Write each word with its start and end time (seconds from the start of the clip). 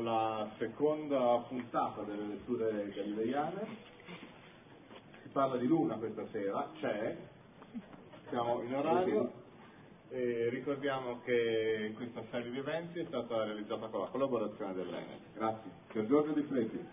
con 0.00 0.04
la 0.04 0.50
seconda 0.56 1.44
puntata 1.46 2.00
delle 2.02 2.28
letture 2.28 2.88
galileiane. 2.88 3.66
Si 5.22 5.28
parla 5.28 5.58
di 5.58 5.66
Luna 5.66 5.96
questa 5.96 6.26
sera, 6.32 6.70
c'è, 6.80 7.16
siamo 8.30 8.62
in 8.62 8.74
orario 8.74 9.30
e 10.08 10.48
ricordiamo 10.48 11.20
che 11.22 11.92
questa 11.96 12.22
serie 12.30 12.50
di 12.50 12.58
eventi 12.58 13.00
è 13.00 13.04
stata 13.08 13.44
realizzata 13.44 13.88
con 13.88 14.00
la 14.00 14.06
collaborazione 14.06 14.72
dell'ENE. 14.72 15.18
Grazie. 15.34 15.70
Per 15.92 16.06
Giorgio 16.06 16.32
Di 16.32 16.42
Fleti. 16.44 16.86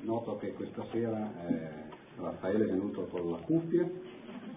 Noto 0.00 0.36
che 0.36 0.52
questa 0.52 0.84
sera 0.92 1.32
eh, 1.48 1.70
Raffaele 2.18 2.64
è 2.64 2.68
venuto 2.68 3.06
con 3.06 3.30
la 3.30 3.38
cuffia, 3.38 3.88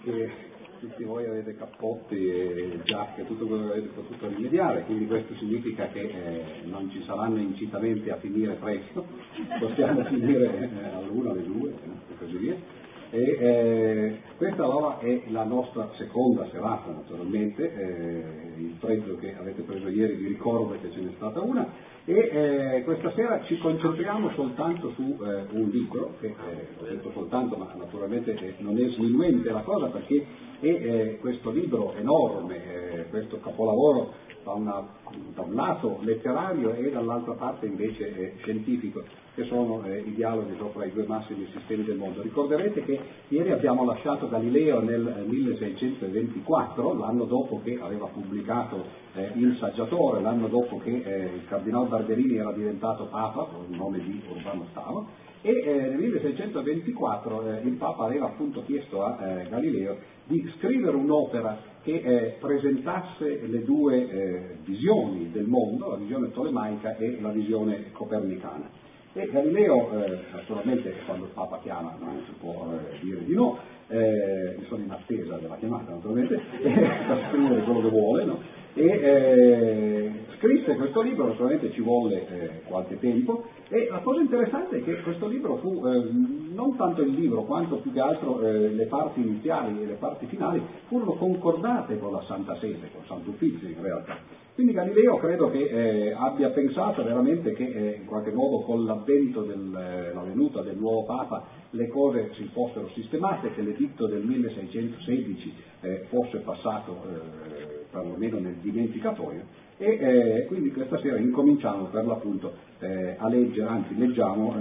che 0.04 0.49
tutti 0.80 1.04
voi 1.04 1.26
avete 1.26 1.56
cappotti 1.56 2.16
e 2.16 2.80
giacche, 2.84 3.26
tutto 3.26 3.46
quello 3.46 3.68
che 3.68 3.72
avete 3.74 3.88
potuto 3.90 4.28
rimediare, 4.28 4.84
quindi 4.84 5.08
questo 5.08 5.36
significa 5.36 5.88
che 5.90 6.02
eh, 6.02 6.44
non 6.66 6.90
ci 6.92 7.04
saranno 7.06 7.38
incitamenti 7.40 8.10
a 8.10 8.18
finire 8.18 8.54
presto, 8.54 9.06
possiamo 9.60 10.04
finire 10.06 10.72
eh, 10.72 10.96
all'una, 10.96 11.32
alle 11.32 11.44
due 11.44 11.72
e 11.72 12.18
così 12.18 12.38
via. 12.38 12.79
E, 13.12 13.38
eh, 13.40 14.18
questa 14.38 14.64
allora 14.64 15.00
è 15.00 15.24
la 15.30 15.44
nostra 15.44 15.90
seconda 15.98 16.48
serata 16.52 16.92
naturalmente, 16.92 17.74
eh, 17.74 18.62
il 18.62 18.76
prezzo 18.80 19.18
che 19.18 19.36
avete 19.36 19.64
preso 19.64 19.88
ieri 19.88 20.14
vi 20.14 20.28
ricordo 20.28 20.78
che 20.80 20.92
ce 20.92 21.00
n'è 21.00 21.12
stata 21.16 21.42
una. 21.42 21.68
E 22.06 22.14
eh, 22.14 22.84
questa 22.84 23.12
sera 23.14 23.44
ci 23.46 23.58
concentriamo 23.58 24.32
soltanto 24.32 24.92
su 24.92 25.18
eh, 25.22 25.46
un 25.52 25.70
libro, 25.70 26.16
che 26.20 26.28
eh, 26.28 26.68
ho 26.80 26.84
detto 26.84 27.12
soltanto 27.12 27.56
ma 27.58 27.74
naturalmente 27.76 28.34
eh, 28.36 28.56
non 28.60 28.78
è 28.78 28.88
sminuente 28.90 29.50
la 29.50 29.62
cosa 29.62 29.88
perché 29.88 30.26
è 30.60 31.18
questo 31.20 31.52
libro 31.52 31.94
enorme, 31.96 33.06
questo 33.10 33.40
capolavoro 33.40 34.12
da, 34.44 34.52
una, 34.52 34.88
da, 35.34 35.42
un 35.42 35.54
lato 35.54 36.00
letterario 36.02 36.74
e 36.74 36.92
dall'altra 36.92 37.34
parte 37.34 37.66
invece 37.66 38.34
scientifico 38.42 39.04
che 39.40 39.46
sono 39.46 39.84
eh, 39.86 40.00
i 40.00 40.14
dialoghi 40.14 40.56
sopra 40.58 40.84
i 40.84 40.92
due 40.92 41.06
massimi 41.06 41.48
sistemi 41.54 41.86
del 41.86 41.96
mondo. 41.96 42.22
Ricorderete 42.22 42.84
che 42.84 43.00
ieri 43.30 43.52
abbiamo 43.52 43.86
lasciato 43.86 44.28
Galileo 44.28 44.82
nel 44.82 45.24
1624, 45.28 46.98
l'anno 46.98 47.24
dopo 47.24 47.62
che 47.64 47.80
aveva 47.82 48.08
pubblicato 48.08 48.84
eh, 49.14 49.32
Il 49.36 49.56
Saggiatore, 49.58 50.22
l'anno 50.22 50.48
dopo 50.48 50.80
che 50.80 51.02
eh, 51.06 51.36
il 51.36 51.46
Cardinal 51.48 51.88
Barberini 51.88 52.36
era 52.36 52.52
diventato 52.52 53.06
Papa, 53.06 53.44
con 53.44 53.66
il 53.70 53.78
nome 53.78 54.00
di 54.00 54.22
Urbano 54.30 54.66
VIII, 54.74 55.28
e 55.42 55.52
eh, 55.52 55.74
nel 55.88 55.98
1624 55.98 57.44
eh, 57.44 57.62
il 57.64 57.76
Papa 57.76 58.04
aveva 58.04 58.26
appunto 58.26 58.64
chiesto 58.66 59.06
a 59.06 59.26
eh, 59.26 59.48
Galileo 59.48 59.98
di 60.26 60.52
scrivere 60.58 60.98
un'opera 60.98 61.58
che 61.82 61.94
eh, 61.94 62.36
presentasse 62.42 63.48
le 63.48 63.64
due 63.64 64.10
eh, 64.10 64.58
visioni 64.66 65.32
del 65.32 65.48
mondo, 65.48 65.92
la 65.92 65.96
visione 65.96 66.30
tolemaica 66.32 66.98
e 66.98 67.20
la 67.22 67.30
visione 67.30 67.92
copernicana. 67.94 68.89
E 69.14 69.28
Galileo, 69.28 70.04
eh, 70.04 70.20
naturalmente 70.32 70.94
quando 71.06 71.26
il 71.26 71.32
Papa 71.34 71.60
chiama 71.64 71.96
non 72.00 72.22
si 72.26 72.32
può 72.40 72.72
eh, 72.74 73.00
dire 73.02 73.24
di 73.26 73.34
no, 73.34 73.58
eh, 73.88 74.56
sono 74.68 74.84
in 74.84 74.92
attesa 74.92 75.38
della 75.38 75.58
chiamata 75.58 75.92
naturalmente, 75.92 76.36
per 76.62 77.26
scrivere 77.30 77.64
quello 77.64 77.82
che 77.82 77.90
vuole, 77.90 78.24
no? 78.24 78.40
e 78.76 78.86
eh, 78.86 80.12
scrisse 80.38 80.76
questo 80.76 81.02
libro, 81.02 81.28
naturalmente 81.28 81.72
ci 81.72 81.82
volle 81.82 82.28
eh, 82.28 82.62
qualche 82.66 83.00
tempo, 83.00 83.46
e 83.68 83.88
la 83.90 84.00
cosa 84.00 84.22
interessante 84.22 84.78
è 84.78 84.84
che 84.84 85.02
questo 85.02 85.28
libro 85.28 85.58
fu 85.58 85.86
eh, 85.88 86.10
non 86.54 86.76
tanto 86.78 87.02
il 87.02 87.14
libro 87.14 87.44
quanto 87.44 87.78
più 87.78 87.92
che 87.92 88.00
altro 88.00 88.40
eh, 88.42 88.70
le 88.70 88.86
parti 88.86 89.22
iniziali 89.22 89.82
e 89.82 89.86
le 89.86 89.96
parti 89.96 90.28
finali 90.28 90.62
furono 90.88 91.14
concordate 91.14 91.98
con 91.98 92.12
la 92.12 92.24
Santa 92.28 92.58
Sede, 92.60 92.92
con 92.94 93.04
Sant'Uffizio 93.08 93.68
in 93.68 93.82
realtà. 93.82 94.18
Quindi 94.60 94.76
Galileo 94.76 95.16
credo 95.16 95.50
che 95.52 95.70
eh, 95.70 96.12
abbia 96.12 96.50
pensato 96.50 97.02
veramente 97.02 97.54
che 97.54 97.64
eh, 97.64 97.96
in 98.02 98.06
qualche 98.06 98.34
modo 98.34 98.60
con 98.66 98.84
l'avvento 98.84 99.44
della 99.44 100.10
eh, 100.10 100.28
venuta 100.28 100.62
del 100.62 100.76
nuovo 100.76 101.06
Papa 101.06 101.46
le 101.70 101.88
cose 101.88 102.32
si 102.34 102.44
fossero 102.52 102.90
sistemate, 102.90 103.54
che 103.54 103.62
l'editto 103.62 104.06
del 104.08 104.22
1616 104.22 105.54
eh, 105.80 106.06
fosse 106.10 106.40
passato 106.40 106.92
eh, 106.92 107.86
perlomeno 107.90 108.40
nel 108.40 108.56
dimenticatoio 108.56 109.44
e 109.78 109.98
eh, 109.98 110.46
quindi 110.48 110.74
questa 110.74 111.00
sera 111.00 111.18
incominciamo 111.18 111.86
per 111.86 112.06
l'appunto 112.06 112.68
a 112.82 113.28
leggere, 113.30 113.68
anzi 113.68 113.98
leggiamo 113.98 114.56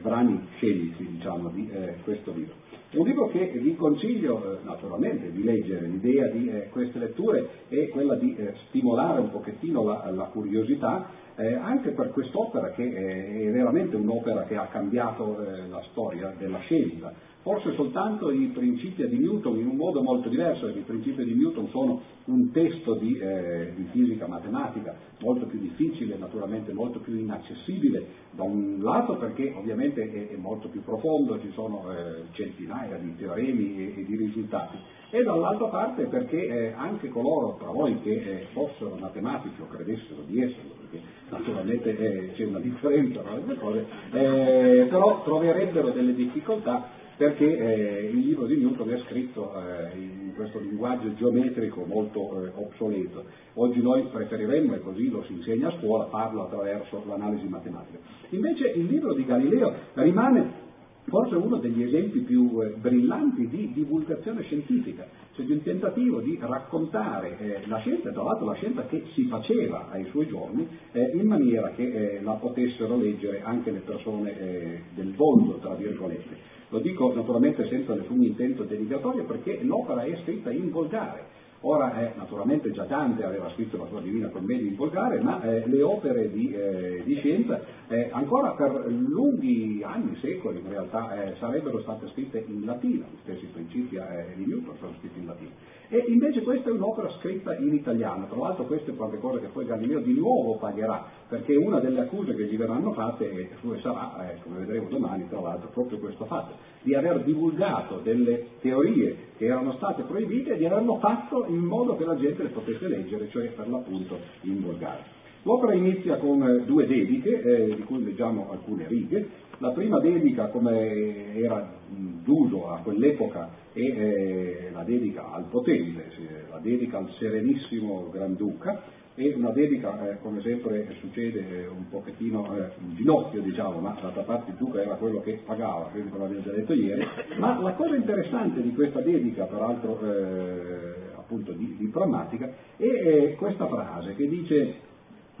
brani 0.00 0.46
scelti 0.56 1.06
diciamo, 1.08 1.48
di 1.50 1.70
questo 2.04 2.32
libro. 2.32 2.54
Un 2.92 3.06
libro 3.06 3.28
che 3.28 3.52
vi 3.54 3.76
consiglio 3.76 4.42
eh, 4.42 4.64
naturalmente 4.64 5.30
di 5.30 5.44
leggere, 5.44 5.86
l'idea 5.86 6.26
di 6.26 6.50
eh, 6.50 6.68
queste 6.70 6.98
letture 6.98 7.48
è 7.68 7.88
quella 7.88 8.16
di 8.16 8.34
eh, 8.36 8.54
stimolare 8.66 9.20
un 9.20 9.30
pochettino 9.30 9.84
la, 9.84 10.10
la 10.10 10.24
curiosità 10.24 11.08
eh, 11.40 11.54
anche 11.54 11.90
per 11.92 12.10
quest'opera 12.10 12.70
che 12.72 12.84
è 12.84 13.50
veramente 13.50 13.96
un'opera 13.96 14.44
che 14.44 14.56
ha 14.56 14.66
cambiato 14.66 15.40
eh, 15.40 15.68
la 15.68 15.82
storia 15.90 16.34
della 16.38 16.58
scienza. 16.60 17.28
Forse 17.42 17.72
soltanto 17.72 18.30
i 18.30 18.48
principi 18.48 19.08
di 19.08 19.18
Newton 19.18 19.56
in 19.56 19.68
un 19.68 19.76
modo 19.76 20.02
molto 20.02 20.28
diverso, 20.28 20.66
perché 20.66 20.80
i 20.80 20.82
principi 20.82 21.24
di 21.24 21.32
Newton 21.32 21.68
sono 21.68 22.02
un 22.26 22.50
testo 22.50 22.96
di, 22.96 23.16
eh, 23.18 23.72
di, 23.74 23.84
fisica 23.92 24.26
matematica 24.26 24.94
molto 25.20 25.46
più 25.46 25.58
difficile, 25.58 26.18
naturalmente 26.18 26.74
molto 26.74 26.98
più 26.98 27.14
inaccessibile, 27.14 28.04
da 28.32 28.42
un 28.42 28.80
lato 28.82 29.16
perché 29.16 29.54
ovviamente 29.56 30.02
è, 30.02 30.34
è 30.34 30.36
molto 30.36 30.68
più 30.68 30.82
profondo, 30.82 31.40
ci 31.40 31.50
sono 31.52 31.90
eh, 31.90 32.24
centinaia 32.32 32.98
di 32.98 33.16
teoremi 33.16 33.78
e, 33.78 34.00
e, 34.00 34.04
di 34.04 34.16
risultati, 34.16 34.76
e 35.08 35.22
dall'altra 35.22 35.68
parte 35.68 36.04
perché 36.08 36.46
eh, 36.46 36.72
anche 36.76 37.08
coloro 37.08 37.56
tra 37.58 37.70
voi 37.70 37.98
che 38.02 38.12
eh, 38.12 38.46
fossero 38.52 38.96
matematici 38.96 39.58
o 39.62 39.66
credessero 39.66 40.20
di 40.26 40.42
esserlo, 40.42 40.79
perché 40.90 41.00
naturalmente 41.30 41.96
eh, 41.96 42.32
c'è 42.34 42.44
una 42.44 42.58
differenza 42.58 43.20
tra 43.20 43.34
le 43.34 43.44
due 43.44 43.54
cose, 43.56 43.86
eh, 44.12 44.86
però 44.90 45.22
troverebbero 45.22 45.90
delle 45.90 46.14
difficoltà 46.14 46.98
perché 47.16 47.44
eh, 47.44 48.10
il 48.10 48.18
libro 48.18 48.46
di 48.46 48.56
Newton 48.56 48.90
è 48.92 48.98
scritto 49.06 49.52
eh, 49.54 49.98
in 49.98 50.32
questo 50.34 50.58
linguaggio 50.58 51.12
geometrico 51.14 51.84
molto 51.84 52.44
eh, 52.44 52.50
obsoleto. 52.54 53.24
Oggi 53.54 53.82
noi 53.82 54.04
preferiremmo, 54.10 54.74
e 54.74 54.80
così 54.80 55.10
lo 55.10 55.22
si 55.24 55.34
insegna 55.34 55.68
a 55.68 55.78
scuola, 55.78 56.06
farlo 56.06 56.44
attraverso 56.44 57.04
l'analisi 57.06 57.46
matematica. 57.46 57.98
Invece 58.30 58.68
il 58.68 58.86
libro 58.86 59.12
di 59.12 59.26
Galileo 59.26 59.74
rimane 59.94 60.68
forse 61.10 61.34
uno 61.34 61.58
degli 61.58 61.82
esempi 61.82 62.20
più 62.20 62.58
eh, 62.62 62.74
brillanti 62.80 63.46
di 63.48 63.72
divulgazione 63.74 64.42
scientifica, 64.44 65.06
cioè 65.34 65.44
di 65.44 65.52
un 65.52 65.62
tentativo 65.62 66.20
di 66.20 66.38
raccontare 66.40 67.36
eh, 67.38 67.66
la 67.66 67.78
scienza, 67.80 68.10
tra 68.10 68.22
l'altro 68.22 68.46
la 68.46 68.54
scienza 68.54 68.86
che 68.86 69.04
si 69.12 69.24
faceva 69.24 69.88
ai 69.90 70.06
suoi 70.06 70.26
giorni, 70.28 70.66
eh, 70.92 71.10
in 71.14 71.26
maniera 71.26 71.70
che 71.70 71.82
eh, 71.82 72.22
la 72.22 72.32
potessero 72.34 72.96
leggere 72.96 73.42
anche 73.42 73.70
le 73.70 73.80
persone 73.80 74.38
eh, 74.38 74.80
del 74.94 75.12
volto, 75.14 75.58
tra 75.58 75.74
virgolette. 75.74 76.58
Lo 76.70 76.78
dico 76.78 77.12
naturalmente 77.12 77.66
senza 77.68 77.94
nessun 77.94 78.22
intento 78.22 78.62
dedicatorio 78.62 79.24
perché 79.24 79.58
l'opera 79.62 80.04
è 80.04 80.16
scritta 80.22 80.50
in 80.50 80.70
volgare. 80.70 81.38
Ora, 81.62 82.00
eh, 82.00 82.12
naturalmente 82.16 82.70
già 82.70 82.84
Dante 82.84 83.22
aveva 83.22 83.50
scritto 83.50 83.76
la 83.76 83.86
sua 83.88 84.00
Divina 84.00 84.28
Commedia 84.28 84.66
in 84.66 84.76
volgare, 84.76 85.20
ma 85.20 85.42
eh, 85.42 85.66
le 85.66 85.82
opere 85.82 86.32
di, 86.32 86.50
eh, 86.54 87.02
di 87.04 87.16
scienza 87.16 87.60
eh, 87.88 88.08
ancora 88.12 88.52
per 88.52 88.86
lunghi 88.86 89.82
anni, 89.84 90.16
secoli 90.22 90.60
in 90.60 90.68
realtà, 90.70 91.22
eh, 91.22 91.34
sarebbero 91.38 91.82
state 91.82 92.08
scritte 92.12 92.42
in 92.46 92.64
latino, 92.64 93.04
gli 93.12 93.18
stessi 93.24 93.44
principi 93.52 93.96
eh, 93.96 94.32
di 94.36 94.46
Newton 94.46 94.74
sono 94.78 94.94
scritti 95.00 95.18
in 95.18 95.26
latino. 95.26 95.50
E 95.92 96.04
invece 96.06 96.42
questa 96.42 96.68
è 96.68 96.72
un'opera 96.72 97.10
scritta 97.18 97.56
in 97.56 97.74
italiano, 97.74 98.28
tra 98.28 98.38
l'altro 98.38 98.64
queste 98.64 98.94
sono 98.94 99.08
qualcosa 99.08 99.40
che 99.40 99.48
poi 99.48 99.66
Galileo 99.66 99.98
di 99.98 100.14
nuovo 100.14 100.56
pagherà, 100.56 101.04
perché 101.28 101.56
una 101.56 101.80
delle 101.80 102.02
accuse 102.02 102.32
che 102.36 102.44
gli 102.44 102.56
verranno 102.56 102.92
fatte 102.92 103.50
sarà, 103.82 104.30
eh, 104.30 104.40
come 104.40 104.60
vedremo 104.60 104.88
domani, 104.88 105.28
tra 105.28 105.40
l'altro, 105.40 105.68
proprio 105.70 105.98
questo 105.98 106.26
fatto, 106.26 106.54
di 106.82 106.94
aver 106.94 107.24
divulgato 107.24 107.98
delle 108.04 108.50
teorie 108.60 109.16
che 109.36 109.46
erano 109.46 109.72
state 109.72 110.02
proibite 110.02 110.52
e 110.52 110.58
di 110.58 110.64
averlo 110.64 110.98
fatto 110.98 111.46
in 111.48 111.58
modo 111.58 111.96
che 111.96 112.04
la 112.04 112.16
gente 112.16 112.44
le 112.44 112.50
potesse 112.50 112.86
leggere, 112.86 113.28
cioè 113.30 113.48
per 113.48 113.68
l'appunto 113.68 114.16
in 114.42 114.62
volgare. 114.62 115.18
L'opera 115.42 115.72
inizia 115.72 116.18
con 116.18 116.40
eh, 116.40 116.64
due 116.66 116.86
dediche, 116.86 117.42
eh, 117.42 117.74
di 117.74 117.82
cui 117.82 118.04
leggiamo 118.04 118.48
alcune 118.52 118.86
righe. 118.86 119.28
La 119.62 119.72
prima 119.72 120.00
dedica, 120.00 120.46
come 120.46 121.34
era 121.36 121.70
d'uso 121.86 122.70
a 122.70 122.78
quell'epoca, 122.78 123.50
è 123.74 123.78
eh, 123.78 124.70
la 124.72 124.82
dedica 124.84 125.32
al 125.32 125.44
potente, 125.50 126.06
la 126.48 126.56
dedica 126.60 126.96
al 126.96 127.10
serenissimo 127.18 128.08
Granduca, 128.10 128.80
e 129.14 129.34
una 129.36 129.50
dedica, 129.50 130.12
eh, 130.12 130.18
come 130.22 130.40
sempre 130.40 130.96
succede, 131.00 131.64
eh, 131.64 131.66
un 131.66 131.90
pochettino 131.90 132.56
in 132.78 132.94
ginocchio, 132.94 133.42
diciamo, 133.42 133.80
ma 133.80 133.98
d'altra 134.00 134.22
parte 134.22 134.52
il 134.52 134.56
duca 134.56 134.80
era 134.80 134.94
quello 134.94 135.20
che 135.20 135.42
pagava, 135.44 135.90
credo 135.92 136.08
che 136.10 136.18
l'avevo 136.18 136.40
già 136.40 136.52
detto 136.52 136.72
ieri, 136.72 137.06
ma 137.36 137.60
la 137.60 137.74
cosa 137.74 137.96
interessante 137.96 138.62
di 138.62 138.72
questa 138.72 139.00
dedica, 139.00 139.44
peraltro 139.44 140.00
eh, 140.00 140.94
appunto 141.16 141.52
di, 141.52 141.76
di 141.76 141.86
prammatica, 141.88 142.50
è 142.78 143.34
questa 143.36 143.66
frase 143.66 144.14
che 144.14 144.26
dice 144.26 144.74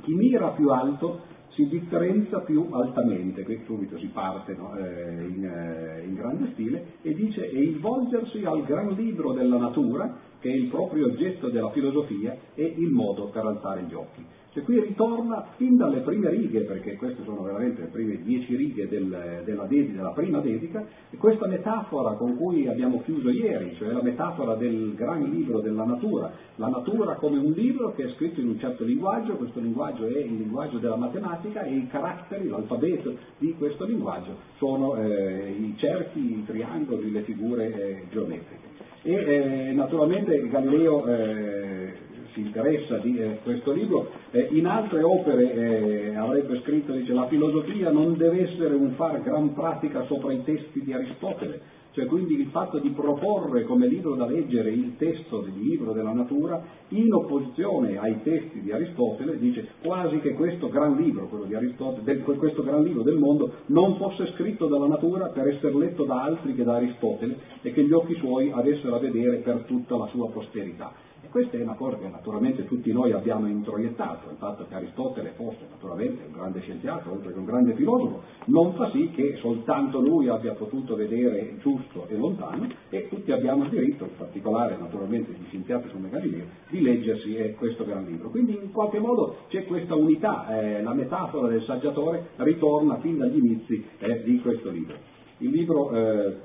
chi 0.02 0.12
mira 0.12 0.48
più 0.48 0.68
alto 0.68 1.38
si 1.60 1.68
differenzia 1.68 2.38
più 2.40 2.68
altamente, 2.70 3.42
qui 3.42 3.60
subito 3.66 3.98
si 3.98 4.06
parte 4.06 4.54
no, 4.54 4.72
in, 4.78 6.02
in 6.06 6.14
grande 6.14 6.50
stile, 6.52 6.84
e 7.02 7.14
dice 7.14 7.50
e 7.50 7.60
il 7.60 7.78
volgersi 7.78 8.44
al 8.44 8.64
gran 8.64 8.88
libro 8.92 9.32
della 9.32 9.58
natura 9.58 10.28
che 10.40 10.50
è 10.50 10.54
il 10.54 10.68
proprio 10.68 11.06
oggetto 11.06 11.48
della 11.48 11.70
filosofia 11.70 12.36
e 12.54 12.74
il 12.76 12.88
modo 12.88 13.28
per 13.28 13.44
alzare 13.44 13.84
gli 13.88 13.94
occhi. 13.94 14.24
Cioè 14.52 14.64
qui 14.64 14.80
ritorna 14.80 15.46
fin 15.56 15.76
dalle 15.76 16.00
prime 16.00 16.28
righe, 16.28 16.62
perché 16.62 16.96
queste 16.96 17.22
sono 17.22 17.42
veramente 17.42 17.82
le 17.82 17.86
prime 17.86 18.20
dieci 18.20 18.56
righe 18.56 18.88
del, 18.88 19.42
della, 19.44 19.64
dedica, 19.66 19.92
della 19.94 20.10
prima 20.10 20.40
dedica, 20.40 20.84
questa 21.18 21.46
metafora 21.46 22.14
con 22.14 22.36
cui 22.36 22.66
abbiamo 22.66 23.00
chiuso 23.02 23.30
ieri, 23.30 23.76
cioè 23.76 23.92
la 23.92 24.02
metafora 24.02 24.56
del 24.56 24.94
gran 24.96 25.22
libro 25.22 25.60
della 25.60 25.84
natura, 25.84 26.32
la 26.56 26.66
natura 26.66 27.14
come 27.14 27.38
un 27.38 27.52
libro 27.52 27.92
che 27.92 28.06
è 28.06 28.12
scritto 28.14 28.40
in 28.40 28.48
un 28.48 28.58
certo 28.58 28.82
linguaggio, 28.82 29.36
questo 29.36 29.60
linguaggio 29.60 30.06
è 30.06 30.18
il 30.18 30.38
linguaggio 30.38 30.78
della 30.78 30.96
matematica 30.96 31.62
e 31.62 31.76
i 31.76 31.86
caratteri, 31.86 32.48
l'alfabeto 32.48 33.16
di 33.38 33.54
questo 33.56 33.84
linguaggio 33.84 34.34
sono 34.56 34.96
eh, 34.96 35.48
i 35.48 35.74
cerchi, 35.76 36.18
i 36.18 36.44
triangoli, 36.44 37.12
le 37.12 37.22
figure 37.22 37.72
eh, 37.72 38.02
geometriche. 38.10 38.69
E 39.02 39.12
eh, 39.12 39.72
naturalmente 39.72 40.48
Galileo 40.48 41.06
eh, 41.06 41.92
si 42.34 42.40
interessa 42.40 42.98
di 42.98 43.18
eh, 43.18 43.38
questo 43.42 43.72
libro, 43.72 44.10
eh, 44.30 44.48
in 44.50 44.66
altre 44.66 45.02
opere 45.02 45.52
eh, 45.52 46.14
avrebbe 46.16 46.60
scritto, 46.60 46.92
dice, 46.92 47.12
la 47.12 47.26
filosofia 47.26 47.90
non 47.90 48.16
deve 48.16 48.50
essere 48.50 48.74
un 48.74 48.92
far 48.92 49.22
gran 49.22 49.54
pratica 49.54 50.04
sopra 50.04 50.32
i 50.32 50.44
testi 50.44 50.82
di 50.82 50.92
Aristotele, 50.92 51.78
cioè 52.00 52.08
quindi 52.08 52.40
il 52.40 52.46
fatto 52.46 52.78
di 52.78 52.88
proporre 52.90 53.64
come 53.64 53.86
libro 53.86 54.14
da 54.14 54.24
leggere 54.24 54.70
il 54.70 54.96
testo 54.96 55.40
del 55.40 55.52
libro 55.54 55.92
della 55.92 56.12
natura 56.12 56.62
in 56.88 57.12
opposizione 57.12 57.98
ai 57.98 58.22
testi 58.22 58.62
di 58.62 58.72
Aristotele, 58.72 59.38
dice 59.38 59.68
quasi 59.82 60.18
che 60.20 60.32
questo 60.32 60.70
gran 60.70 60.96
libro, 60.96 61.26
quello 61.26 61.44
di 61.44 61.54
Aristotele, 61.54 62.20
questo 62.20 62.62
gran 62.62 62.82
libro 62.84 63.02
del 63.02 63.18
mondo, 63.18 63.52
non 63.66 63.96
fosse 63.96 64.32
scritto 64.34 64.66
dalla 64.66 64.86
natura 64.86 65.26
per 65.26 65.48
essere 65.48 65.76
letto 65.76 66.04
da 66.04 66.22
altri 66.22 66.54
che 66.54 66.64
da 66.64 66.76
Aristotele 66.76 67.36
e 67.60 67.70
che 67.72 67.84
gli 67.84 67.92
occhi 67.92 68.14
suoi 68.14 68.50
avessero 68.50 68.96
a 68.96 68.98
vedere 68.98 69.38
per 69.38 69.64
tutta 69.66 69.96
la 69.96 70.06
sua 70.06 70.30
posterità. 70.30 71.09
Questa 71.30 71.56
è 71.56 71.62
una 71.62 71.74
cosa 71.74 71.96
che 71.96 72.08
naturalmente 72.08 72.64
tutti 72.64 72.90
noi 72.90 73.12
abbiamo 73.12 73.46
introiettato, 73.46 74.30
il 74.30 74.36
fatto 74.38 74.66
che 74.66 74.74
Aristotele 74.74 75.34
fosse 75.36 75.64
naturalmente 75.70 76.24
un 76.26 76.32
grande 76.32 76.60
scienziato, 76.60 77.12
oltre 77.12 77.32
che 77.32 77.38
un 77.38 77.44
grande 77.44 77.74
filosofo, 77.74 78.22
non 78.46 78.74
fa 78.74 78.90
sì 78.90 79.12
che 79.14 79.36
soltanto 79.36 80.00
lui 80.00 80.26
abbia 80.26 80.54
potuto 80.54 80.96
vedere 80.96 81.56
giusto 81.60 82.08
e 82.08 82.16
lontano 82.16 82.66
e 82.88 83.06
tutti 83.08 83.30
abbiamo 83.30 83.62
il 83.62 83.70
diritto, 83.70 84.06
in 84.06 84.16
particolare 84.16 84.76
naturalmente 84.76 85.30
gli 85.30 85.46
scienziati 85.46 85.88
come 85.90 86.08
Galileo, 86.08 86.46
di 86.68 86.80
leggersi 86.80 87.36
eh, 87.36 87.54
questo 87.54 87.84
gran 87.84 88.06
libro. 88.06 88.30
Quindi 88.30 88.58
in 88.60 88.72
qualche 88.72 88.98
modo 88.98 89.36
c'è 89.50 89.66
questa 89.66 89.94
unità, 89.94 90.48
eh, 90.60 90.82
la 90.82 90.94
metafora 90.94 91.46
del 91.46 91.62
saggiatore 91.62 92.30
ritorna 92.38 92.98
fin 92.98 93.18
dagli 93.18 93.36
inizi 93.36 93.84
eh, 94.00 94.24
di 94.24 94.40
questo 94.40 94.68
libro. 94.68 94.96
Il 95.38 95.50
libro 95.50 95.92
eh, 95.92 96.36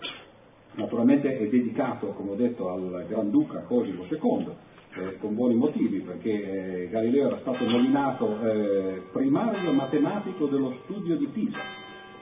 naturalmente 0.76 1.40
è 1.40 1.48
dedicato, 1.48 2.10
come 2.10 2.32
ho 2.32 2.36
detto, 2.36 2.70
al 2.70 3.06
Granduca 3.08 3.62
Cosimo 3.62 4.04
II, 4.08 4.74
eh, 4.98 5.18
con 5.20 5.36
buoni 5.36 5.56
motivi, 5.56 6.00
perché 6.00 6.84
eh, 6.84 6.90
Galileo 6.90 7.28
era 7.28 7.38
stato 7.40 7.66
nominato 7.70 8.38
eh, 8.42 9.02
primario 9.12 9.72
matematico 9.72 10.46
dello 10.46 10.74
studio 10.84 11.16
di 11.18 11.28
Pisa, 11.28 11.60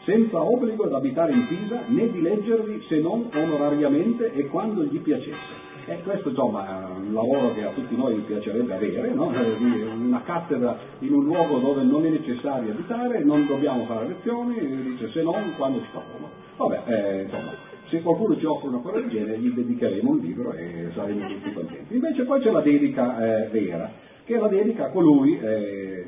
senza 0.05 0.41
obbligo 0.41 0.85
ad 0.85 0.93
abitare 0.93 1.33
in 1.33 1.47
Pisa 1.47 1.83
né 1.87 2.11
di 2.11 2.21
leggervi 2.21 2.83
se 2.87 2.99
non 2.99 3.29
onorariamente 3.33 4.33
e 4.33 4.47
quando 4.47 4.83
gli 4.83 4.99
piacesse. 4.99 5.71
E 5.85 6.01
questo 6.01 6.29
insomma 6.29 6.65
è 6.65 6.99
un 7.05 7.13
lavoro 7.13 7.53
che 7.53 7.63
a 7.65 7.71
tutti 7.71 7.93
noi 7.95 8.15
piacerebbe 8.21 8.73
avere, 8.73 9.13
no? 9.13 9.27
Una 9.27 10.21
cattedra 10.23 10.77
in 10.99 11.13
un 11.13 11.25
luogo 11.25 11.59
dove 11.59 11.83
non 11.83 12.05
è 12.05 12.09
necessario 12.09 12.71
abitare, 12.71 13.21
non 13.23 13.45
dobbiamo 13.45 13.83
fare 13.83 14.07
lezioni, 14.07 14.65
dice 14.83 15.09
se 15.09 15.21
non 15.21 15.53
quando 15.57 15.79
ci 15.81 15.87
fa 15.91 16.01
comodo. 16.09 16.31
Vabbè, 16.55 17.23
insomma, 17.23 17.51
se 17.93 18.01
qualcuno 18.01 18.35
ci 18.39 18.45
offre 18.45 18.69
una 18.69 18.79
cosa 18.79 18.99
gli 19.01 19.51
dedicheremo 19.51 20.09
un 20.09 20.17
libro 20.17 20.51
e 20.53 20.89
saremo 20.95 21.27
tutti 21.27 21.53
contenti. 21.53 21.93
Invece 21.93 22.23
poi 22.23 22.41
c'è 22.41 22.49
la 22.49 22.61
dedica 22.61 23.43
eh, 23.43 23.47
vera, 23.49 23.91
che 24.25 24.35
è 24.35 24.39
la 24.39 24.47
dedica 24.47 24.85
a 24.85 24.89
colui 24.89 25.37
eh, 25.39 26.05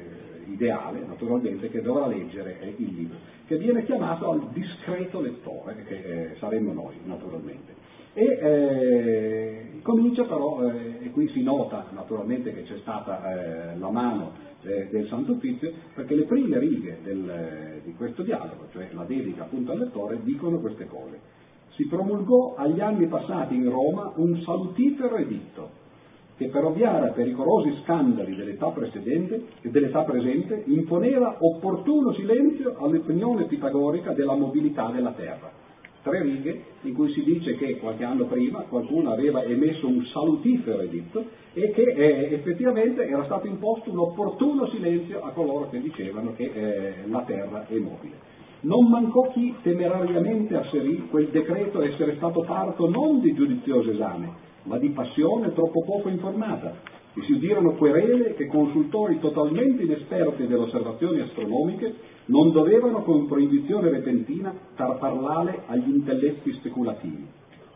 ideale, 0.48 1.04
naturalmente, 1.06 1.70
che 1.70 1.84
dovrà 1.84 2.08
leggere 2.08 2.60
eh, 2.60 2.74
il 2.78 2.92
libro, 2.92 3.18
che 3.46 3.58
viene 3.58 3.86
chiamato 3.86 4.32
al 4.32 4.50
discreto 4.52 5.22
lettore, 5.22 5.84
che 5.86 5.96
eh, 5.96 6.36
saremmo 6.40 6.74
noi, 6.74 6.96
naturalmente. 7.04 7.76
E 8.14 8.24
eh, 8.24 9.80
comincia 9.84 10.24
però, 10.24 10.64
eh, 10.64 10.98
e 11.04 11.12
qui 11.12 11.28
si 11.30 11.44
nota 11.44 11.86
naturalmente 11.92 12.52
che 12.52 12.64
c'è 12.64 12.78
stata 12.78 13.74
la 13.78 13.92
mano 13.92 14.44
del 14.62 15.06
Santo 15.10 15.34
Uffizio, 15.34 15.72
perché 15.94 16.16
le 16.16 16.24
prime 16.24 16.58
righe 16.58 16.98
del, 17.04 17.82
di 17.84 17.94
questo 17.94 18.24
dialogo, 18.24 18.70
cioè 18.72 18.88
la 18.94 19.04
dedica 19.04 19.44
appunto 19.44 19.74
al 19.74 19.78
lettore, 19.78 20.18
dicono 20.24 20.58
queste 20.60 20.88
cose 20.88 21.35
si 21.76 21.88
promulgò 21.88 22.56
agli 22.56 22.80
anni 22.80 23.08
passati 23.08 23.56
in 23.56 23.70
Roma 23.70 24.14
un 24.16 24.42
salutifero 24.42 25.18
editto 25.18 25.84
che 26.38 26.50
per 26.50 26.66
ovviare 26.66 27.10
a 27.10 27.12
pericolosi 27.14 27.74
scandali 27.84 28.36
dell'età, 28.36 28.74
dell'età 29.62 30.02
presente 30.04 30.64
imponeva 30.66 31.38
opportuno 31.40 32.14
silenzio 32.14 32.76
all'opinione 32.78 33.46
pitagorica 33.46 34.12
della 34.12 34.36
mobilità 34.36 34.92
della 34.92 35.12
Terra. 35.12 35.64
Tre 36.02 36.22
righe 36.22 36.62
in 36.82 36.94
cui 36.94 37.12
si 37.14 37.24
dice 37.24 37.56
che 37.56 37.78
qualche 37.78 38.04
anno 38.04 38.26
prima 38.26 38.60
qualcuno 38.70 39.12
aveva 39.12 39.44
emesso 39.44 39.88
un 39.88 40.06
salutifero 40.06 40.82
editto 40.82 41.26
e 41.54 41.72
che 41.72 41.82
eh, 41.82 42.34
effettivamente 42.34 43.08
era 43.08 43.24
stato 43.24 43.48
imposto 43.48 43.90
un 43.90 44.00
opportuno 44.00 44.68
silenzio 44.68 45.24
a 45.24 45.32
coloro 45.32 45.70
che 45.70 45.82
dicevano 45.82 46.34
che 46.36 46.44
eh, 46.44 46.94
la 47.08 47.22
Terra 47.22 47.66
è 47.66 47.78
mobile. 47.78 48.35
Non 48.62 48.90
mancò 48.90 49.32
chi 49.32 49.54
temerariamente 49.62 50.56
asserì 50.56 51.08
quel 51.10 51.28
decreto 51.28 51.82
essere 51.82 52.16
stato 52.16 52.42
parto 52.42 52.90
non 52.90 53.20
di 53.20 53.34
giudizioso 53.34 53.92
esame, 53.92 54.30
ma 54.64 54.78
di 54.78 54.90
passione 54.90 55.54
troppo 55.54 55.84
poco 55.84 56.10
informata, 56.10 56.74
e 57.14 57.22
si 57.24 57.34
udirono 57.34 57.74
querele 57.74 58.34
che 58.34 58.48
consultori 58.48 59.20
totalmente 59.20 59.84
inesperti 59.84 60.48
delle 60.48 60.64
osservazioni 60.64 61.22
astronomiche 61.22 61.94
non 62.26 62.52
dovevano 62.52 63.04
con 63.04 63.28
proibizione 63.28 63.90
repentina 63.90 64.54
far 64.74 64.98
parlare 64.98 65.62
agli 65.68 65.90
intelletti 65.90 66.52
speculativi. 66.54 67.26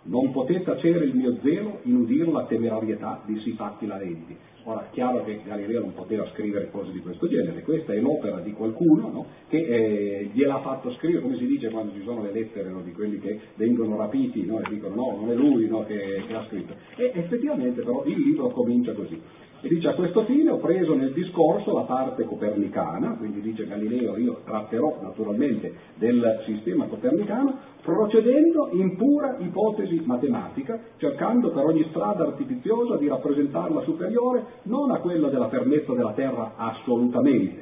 Non 0.03 0.31
poté 0.31 0.61
tacere 0.63 1.05
il 1.05 1.15
mio 1.15 1.37
zelo 1.41 1.79
in 1.83 1.95
udir 1.95 2.27
la 2.29 2.45
temerarietà 2.45 3.21
di 3.25 3.39
si 3.39 3.51
fatti 3.53 3.85
laventi. 3.85 4.35
Ora, 4.63 4.85
è 4.85 4.89
chiaro 4.91 5.23
che 5.23 5.41
Galileo 5.43 5.81
non 5.81 5.93
poteva 5.93 6.27
scrivere 6.33 6.69
cose 6.69 6.91
di 6.91 6.99
questo 6.99 7.27
genere, 7.27 7.63
questa 7.63 7.93
è 7.93 7.99
l'opera 7.99 8.39
di 8.39 8.51
qualcuno 8.51 9.09
no? 9.09 9.25
che 9.47 9.57
eh, 9.57 10.29
gliel'ha 10.33 10.59
fatto 10.59 10.91
scrivere, 10.93 11.21
come 11.21 11.37
si 11.37 11.47
dice 11.47 11.69
quando 11.69 11.93
ci 11.93 12.03
sono 12.03 12.21
le 12.21 12.31
lettere 12.31 12.69
no? 12.69 12.81
di 12.81 12.91
quelli 12.91 13.19
che 13.19 13.39
vengono 13.55 13.95
rapiti 13.95 14.45
no? 14.45 14.59
e 14.59 14.69
dicono 14.69 14.95
no, 14.95 15.17
non 15.21 15.31
è 15.31 15.33
lui 15.33 15.67
che, 15.87 16.23
che 16.27 16.33
ha 16.33 16.45
scritto. 16.47 16.75
E 16.97 17.11
effettivamente 17.15 17.81
però 17.81 18.03
il 18.05 18.19
libro 18.19 18.49
comincia 18.49 18.93
così. 18.93 19.19
E 19.61 19.67
dice 19.67 19.89
a 19.89 19.93
questo 19.93 20.23
fine 20.23 20.51
ho 20.51 20.57
preso 20.57 20.95
nel 20.95 21.11
discorso 21.11 21.73
la 21.73 21.81
parte 21.81 22.23
copernicana, 22.23 23.15
quindi 23.17 23.41
dice 23.41 23.67
Galileo 23.67 24.15
io 24.15 24.39
tratterò 24.45 24.99
naturalmente 25.01 25.73
del 25.95 26.43
sistema 26.45 26.85
copernicano, 26.85 27.57
procedendo 27.81 28.69
in 28.71 28.95
pura 28.95 29.35
ipotesi 29.37 30.01
matematica, 30.05 30.79
cercando 30.95 31.51
per 31.51 31.65
ogni 31.65 31.85
strada 31.89 32.23
artificiosa 32.27 32.95
di 32.95 33.09
rappresentarla 33.09 33.81
superiore 33.81 34.45
non 34.63 34.91
a 34.91 34.99
quella 34.99 35.27
della 35.27 35.49
fermezza 35.49 35.93
della 35.93 36.13
Terra 36.13 36.53
assolutamente, 36.55 37.61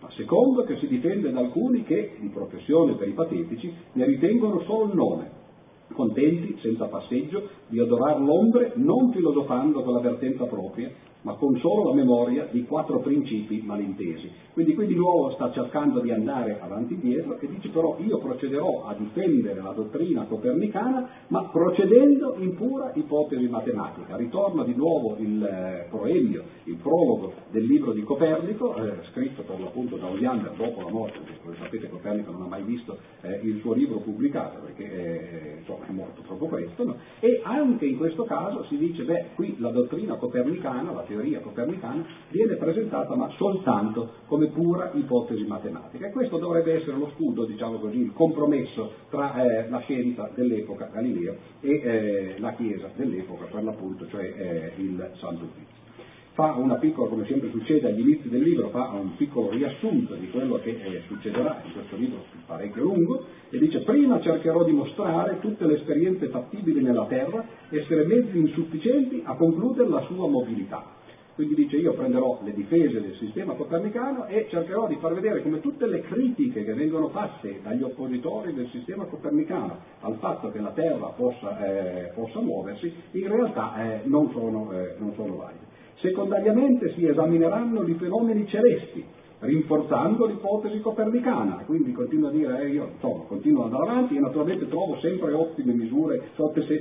ma 0.00 0.10
secondo 0.16 0.64
che 0.64 0.76
si 0.76 0.86
difende 0.86 1.32
da 1.32 1.40
alcuni 1.40 1.82
che, 1.84 2.16
di 2.18 2.28
professione 2.28 2.92
per 2.96 3.08
i 3.08 3.12
patetici, 3.12 3.72
ne 3.92 4.04
ritengono 4.04 4.60
solo 4.66 4.84
il 4.84 4.94
nome, 4.94 5.30
contenti, 5.94 6.58
senza 6.60 6.86
passeggio, 6.86 7.48
di 7.68 7.80
adorar 7.80 8.20
l'ombre 8.20 8.72
non 8.74 9.10
filosofando 9.12 9.82
con 9.82 9.94
la 9.94 10.00
vertenza 10.00 10.44
propria, 10.44 10.90
ma 11.28 11.34
con 11.34 11.58
solo 11.58 11.90
la 11.90 11.94
memoria 11.94 12.48
di 12.50 12.64
quattro 12.64 13.00
principi 13.00 13.60
malintesi. 13.62 14.30
Quindi 14.54 14.74
qui 14.74 14.86
di 14.86 14.94
nuovo 14.94 15.32
sta 15.32 15.52
cercando 15.52 16.00
di 16.00 16.10
andare 16.10 16.58
avanti 16.58 16.94
e 16.94 16.96
indietro 16.96 17.38
e 17.38 17.46
dice 17.46 17.68
però 17.68 17.98
io 18.00 18.16
procederò 18.16 18.86
a 18.86 18.94
difendere 18.94 19.60
la 19.60 19.72
dottrina 19.72 20.24
copernicana, 20.24 21.06
ma 21.26 21.44
procedendo 21.52 22.34
in 22.38 22.54
pura 22.56 22.92
ipotesi 22.94 23.46
matematica. 23.46 24.16
Ritorna 24.16 24.64
di 24.64 24.74
nuovo 24.74 25.16
il 25.18 25.44
eh, 25.44 25.86
proelio, 25.90 26.44
il 26.64 26.76
prologo 26.76 27.34
del 27.50 27.66
libro 27.66 27.92
di 27.92 28.02
Copernico, 28.02 28.74
eh, 28.76 29.04
scritto 29.10 29.42
per 29.42 29.60
l'appunto 29.60 29.96
da 29.96 30.08
Osiander 30.08 30.52
dopo 30.56 30.80
la 30.80 30.90
morte, 30.90 31.18
perché 31.18 31.40
come 31.42 31.56
sapete 31.60 31.90
Copernico 31.90 32.32
non 32.32 32.42
ha 32.42 32.46
mai 32.46 32.62
visto 32.62 32.96
eh, 33.20 33.40
il 33.42 33.60
suo 33.60 33.74
libro 33.74 33.98
pubblicato 33.98 34.60
perché 34.64 34.90
eh, 34.90 35.58
insomma, 35.58 35.86
è 35.86 35.92
morto 35.92 36.22
troppo 36.22 36.46
presto, 36.46 36.84
no? 36.84 36.96
e 37.20 37.42
anche 37.44 37.84
in 37.84 37.98
questo 37.98 38.24
caso 38.24 38.64
si 38.64 38.78
dice, 38.78 39.04
beh, 39.04 39.26
qui 39.34 39.56
la 39.58 39.70
dottrina 39.70 40.14
copernicana, 40.14 40.90
la 40.92 41.02
teoria 41.02 41.17
copernicana, 41.40 42.04
viene 42.30 42.56
presentata 42.56 43.14
ma 43.14 43.30
soltanto 43.36 44.10
come 44.26 44.48
pura 44.48 44.90
ipotesi 44.94 45.44
matematica. 45.44 46.06
E 46.06 46.10
questo 46.10 46.38
dovrebbe 46.38 46.74
essere 46.74 46.96
lo 46.96 47.10
scudo, 47.14 47.44
diciamo 47.44 47.78
così, 47.78 47.98
il 47.98 48.12
compromesso 48.12 48.92
tra 49.10 49.34
eh, 49.42 49.68
la 49.68 49.80
scienza 49.80 50.30
dell'epoca 50.34 50.88
Galileo 50.92 51.36
e 51.60 51.70
eh, 51.70 52.34
la 52.38 52.52
Chiesa 52.52 52.90
dell'epoca, 52.94 53.46
per 53.46 53.62
l'appunto, 53.62 54.06
cioè 54.08 54.24
eh, 54.76 54.80
il 54.80 55.10
Santo 55.18 55.44
Uffizio 55.44 55.86
fa 56.38 56.52
una 56.52 56.76
piccola, 56.76 57.08
come 57.08 57.26
sempre 57.26 57.50
succede 57.50 57.88
agli 57.88 57.98
inizi 57.98 58.28
del 58.28 58.42
libro, 58.42 58.68
fa 58.68 58.90
un 58.90 59.16
piccolo 59.16 59.50
riassunto 59.50 60.14
di 60.14 60.30
quello 60.30 60.60
che 60.60 60.70
eh, 60.70 61.02
succederà 61.08 61.60
in 61.64 61.72
questo 61.72 61.96
libro 61.96 62.26
parecchio 62.46 62.82
lungo 62.82 63.24
e 63.50 63.58
dice 63.58 63.80
prima 63.80 64.20
cercherò 64.20 64.62
di 64.62 64.70
mostrare 64.70 65.40
tutte 65.40 65.66
le 65.66 65.74
esperienze 65.74 66.28
fattibili 66.28 66.80
nella 66.80 67.06
Terra, 67.06 67.44
essere 67.70 68.04
mezzi 68.04 68.38
insufficienti 68.38 69.20
a 69.24 69.34
concludere 69.34 69.88
la 69.88 70.02
sua 70.02 70.28
mobilità. 70.28 70.97
Quindi 71.38 71.54
dice 71.54 71.76
io 71.76 71.92
prenderò 71.92 72.40
le 72.42 72.52
difese 72.52 73.00
del 73.00 73.14
sistema 73.14 73.54
copernicano 73.54 74.26
e 74.26 74.48
cercherò 74.50 74.88
di 74.88 74.96
far 74.96 75.14
vedere 75.14 75.40
come 75.40 75.60
tutte 75.60 75.86
le 75.86 76.00
critiche 76.00 76.64
che 76.64 76.74
vengono 76.74 77.10
fatte 77.10 77.60
dagli 77.62 77.84
oppositori 77.84 78.52
del 78.54 78.66
sistema 78.70 79.04
copernicano 79.04 79.76
al 80.00 80.16
fatto 80.16 80.50
che 80.50 80.58
la 80.58 80.72
Terra 80.72 81.06
possa, 81.10 81.64
eh, 81.64 82.10
possa 82.12 82.40
muoversi, 82.40 82.92
in 83.12 83.28
realtà 83.28 83.72
eh, 83.76 84.00
non, 84.06 84.32
sono, 84.32 84.72
eh, 84.72 84.96
non 84.98 85.12
sono 85.14 85.36
valide. 85.36 85.60
Secondariamente 86.00 86.92
si 86.94 87.06
esamineranno 87.06 87.86
i 87.86 87.94
fenomeni 87.94 88.44
celesti, 88.48 89.04
rinforzando 89.38 90.26
l'ipotesi 90.26 90.80
copernicana, 90.80 91.62
quindi 91.66 91.92
continuo 91.92 92.30
a 92.30 92.32
dire, 92.32 92.62
eh, 92.62 92.70
io 92.70 92.90
insomma, 92.94 93.22
continuo 93.28 93.66
ad 93.66 93.72
andare 93.72 93.90
avanti 93.90 94.16
e 94.16 94.18
naturalmente 94.18 94.66
trovo 94.66 94.98
sempre 94.98 95.30
ottime 95.30 95.72
misure, 95.72 96.30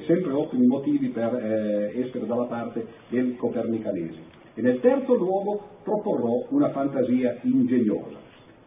sempre 0.07 0.31
ottimi 0.31 0.65
motivi 0.65 1.09
per 1.09 1.35
eh, 1.35 2.01
essere 2.01 2.25
dalla 2.25 2.45
parte 2.45 2.87
del 3.09 3.35
copernicanesimo. 3.35 4.36
E 4.57 4.61
nel 4.63 4.79
terzo 4.79 5.13
luogo 5.13 5.61
proporrò 5.83 6.47
una 6.49 6.71
fantasia 6.71 7.37
ingegnosa, 7.43 8.17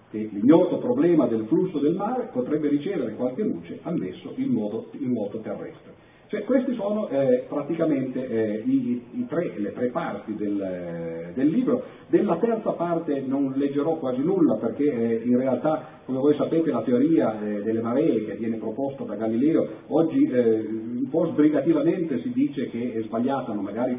che 0.09 0.29
l'ignoto 0.31 0.79
problema 0.79 1.27
del 1.27 1.47
flusso 1.47 1.81
del 1.81 1.97
mare 1.97 2.31
potrebbe 2.33 2.69
ricevere 2.69 3.17
qualche 3.17 3.43
luce 3.43 3.81
ammesso 3.83 4.33
il, 4.37 4.51
modo, 4.51 4.91
il 4.93 5.09
moto 5.09 5.41
terrestre. 5.41 5.93
Cioè, 6.29 6.45
queste 6.45 6.75
sono 6.75 7.09
eh, 7.09 7.45
praticamente 7.49 8.25
eh, 8.25 8.63
i, 8.65 9.03
i 9.15 9.27
tre, 9.27 9.53
le 9.57 9.73
tre 9.73 9.89
parti 9.89 10.37
del, 10.37 10.61
eh, 10.61 11.33
del, 11.35 11.49
libro. 11.49 11.83
Della 12.07 12.37
terza 12.37 12.71
parte 12.71 13.25
non 13.27 13.55
leggerò 13.57 13.97
quasi 13.97 14.23
nulla 14.23 14.55
perché 14.59 14.85
eh, 14.85 15.23
in 15.25 15.37
realtà, 15.37 16.03
come 16.05 16.19
voi 16.19 16.37
sapete, 16.37 16.71
la 16.71 16.83
teoria 16.83 17.37
eh, 17.41 17.63
delle 17.63 17.81
maree 17.81 18.27
che 18.27 18.37
viene 18.37 18.59
proposta 18.59 19.03
da 19.03 19.17
Galileo 19.17 19.67
oggi 19.89 20.25
un 20.25 21.09
po' 21.11 21.27
sbrigativamente 21.33 22.21
si 22.21 22.31
dice 22.31 22.71
che 22.71 22.93
è 22.95 23.03
sbagliata, 23.03 23.53
ma 23.53 23.63
magari 23.63 23.99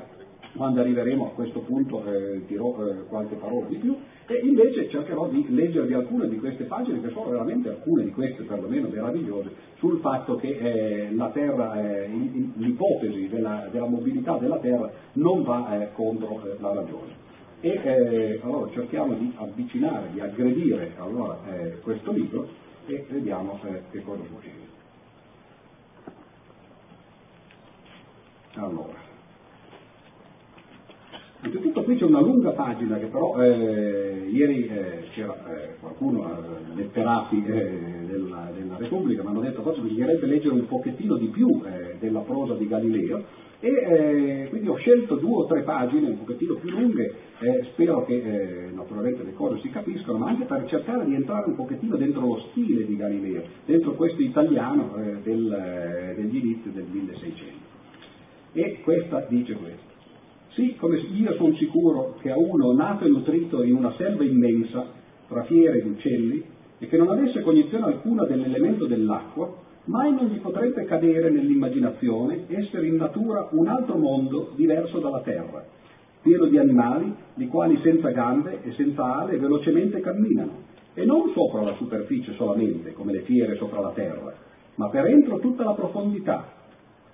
quando 0.55 0.81
arriveremo 0.81 1.27
a 1.27 1.29
questo 1.29 1.61
punto 1.61 2.03
eh, 2.05 2.45
dirò 2.45 2.75
eh, 2.85 3.05
qualche 3.07 3.35
parola 3.35 3.67
di 3.67 3.77
più 3.77 3.95
e 4.27 4.39
invece 4.43 4.89
cercherò 4.89 5.27
di 5.29 5.45
leggervi 5.49 5.93
alcune 5.93 6.27
di 6.27 6.37
queste 6.37 6.65
pagine 6.65 7.01
che 7.01 7.09
sono 7.09 7.29
veramente 7.29 7.69
alcune 7.69 8.03
di 8.03 8.11
queste 8.11 8.43
perlomeno 8.43 8.89
meravigliose 8.89 9.49
sul 9.77 9.99
fatto 9.99 10.35
che 10.35 10.49
eh, 10.49 11.13
la 11.13 11.29
Terra, 11.29 11.81
eh, 11.81 12.07
l'ipotesi 12.55 13.27
della, 13.29 13.67
della, 13.71 13.87
mobilità 13.87 14.37
della 14.37 14.59
Terra 14.59 14.91
non 15.13 15.43
va 15.43 15.81
eh, 15.81 15.91
contro 15.93 16.41
eh, 16.45 16.55
la 16.59 16.73
ragione. 16.73 17.29
E 17.63 18.39
allora 18.43 18.71
cerchiamo 18.71 19.13
di 19.13 19.31
avvicinare, 19.35 20.09
di 20.13 20.19
aggredire 20.19 20.93
allora, 20.97 21.37
questo 21.83 22.11
libro 22.11 22.47
e 22.87 23.05
vediamo 23.07 23.59
che 23.91 24.01
cosa 24.01 24.23
succede. 24.23 24.69
Allora. 28.55 29.10
Qui 31.91 31.99
c'è 31.99 32.05
una 32.05 32.21
lunga 32.21 32.51
pagina 32.51 32.97
che 32.99 33.07
però 33.07 33.35
eh, 33.43 34.29
ieri 34.31 34.65
eh, 34.65 35.09
c'era 35.11 35.35
eh, 35.49 35.75
qualcuno, 35.81 36.23
eh, 36.23 36.75
letterati 36.75 37.43
eh, 37.45 38.05
della, 38.07 38.49
della, 38.55 38.77
Repubblica, 38.77 39.23
mi 39.23 39.27
hanno 39.27 39.41
detto 39.41 39.61
forse 39.61 39.81
bisognerebbe 39.81 40.25
leggere 40.25 40.53
un 40.53 40.67
pochettino 40.67 41.17
di 41.17 41.27
più 41.27 41.49
eh, 41.65 41.97
della 41.99 42.21
prosa 42.21 42.53
di 42.53 42.65
Galileo 42.65 43.25
e 43.59 44.47
quindi 44.49 44.69
ho 44.69 44.75
scelto 44.75 45.15
due 45.15 45.43
o 45.43 45.45
tre 45.47 45.63
pagine 45.63 46.07
un 46.07 46.19
pochettino 46.19 46.55
più 46.55 46.69
lunghe, 46.69 47.13
spero 47.73 48.05
che 48.05 48.69
naturalmente 48.73 49.23
le 49.23 49.33
cose 49.33 49.59
si 49.59 49.69
capiscano, 49.69 50.17
ma 50.17 50.29
anche 50.29 50.45
per 50.45 50.65
cercare 50.67 51.03
di 51.03 51.13
entrare 51.13 51.47
un 51.47 51.55
pochettino 51.55 51.97
dentro 51.97 52.21
lo 52.21 52.39
stile 52.51 52.85
di 52.85 52.95
Galileo, 52.95 53.43
dentro 53.65 53.91
questo 53.95 54.21
italiano 54.21 54.95
del, 55.21 56.13
degli 56.15 56.37
inizi 56.37 56.71
del 56.71 56.85
1600. 56.89 57.55
E 58.53 58.79
questa 58.81 59.25
dice 59.29 59.53
questo. 59.55 59.90
Sì, 60.53 60.75
come 60.75 60.97
io 60.97 61.33
sono 61.35 61.55
sicuro 61.55 62.15
che 62.19 62.29
a 62.29 62.37
uno 62.37 62.73
nato 62.73 63.05
e 63.05 63.09
nutrito 63.09 63.63
in 63.63 63.73
una 63.75 63.93
selva 63.95 64.23
immensa, 64.23 64.85
tra 65.29 65.43
fiere 65.45 65.79
ed 65.79 65.85
uccelli, 65.85 66.43
e 66.77 66.87
che 66.87 66.97
non 66.97 67.09
avesse 67.09 67.41
cognizione 67.41 67.85
alcuna 67.85 68.25
dell'elemento 68.25 68.85
dell'acqua, 68.85 69.49
mai 69.85 70.13
non 70.13 70.25
gli 70.25 70.39
potrebbe 70.39 70.83
cadere 70.83 71.29
nell'immaginazione 71.29 72.43
essere 72.47 72.87
in 72.87 72.97
natura 72.97 73.47
un 73.51 73.67
altro 73.67 73.95
mondo 73.95 74.51
diverso 74.55 74.99
dalla 74.99 75.21
terra, 75.21 75.63
pieno 76.21 76.45
di 76.47 76.57
animali, 76.57 77.13
i 77.35 77.47
quali 77.47 77.79
senza 77.81 78.09
gambe 78.09 78.59
e 78.63 78.73
senza 78.73 79.19
ale 79.19 79.37
velocemente 79.37 80.01
camminano, 80.01 80.63
e 80.93 81.05
non 81.05 81.31
sopra 81.33 81.61
la 81.61 81.75
superficie 81.75 82.33
solamente, 82.33 82.91
come 82.91 83.13
le 83.13 83.21
fiere 83.21 83.55
sopra 83.55 83.79
la 83.79 83.91
terra, 83.91 84.33
ma 84.75 84.89
per 84.89 85.05
entro 85.05 85.39
tutta 85.39 85.63
la 85.63 85.75
profondità, 85.75 86.59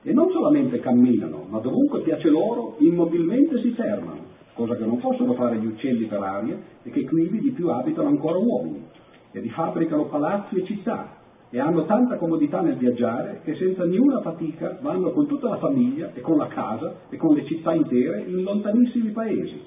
e 0.08 0.14
non 0.14 0.32
solamente 0.32 0.80
camminano, 0.80 1.48
ma 1.50 1.60
dovunque 1.60 2.00
piace 2.00 2.30
loro, 2.30 2.78
immobilmente 2.80 3.60
si 3.60 3.72
fermano, 3.72 4.22
cosa 4.54 4.78
che 4.78 4.86
non 4.86 5.00
possono 5.00 5.34
fare 5.34 5.58
gli 5.58 5.66
uccelli 5.66 6.06
per 6.06 6.22
aria 6.22 6.58
e 6.82 6.90
che 6.92 7.04
quivi 7.04 7.42
di 7.42 7.52
più 7.52 7.68
abitano 7.68 8.08
ancora 8.08 8.38
uomini, 8.38 8.86
e 9.34 9.42
vi 9.42 9.50
fabbricano 9.50 10.06
palazzi 10.06 10.56
e 10.56 10.64
città, 10.64 11.18
e 11.50 11.60
hanno 11.60 11.84
tanta 11.84 12.16
comodità 12.16 12.62
nel 12.62 12.78
viaggiare 12.78 13.42
che 13.44 13.56
senza 13.56 13.84
niuna 13.84 14.22
fatica 14.22 14.78
vanno 14.82 15.12
con 15.12 15.28
tutta 15.28 15.50
la 15.50 15.58
famiglia 15.58 16.12
e 16.14 16.22
con 16.22 16.38
la 16.38 16.48
casa 16.48 17.00
e 17.10 17.18
con 17.18 17.36
le 17.36 17.44
città 17.44 17.74
intere 17.74 18.24
in 18.28 18.44
lontanissimi 18.44 19.10
paesi. 19.10 19.62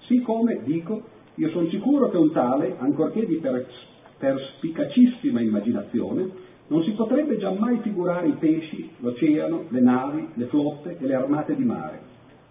Siccome, 0.00 0.60
dico, 0.64 1.04
io 1.36 1.48
sono 1.48 1.68
sicuro 1.68 2.10
che 2.10 2.18
un 2.18 2.32
tale, 2.32 2.76
ancorché 2.76 3.24
di 3.24 3.40
perspicacissima 4.18 5.40
immaginazione, 5.40 6.44
non 6.68 6.82
si 6.82 6.92
potrebbe 6.92 7.38
giammai 7.38 7.78
figurare 7.78 8.26
i 8.26 8.32
pesci, 8.32 8.90
l'oceano, 8.98 9.66
le 9.68 9.80
navi, 9.80 10.28
le 10.34 10.46
flotte 10.46 10.96
e 10.98 11.06
le 11.06 11.14
armate 11.14 11.54
di 11.54 11.64
mare. 11.64 12.00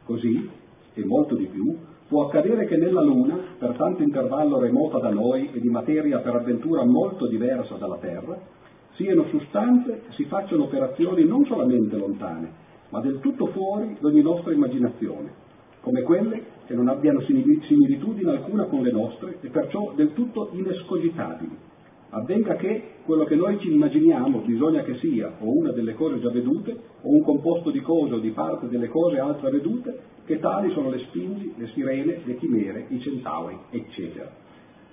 Così, 0.06 0.50
e 0.94 1.06
molto 1.06 1.36
di 1.36 1.48
più, 1.48 1.76
può 2.08 2.26
accadere 2.26 2.66
che 2.66 2.78
nella 2.78 3.02
Luna, 3.02 3.38
per 3.58 3.76
tanto 3.76 4.04
intervallo 4.04 4.60
remota 4.60 5.00
da 5.00 5.10
noi 5.10 5.50
e 5.52 5.60
di 5.60 5.70
materia 5.70 6.20
per 6.20 6.36
avventura 6.36 6.86
molto 6.86 7.28
diversa 7.28 7.76
dalla 7.76 7.98
Terra, 7.98 8.40
siano 8.96 9.26
sustanze 9.26 10.04
e 10.08 10.14
si 10.14 10.24
facciano 10.26 10.64
operazioni 10.64 11.26
non 11.26 11.44
solamente 11.46 11.98
lontane, 11.98 12.64
ma 12.90 13.02
del 13.02 13.20
tutto 13.20 13.48
fuori 13.48 13.98
d'ogni 14.00 14.22
nostra 14.22 14.54
immaginazione, 14.54 15.34
come 15.82 16.04
quelle 16.04 16.54
che 16.66 16.74
non 16.74 16.88
abbiano 16.88 17.20
similitudine 17.20 18.32
alcuna 18.32 18.64
con 18.66 18.82
le 18.82 18.92
nostre 18.92 19.40
e 19.42 19.50
perciò 19.50 19.92
del 19.94 20.14
tutto 20.14 20.52
inescogitabili 20.54 21.65
avvenga 22.16 22.56
che 22.56 22.82
quello 23.04 23.26
che 23.26 23.36
noi 23.36 23.60
ci 23.60 23.72
immaginiamo 23.72 24.40
bisogna 24.40 24.84
che 24.84 24.96
sia 24.96 25.34
o 25.40 25.52
una 25.58 25.72
delle 25.72 25.94
cose 25.94 26.20
già 26.20 26.30
vedute 26.30 26.72
o 27.02 27.10
un 27.10 27.22
composto 27.24 27.72
di 27.72 27.82
cose 27.82 28.14
o 28.14 28.20
di 28.20 28.32
parte 28.32 28.68
delle 28.68 28.88
cose 28.88 29.20
altre 29.20 29.52
vedute, 29.52 30.14
che 30.26 30.40
tali 30.40 30.72
sono 30.72 30.90
le 30.90 31.00
spingi, 31.00 31.54
le 31.58 31.68
sirene, 31.74 32.22
le 32.24 32.38
chimere, 32.38 32.86
i 32.90 33.00
centauri, 33.02 33.58
eccetera. 33.70 34.45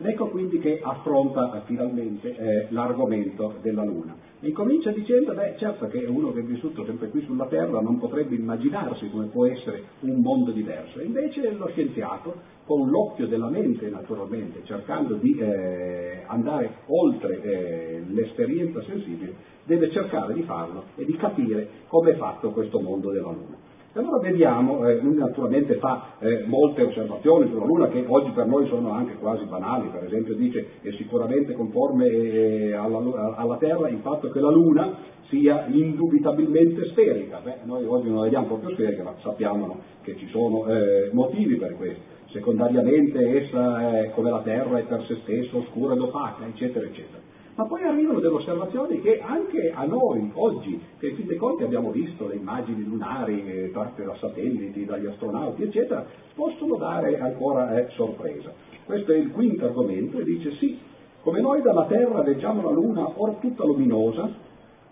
Ecco 0.04 0.28
quindi 0.28 0.59
che 0.59 0.80
affronta 0.82 1.54
eh, 1.54 1.61
finalmente 1.66 2.37
eh, 2.37 2.66
l'argomento 2.71 3.54
della 3.62 3.85
Luna. 3.85 4.16
E 4.40 4.50
comincia 4.50 4.90
dicendo, 4.90 5.35
beh 5.35 5.54
certo 5.59 5.87
che 5.87 6.04
uno 6.04 6.32
che 6.32 6.40
è 6.40 6.42
vissuto 6.42 6.85
sempre 6.85 7.09
qui 7.09 7.23
sulla 7.23 7.47
Terra 7.47 7.80
non 7.80 7.99
potrebbe 7.99 8.35
immaginarsi 8.35 9.09
come 9.09 9.26
può 9.26 9.47
essere 9.47 9.85
un 10.00 10.21
mondo 10.21 10.50
diverso, 10.50 11.00
invece 11.00 11.52
lo 11.52 11.68
scienziato, 11.68 12.35
con 12.64 12.88
l'occhio 12.88 13.28
della 13.28 13.49
mente 13.49 13.88
naturalmente, 13.88 14.62
cercando 14.64 15.14
di 15.14 15.37
eh, 15.38 16.23
andare 16.26 16.78
oltre 16.87 17.40
eh, 17.40 18.02
l'esperienza 18.09 18.82
sensibile, 18.82 19.35
deve 19.64 19.90
cercare 19.92 20.35
di 20.35 20.42
farlo 20.42 20.85
e 20.97 21.04
di 21.04 21.14
capire 21.16 21.68
come 21.87 22.12
è 22.12 22.16
fatto 22.16 22.50
questo 22.50 22.80
mondo 22.80 23.11
della 23.11 23.30
Luna. 23.30 23.71
Allora 23.94 24.20
vediamo, 24.20 24.88
eh, 24.88 25.00
lui 25.00 25.16
naturalmente 25.16 25.75
fa 25.75 26.14
eh, 26.18 26.44
molte 26.46 26.82
osservazioni 26.82 27.46
sulla 27.50 27.66
Luna 27.66 27.88
che 27.88 28.02
oggi 28.06 28.30
per 28.30 28.46
noi 28.46 28.66
sono 28.68 28.90
anche 28.90 29.16
quasi 29.16 29.44
banali, 29.44 29.88
per 29.88 30.04
esempio 30.04 30.34
dice 30.34 30.66
è 30.80 30.90
sicuramente 30.92 31.52
conforme 31.52 32.06
eh, 32.06 32.72
alla, 32.72 33.34
alla, 33.37 33.56
Terra 33.58 33.90
il 33.90 33.99
fatto 33.99 34.30
che 34.30 34.40
la 34.40 34.50
Luna 34.50 34.96
sia 35.28 35.66
indubitabilmente 35.66 36.87
sferica, 36.87 37.40
Beh, 37.44 37.58
noi 37.64 37.84
oggi 37.84 38.08
non 38.08 38.16
la 38.16 38.22
vediamo 38.22 38.46
proprio 38.46 38.70
sferica, 38.70 39.02
ma 39.02 39.14
sappiamo 39.20 39.80
che 40.00 40.16
ci 40.16 40.26
sono 40.28 40.66
eh, 40.68 41.11
motivi 41.12 41.56
per 41.56 41.76
questo, 41.76 42.00
secondariamente 42.30 43.42
essa 43.42 44.11
come 44.14 44.30
la 44.30 44.40
Terra 44.40 44.78
è 44.78 44.84
per 44.84 45.04
se 45.04 45.16
stessa 45.22 45.54
oscura 45.58 45.92
ed 45.92 46.00
opaca, 46.00 46.46
eccetera, 46.46 46.87
eccetera. 46.87 47.22
Ma 47.54 47.66
poi 47.66 47.82
arrivano 47.82 48.21
delle 48.21 48.35
osservazioni 48.35 49.00
che 49.02 49.21
anche 49.21 49.71
a 49.75 49.85
noi 49.85 50.30
oggi, 50.35 50.80
che 50.99 51.09
in 51.09 51.16
fin 51.16 51.26
dei 51.26 51.37
conti 51.37 51.64
abbiamo 51.64 51.90
visto 51.90 52.26
le 52.26 52.37
immagini 52.37 52.82
lunari 52.82 53.44
eh, 53.47 53.71
tratte 53.73 54.04
da 54.04 54.14
satelliti, 54.18 54.87
dagli 54.87 55.06
astronauti, 55.06 55.62
eccetera, 55.64 56.06
possono 56.35 56.76
dare 56.76 57.21
ancora 57.21 57.76
eh, 57.76 57.88
sorpresa. 57.90 58.52
Questo 58.87 59.12
è 59.12 59.16
il 59.16 59.32
quinto 59.32 59.66
argomento 59.66 60.18
e 60.18 60.25
dice 60.25 60.52
sì, 60.56 60.78
come 61.21 61.40
noi 61.42 61.61
dalla 61.61 61.85
Terra 61.85 62.23
leggiamo 62.23 62.62
la 62.62 62.71
Luna 62.71 63.12
or 63.16 63.35
tutta 63.35 63.64
luminosa, 63.64 64.30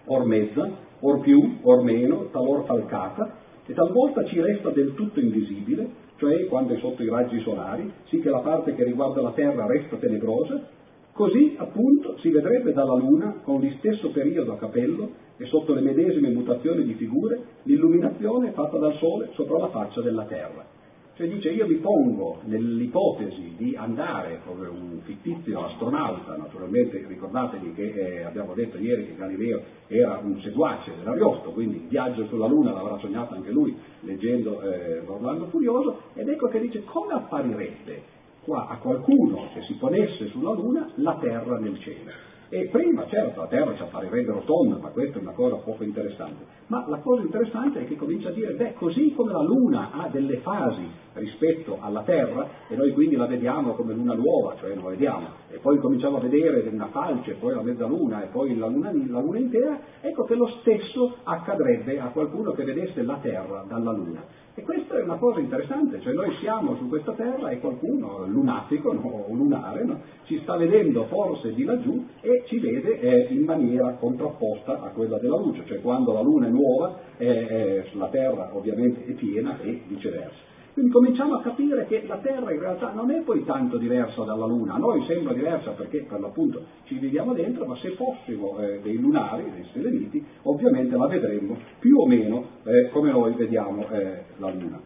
or 0.04 0.24
mezza, 0.26 0.70
or 1.00 1.20
più, 1.20 1.58
or 1.62 1.82
meno, 1.82 2.28
talor 2.30 2.64
falcata, 2.66 3.38
e 3.64 3.72
talvolta 3.72 4.24
ci 4.26 4.38
resta 4.38 4.68
del 4.68 4.94
tutto 4.94 5.18
invisibile, 5.18 5.88
cioè 6.16 6.46
quando 6.46 6.74
è 6.74 6.78
sotto 6.78 7.02
i 7.02 7.08
raggi 7.08 7.40
solari, 7.40 7.90
sì 8.08 8.20
che 8.20 8.28
la 8.28 8.40
parte 8.40 8.74
che 8.74 8.84
riguarda 8.84 9.22
la 9.22 9.32
Terra 9.32 9.66
resta 9.66 9.96
tenebrosa, 9.96 10.78
Così 11.12 11.54
appunto 11.58 12.16
si 12.18 12.30
vedrebbe 12.30 12.72
dalla 12.72 12.94
Luna, 12.94 13.40
con 13.42 13.60
lo 13.60 13.70
stesso 13.78 14.10
periodo 14.10 14.52
a 14.52 14.58
capello 14.58 15.10
e 15.36 15.46
sotto 15.46 15.74
le 15.74 15.80
medesime 15.80 16.30
mutazioni 16.30 16.84
di 16.84 16.94
figure, 16.94 17.40
l'illuminazione 17.64 18.52
fatta 18.52 18.78
dal 18.78 18.96
Sole 18.96 19.30
sopra 19.34 19.58
la 19.58 19.68
faccia 19.68 20.00
della 20.00 20.24
Terra. 20.24 20.78
Cioè 21.20 21.28
dice 21.28 21.50
io 21.50 21.66
mi 21.66 21.74
pongo 21.74 22.38
nell'ipotesi 22.44 23.54
di 23.58 23.76
andare 23.76 24.40
come 24.46 24.68
un 24.68 25.00
fittizio 25.02 25.66
astronauta, 25.66 26.34
naturalmente 26.36 27.04
ricordatevi 27.06 27.74
che 27.74 27.92
eh, 27.92 28.22
abbiamo 28.22 28.54
detto 28.54 28.78
ieri 28.78 29.04
che 29.04 29.16
Galileo 29.16 29.60
era 29.88 30.18
un 30.22 30.40
seguace 30.40 30.92
dell'Ariosto, 30.96 31.50
quindi 31.50 31.76
il 31.76 31.88
viaggio 31.88 32.24
sulla 32.28 32.46
Luna 32.46 32.72
l'avrà 32.72 32.96
sognato 32.98 33.34
anche 33.34 33.50
lui 33.50 33.76
leggendo 34.00 34.62
eh, 34.62 35.02
Orlando 35.04 35.48
Furioso, 35.48 36.00
ed 36.14 36.26
ecco 36.26 36.48
che 36.48 36.60
dice 36.60 36.84
come 36.84 37.12
apparirebbe 37.12 38.18
qua 38.44 38.68
a 38.68 38.76
qualcuno 38.78 39.48
che 39.52 39.62
si 39.62 39.74
ponesse 39.74 40.28
sulla 40.28 40.52
Luna 40.52 40.90
la 40.96 41.16
Terra 41.20 41.58
nel 41.58 41.78
cielo. 41.80 42.28
E 42.52 42.66
prima, 42.66 43.06
certo, 43.06 43.42
la 43.42 43.46
Terra 43.46 43.76
ci 43.76 43.82
apparirebbe 43.82 44.32
rotonda, 44.32 44.78
ma 44.78 44.88
questa 44.88 45.18
è 45.18 45.22
una 45.22 45.34
cosa 45.34 45.54
poco 45.54 45.84
interessante. 45.84 46.44
Ma 46.66 46.84
la 46.88 46.98
cosa 46.98 47.22
interessante 47.22 47.78
è 47.78 47.86
che 47.86 47.94
comincia 47.94 48.30
a 48.30 48.32
dire, 48.32 48.54
beh, 48.54 48.74
così 48.74 49.12
come 49.14 49.30
la 49.30 49.42
Luna 49.42 49.92
ha 49.92 50.08
delle 50.08 50.38
fasi 50.38 50.84
rispetto 51.12 51.78
alla 51.80 52.02
Terra, 52.02 52.48
e 52.68 52.74
noi 52.74 52.90
quindi 52.90 53.14
la 53.14 53.26
vediamo 53.26 53.74
come 53.74 53.94
luna 53.94 54.14
nuova, 54.14 54.56
cioè 54.58 54.74
non 54.74 54.82
la 54.82 54.90
vediamo, 54.90 55.26
e 55.48 55.58
poi 55.58 55.78
cominciamo 55.78 56.16
a 56.16 56.20
vedere 56.20 56.68
una 56.72 56.88
falce, 56.88 57.34
poi 57.34 57.54
la 57.54 57.62
mezzaluna 57.62 58.24
e 58.24 58.26
poi 58.26 58.56
la 58.56 58.66
luna, 58.66 58.90
la 58.92 59.20
luna 59.20 59.38
intera, 59.38 59.78
ecco 60.00 60.24
che 60.24 60.34
lo 60.34 60.48
stesso 60.60 61.18
accadrebbe 61.22 62.00
a 62.00 62.06
qualcuno 62.08 62.50
che 62.50 62.64
vedesse 62.64 63.02
la 63.02 63.18
Terra 63.22 63.64
dalla 63.68 63.92
Luna. 63.92 64.24
E 64.60 64.62
questa 64.62 64.98
è 64.98 65.02
una 65.02 65.16
cosa 65.16 65.40
interessante, 65.40 66.02
cioè 66.02 66.12
noi 66.12 66.36
siamo 66.38 66.76
su 66.76 66.86
questa 66.90 67.12
terra 67.12 67.48
e 67.48 67.60
qualcuno, 67.60 68.26
lunatico 68.26 68.92
no, 68.92 69.24
o 69.26 69.34
lunare, 69.34 69.84
no, 69.84 69.98
ci 70.24 70.38
sta 70.42 70.58
vedendo 70.58 71.06
forse 71.06 71.54
di 71.54 71.64
laggiù 71.64 72.04
e 72.20 72.42
ci 72.46 72.58
vede 72.58 73.00
eh, 73.00 73.32
in 73.32 73.44
maniera 73.44 73.94
contrapposta 73.94 74.82
a 74.82 74.90
quella 74.90 75.18
della 75.18 75.38
luce, 75.38 75.62
cioè 75.64 75.80
quando 75.80 76.12
la 76.12 76.20
luna 76.20 76.48
è 76.48 76.50
nuova 76.50 76.98
eh, 77.16 77.26
eh, 77.26 77.84
la 77.94 78.08
terra 78.08 78.50
ovviamente 78.52 79.06
è 79.06 79.12
piena 79.12 79.58
e 79.62 79.80
viceversa. 79.86 80.49
Quindi 80.72 80.92
cominciamo 80.92 81.34
a 81.34 81.40
capire 81.40 81.86
che 81.86 82.04
la 82.06 82.18
Terra 82.18 82.52
in 82.52 82.60
realtà 82.60 82.92
non 82.92 83.10
è 83.10 83.20
poi 83.22 83.44
tanto 83.44 83.76
diversa 83.76 84.22
dalla 84.22 84.46
Luna, 84.46 84.74
a 84.74 84.78
noi 84.78 85.04
sembra 85.06 85.32
diversa 85.32 85.72
perché 85.72 86.06
per 86.08 86.20
l'appunto 86.20 86.62
ci 86.84 86.96
viviamo 86.98 87.32
dentro, 87.32 87.66
ma 87.66 87.76
se 87.76 87.90
fossimo 87.90 88.58
eh, 88.60 88.78
dei 88.80 88.98
lunari, 88.98 89.50
dei 89.52 89.66
seleniti, 89.72 90.24
ovviamente 90.42 90.96
la 90.96 91.08
vedremmo 91.08 91.56
più 91.80 91.98
o 91.98 92.06
meno 92.06 92.44
eh, 92.62 92.88
come 92.90 93.10
noi 93.10 93.34
vediamo 93.34 93.88
eh, 93.90 94.22
la 94.36 94.50
Luna. 94.50 94.80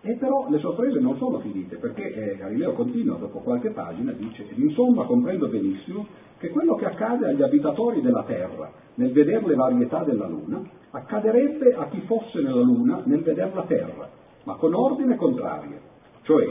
E 0.00 0.14
però 0.14 0.48
le 0.48 0.58
sorprese 0.58 1.00
non 1.00 1.18
sono 1.18 1.38
finite, 1.40 1.76
perché 1.76 2.14
eh, 2.14 2.36
Galileo 2.36 2.72
continua 2.72 3.16
dopo 3.16 3.40
qualche 3.40 3.70
pagina, 3.70 4.12
dice, 4.12 4.46
insomma 4.54 5.04
comprendo 5.04 5.48
benissimo 5.48 6.06
che 6.38 6.48
quello 6.48 6.76
che 6.76 6.86
accade 6.86 7.26
agli 7.26 7.42
abitatori 7.42 8.00
della 8.00 8.22
Terra 8.22 8.70
nel 8.94 9.12
vedere 9.12 9.46
le 9.46 9.54
varietà 9.54 10.02
della 10.04 10.26
Luna, 10.26 10.62
accadrebbe 10.92 11.74
a 11.74 11.88
chi 11.88 12.00
fosse 12.06 12.40
nella 12.40 12.62
Luna 12.62 13.02
nel 13.04 13.22
vedere 13.22 13.50
la 13.52 13.64
Terra 13.64 14.17
ma 14.48 14.54
con 14.54 14.72
ordine 14.72 15.16
contrario, 15.16 15.78
cioè 16.22 16.48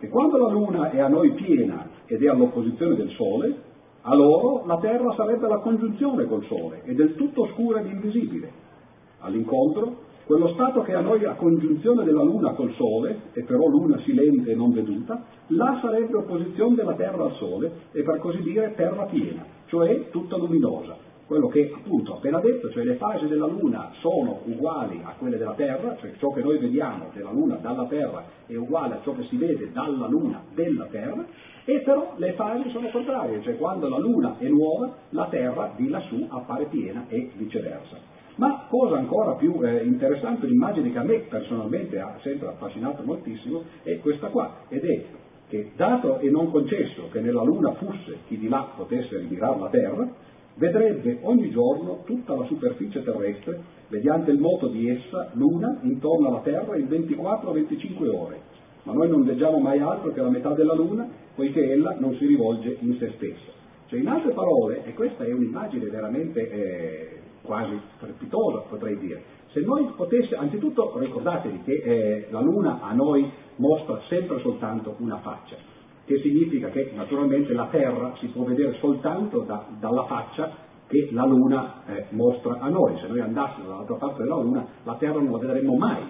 che 0.00 0.08
quando 0.08 0.36
la 0.36 0.48
Luna 0.48 0.90
è 0.90 0.98
a 0.98 1.06
noi 1.06 1.30
piena 1.30 1.90
ed 2.04 2.20
è 2.20 2.28
all'opposizione 2.28 2.96
del 2.96 3.10
Sole, 3.10 3.62
a 4.00 4.14
loro 4.16 4.66
la 4.66 4.78
Terra 4.78 5.14
sarebbe 5.14 5.46
la 5.46 5.58
congiunzione 5.58 6.24
col 6.24 6.44
Sole, 6.46 6.82
è 6.82 6.92
del 6.92 7.14
tutto 7.14 7.42
oscura 7.42 7.78
ed 7.78 7.86
invisibile. 7.86 8.50
All'incontro, 9.20 9.98
quello 10.24 10.48
stato 10.54 10.82
che 10.82 10.94
a 10.94 11.00
noi 11.00 11.22
è 11.22 11.26
a 11.26 11.34
congiunzione 11.34 12.02
della 12.02 12.24
Luna 12.24 12.54
col 12.54 12.72
Sole, 12.72 13.20
e 13.32 13.44
però 13.44 13.68
Luna 13.68 14.00
silente 14.00 14.50
e 14.50 14.56
non 14.56 14.72
veduta, 14.72 15.22
là 15.46 15.78
sarebbe 15.80 16.16
opposizione 16.16 16.74
della 16.74 16.94
Terra 16.94 17.26
al 17.26 17.34
Sole, 17.34 17.70
e 17.92 18.02
per 18.02 18.18
così 18.18 18.42
dire 18.42 18.74
terra 18.74 19.04
piena, 19.04 19.44
cioè 19.66 20.10
tutta 20.10 20.36
luminosa, 20.36 20.96
quello 21.26 21.48
che 21.48 21.72
appunto 21.74 22.12
ho 22.12 22.16
appena 22.16 22.40
detto, 22.40 22.70
cioè 22.70 22.84
le 22.84 22.94
fasi 22.94 23.26
della 23.26 23.46
Luna 23.46 23.90
sono 24.00 24.40
uguali 24.44 25.00
a 25.02 25.14
quelle 25.18 25.36
della 25.36 25.54
Terra, 25.54 25.96
cioè 25.96 26.12
ciò 26.18 26.30
che 26.30 26.40
noi 26.40 26.58
vediamo 26.58 27.10
della 27.12 27.32
Luna 27.32 27.56
dalla 27.56 27.86
Terra 27.86 28.24
è 28.46 28.54
uguale 28.54 28.94
a 28.94 29.00
ciò 29.02 29.12
che 29.12 29.24
si 29.24 29.36
vede 29.36 29.72
dalla 29.72 30.06
Luna 30.06 30.42
della 30.54 30.86
Terra, 30.86 31.26
e 31.64 31.80
però 31.80 32.14
le 32.16 32.32
fasi 32.34 32.70
sono 32.70 32.88
contrarie, 32.90 33.42
cioè 33.42 33.56
quando 33.56 33.88
la 33.88 33.98
Luna 33.98 34.36
è 34.38 34.46
nuova, 34.46 34.94
la 35.10 35.26
Terra 35.26 35.72
di 35.76 35.88
lassù 35.88 36.24
appare 36.28 36.66
piena 36.66 37.06
e 37.08 37.30
viceversa. 37.34 38.14
Ma 38.36 38.66
cosa 38.68 38.96
ancora 38.98 39.32
più 39.32 39.58
eh, 39.62 39.82
interessante, 39.82 40.46
l'immagine 40.46 40.92
che 40.92 40.98
a 40.98 41.02
me 41.02 41.20
personalmente 41.20 41.98
ha 41.98 42.18
sempre 42.22 42.48
affascinato 42.48 43.02
moltissimo, 43.02 43.64
è 43.82 43.98
questa 43.98 44.28
qua, 44.28 44.58
ed 44.68 44.84
è 44.84 45.04
che 45.48 45.72
dato 45.74 46.18
e 46.18 46.28
non 46.28 46.50
concesso 46.50 47.08
che 47.10 47.20
nella 47.20 47.42
Luna 47.42 47.72
fosse 47.74 48.18
chi 48.26 48.38
di 48.38 48.48
là 48.48 48.68
potesse 48.76 49.16
rimirare 49.16 49.58
la 49.58 49.68
Terra, 49.68 50.08
vedrebbe 50.56 51.18
ogni 51.22 51.50
giorno 51.50 52.02
tutta 52.04 52.34
la 52.34 52.44
superficie 52.46 53.02
terrestre, 53.02 53.60
mediante 53.88 54.30
il 54.30 54.38
moto 54.38 54.68
di 54.68 54.88
essa, 54.88 55.30
l'una, 55.32 55.78
intorno 55.82 56.28
alla 56.28 56.40
Terra 56.40 56.76
in 56.76 56.86
24-25 56.86 58.08
ore. 58.14 58.40
Ma 58.82 58.92
noi 58.92 59.08
non 59.08 59.22
leggiamo 59.22 59.58
mai 59.58 59.80
altro 59.80 60.12
che 60.12 60.20
la 60.20 60.30
metà 60.30 60.50
della 60.54 60.74
Luna, 60.74 61.08
poiché 61.34 61.70
ella 61.70 61.96
non 61.98 62.14
si 62.16 62.26
rivolge 62.26 62.76
in 62.80 62.96
se 62.98 63.12
stessa. 63.16 63.52
Cioè, 63.86 64.00
in 64.00 64.08
altre 64.08 64.32
parole, 64.32 64.84
e 64.84 64.94
questa 64.94 65.24
è 65.24 65.32
un'immagine 65.32 65.86
veramente 65.86 66.50
eh, 66.50 67.20
quasi 67.42 67.78
strepitosa, 67.96 68.64
potrei 68.68 68.98
dire, 68.98 69.22
se 69.52 69.60
noi 69.60 69.90
potessimo, 69.96 70.40
anzitutto 70.40 70.98
ricordatevi 70.98 71.62
che 71.64 71.72
eh, 71.72 72.26
la 72.30 72.40
Luna 72.40 72.80
a 72.82 72.92
noi 72.92 73.30
mostra 73.56 74.00
sempre 74.08 74.40
soltanto 74.40 74.96
una 74.98 75.18
faccia, 75.18 75.56
che 76.06 76.20
significa 76.20 76.68
che 76.70 76.92
naturalmente 76.94 77.52
la 77.52 77.66
Terra 77.66 78.14
si 78.18 78.28
può 78.28 78.44
vedere 78.44 78.76
soltanto 78.78 79.40
da, 79.40 79.66
dalla 79.78 80.04
faccia 80.04 80.64
che 80.86 81.08
la 81.10 81.24
Luna 81.24 81.82
eh, 81.86 82.04
mostra 82.10 82.58
a 82.60 82.68
noi. 82.68 82.96
Se 83.00 83.08
noi 83.08 83.20
andassimo 83.20 83.66
dall'altra 83.66 83.96
parte 83.96 84.22
della 84.22 84.36
Luna, 84.36 84.64
la 84.84 84.94
Terra 84.94 85.20
non 85.20 85.32
la 85.32 85.38
vedremo 85.38 85.74
mai. 85.74 86.02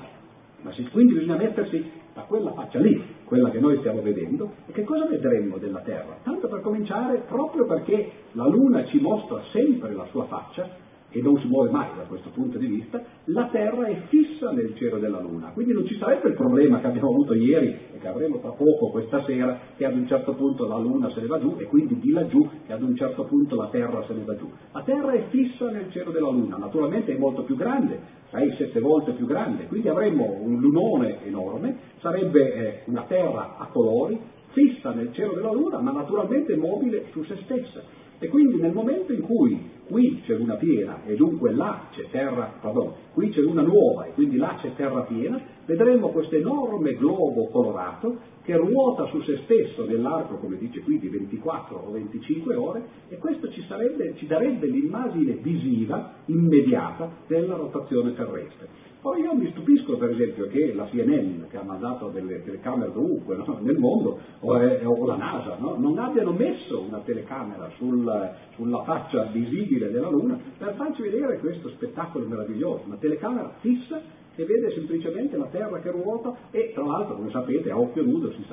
Ma 0.60 0.72
se, 0.72 0.82
quindi 0.90 1.14
bisogna 1.14 1.36
mettersi 1.36 1.90
da 2.12 2.22
quella 2.22 2.52
faccia 2.52 2.78
lì, 2.78 3.02
quella 3.24 3.50
che 3.50 3.58
noi 3.58 3.78
stiamo 3.78 4.02
vedendo, 4.02 4.50
e 4.66 4.72
che 4.72 4.84
cosa 4.84 5.06
vedremo 5.06 5.56
della 5.56 5.80
Terra? 5.80 6.18
Tanto 6.22 6.48
per 6.48 6.60
cominciare, 6.60 7.22
proprio 7.26 7.64
perché 7.66 8.10
la 8.32 8.46
Luna 8.46 8.84
ci 8.86 8.98
mostra 8.98 9.40
sempre 9.52 9.94
la 9.94 10.06
sua 10.10 10.24
faccia, 10.24 10.68
e 11.16 11.22
non 11.22 11.38
si 11.38 11.46
muove 11.46 11.70
mai 11.70 11.88
da 11.96 12.02
questo 12.02 12.28
punto 12.28 12.58
di 12.58 12.66
vista, 12.66 13.02
la 13.24 13.48
Terra 13.50 13.86
è 13.86 14.02
fissa 14.08 14.50
nel 14.50 14.74
cielo 14.76 14.98
della 14.98 15.18
Luna. 15.18 15.50
Quindi 15.54 15.72
non 15.72 15.86
ci 15.86 15.96
sarebbe 15.96 16.28
il 16.28 16.34
problema 16.34 16.78
che 16.80 16.88
abbiamo 16.88 17.08
avuto 17.08 17.32
ieri 17.32 17.68
e 17.94 17.98
che 17.98 18.06
avremo 18.06 18.38
tra 18.38 18.50
poco 18.50 18.90
questa 18.90 19.24
sera, 19.24 19.58
che 19.76 19.86
ad 19.86 19.94
un 19.94 20.06
certo 20.06 20.34
punto 20.34 20.66
la 20.66 20.76
Luna 20.76 21.10
se 21.12 21.20
ne 21.22 21.26
va 21.26 21.40
giù 21.40 21.56
e 21.58 21.64
quindi 21.64 21.98
di 21.98 22.10
laggiù 22.10 22.46
che 22.66 22.72
ad 22.72 22.82
un 22.82 22.94
certo 22.96 23.24
punto 23.24 23.56
la 23.56 23.68
Terra 23.68 24.04
se 24.06 24.12
ne 24.12 24.24
va 24.24 24.36
giù. 24.36 24.50
La 24.72 24.82
Terra 24.82 25.12
è 25.12 25.24
fissa 25.30 25.70
nel 25.70 25.90
cielo 25.90 26.10
della 26.10 26.30
Luna, 26.30 26.58
naturalmente 26.58 27.14
è 27.14 27.18
molto 27.18 27.44
più 27.44 27.56
grande, 27.56 27.98
6-7 28.32 28.78
volte 28.80 29.12
più 29.12 29.24
grande, 29.24 29.66
quindi 29.68 29.88
avremmo 29.88 30.36
un 30.38 30.60
lunone 30.60 31.24
enorme, 31.24 31.78
sarebbe 32.00 32.52
eh, 32.52 32.82
una 32.86 33.04
Terra 33.08 33.56
a 33.56 33.68
colori, 33.68 34.20
fissa 34.50 34.92
nel 34.92 35.12
cielo 35.12 35.32
della 35.32 35.52
Luna, 35.52 35.80
ma 35.80 35.92
naturalmente 35.92 36.56
mobile 36.56 37.06
su 37.12 37.22
se 37.24 37.36
stessa. 37.44 38.04
E 38.18 38.28
quindi 38.28 38.56
nel 38.56 38.72
momento 38.72 39.12
in 39.12 39.20
cui 39.20 39.74
qui 39.88 40.22
c'è 40.24 40.34
luna 40.34 40.54
piena 40.54 41.02
e 41.04 41.14
dunque 41.14 41.52
là 41.52 41.88
c'è 41.92 42.06
terra, 42.10 42.54
pardon, 42.60 42.92
qui 43.12 43.28
c'è 43.28 43.40
luna 43.40 43.62
nuova 43.62 44.06
e 44.06 44.12
quindi 44.12 44.36
là 44.36 44.58
c'è 44.60 44.74
terra 44.74 45.02
piena, 45.02 45.40
vedremo 45.64 46.08
questo 46.08 46.34
enorme 46.34 46.94
globo 46.94 47.48
colorato 47.48 48.34
che 48.42 48.56
ruota 48.56 49.06
su 49.06 49.20
se 49.22 49.40
stesso 49.44 49.84
nell'arco, 49.84 50.36
come 50.36 50.56
dice 50.56 50.80
qui, 50.80 50.98
di 50.98 51.08
24 51.08 51.76
o 51.76 51.90
25 51.90 52.54
ore 52.54 52.82
e 53.08 53.18
questo 53.18 53.50
ci, 53.50 53.62
sarebbe, 53.68 54.14
ci 54.16 54.26
darebbe 54.26 54.66
l'immagine 54.66 55.34
visiva 55.34 56.14
immediata 56.26 57.10
della 57.26 57.56
rotazione 57.56 58.14
terrestre. 58.14 58.68
Poi 59.06 59.20
io 59.20 59.34
mi 59.36 59.48
stupisco 59.52 59.98
per 59.98 60.10
esempio 60.10 60.48
che 60.48 60.74
la 60.74 60.84
CNN, 60.86 61.44
che 61.48 61.56
ha 61.56 61.62
mandato 61.62 62.08
delle 62.08 62.42
telecamere 62.42 62.90
dovunque 62.90 63.36
no? 63.36 63.58
nel 63.60 63.78
mondo, 63.78 64.18
o, 64.40 64.60
eh, 64.60 64.84
o 64.84 65.06
la 65.06 65.14
NASA, 65.14 65.58
no? 65.60 65.76
non 65.78 65.96
abbiano 65.98 66.32
messo 66.32 66.80
una 66.80 66.98
telecamera 67.04 67.70
sul, 67.76 68.32
sulla 68.56 68.82
faccia 68.82 69.26
visibile 69.26 69.92
della 69.92 70.10
Luna 70.10 70.36
per 70.58 70.74
farci 70.74 71.02
vedere 71.02 71.38
questo 71.38 71.68
spettacolo 71.68 72.26
meraviglioso, 72.26 72.82
una 72.86 72.96
telecamera 72.96 73.52
fissa 73.60 74.02
che 74.36 74.44
vede 74.44 74.70
semplicemente 74.72 75.36
la 75.36 75.46
Terra 75.46 75.80
che 75.80 75.90
ruota 75.90 76.36
e 76.50 76.72
tra 76.74 76.84
l'altro, 76.84 77.16
come 77.16 77.30
sapete, 77.30 77.70
a 77.70 77.78
occhio 77.78 78.04
nudo 78.04 78.30
si, 78.32 78.44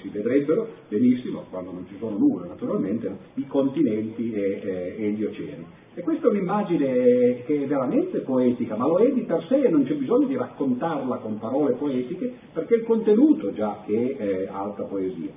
si 0.00 0.08
vedrebbero 0.08 0.68
benissimo, 0.88 1.44
quando 1.50 1.72
non 1.72 1.86
ci 1.88 1.96
sono 1.98 2.16
nuvole 2.16 2.46
naturalmente, 2.46 3.10
i 3.34 3.46
continenti 3.46 4.32
e, 4.32 4.60
e, 4.62 5.04
e 5.04 5.10
gli 5.10 5.24
oceani. 5.24 5.66
E 5.94 6.00
questa 6.00 6.28
è 6.28 6.30
un'immagine 6.30 7.42
che 7.44 7.64
è 7.64 7.66
veramente 7.66 8.20
poetica, 8.20 8.76
ma 8.76 8.86
lo 8.86 8.98
è 8.98 9.12
di 9.12 9.22
per 9.22 9.44
sé 9.48 9.62
e 9.62 9.68
non 9.68 9.84
c'è 9.84 9.94
bisogno 9.94 10.26
di 10.26 10.36
raccontarla 10.36 11.16
con 11.16 11.38
parole 11.38 11.74
poetiche 11.74 12.32
perché 12.52 12.76
il 12.76 12.84
contenuto 12.84 13.52
già 13.52 13.84
è 13.84 13.90
eh, 13.90 14.48
alta 14.50 14.84
poesia. 14.84 15.30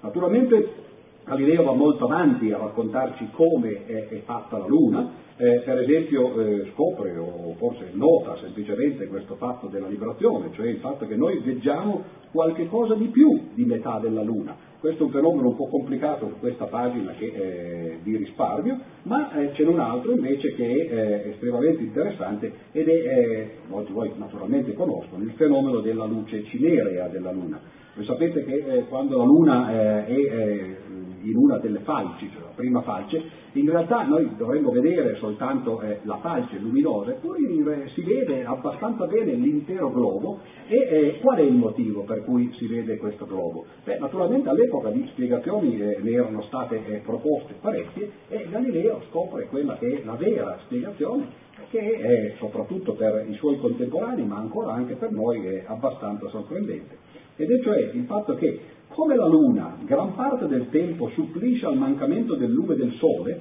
Naturalmente 0.00 0.88
Galileo 1.30 1.62
va 1.62 1.74
molto 1.74 2.06
avanti 2.06 2.50
a 2.50 2.58
raccontarci 2.58 3.28
come 3.30 3.86
è, 3.86 4.08
è 4.08 4.22
fatta 4.24 4.58
la 4.58 4.66
Luna, 4.66 5.12
eh, 5.36 5.62
per 5.64 5.78
esempio 5.78 6.40
eh, 6.40 6.70
scopre 6.72 7.16
o 7.16 7.54
forse 7.56 7.90
nota 7.92 8.36
semplicemente 8.40 9.06
questo 9.06 9.36
fatto 9.36 9.68
della 9.68 9.86
liberazione, 9.86 10.50
cioè 10.54 10.66
il 10.66 10.78
fatto 10.78 11.06
che 11.06 11.14
noi 11.14 11.38
veggiamo 11.38 12.02
qualche 12.32 12.66
cosa 12.66 12.94
di 12.94 13.06
più 13.06 13.50
di 13.54 13.64
metà 13.64 14.00
della 14.00 14.24
Luna. 14.24 14.56
Questo 14.80 15.04
è 15.04 15.06
un 15.06 15.12
fenomeno 15.12 15.48
un 15.50 15.56
po' 15.56 15.68
complicato 15.68 16.26
su 16.26 16.38
questa 16.40 16.64
pagina 16.64 17.12
che, 17.12 17.26
eh, 17.26 17.98
di 18.02 18.16
risparmio, 18.16 18.78
ma 19.04 19.32
eh, 19.34 19.52
ce 19.52 19.62
n'è 19.62 19.68
un 19.68 19.78
altro 19.78 20.10
invece 20.10 20.52
che 20.54 20.64
è 20.64 20.92
eh, 20.92 21.30
estremamente 21.30 21.82
interessante 21.84 22.52
ed 22.72 22.88
è, 22.88 22.92
eh, 22.92 23.50
molti 23.68 23.92
voi 23.92 24.10
naturalmente 24.16 24.72
conoscono, 24.72 25.22
il 25.22 25.32
fenomeno 25.36 25.78
della 25.78 26.06
luce 26.06 26.42
cinerea 26.44 27.06
della 27.06 27.30
Luna. 27.30 27.60
Voi 27.94 28.04
sapete 28.04 28.44
che 28.44 28.84
quando 28.88 29.18
la 29.18 29.24
Luna 29.24 29.70
è 30.06 30.76
in 31.22 31.36
una 31.36 31.58
delle 31.58 31.80
falci, 31.80 32.30
cioè 32.32 32.42
la 32.42 32.52
prima 32.54 32.82
falce, 32.82 33.22
in 33.52 33.68
realtà 33.68 34.02
noi 34.02 34.30
dovremmo 34.36 34.70
vedere 34.70 35.16
soltanto 35.16 35.80
eh, 35.80 36.00
la 36.02 36.18
falce 36.18 36.58
luminosa, 36.58 37.10
eppure 37.10 37.40
eh, 37.40 37.88
si 37.94 38.02
vede 38.02 38.44
abbastanza 38.44 39.06
bene 39.06 39.32
l'intero 39.32 39.90
globo 39.90 40.38
e 40.68 40.76
eh, 40.76 41.18
qual 41.20 41.38
è 41.38 41.42
il 41.42 41.54
motivo 41.54 42.02
per 42.02 42.24
cui 42.24 42.52
si 42.56 42.66
vede 42.66 42.96
questo 42.96 43.26
globo? 43.26 43.64
Beh, 43.84 43.98
naturalmente 43.98 44.48
all'epoca 44.48 44.90
di 44.90 45.06
spiegazioni 45.12 45.80
eh, 45.80 45.98
ne 46.00 46.10
erano 46.10 46.42
state 46.42 46.84
eh, 46.86 46.96
proposte 46.98 47.54
parecchie 47.60 48.10
e 48.28 48.46
Galileo 48.50 49.02
scopre 49.08 49.46
quella 49.46 49.76
che 49.76 50.00
è 50.00 50.04
la 50.04 50.14
vera 50.14 50.58
spiegazione 50.64 51.48
che 51.68 51.78
è 51.78 52.34
soprattutto 52.38 52.94
per 52.94 53.26
i 53.28 53.34
suoi 53.34 53.58
contemporanei, 53.58 54.24
ma 54.24 54.36
ancora 54.36 54.72
anche 54.72 54.94
per 54.94 55.10
noi 55.10 55.44
è 55.44 55.64
abbastanza 55.66 56.28
sorprendente. 56.28 56.96
Ed 57.36 57.50
è 57.50 57.62
cioè 57.62 57.90
il 57.92 58.04
fatto 58.04 58.34
che 58.34 58.60
come 58.94 59.14
la 59.16 59.26
Luna 59.26 59.76
gran 59.84 60.14
parte 60.14 60.46
del 60.46 60.68
tempo 60.70 61.10
supplisce 61.10 61.66
al 61.66 61.76
mancamento 61.76 62.34
del 62.34 62.50
lume 62.50 62.74
del 62.74 62.92
Sole 62.94 63.40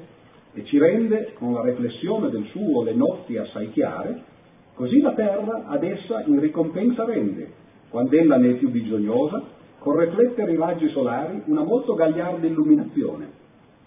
e 0.53 0.63
ci 0.65 0.77
rende 0.77 1.33
con 1.37 1.53
la 1.53 1.61
riflessione 1.61 2.29
del 2.29 2.45
suo 2.45 2.83
le 2.83 2.93
notti 2.93 3.37
assai 3.37 3.71
chiare, 3.71 4.23
così 4.73 5.01
la 5.01 5.13
Terra 5.13 5.65
ad 5.67 5.83
essa 5.83 6.23
in 6.25 6.39
ricompensa 6.39 7.05
rende, 7.05 7.51
quando 7.89 8.15
ella 8.15 8.37
ne 8.37 8.51
è 8.51 8.53
più 8.55 8.69
bisognosa, 8.69 9.43
con 9.79 9.97
riflettere 9.97 10.51
i 10.51 10.57
raggi 10.57 10.89
solari 10.89 11.41
una 11.45 11.63
molto 11.63 11.93
gagliarda 11.93 12.45
illuminazione, 12.45 13.27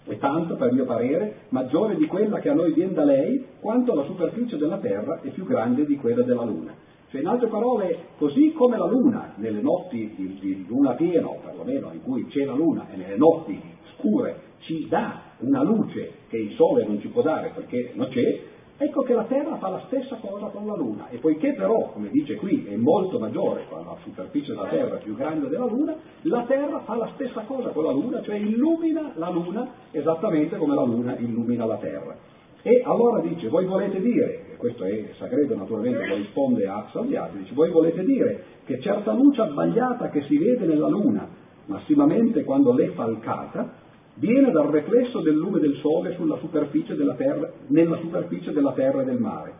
e 0.05 0.17
tanto, 0.17 0.55
per 0.55 0.71
mio 0.73 0.85
parere, 0.85 1.45
maggiore 1.49 1.95
di 1.95 2.05
quella 2.05 2.39
che 2.39 2.49
a 2.49 2.53
noi 2.53 2.73
viene 2.73 2.93
da 2.93 3.03
lei, 3.03 3.45
quanto 3.59 3.93
la 3.93 4.03
superficie 4.03 4.57
della 4.57 4.77
Terra 4.77 5.21
è 5.21 5.29
più 5.29 5.45
grande 5.45 5.85
di 5.85 5.95
quella 5.95 6.23
della 6.23 6.43
Luna. 6.43 6.73
Cioè, 7.13 7.21
in 7.21 7.27
altre 7.27 7.47
parole, 7.47 7.95
così 8.17 8.53
come 8.53 8.75
la 8.75 8.87
luna 8.87 9.33
nelle 9.35 9.61
notti 9.61 10.15
di, 10.15 10.39
di 10.39 10.65
luna 10.67 10.93
piena, 10.93 11.27
o 11.27 11.37
perlomeno 11.45 11.91
in 11.93 12.01
cui 12.01 12.25
c'è 12.25 12.43
la 12.43 12.55
luna, 12.55 12.87
e 12.91 12.95
nelle 12.97 13.17
notti 13.17 13.61
scure 13.95 14.35
ci 14.61 14.87
dà 14.89 15.21
una 15.41 15.61
luce 15.61 16.11
che 16.27 16.37
il 16.37 16.55
sole 16.55 16.83
non 16.87 16.99
ci 17.01 17.09
può 17.09 17.21
dare 17.21 17.51
perché 17.53 17.91
non 17.93 18.07
c'è, 18.07 18.41
ecco 18.77 19.03
che 19.03 19.13
la 19.13 19.25
Terra 19.25 19.57
fa 19.57 19.69
la 19.69 19.83
stessa 19.85 20.15
cosa 20.15 20.47
con 20.47 20.65
la 20.65 20.75
Luna. 20.75 21.09
E 21.09 21.17
poiché 21.17 21.53
però, 21.53 21.91
come 21.91 22.09
dice 22.09 22.33
qui, 22.33 22.65
è 22.65 22.75
molto 22.77 23.19
maggiore, 23.19 23.67
la 23.69 23.95
superficie 24.01 24.53
della 24.53 24.69
Terra 24.69 24.97
è 24.97 25.03
più 25.03 25.13
grande 25.15 25.49
della 25.49 25.67
Luna, 25.67 25.95
la 26.23 26.45
Terra 26.47 26.79
fa 26.79 26.95
la 26.95 27.11
stessa 27.13 27.41
cosa 27.41 27.69
con 27.69 27.83
la 27.83 27.91
Luna, 27.91 28.23
cioè 28.23 28.37
illumina 28.37 29.11
la 29.17 29.29
Luna 29.29 29.69
esattamente 29.91 30.57
come 30.57 30.73
la 30.73 30.83
Luna 30.83 31.15
illumina 31.19 31.65
la 31.65 31.77
Terra. 31.77 32.31
E 32.65 32.81
allora 32.85 33.19
dice, 33.19 33.49
voi 33.49 33.65
volete 33.65 33.99
dire, 33.99 34.45
e 34.53 34.55
questo 34.55 34.85
è 34.85 35.09
Sagredo 35.17 35.53
naturalmente 35.53 35.99
che 35.99 36.15
risponde 36.15 36.65
a 36.65 36.87
Salviati, 36.93 37.39
dice, 37.39 37.53
voi 37.53 37.69
volete 37.69 38.05
dire 38.05 38.41
che 38.63 38.79
certa 38.79 39.11
luce 39.11 39.41
abbagliata 39.41 40.09
che 40.09 40.21
si 40.23 40.37
vede 40.37 40.65
nella 40.65 40.87
luna, 40.87 41.27
massimamente 41.65 42.45
quando 42.45 42.71
l'è 42.71 42.87
falcata, 42.91 43.69
viene 44.13 44.49
dal 44.51 44.67
riflesso 44.67 45.19
del 45.19 45.35
lume 45.35 45.59
del 45.59 45.75
sole 45.81 46.15
sulla 46.15 46.37
superficie 46.37 46.95
della 46.95 47.15
terra, 47.15 47.51
nella 47.67 47.97
superficie 47.97 48.53
della 48.53 48.71
terra 48.71 49.01
e 49.01 49.05
del 49.05 49.19
mare. 49.19 49.53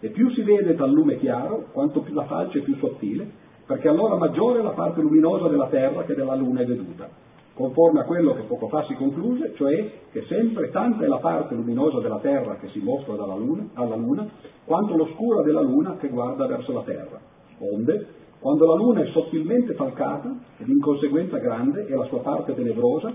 E 0.00 0.08
più 0.08 0.28
si 0.30 0.42
vede 0.42 0.74
dal 0.74 0.90
lume 0.90 1.18
chiaro, 1.18 1.66
quanto 1.70 2.00
più 2.00 2.12
la 2.12 2.24
falce 2.24 2.58
è 2.58 2.62
più 2.62 2.74
sottile, 2.78 3.24
perché 3.66 3.86
allora 3.86 4.16
maggiore 4.16 4.58
è 4.58 4.62
la 4.62 4.70
parte 4.70 5.00
luminosa 5.00 5.46
della 5.46 5.68
terra 5.68 6.02
che 6.02 6.16
della 6.16 6.34
luna 6.34 6.62
è 6.62 6.64
veduta 6.64 7.08
conforme 7.58 8.00
a 8.00 8.04
quello 8.04 8.34
che 8.34 8.42
poco 8.42 8.68
fa 8.68 8.84
si 8.84 8.94
concluse, 8.94 9.52
cioè 9.56 9.90
che 10.12 10.22
sempre 10.28 10.70
tanta 10.70 11.04
è 11.04 11.08
la 11.08 11.18
parte 11.18 11.56
luminosa 11.56 11.98
della 11.98 12.20
Terra 12.20 12.54
che 12.58 12.68
si 12.68 12.78
mostra 12.78 13.14
luna, 13.14 13.70
alla 13.74 13.96
Luna, 13.96 14.28
quanto 14.64 14.96
l'oscura 14.96 15.42
della 15.42 15.60
Luna 15.60 15.96
che 15.96 16.06
guarda 16.06 16.46
verso 16.46 16.72
la 16.72 16.82
Terra. 16.82 17.18
Onde, 17.58 18.06
quando 18.38 18.64
la 18.64 18.74
Luna 18.76 19.02
è 19.02 19.06
sottilmente 19.06 19.74
falcata 19.74 20.32
ed 20.56 20.68
in 20.68 20.78
conseguenza 20.78 21.38
grande 21.38 21.86
è 21.86 21.94
la 21.94 22.04
sua 22.04 22.20
parte 22.20 22.54
tenebrosa, 22.54 23.12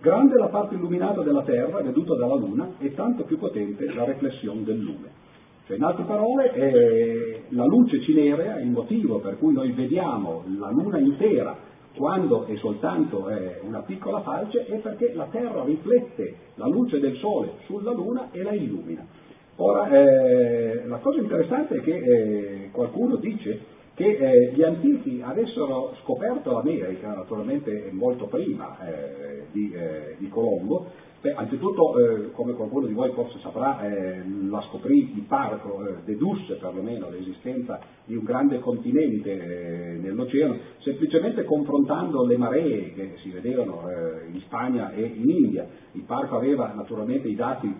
grande 0.00 0.34
è 0.34 0.38
la 0.38 0.48
parte 0.48 0.76
illuminata 0.76 1.20
della 1.20 1.42
Terra 1.42 1.82
veduta 1.82 2.14
dalla 2.14 2.36
Luna 2.36 2.76
e 2.78 2.94
tanto 2.94 3.24
più 3.24 3.36
potente 3.36 3.84
la 3.92 4.04
riflessione 4.04 4.62
del 4.62 4.78
lume. 4.78 5.22
Cioè, 5.66 5.76
in 5.76 5.82
altre 5.82 6.04
parole, 6.04 6.54
eh, 6.54 7.42
la 7.50 7.66
luce 7.66 8.00
cinerea, 8.00 8.60
il 8.60 8.70
motivo 8.70 9.18
per 9.18 9.36
cui 9.36 9.52
noi 9.52 9.72
vediamo 9.72 10.42
la 10.58 10.70
Luna 10.70 10.98
intera 10.98 11.72
quando 11.96 12.46
è 12.46 12.56
soltanto 12.56 13.28
eh, 13.28 13.60
una 13.62 13.80
piccola 13.80 14.20
falce 14.20 14.66
è 14.66 14.78
perché 14.78 15.12
la 15.14 15.28
Terra 15.30 15.62
riflette 15.64 16.34
la 16.56 16.66
luce 16.66 16.98
del 16.98 17.16
Sole 17.16 17.52
sulla 17.66 17.92
Luna 17.92 18.28
e 18.32 18.42
la 18.42 18.52
illumina. 18.52 19.06
Ora, 19.56 19.88
eh, 19.88 20.84
la 20.86 20.98
cosa 20.98 21.20
interessante 21.20 21.76
è 21.76 21.80
che 21.80 21.94
eh, 21.94 22.68
qualcuno 22.72 23.16
dice 23.16 23.72
che 23.94 24.16
eh, 24.16 24.52
gli 24.52 24.62
antichi 24.62 25.22
avessero 25.24 25.94
scoperto 26.02 26.50
l'America, 26.50 27.14
naturalmente 27.14 27.90
molto 27.92 28.26
prima 28.26 28.76
eh, 28.84 29.46
di, 29.52 29.72
eh, 29.72 30.16
di 30.18 30.28
Colombo, 30.28 30.86
Beh, 31.24 31.32
anzitutto, 31.32 31.96
eh, 31.96 32.32
come 32.32 32.52
qualcuno 32.52 32.86
di 32.86 32.92
voi 32.92 33.10
forse 33.12 33.38
saprà, 33.38 33.80
eh, 33.80 34.22
la 34.46 34.60
scoprì 34.68 35.14
il 35.16 35.22
parco, 35.22 35.82
eh, 35.82 35.94
dedusse 36.04 36.56
perlomeno 36.56 37.08
l'esistenza 37.08 37.80
di 38.04 38.14
un 38.14 38.24
grande 38.24 38.58
continente 38.58 39.30
eh, 39.30 39.96
nell'oceano, 40.02 40.58
semplicemente 40.80 41.44
confrontando 41.44 42.26
le 42.26 42.36
maree 42.36 42.92
che 42.92 43.14
si 43.22 43.30
vedevano 43.30 43.88
eh, 43.88 44.26
in 44.34 44.40
Spagna 44.42 44.92
e 44.92 45.00
in 45.02 45.30
India. 45.30 45.66
Il 45.92 46.02
parco 46.02 46.36
aveva 46.36 46.74
naturalmente 46.74 47.26
i 47.26 47.34
dati 47.34 47.74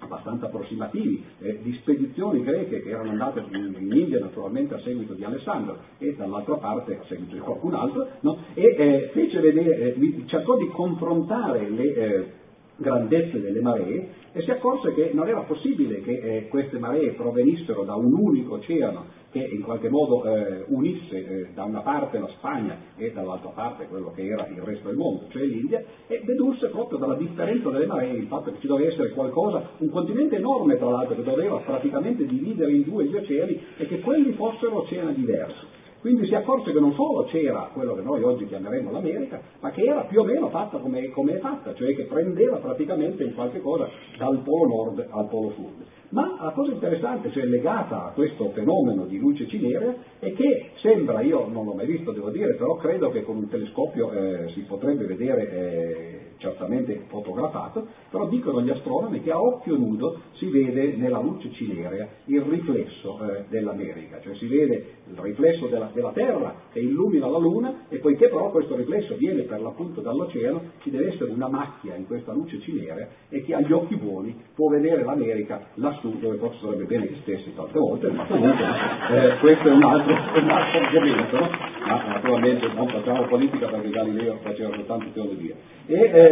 abbastanza 0.00 0.46
approssimativi 0.46 1.24
eh, 1.38 1.60
di 1.62 1.72
spedizioni 1.80 2.42
greche 2.42 2.82
che 2.82 2.90
erano 2.90 3.08
andate 3.08 3.42
in, 3.52 3.74
in, 3.78 3.90
India 3.90 4.18
naturalmente 4.18 4.74
a 4.74 4.80
seguito 4.80 5.14
di 5.14 5.24
Alessandro 5.24 5.78
e 5.96 6.14
dall'altra 6.14 6.56
parte 6.56 6.98
a 6.98 7.04
seguito 7.06 7.36
di 7.36 7.40
qualcun 7.40 7.72
altro 7.72 8.06
no? 8.20 8.36
e 8.52 9.08
fece 9.14 9.40
vedere, 9.40 9.96
cercò 10.26 10.58
di 10.58 10.66
confrontare 10.66 11.70
le 11.70 12.40
grandezze 12.76 13.40
delle 13.40 13.60
maree 13.60 14.08
e 14.32 14.42
si 14.42 14.50
accorse 14.50 14.94
che 14.94 15.10
non 15.12 15.28
era 15.28 15.40
possibile 15.40 16.00
che 16.00 16.12
eh, 16.12 16.48
queste 16.48 16.78
maree 16.78 17.12
provenissero 17.12 17.84
da 17.84 17.94
un 17.94 18.12
unico 18.12 18.54
oceano 18.54 19.20
che 19.32 19.40
in 19.40 19.62
qualche 19.62 19.88
modo 19.88 20.24
eh, 20.24 20.64
unisse 20.68 21.16
eh, 21.16 21.48
da 21.54 21.64
una 21.64 21.80
parte 21.80 22.18
la 22.18 22.28
Spagna 22.36 22.76
e 22.96 23.12
dall'altra 23.12 23.50
parte 23.50 23.86
quello 23.86 24.12
che 24.14 24.26
era 24.26 24.46
il 24.46 24.60
resto 24.60 24.88
del 24.88 24.96
mondo, 24.96 25.24
cioè 25.30 25.42
l'India, 25.42 25.82
e 26.06 26.20
dedusse 26.22 26.68
proprio 26.68 26.98
dalla 26.98 27.14
differenza 27.14 27.70
delle 27.70 27.86
maree 27.86 28.12
il 28.12 28.26
fatto 28.26 28.52
che 28.52 28.60
ci 28.60 28.66
doveva 28.66 28.92
essere 28.92 29.10
qualcosa, 29.10 29.70
un 29.78 29.88
continente 29.88 30.36
enorme 30.36 30.76
tra 30.76 30.90
l'altro, 30.90 31.14
che 31.14 31.22
doveva 31.22 31.56
praticamente 31.58 32.26
dividere 32.26 32.72
in 32.72 32.82
due 32.82 33.06
gli 33.06 33.16
oceani 33.16 33.58
e 33.78 33.86
che 33.86 34.00
quelli 34.00 34.32
fossero 34.32 34.82
oceani 34.82 35.14
diversi. 35.14 35.71
Quindi 36.02 36.26
si 36.26 36.34
accorse 36.34 36.72
che 36.72 36.80
non 36.80 36.94
solo 36.94 37.26
c'era 37.26 37.70
quello 37.72 37.94
che 37.94 38.02
noi 38.02 38.24
oggi 38.24 38.44
chiameremo 38.48 38.90
l'America, 38.90 39.40
ma 39.60 39.70
che 39.70 39.82
era 39.82 40.00
più 40.00 40.18
o 40.18 40.24
meno 40.24 40.48
fatta 40.48 40.78
come, 40.78 41.10
come 41.10 41.36
è 41.36 41.38
fatta, 41.38 41.74
cioè 41.74 41.94
che 41.94 42.06
prendeva 42.06 42.56
praticamente 42.56 43.22
in 43.22 43.34
qualche 43.34 43.60
cosa 43.60 43.88
dal 44.18 44.38
polo 44.38 44.66
nord 44.66 45.06
al 45.08 45.28
polo 45.28 45.52
sud. 45.52 45.84
Ma 46.08 46.36
la 46.40 46.50
cosa 46.50 46.72
interessante, 46.72 47.30
cioè 47.30 47.44
legata 47.44 48.06
a 48.06 48.10
questo 48.14 48.50
fenomeno 48.50 49.04
di 49.04 49.16
luce 49.16 49.46
cinerea, 49.46 49.94
è 50.18 50.32
che 50.32 50.70
sembra, 50.80 51.20
io 51.20 51.46
non 51.46 51.66
l'ho 51.66 51.74
mai 51.74 51.86
visto 51.86 52.10
devo 52.10 52.30
dire, 52.30 52.56
però 52.56 52.74
credo 52.74 53.10
che 53.10 53.22
con 53.22 53.36
un 53.36 53.48
telescopio 53.48 54.10
eh, 54.10 54.50
si 54.54 54.62
potrebbe 54.62 55.04
vedere 55.04 55.50
eh, 55.52 56.31
certamente 56.42 57.04
fotografato, 57.06 57.86
però 58.10 58.26
dicono 58.26 58.60
gli 58.60 58.70
astronomi 58.70 59.22
che 59.22 59.30
a 59.30 59.40
occhio 59.40 59.76
nudo 59.76 60.20
si 60.34 60.46
vede 60.50 60.96
nella 60.96 61.20
luce 61.20 61.50
cinerea 61.52 62.08
il 62.26 62.42
riflesso 62.42 63.18
eh, 63.22 63.44
dell'America, 63.48 64.20
cioè 64.20 64.34
si 64.34 64.46
vede 64.46 64.84
il 65.08 65.16
riflesso 65.16 65.68
della, 65.68 65.90
della, 65.92 66.10
Terra 66.10 66.54
che 66.72 66.80
illumina 66.80 67.28
la 67.28 67.38
Luna 67.38 67.84
e 67.88 67.98
poiché 67.98 68.28
però 68.28 68.50
questo 68.50 68.76
riflesso 68.76 69.14
viene 69.16 69.42
per 69.42 69.62
l'appunto 69.62 70.00
dall'oceano, 70.00 70.62
ci 70.82 70.90
deve 70.90 71.12
essere 71.14 71.30
una 71.30 71.48
macchia 71.48 71.94
in 71.94 72.06
questa 72.06 72.32
luce 72.32 72.60
cinerea 72.60 73.08
e 73.28 73.42
che 73.44 73.54
agli 73.54 73.72
occhi 73.72 73.96
buoni 73.96 74.36
può 74.54 74.68
vedere 74.68 75.04
l'America 75.04 75.68
lassù 75.74 76.18
dove 76.18 76.36
forse 76.36 76.58
sarebbe 76.60 76.84
bene 76.84 77.06
che 77.06 77.16
stessi 77.22 77.54
tante 77.54 77.78
volte, 77.78 78.10
ma 78.10 78.26
comunque 78.26 78.64
eh, 79.10 79.38
questo 79.38 79.68
è 79.68 79.72
un 79.72 79.84
altro, 79.84 80.12
un 80.12 80.50
altro 80.50 80.80
argomento, 80.80 81.38
no? 81.38 81.50
ma 81.86 82.04
naturalmente 82.06 82.68
non 82.74 82.88
facciamo 82.88 83.26
politica 83.26 83.68
perché 83.68 83.90
Galileo 83.90 84.38
faceva 84.42 84.74
soltanto 84.74 85.06
teologia. 85.12 85.54
E, 85.86 85.94
eh, 85.94 86.31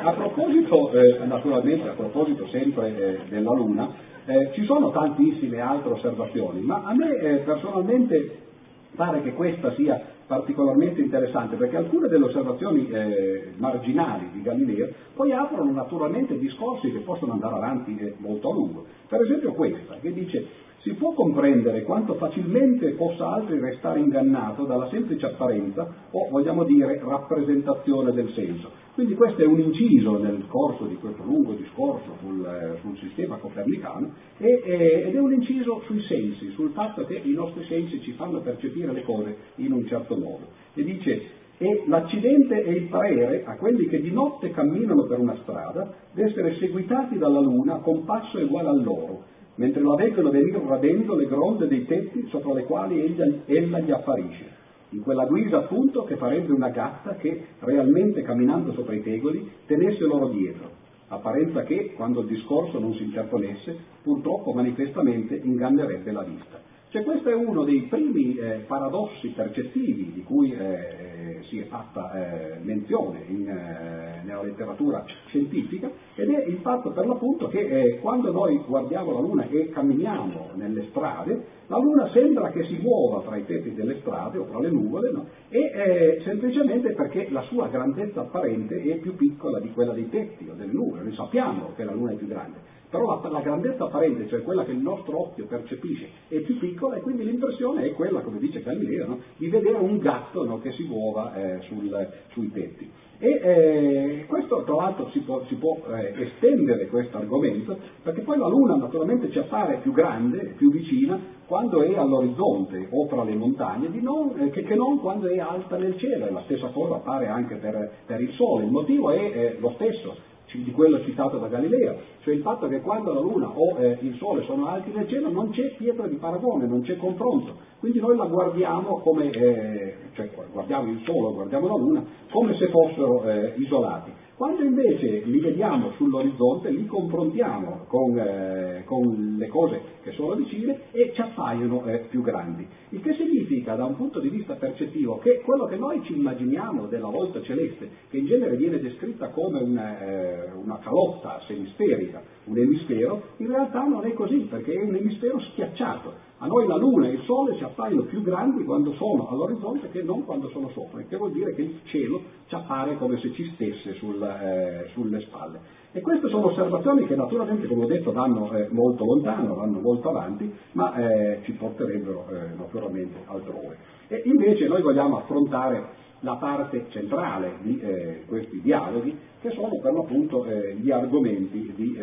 a 0.00 0.12
proposito, 0.12 0.90
eh, 0.92 1.24
naturalmente, 1.24 1.88
a 1.88 1.92
proposito 1.92 2.46
sempre 2.48 2.96
eh, 2.96 3.18
della 3.28 3.52
Luna, 3.52 3.90
eh, 4.26 4.50
ci 4.54 4.64
sono 4.64 4.90
tantissime 4.90 5.60
altre 5.60 5.92
osservazioni, 5.92 6.60
ma 6.60 6.82
a 6.84 6.94
me 6.94 7.16
eh, 7.16 7.36
personalmente 7.38 8.46
pare 8.94 9.22
che 9.22 9.32
questa 9.32 9.72
sia 9.74 10.16
particolarmente 10.26 11.00
interessante 11.00 11.56
perché 11.56 11.76
alcune 11.76 12.08
delle 12.08 12.26
osservazioni 12.26 12.88
eh, 12.90 13.52
marginali 13.56 14.28
di 14.32 14.42
Galileo 14.42 14.88
poi 15.14 15.32
aprono 15.32 15.72
naturalmente 15.72 16.38
discorsi 16.38 16.92
che 16.92 16.98
possono 16.98 17.32
andare 17.32 17.54
avanti 17.54 17.96
eh, 17.96 18.14
molto 18.18 18.50
a 18.50 18.52
lungo. 18.52 18.84
Per 19.08 19.22
esempio 19.22 19.54
questa, 19.54 19.96
che 20.00 20.12
dice 20.12 20.46
si 20.82 20.94
può 20.94 21.12
comprendere 21.12 21.82
quanto 21.82 22.14
facilmente 22.14 22.90
possa 22.92 23.32
altri 23.32 23.58
restare 23.58 23.98
ingannato 23.98 24.64
dalla 24.64 24.88
semplice 24.88 25.26
apparenza 25.26 25.92
o, 26.10 26.28
vogliamo 26.30 26.64
dire, 26.64 27.00
rappresentazione 27.02 28.12
del 28.12 28.32
senso. 28.34 28.70
Quindi 28.94 29.14
questo 29.14 29.42
è 29.42 29.46
un 29.46 29.60
inciso 29.60 30.18
nel 30.18 30.44
corso 30.48 30.86
di 30.86 30.96
questo 30.96 31.22
lungo 31.22 31.52
discorso 31.52 32.16
sul, 32.20 32.44
eh, 32.44 32.78
sul 32.80 32.96
sistema 32.98 33.36
copernicano 33.36 34.10
e, 34.38 34.62
eh, 34.64 35.04
ed 35.06 35.14
è 35.14 35.20
un 35.20 35.32
inciso 35.32 35.82
sui 35.86 36.02
sensi, 36.02 36.50
sul 36.50 36.70
fatto 36.70 37.04
che 37.04 37.20
i 37.22 37.32
nostri 37.32 37.64
sensi 37.66 38.00
ci 38.02 38.12
fanno 38.12 38.40
percepire 38.40 38.92
le 38.92 39.02
cose 39.02 39.36
in 39.56 39.72
un 39.72 39.86
certo 39.86 40.16
modo. 40.16 40.48
E 40.74 40.82
dice 40.82 41.46
e 41.58 41.84
l'accidente 41.86 42.64
e 42.64 42.70
il 42.70 42.84
parere 42.84 43.42
a 43.44 43.56
quelli 43.56 43.88
che 43.88 44.00
di 44.00 44.12
notte 44.12 44.50
camminano 44.50 45.06
per 45.06 45.18
una 45.18 45.36
strada 45.42 45.92
d'essere 46.12 46.56
seguitati 46.56 47.18
dalla 47.18 47.40
luna 47.40 47.78
con 47.78 48.04
passo 48.04 48.38
uguale 48.38 48.68
a 48.68 48.74
loro, 48.74 49.24
mentre 49.58 49.82
la 49.82 49.94
venire 50.30 50.60
radendo 50.66 51.14
le 51.14 51.26
gronde 51.26 51.66
dei 51.66 51.84
tetti 51.84 52.26
sopra 52.28 52.54
le 52.54 52.64
quali 52.64 53.00
ella, 53.04 53.26
ella 53.44 53.78
gli 53.80 53.90
apparisce. 53.90 54.56
In 54.90 55.02
quella 55.02 55.26
guisa 55.26 55.58
appunto 55.58 56.04
che 56.04 56.16
farebbe 56.16 56.52
una 56.52 56.70
gatta 56.70 57.16
che, 57.16 57.44
realmente 57.58 58.22
camminando 58.22 58.72
sopra 58.72 58.94
i 58.94 59.02
tegoli, 59.02 59.48
tenesse 59.66 60.04
loro 60.04 60.28
dietro, 60.28 60.70
apparenza 61.08 61.62
che, 61.64 61.92
quando 61.94 62.20
il 62.20 62.28
discorso 62.28 62.78
non 62.78 62.94
si 62.94 63.02
interponesse, 63.02 63.76
purtroppo 64.02 64.52
manifestamente 64.52 65.38
ingannerebbe 65.42 66.12
la 66.12 66.22
vista. 66.22 66.58
Cioè 66.90 67.02
questo 67.02 67.28
è 67.28 67.34
uno 67.34 67.64
dei 67.64 67.82
primi 67.82 68.34
eh, 68.36 68.64
paradossi 68.66 69.28
percettivi 69.28 70.10
di 70.14 70.22
cui 70.22 70.52
eh, 70.52 71.40
si 71.48 71.58
è 71.58 71.66
fatta 71.66 72.12
eh, 72.12 72.58
menzione 72.62 73.24
in, 73.28 73.46
eh, 73.46 74.22
nella 74.24 74.42
letteratura 74.42 75.04
scientifica 75.26 75.90
ed 76.14 76.30
è 76.30 76.46
il 76.46 76.60
fatto 76.62 76.92
per 76.92 77.06
l'appunto 77.06 77.48
che 77.48 77.60
eh, 77.60 77.98
quando 77.98 78.32
noi 78.32 78.62
guardiamo 78.66 79.12
la 79.12 79.20
Luna 79.20 79.46
e 79.50 79.68
camminiamo 79.68 80.52
nelle 80.54 80.86
strade, 80.88 81.44
la 81.66 81.76
Luna 81.76 82.08
sembra 82.10 82.50
che 82.52 82.64
si 82.64 82.78
muova 82.80 83.20
tra 83.20 83.36
i 83.36 83.44
tetti 83.44 83.74
delle 83.74 83.98
strade 84.00 84.38
o 84.38 84.46
tra 84.46 84.58
le 84.58 84.70
nuvole 84.70 85.10
no? 85.10 85.26
e 85.50 85.58
eh, 85.58 86.20
semplicemente 86.24 86.94
perché 86.94 87.28
la 87.28 87.42
sua 87.42 87.68
grandezza 87.68 88.20
apparente 88.20 88.82
è 88.82 88.96
più 88.96 89.14
piccola 89.14 89.60
di 89.60 89.70
quella 89.72 89.92
dei 89.92 90.08
tetti 90.08 90.48
o 90.48 90.54
delle 90.54 90.72
nuvole, 90.72 91.02
noi 91.02 91.14
sappiamo 91.14 91.72
che 91.76 91.84
la 91.84 91.92
Luna 91.92 92.12
è 92.12 92.16
più 92.16 92.28
grande 92.28 92.76
però 92.90 93.20
la, 93.28 93.40
grandezza 93.40 93.84
apparente, 93.84 94.28
cioè 94.28 94.42
quella 94.42 94.64
che 94.64 94.72
il 94.72 94.78
nostro 94.78 95.20
occhio 95.20 95.46
percepisce, 95.46 96.08
è 96.28 96.38
più 96.40 96.58
piccola 96.58 96.96
e 96.96 97.00
quindi 97.00 97.24
l'impressione 97.24 97.84
è 97.84 97.92
quella, 97.92 98.20
come 98.20 98.38
dice 98.38 98.62
Galileo, 98.62 99.06
no? 99.06 99.18
di 99.36 99.48
vedere 99.48 99.76
un 99.76 99.98
gatto 99.98 100.44
no? 100.44 100.58
che 100.60 100.72
si 100.72 100.84
muova 100.84 101.34
eh, 101.34 101.60
sul, 101.62 102.08
sui 102.32 102.50
tetti. 102.50 102.90
E 103.20 103.28
eh, 103.28 104.24
questo 104.28 104.62
tra 104.62 104.76
l'altro 104.76 105.10
si 105.10 105.18
può, 105.20 105.44
si 105.48 105.56
può 105.56 105.76
eh, 105.88 106.14
estendere 106.22 106.86
questo 106.86 107.16
argomento 107.16 107.76
perché 108.00 108.20
poi 108.20 108.38
la 108.38 108.46
Luna 108.46 108.76
naturalmente 108.76 109.28
ci 109.32 109.40
appare 109.40 109.78
più 109.82 109.90
grande, 109.90 110.54
più 110.56 110.70
vicina 110.70 111.18
quando 111.44 111.82
è 111.82 111.96
all'orizzonte 111.96 112.86
o 112.90 113.06
tra 113.06 113.24
le 113.24 113.34
montagne 113.34 113.88
non, 114.00 114.38
eh, 114.38 114.50
che, 114.50 114.62
che, 114.62 114.76
non 114.76 115.00
quando 115.00 115.26
è 115.26 115.38
alta 115.40 115.76
nel 115.78 115.98
cielo 115.98 116.26
e 116.26 116.30
la 116.30 116.42
stessa 116.44 116.68
cosa 116.68 116.96
appare 116.96 117.26
anche 117.26 117.56
per, 117.56 117.90
per 118.06 118.20
il 118.20 118.32
Sole. 118.34 118.64
Il 118.64 118.70
motivo 118.70 119.10
è 119.10 119.18
eh, 119.18 119.56
lo 119.58 119.72
stesso, 119.74 120.14
di 120.50 120.70
quello 120.70 121.04
citato 121.04 121.38
da 121.38 121.48
Galileo, 121.48 121.96
cioè 122.22 122.34
il 122.34 122.40
fatto 122.40 122.68
che 122.68 122.80
quando 122.80 123.12
la 123.12 123.20
Luna 123.20 123.50
o 123.54 123.78
eh, 123.78 123.98
il 124.00 124.16
Sole 124.16 124.44
sono 124.44 124.66
alti 124.66 124.90
nel 124.92 125.06
cielo 125.08 125.30
non 125.30 125.50
c'è 125.50 125.74
pietra 125.76 126.06
di 126.06 126.16
paragone, 126.16 126.66
non 126.66 126.80
c'è 126.82 126.96
confronto, 126.96 127.56
quindi 127.80 128.00
noi 128.00 128.16
la 128.16 128.24
guardiamo 128.24 129.00
come, 129.00 129.30
eh, 129.30 129.94
cioè 130.14 130.30
guardiamo 130.50 130.90
il 130.90 131.02
Sole, 131.04 131.34
guardiamo 131.34 131.68
la 131.68 131.76
Luna, 131.76 132.04
come 132.30 132.56
se 132.56 132.68
fossero 132.68 133.24
eh, 133.24 133.54
isolati. 133.58 134.17
Quando 134.38 134.62
invece 134.62 135.22
li 135.24 135.40
vediamo 135.40 135.90
sull'orizzonte, 135.96 136.70
li 136.70 136.86
confrontiamo 136.86 137.86
con, 137.88 138.16
eh, 138.16 138.84
con 138.84 139.34
le 139.36 139.48
cose 139.48 139.80
che 140.04 140.12
sono 140.12 140.36
vicine 140.36 140.92
e 140.92 141.10
ci 141.12 141.20
appaiono 141.20 141.84
eh, 141.86 142.06
più 142.08 142.22
grandi. 142.22 142.64
Il 142.90 143.00
che 143.00 143.14
significa, 143.14 143.74
da 143.74 143.84
un 143.84 143.96
punto 143.96 144.20
di 144.20 144.28
vista 144.28 144.54
percettivo, 144.54 145.18
che 145.18 145.40
quello 145.40 145.64
che 145.64 145.74
noi 145.74 146.04
ci 146.04 146.16
immaginiamo 146.16 146.86
della 146.86 147.08
volta 147.08 147.42
celeste, 147.42 147.90
che 148.10 148.18
in 148.18 148.26
genere 148.26 148.54
viene 148.54 148.78
descritta 148.78 149.30
come 149.30 149.60
una, 149.60 150.06
eh, 150.06 150.52
una 150.52 150.78
calotta 150.78 151.42
semisferica, 151.48 152.22
un 152.44 152.58
emisfero, 152.58 153.20
in 153.38 153.48
realtà 153.48 153.82
non 153.88 154.06
è 154.06 154.12
così, 154.12 154.46
perché 154.48 154.72
è 154.72 154.84
un 154.84 154.94
emisfero 154.94 155.40
schiacciato 155.40 156.27
a 156.40 156.46
noi 156.46 156.68
la 156.68 156.76
Luna 156.76 157.08
e 157.08 157.14
il 157.14 157.22
Sole 157.24 157.56
ci 157.56 157.64
appaiono 157.64 158.02
più 158.02 158.22
grandi 158.22 158.62
quando 158.62 158.92
sono 158.92 159.26
all'orizzonte 159.28 159.90
che 159.90 160.02
non 160.02 160.24
quando 160.24 160.48
sono 160.50 160.68
sopra, 160.70 161.02
che 161.02 161.16
vuol 161.16 161.32
dire 161.32 161.52
che 161.54 161.62
il 161.62 161.80
cielo 161.84 162.22
ci 162.46 162.54
appare 162.54 162.96
come 162.96 163.18
se 163.18 163.32
ci 163.32 163.50
stesse 163.54 163.94
sul, 163.94 164.22
eh, 164.22 164.88
sulle 164.92 165.20
spalle. 165.22 165.58
E 165.90 166.00
queste 166.00 166.28
sono 166.28 166.46
osservazioni 166.46 167.06
che 167.06 167.16
naturalmente, 167.16 167.66
come 167.66 167.84
ho 167.84 167.86
detto, 167.86 168.12
vanno 168.12 168.52
eh, 168.52 168.68
molto 168.70 169.04
lontano, 169.04 169.56
vanno 169.56 169.80
molto 169.80 170.10
avanti, 170.10 170.52
ma 170.72 170.94
eh, 170.94 171.40
ci 171.42 171.52
porterebbero 171.52 172.26
eh, 172.28 172.56
naturalmente 172.56 173.18
altrove. 173.24 173.76
E 174.06 174.22
invece 174.24 174.68
noi 174.68 174.82
vogliamo 174.82 175.16
affrontare 175.18 176.06
la 176.20 176.36
parte 176.36 176.86
centrale 176.90 177.54
di 177.62 177.80
eh, 177.80 178.22
questi 178.28 178.60
dialoghi, 178.60 179.16
che 179.40 179.50
sono 179.50 179.76
per 179.82 179.92
l'appunto 179.92 180.44
eh, 180.44 180.74
gli 180.74 180.90
argomenti 180.90 181.72
di, 181.74 181.98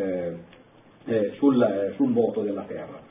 sul, 1.38 1.93
sul 1.95 2.12
voto 2.12 2.41
della 2.41 2.63
Terra. 2.63 3.05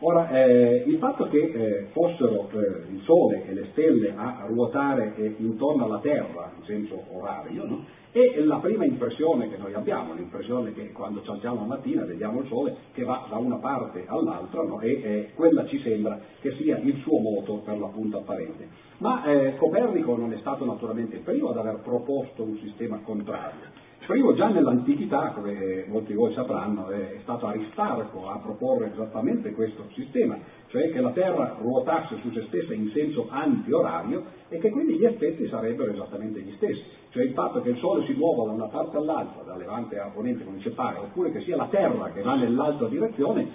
Ora, 0.00 0.30
eh, 0.30 0.84
il 0.86 0.96
fatto 0.98 1.26
che 1.28 1.38
eh, 1.38 1.86
fossero 1.90 2.48
eh, 2.52 2.92
il 2.92 3.00
Sole 3.02 3.44
e 3.48 3.52
le 3.52 3.66
stelle 3.72 4.14
a 4.14 4.44
ruotare 4.46 5.12
eh, 5.16 5.34
intorno 5.38 5.86
alla 5.86 5.98
Terra, 5.98 6.52
in 6.56 6.64
senso 6.66 7.02
orario, 7.10 7.64
no? 7.66 7.84
è 8.12 8.38
la 8.38 8.58
prima 8.58 8.84
impressione 8.84 9.50
che 9.50 9.56
noi 9.56 9.74
abbiamo, 9.74 10.14
l'impressione 10.14 10.72
che 10.72 10.92
quando 10.92 11.20
ci 11.22 11.30
alziamo 11.30 11.62
la 11.62 11.66
mattina 11.66 12.04
vediamo 12.04 12.42
il 12.42 12.46
Sole 12.46 12.76
che 12.92 13.02
va 13.02 13.26
da 13.28 13.38
una 13.38 13.56
parte 13.56 14.04
all'altra 14.06 14.62
no? 14.62 14.80
e 14.80 15.30
quella 15.34 15.66
ci 15.66 15.80
sembra 15.80 16.20
che 16.40 16.52
sia 16.52 16.78
il 16.78 16.96
suo 17.02 17.18
moto 17.18 17.56
per 17.64 17.76
l'appunto 17.76 18.18
apparente. 18.18 18.68
Ma 18.98 19.24
eh, 19.24 19.56
Copernico 19.56 20.16
non 20.16 20.32
è 20.32 20.38
stato 20.38 20.64
naturalmente 20.64 21.16
il 21.16 21.22
primo 21.22 21.48
ad 21.48 21.56
aver 21.56 21.80
proposto 21.82 22.44
un 22.44 22.56
sistema 22.58 23.00
contrario. 23.02 23.86
Primo 24.08 24.32
già 24.32 24.48
nell'antichità, 24.48 25.32
come 25.34 25.84
molti 25.86 26.12
di 26.12 26.14
voi 26.14 26.32
sapranno, 26.32 26.88
è 26.88 27.18
stato 27.24 27.46
Aristarco 27.46 28.26
a 28.26 28.38
proporre 28.38 28.90
esattamente 28.90 29.52
questo 29.52 29.84
sistema, 29.92 30.38
cioè 30.68 30.90
che 30.90 31.02
la 31.02 31.10
Terra 31.10 31.58
ruotasse 31.60 32.16
su 32.22 32.30
se 32.30 32.44
stessa 32.48 32.72
in 32.72 32.88
senso 32.94 33.26
anti-orario 33.28 34.24
e 34.48 34.56
che 34.60 34.70
quindi 34.70 34.94
gli 34.94 35.04
effetti 35.04 35.46
sarebbero 35.48 35.92
esattamente 35.92 36.40
gli 36.40 36.54
stessi, 36.56 36.82
cioè 37.10 37.24
il 37.24 37.34
fatto 37.34 37.60
che 37.60 37.68
il 37.68 37.76
Sole 37.76 38.06
si 38.06 38.14
muova 38.14 38.46
da 38.46 38.52
una 38.52 38.68
parte 38.68 38.96
all'altra, 38.96 39.42
da 39.42 39.56
levante 39.58 39.98
a 39.98 40.08
ponente 40.08 40.42
come 40.42 40.60
ci 40.60 40.70
pare, 40.70 41.00
oppure 41.00 41.30
che 41.30 41.42
sia 41.42 41.56
la 41.56 41.68
Terra 41.68 42.10
che 42.10 42.22
va 42.22 42.34
nell'altra 42.34 42.88
direzione, 42.88 43.46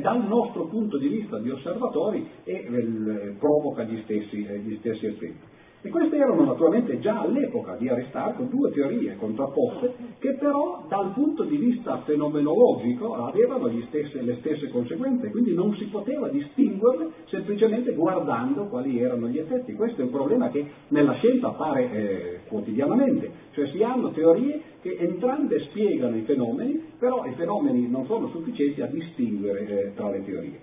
dal 0.00 0.26
nostro 0.26 0.66
punto 0.66 0.98
di 0.98 1.06
vista 1.06 1.38
di 1.38 1.50
osservatori 1.50 2.28
eh, 2.42 3.36
provoca 3.38 3.84
gli 3.84 4.02
stessi, 4.02 4.44
eh, 4.44 4.58
gli 4.58 4.78
stessi 4.78 5.06
effetti. 5.06 5.54
E 5.86 5.88
queste 5.88 6.16
erano 6.16 6.44
naturalmente 6.44 6.98
già 6.98 7.20
all'epoca 7.20 7.76
di 7.76 7.88
Aristarco 7.88 8.42
due 8.42 8.72
teorie 8.72 9.14
contrapposte 9.14 9.94
che 10.18 10.32
però 10.34 10.84
dal 10.88 11.12
punto 11.12 11.44
di 11.44 11.56
vista 11.56 11.98
fenomenologico 11.98 13.14
avevano 13.14 13.70
stesse, 13.86 14.20
le 14.20 14.38
stesse 14.40 14.68
conseguenze, 14.70 15.30
quindi 15.30 15.54
non 15.54 15.76
si 15.76 15.84
poteva 15.84 16.26
distinguerle 16.28 17.10
semplicemente 17.26 17.92
guardando 17.92 18.66
quali 18.66 18.98
erano 18.98 19.28
gli 19.28 19.38
effetti. 19.38 19.74
Questo 19.74 20.00
è 20.00 20.04
un 20.04 20.10
problema 20.10 20.48
che 20.48 20.66
nella 20.88 21.14
scienza 21.18 21.50
appare 21.50 21.92
eh, 21.92 22.40
quotidianamente, 22.48 23.30
cioè 23.52 23.68
si 23.68 23.80
hanno 23.84 24.10
teorie 24.10 24.60
che 24.82 24.96
entrambe 24.98 25.66
spiegano 25.68 26.16
i 26.16 26.22
fenomeni, 26.22 26.82
però 26.98 27.24
i 27.26 27.34
fenomeni 27.34 27.88
non 27.88 28.06
sono 28.06 28.26
sufficienti 28.30 28.82
a 28.82 28.86
distinguere 28.86 29.68
eh, 29.68 29.94
tra 29.94 30.10
le 30.10 30.24
teorie. 30.24 30.58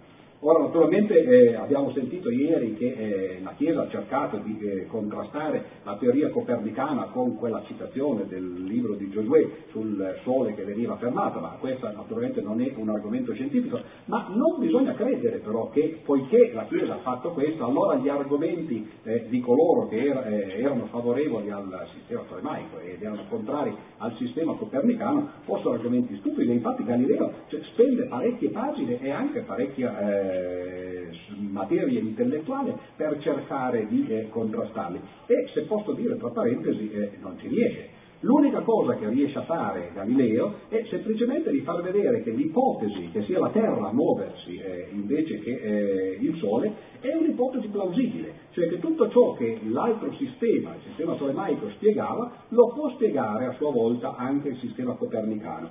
Ora 0.46 0.60
naturalmente 0.60 1.24
eh, 1.24 1.56
abbiamo 1.56 1.94
sentito 1.94 2.30
ieri 2.30 2.74
che 2.76 2.88
eh, 2.88 3.40
la 3.42 3.54
Chiesa 3.56 3.84
ha 3.84 3.88
cercato 3.88 4.40
di 4.44 4.60
eh, 4.60 4.88
contrastare 4.88 5.64
la 5.84 5.96
teoria 5.96 6.30
copernicana 6.32 7.06
con 7.14 7.38
quella 7.38 7.64
citazione 7.66 8.28
del 8.28 8.66
libro 8.66 8.96
di 8.96 9.10
Giosuè 9.10 9.48
sul 9.72 10.20
Sole 10.24 10.54
che 10.54 10.66
veniva 10.66 10.98
fermato, 10.98 11.40
ma 11.40 11.56
questo 11.62 11.90
naturalmente 11.90 12.42
non 12.42 12.60
è 12.60 12.74
un 12.76 12.90
argomento 12.90 13.32
scientifico, 13.34 13.80
ma 14.06 14.28
non 14.36 14.60
bisogna 14.60 14.94
credere 14.96 15.38
però 15.38 15.70
che 15.70 16.02
poiché 16.04 16.52
la 16.54 16.66
Chiesa 16.66 16.96
ha 16.96 16.98
fatto 16.98 17.32
questo, 17.32 17.64
allora 17.64 17.96
gli 17.96 18.10
argomenti 18.10 18.86
eh, 19.04 19.28
di 19.30 19.40
coloro 19.40 19.88
che 19.88 20.04
era, 20.04 20.26
eh, 20.26 20.60
erano 20.62 20.88
favorevoli 20.88 21.52
al 21.52 21.88
sistema 21.94 22.24
tolemaico 22.28 22.80
ed 22.80 23.02
erano 23.02 23.24
contrari 23.30 23.74
al 24.00 24.14
sistema 24.18 24.56
copernicano 24.56 25.30
fossero 25.46 25.76
argomenti 25.76 26.18
stupidi. 26.18 26.52
Infatti 26.52 26.84
Galileo 26.84 27.32
cioè, 27.48 27.62
spende 27.72 28.08
parecchie 28.08 28.50
pagine 28.50 29.00
e 29.00 29.10
anche 29.10 29.40
parecchia 29.40 30.32
eh, 30.34 31.10
materia 31.50 32.00
intellettuale 32.00 32.78
per 32.96 33.20
cercare 33.20 33.88
di 33.88 34.08
eh, 34.08 34.30
contrastarli. 34.30 35.00
E 35.28 35.50
se 35.54 35.62
posso 35.62 35.94
dire 35.94 36.18
tra 36.18 36.30
parentesi, 36.30 36.92
eh, 36.92 37.12
non 37.22 37.38
ci 37.40 37.48
riesce. 37.48 38.02
L'unica 38.24 38.62
cosa 38.62 38.96
che 38.96 39.10
riesce 39.10 39.38
a 39.38 39.44
fare 39.44 39.92
Galileo 39.94 40.60
è 40.70 40.86
semplicemente 40.90 41.52
di 41.52 41.60
far 41.60 41.82
vedere 41.82 42.24
che 42.24 42.32
l'ipotesi 42.32 43.10
che 43.12 43.24
sia 43.24 43.38
la 43.38 43.50
Terra 43.50 43.90
a 43.90 43.94
muoversi 43.94 44.56
eh, 44.56 44.88
invece 44.94 45.40
che 45.40 45.52
eh, 45.52 46.18
il 46.22 46.38
Sole 46.38 46.74
è 47.02 47.14
un'ipotesi 47.14 47.68
plausibile, 47.68 48.34
cioè 48.52 48.70
che 48.70 48.80
tutto 48.80 49.10
ciò 49.10 49.34
che 49.34 49.60
l'altro 49.66 50.14
sistema, 50.14 50.74
il 50.74 50.84
sistema 50.88 51.16
tolemaico, 51.16 51.70
spiegava, 51.72 52.32
lo 52.48 52.72
può 52.74 52.92
spiegare 52.92 53.46
a 53.46 53.56
sua 53.58 53.72
volta 53.72 54.16
anche 54.16 54.50
il 54.50 54.58
sistema 54.60 54.94
copernicano. 54.94 55.70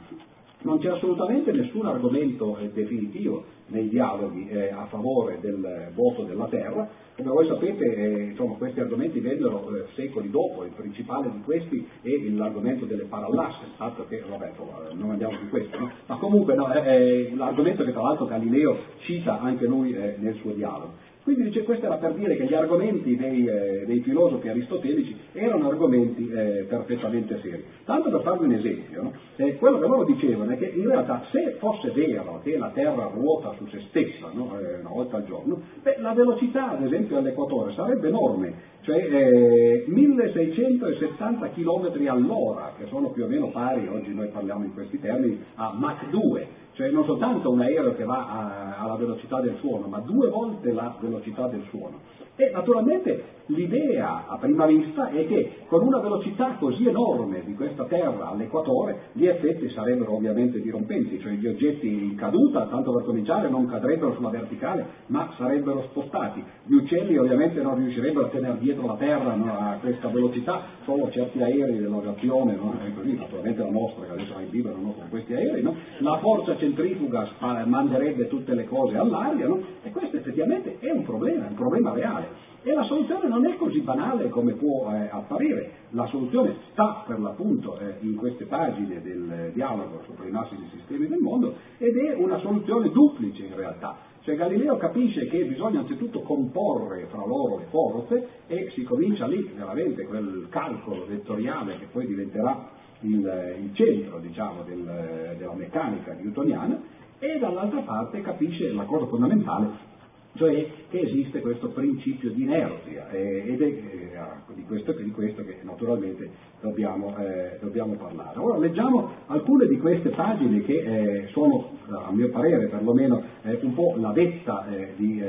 Non 0.63 0.79
c'è 0.79 0.91
assolutamente 0.91 1.51
nessun 1.53 1.87
argomento 1.87 2.57
eh, 2.59 2.71
definitivo 2.71 3.45
nei 3.67 3.89
dialoghi 3.89 4.49
eh, 4.49 4.71
a 4.71 4.87
favore 4.87 5.39
del 5.41 5.91
voto 5.95 6.23
della 6.23 6.47
terra, 6.47 6.89
come 7.17 7.29
voi 7.29 7.47
sapete 7.47 7.85
eh, 7.95 8.23
insomma, 8.31 8.55
questi 8.55 8.81
argomenti 8.81 9.21
vennero 9.21 9.75
eh, 9.75 9.87
secoli 9.95 10.31
dopo, 10.31 10.65
il 10.65 10.73
principale 10.73 11.31
di 11.31 11.41
questi 11.43 11.87
è 12.03 12.09
l'argomento 12.31 12.85
delle 12.85 13.05
parallasse, 13.05 13.65
fatto 13.77 14.07
che, 14.09 14.23
vabbè, 14.27 14.53
non 14.95 15.11
andiamo 15.11 15.37
su 15.39 15.49
questo, 15.49 15.79
no? 15.79 15.91
ma 16.07 16.17
comunque 16.17 16.55
no, 16.55 16.69
l'argomento 16.69 17.85
che 17.85 17.93
tra 17.93 18.03
l'altro 18.03 18.27
Galileo 18.27 18.79
cita 18.99 19.41
anche 19.41 19.67
lui 19.67 19.93
eh, 19.95 20.17
nel 20.19 20.37
suo 20.37 20.53
dialogo. 20.53 21.11
Quindi 21.23 21.45
dice, 21.45 21.63
questo 21.63 21.87
era 21.87 21.97
per 21.97 22.15
dire 22.15 22.37
che 22.37 22.47
gli 22.47 22.55
argomenti 22.55 23.17
dei, 23.17 23.47
eh, 23.47 23.85
dei 23.87 24.01
filosofi 24.01 24.49
aristotelici 24.49 25.17
erano 25.33 25.69
argomenti 25.69 26.29
eh, 26.29 26.67
perfettamente 26.69 27.39
seri. 27.41 27.65
Tanto 27.85 28.11
per 28.11 28.23
farvi 28.23 28.47
un 28.47 28.53
esempio, 28.53 29.03
no? 29.03 29.13
eh, 29.37 29.57
quello 29.57 29.79
che 29.79 29.87
loro 29.87 30.05
dicevano 30.05 30.51
è 30.51 30.59
che 30.59 30.73
in 30.75 30.89
realtà 30.89 31.25
se 31.31 31.57
fosse 31.59 31.93
vero 31.93 32.41
che 32.43 32.59
la 32.59 32.71
Terra 32.71 33.09
ruota 33.15 33.55
su 33.57 33.67
se 33.69 33.83
stessa 33.89 34.31
no? 34.33 34.59
Eh, 34.59 34.81
una 34.81 34.89
volta 34.89 35.19
al 35.19 35.25
giorno, 35.25 35.61
beh, 35.81 35.99
la 35.99 36.13
velocità 36.13 36.71
ad 36.71 36.85
esempio 36.85 37.19
all'equatore 37.19 37.73
sarebbe 37.75 38.09
enorme, 38.09 38.55
cioè 38.81 39.85
1670 39.87 41.47
eh, 41.47 41.51
km 41.53 42.09
all'ora, 42.09 42.73
che 42.77 42.87
sono 42.89 43.11
più 43.11 43.23
o 43.25 43.29
meno 43.29 43.51
pari, 43.51 43.87
oggi 43.87 44.13
noi 44.13 44.27
parliamo 44.29 44.65
in 44.65 44.75
questi 44.75 44.99
termini, 44.99 45.41
a 45.55 45.73
Mach 45.73 46.09
2, 46.11 46.47
cioè 46.73 46.91
non 46.91 47.05
soltanto 47.05 47.51
un 47.51 47.61
aereo 47.61 47.95
che 47.95 48.05
va 48.05 48.29
a, 48.29 48.83
alla 48.83 48.97
velocità 48.97 49.41
del 49.41 49.57
suono, 49.61 49.87
ma 49.87 49.99
due 49.99 50.29
volte 50.29 50.73
la 50.73 50.95
velocità 51.01 51.47
del 51.49 51.65
suono. 51.69 52.01
E 52.35 52.51
naturalmente 52.51 53.41
l'idea 53.47 54.27
a 54.27 54.39
prima 54.39 54.65
vista 54.65 55.11
è 55.11 55.27
che 55.27 55.57
con 55.67 55.83
una 55.83 55.99
velocità 55.99 56.57
così 56.59 56.87
enorme 56.87 57.43
di 57.45 57.55
questa 57.55 57.85
Terra 57.85 58.29
all'equatore 58.29 59.11
gli 59.13 59.27
effetti 59.27 59.69
sarebbero 59.71 60.15
ovviamente 60.15 60.61
dirompenti, 60.61 61.21
cioè 61.21 61.33
gli 61.33 61.47
oggetti 61.47 61.87
in 61.87 62.15
caduta, 62.15 62.67
tanto 62.67 62.93
per 62.95 63.05
cominciare, 63.05 63.51
non 63.51 63.67
cadrebbero 63.67 64.15
sulla 64.15 64.31
verticale, 64.31 64.87
ma 65.09 65.31
sarebbero 65.37 65.83
spostati. 65.91 66.43
Gli 66.65 66.75
uccelli 66.75 67.19
ovviamente 67.19 67.61
non 67.61 67.77
riuscirebbero 67.77 68.27
a 68.27 68.29
tenere 68.31 68.59
dietro 68.59 68.87
la 68.87 68.97
Terra 68.97 69.35
no, 69.35 69.53
a 69.53 69.77
questa 69.81 70.09
velocità, 70.09 70.63
solo 70.85 71.11
certi 71.11 71.43
aerei 71.43 71.81
dell'aviazione, 71.81 72.55
no? 72.55 72.75
così, 72.95 73.15
naturalmente 73.15 73.63
la 73.63 73.71
nostra, 73.71 74.07
che 74.07 74.13
adesso 74.13 74.39
è 74.39 74.43
in 74.43 74.51
libero 74.51 74.77
no? 74.81 74.93
con 74.93 75.09
questi 75.11 75.35
aerei, 75.35 75.63
la 75.99 76.19
forza 76.19 76.57
centrifuga 76.73 77.29
manderebbe 77.67 78.29
tutte 78.29 78.55
le 78.55 78.65
cose 78.65 78.97
all'aria, 78.97 79.49
e 79.83 79.91
questo 79.91 80.17
effettivamente 80.17 80.79
è 80.79 80.91
un 80.91 81.05
problema, 81.05 81.47
è 81.47 81.49
un 81.49 81.55
problema 81.55 81.93
reale. 81.93 82.51
E 82.65 82.73
la 82.73 82.85
soluzione 82.85 83.29
non 83.29 83.45
è 83.45 83.57
così 83.57 83.81
banale 83.81 84.29
come 84.29 84.53
può 84.53 84.93
eh, 84.93 85.09
apparire, 85.11 85.73
la 85.91 86.07
soluzione 86.07 86.55
sta 86.71 87.03
per 87.05 87.19
l'appunto 87.19 87.77
eh, 87.77 87.97
in 88.01 88.15
queste 88.15 88.45
pagine 88.45 89.03
del 89.03 89.51
dialogo 89.53 90.03
sopra 90.07 90.27
i 90.29 90.31
massimi 90.31 90.69
sistemi 90.71 91.09
del 91.09 91.19
mondo 91.19 91.57
ed 91.79 91.97
è 91.97 92.15
una 92.15 92.39
soluzione 92.39 92.89
duplice 92.91 93.47
in 93.47 93.57
realtà. 93.57 93.97
Cioè 94.21 94.37
Galileo 94.37 94.77
capisce 94.77 95.27
che 95.27 95.45
bisogna 95.45 95.81
anzitutto 95.81 96.21
comporre 96.21 97.07
fra 97.11 97.27
loro 97.27 97.59
le 97.59 97.67
forze 97.69 98.29
e 98.47 98.71
si 98.75 98.85
comincia 98.85 99.27
lì 99.27 99.43
veramente 99.57 100.05
quel 100.05 100.47
calcolo 100.49 101.05
vettoriale 101.09 101.79
che 101.81 101.87
poi 101.91 102.07
diventerà 102.07 102.72
il, 103.03 103.57
il 103.63 103.75
centro 103.75 104.19
diciamo, 104.19 104.63
del, 104.63 105.37
della 105.39 105.55
meccanica 105.55 106.15
newtoniana 106.15 106.81
e 107.19 107.39
dall'altra 107.39 107.81
parte 107.81 108.21
capisce 108.21 108.73
la 108.73 108.85
cosa 108.85 109.07
fondamentale 109.07 109.91
cioè 110.35 110.67
che 110.89 111.01
esiste 111.01 111.41
questo 111.41 111.69
principio 111.69 112.31
di 112.31 112.43
inerzia 112.43 113.11
eh, 113.11 113.45
ed 113.47 113.61
è 113.61 113.65
eh, 113.65 114.55
di, 114.55 114.65
questo, 114.65 114.93
di, 114.93 115.11
questo, 115.11 115.45
che 115.45 115.59
naturalmente 115.63 116.31
dobbiamo, 116.61 117.15
eh, 117.19 117.59
dobbiamo, 117.61 117.95
parlare. 117.95 118.39
Ora 118.39 118.57
leggiamo 118.57 119.11
alcune 119.27 119.67
di 119.67 119.79
queste 119.79 120.09
pagine 120.11 120.63
che 120.63 120.73
eh, 120.73 121.27
sono, 121.33 121.77
a 121.89 122.11
mio 122.13 122.31
parere 122.31 122.69
perlomeno, 122.69 123.23
eh, 123.43 123.59
un 123.63 123.75
po' 123.75 123.95
la 123.99 124.13
vetta 124.13 124.67
eh, 124.71 124.93
di, 124.97 125.23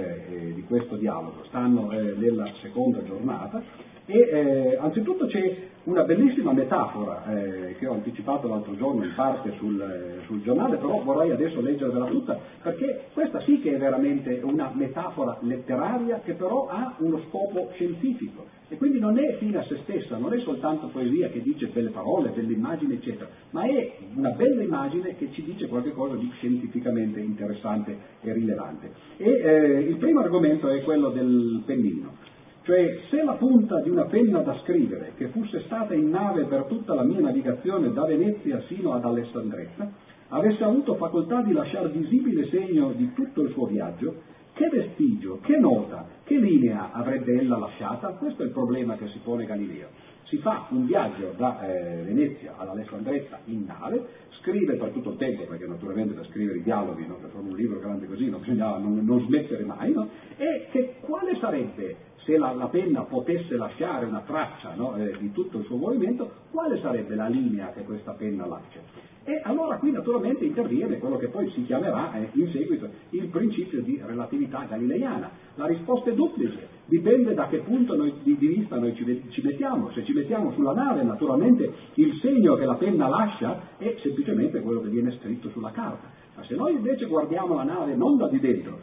di, 0.54 0.64
questo 0.64 0.96
dialogo, 0.96 1.44
stanno 1.48 1.90
nella 1.92 2.50
seconda 2.62 3.04
giornata 3.04 3.62
e 4.06 4.78
anzitutto 4.80 5.28
c'è 5.28 5.72
una 5.86 6.04
bellissima 6.04 6.54
metafora 6.54 7.26
eh, 7.26 7.76
che 7.78 7.88
ho 7.88 7.94
anticipato 7.94 8.48
l'altro 8.48 8.76
giorno 8.78 9.04
in 9.04 9.14
parte 9.16 9.54
sul, 9.58 9.80
eh, 9.82 10.26
sul, 10.26 10.42
giornale, 10.42 10.78
però 10.78 11.02
vorrei 11.02 11.32
adesso 11.32 11.60
leggervela 11.60 12.06
tutta, 12.06 12.40
perché 12.62 13.08
questa 13.12 13.42
sì 13.42 13.60
che 13.60 13.76
è 13.76 13.78
veramente 13.78 14.40
una 14.44 14.72
metafora 14.74 15.38
letteraria 15.42 16.22
che 16.24 16.34
però 16.34 16.68
ha 16.68 16.96
uno 17.00 17.22
scopo 17.28 17.72
scientifico 17.74 18.46
e 18.70 18.78
quindi 18.78 19.00
non 19.00 19.20
è 19.20 19.36
fine 19.40 19.58
a 19.58 19.64
se 19.64 19.80
stessa, 19.84 20.16
non 20.18 20.34
è 20.34 20.40
soltanto 20.40 20.88
poesia 20.88 21.28
che 21.28 21.42
dice 21.42 21.68
belle 21.68 21.90
parole, 21.90 22.30
belle 22.30 22.54
immagini, 22.54 22.94
eccetera, 22.94 23.30
ma 23.52 23.64
è 23.64 23.98
una 24.16 24.30
bella 24.30 24.64
immagine 24.64 25.16
che 25.18 25.32
ci 25.34 25.44
dice 25.44 25.68
qualcosa 25.68 26.16
di 26.16 26.32
scientificamente 26.38 27.20
interessante 27.20 27.96
e 28.22 28.32
rilevante. 28.32 28.92
E 29.18 29.30
eh, 29.30 29.80
il 29.82 29.98
primo 29.98 30.22
argomento 30.22 30.70
è 30.70 30.82
quello 30.82 31.10
del 31.10 31.62
pennino. 31.66 32.23
Cioè, 32.64 33.02
se 33.10 33.22
la 33.22 33.34
punta 33.34 33.82
di 33.82 33.90
una 33.90 34.06
penna 34.06 34.40
da 34.40 34.58
scrivere, 34.64 35.12
che 35.18 35.28
fosse 35.28 35.64
stata 35.66 35.94
in 35.94 36.10
nave 36.10 36.46
per 36.46 36.64
tutta 36.64 36.94
la 36.94 37.04
mia 37.04 37.20
navigazione 37.20 37.92
da 37.92 38.06
Venezia 38.06 38.64
sino 38.68 38.94
ad 38.94 39.04
Alessandretta, 39.04 39.92
avesse 40.30 40.64
avuto 40.64 40.96
facoltà 40.96 41.42
di 41.42 41.52
lasciare 41.52 41.90
visibile 41.90 42.48
segno 42.48 42.94
di 42.94 43.12
tutto 43.14 43.42
il 43.42 43.52
suo 43.52 43.66
viaggio, 43.66 44.16
che 44.54 44.70
vestigio, 44.70 45.40
che 45.42 45.58
nota, 45.58 46.08
che 46.24 46.38
linea 46.38 46.92
avrebbe 46.94 47.38
ella 47.38 47.58
lasciata? 47.58 48.10
Questo 48.12 48.44
è 48.44 48.46
il 48.46 48.52
problema 48.52 48.96
che 48.96 49.08
si 49.10 49.20
pone 49.22 49.46
Galileo. 49.46 49.90
Si 50.24 50.38
fa 50.38 50.68
un 50.70 50.86
viaggio 50.86 51.34
da 51.36 51.68
eh, 51.68 52.04
Venezia 52.04 52.54
ad 52.56 52.70
Alessandretta 52.70 53.40
in 53.46 53.66
nave, 53.66 54.08
scrive 54.40 54.76
per 54.76 54.92
tutto 54.92 55.10
il 55.10 55.18
tempo, 55.18 55.44
perché 55.44 55.68
naturalmente 55.68 56.14
per 56.14 56.28
scrivere 56.28 56.60
i 56.60 56.64
dialoghi, 56.64 57.06
no, 57.08 57.16
per 57.16 57.30
fare 57.30 57.44
un 57.44 57.56
libro 57.56 57.80
grande 57.80 58.08
così, 58.08 58.30
non 58.30 58.40
bisognava 58.40 58.78
non, 58.78 59.04
non 59.04 59.20
smettere 59.26 59.66
mai, 59.66 59.92
no? 59.92 60.08
e 60.38 60.68
che 60.72 60.96
quale 61.02 61.38
sarebbe 61.40 62.12
se 62.26 62.38
la, 62.38 62.54
la, 62.54 62.68
penna 62.68 63.02
potesse 63.02 63.56
lasciare 63.56 64.06
una 64.06 64.22
traccia 64.26 64.74
no, 64.76 64.96
eh, 64.96 65.16
di 65.18 65.32
tutto 65.32 65.60
il 65.60 65.66
suo 65.66 65.78
movimento, 65.78 66.32
quale 66.52 66.80
sarebbe 66.80 67.16
la 67.16 67.28
linea 67.28 67.72
che 67.72 67.84
questa 67.84 68.12
penna 68.14 68.46
lascia? 68.46 69.12
E 69.26 69.40
allora 69.44 69.78
qui 69.78 69.92
naturalmente 69.92 70.44
interviene 70.44 70.98
quello 70.98 71.16
che 71.16 71.30
poi 71.30 71.50
si 71.52 71.64
chiamerà 71.64 72.14
eh, 72.14 72.30
in 72.34 72.50
seguito 72.52 72.90
il 73.12 73.28
principio 73.28 73.82
di 73.82 74.02
relatività 74.06 74.66
galileiana. 74.70 75.32
La 75.56 75.66
risposta 75.66 76.10
è 76.10 76.14
duplice, 76.14 76.68
dipende 76.86 77.34
da 77.34 77.48
che 77.48 77.60
punto 77.60 77.96
noi, 77.96 78.14
di, 78.24 78.38
di, 78.38 78.48
vista 78.48 78.78
noi 78.78 78.94
ci, 78.96 79.24
ci, 79.30 79.42
mettiamo. 79.42 79.92
Se 79.92 80.04
ci 80.04 80.12
mettiamo 80.12 80.52
sulla 80.54 80.74
nave, 80.74 81.04
naturalmente 81.04 81.72
il 81.94 82.20
segno 82.22 82.56
che 82.56 82.66
la 82.66 82.76
penna 82.76 83.08
lascia 83.08 83.78
è 83.78 83.96
semplicemente 84.02 84.60
quello 84.60 84.82
che 84.82 84.90
viene 84.90 85.18
scritto 85.20 85.50
sulla 85.52 85.72
carta. 85.72 86.10
Ma 86.36 86.44
se 86.44 86.56
noi 86.56 86.74
invece 86.74 87.06
guardiamo 87.06 87.56
la 87.56 87.64
nave 87.64 87.96
non 87.96 88.18
da 88.18 88.28
di 88.28 88.40
dentro, 88.42 88.78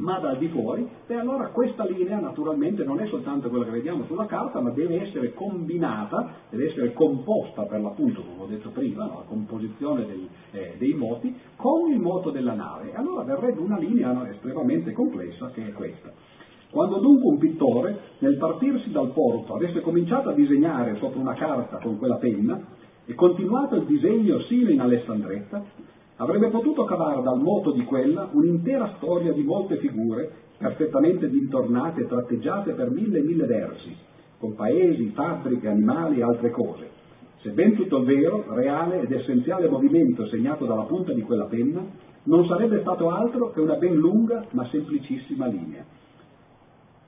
ma 0.00 0.18
dal 0.18 0.38
di 0.38 0.48
fuori, 0.48 0.88
e 1.06 1.14
allora 1.14 1.48
questa 1.48 1.84
linea 1.84 2.18
naturalmente 2.18 2.84
non 2.84 3.00
è 3.00 3.06
soltanto 3.06 3.48
quella 3.48 3.64
che 3.64 3.70
vediamo 3.70 4.04
sulla 4.06 4.26
carta, 4.26 4.60
ma 4.60 4.70
deve 4.70 5.02
essere 5.02 5.32
combinata, 5.34 6.34
deve 6.48 6.70
essere 6.70 6.92
composta 6.92 7.62
per 7.64 7.80
l'appunto, 7.80 8.22
come 8.22 8.42
ho 8.42 8.46
detto 8.46 8.70
prima, 8.70 9.04
no? 9.04 9.18
la 9.18 9.24
composizione 9.26 10.06
dei, 10.06 10.28
eh, 10.52 10.74
dei, 10.78 10.94
moti, 10.94 11.34
con 11.56 11.90
il 11.90 12.00
moto 12.00 12.30
della 12.30 12.54
nave. 12.54 12.92
E 12.92 12.96
allora 12.96 13.22
verrebbe 13.22 13.60
una 13.60 13.78
linea 13.78 14.12
no, 14.12 14.24
estremamente 14.26 14.92
complessa 14.92 15.50
che 15.50 15.68
è 15.68 15.72
questa. 15.72 16.10
Quando 16.70 16.98
dunque 16.98 17.32
un 17.32 17.38
pittore, 17.38 17.98
nel 18.18 18.36
partirsi 18.36 18.90
dal 18.90 19.12
porto, 19.12 19.54
avesse 19.54 19.80
cominciato 19.80 20.28
a 20.28 20.32
disegnare 20.32 20.96
sopra 20.96 21.18
una 21.18 21.34
carta 21.34 21.78
con 21.78 21.98
quella 21.98 22.16
penna 22.16 22.60
e 23.04 23.14
continuato 23.14 23.74
il 23.74 23.86
disegno 23.86 24.40
sino 24.42 24.70
in 24.70 24.80
Alessandretta, 24.80 25.64
Avrebbe 26.20 26.48
potuto 26.48 26.84
cavare 26.84 27.22
dal 27.22 27.40
moto 27.40 27.70
di 27.72 27.82
quella 27.84 28.28
un'intera 28.30 28.92
storia 28.98 29.32
di 29.32 29.42
molte 29.42 29.78
figure, 29.78 30.30
perfettamente 30.58 31.30
dintornate 31.30 32.02
e 32.02 32.06
tratteggiate 32.06 32.72
per 32.72 32.90
mille 32.90 33.20
e 33.20 33.22
mille 33.22 33.46
versi, 33.46 33.96
con 34.38 34.54
paesi, 34.54 35.12
fabbriche, 35.14 35.68
animali 35.68 36.18
e 36.18 36.22
altre 36.22 36.50
cose. 36.50 36.90
Sebbene 37.40 37.74
tutto 37.74 38.04
vero, 38.04 38.44
reale 38.48 39.00
ed 39.00 39.10
essenziale 39.10 39.66
movimento 39.70 40.26
segnato 40.26 40.66
dalla 40.66 40.82
punta 40.82 41.14
di 41.14 41.22
quella 41.22 41.46
penna, 41.46 41.82
non 42.24 42.46
sarebbe 42.46 42.80
stato 42.80 43.08
altro 43.08 43.50
che 43.52 43.60
una 43.60 43.76
ben 43.76 43.94
lunga 43.94 44.44
ma 44.50 44.66
semplicissima 44.66 45.46
linea. 45.46 45.86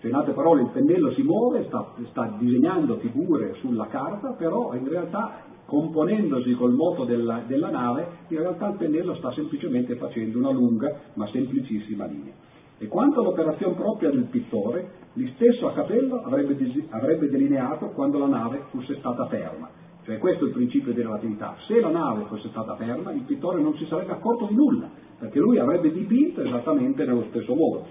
Cioè, 0.00 0.08
in 0.08 0.16
altre 0.16 0.32
parole, 0.32 0.62
il 0.62 0.70
pennello 0.70 1.12
si 1.12 1.22
muove, 1.22 1.64
sta, 1.66 1.86
sta 2.08 2.34
disegnando 2.38 2.96
figure 2.96 3.56
sulla 3.60 3.88
carta, 3.88 4.30
però 4.30 4.72
in 4.72 4.88
realtà 4.88 5.50
componendosi 5.72 6.52
col 6.52 6.74
moto 6.74 7.04
della, 7.04 7.44
della, 7.46 7.70
nave, 7.70 8.06
in 8.28 8.40
realtà 8.40 8.68
il 8.68 8.76
pennello 8.76 9.14
sta 9.14 9.32
semplicemente 9.32 9.96
facendo 9.96 10.36
una 10.36 10.50
lunga 10.50 10.94
ma 11.14 11.26
semplicissima 11.28 12.04
linea. 12.04 12.34
E 12.76 12.88
quanto 12.88 13.20
all'operazione 13.20 13.72
propria 13.72 14.10
del 14.10 14.24
pittore, 14.24 14.90
lì 15.14 15.32
stesso 15.34 15.68
a 15.68 15.72
capello 15.72 16.24
avrebbe, 16.24 16.58
avrebbe 16.90 17.30
delineato 17.30 17.86
quando 17.86 18.18
la 18.18 18.26
nave 18.26 18.64
fosse 18.68 18.96
stata 18.98 19.24
ferma, 19.28 19.70
Cioè 20.04 20.18
questo 20.18 20.44
è 20.44 20.48
il 20.48 20.52
principio 20.52 20.92
di 20.92 21.00
relatività. 21.00 21.56
Se 21.66 21.80
la 21.80 21.88
nave 21.88 22.24
fosse 22.24 22.50
stata 22.50 22.76
ferma, 22.76 23.10
il 23.12 23.22
pittore 23.22 23.62
non 23.62 23.74
si 23.76 23.86
sarebbe 23.86 24.12
accorto 24.12 24.44
di 24.44 24.54
nulla, 24.54 24.90
perché 25.18 25.38
lui 25.38 25.58
avrebbe 25.58 25.90
dipinto 25.90 26.42
esattamente 26.42 27.06
nello 27.06 27.24
stesso 27.30 27.54
modo. 27.54 27.86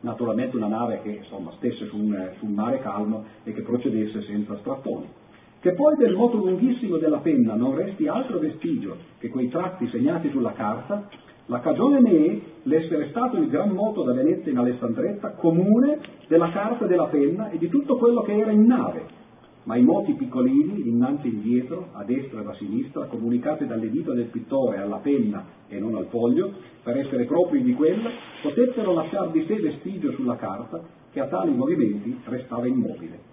Naturalmente 0.00 0.56
una 0.56 0.68
nave 0.68 1.02
che 1.02 1.10
insomma, 1.10 1.52
stesse 1.56 1.88
su 1.88 1.96
un, 1.98 2.30
su 2.38 2.46
un 2.46 2.54
mare 2.54 2.78
calmo 2.78 3.24
e 3.44 3.52
che 3.52 3.60
procedesse 3.60 4.22
senza 4.22 4.56
strattoni. 4.60 5.26
Che 5.60 5.72
poi 5.72 5.96
del 5.96 6.14
moto 6.14 6.36
lunghissimo 6.36 6.98
della 6.98 7.18
penna 7.18 7.54
non 7.54 7.74
resti 7.74 8.06
altro 8.06 8.38
vestigio 8.38 8.96
che 9.18 9.28
quei 9.28 9.48
tratti 9.48 9.88
segnati 9.88 10.30
sulla 10.30 10.52
carta, 10.52 11.08
la 11.46 11.58
cagione 11.58 12.00
ne 12.00 12.26
è 12.26 12.40
l'essere 12.62 13.08
stato 13.08 13.38
il 13.38 13.48
gran 13.48 13.70
moto 13.70 14.04
da 14.04 14.12
Venezia 14.12 14.52
in 14.52 14.58
Alessandretta 14.58 15.30
comune 15.32 15.98
della 16.28 16.50
carta 16.50 16.84
e 16.84 16.88
della 16.88 17.06
penna 17.06 17.50
e 17.50 17.58
di 17.58 17.68
tutto 17.68 17.96
quello 17.96 18.22
che 18.22 18.36
era 18.36 18.52
in 18.52 18.66
nave, 18.66 19.06
ma 19.64 19.74
i 19.74 19.82
moti 19.82 20.12
piccolini, 20.12 20.88
innanzi 20.88 21.26
e 21.26 21.30
indietro, 21.30 21.88
a 21.92 22.04
destra 22.04 22.40
e 22.40 22.46
a 22.46 22.54
sinistra, 22.54 23.06
comunicati 23.06 23.66
dalle 23.66 23.90
dita 23.90 24.12
del 24.12 24.26
pittore 24.26 24.78
alla 24.78 24.98
penna 24.98 25.44
e 25.66 25.80
non 25.80 25.96
al 25.96 26.06
foglio, 26.06 26.52
per 26.84 26.98
essere 26.98 27.24
propri 27.24 27.64
di 27.64 27.74
quella, 27.74 28.10
potettero 28.42 28.92
lasciar 28.92 29.30
di 29.30 29.44
sé 29.48 29.56
vestigio 29.56 30.12
sulla 30.12 30.36
carta 30.36 30.80
che 31.10 31.18
a 31.18 31.26
tali 31.26 31.52
movimenti 31.52 32.16
restava 32.26 32.68
immobile. 32.68 33.27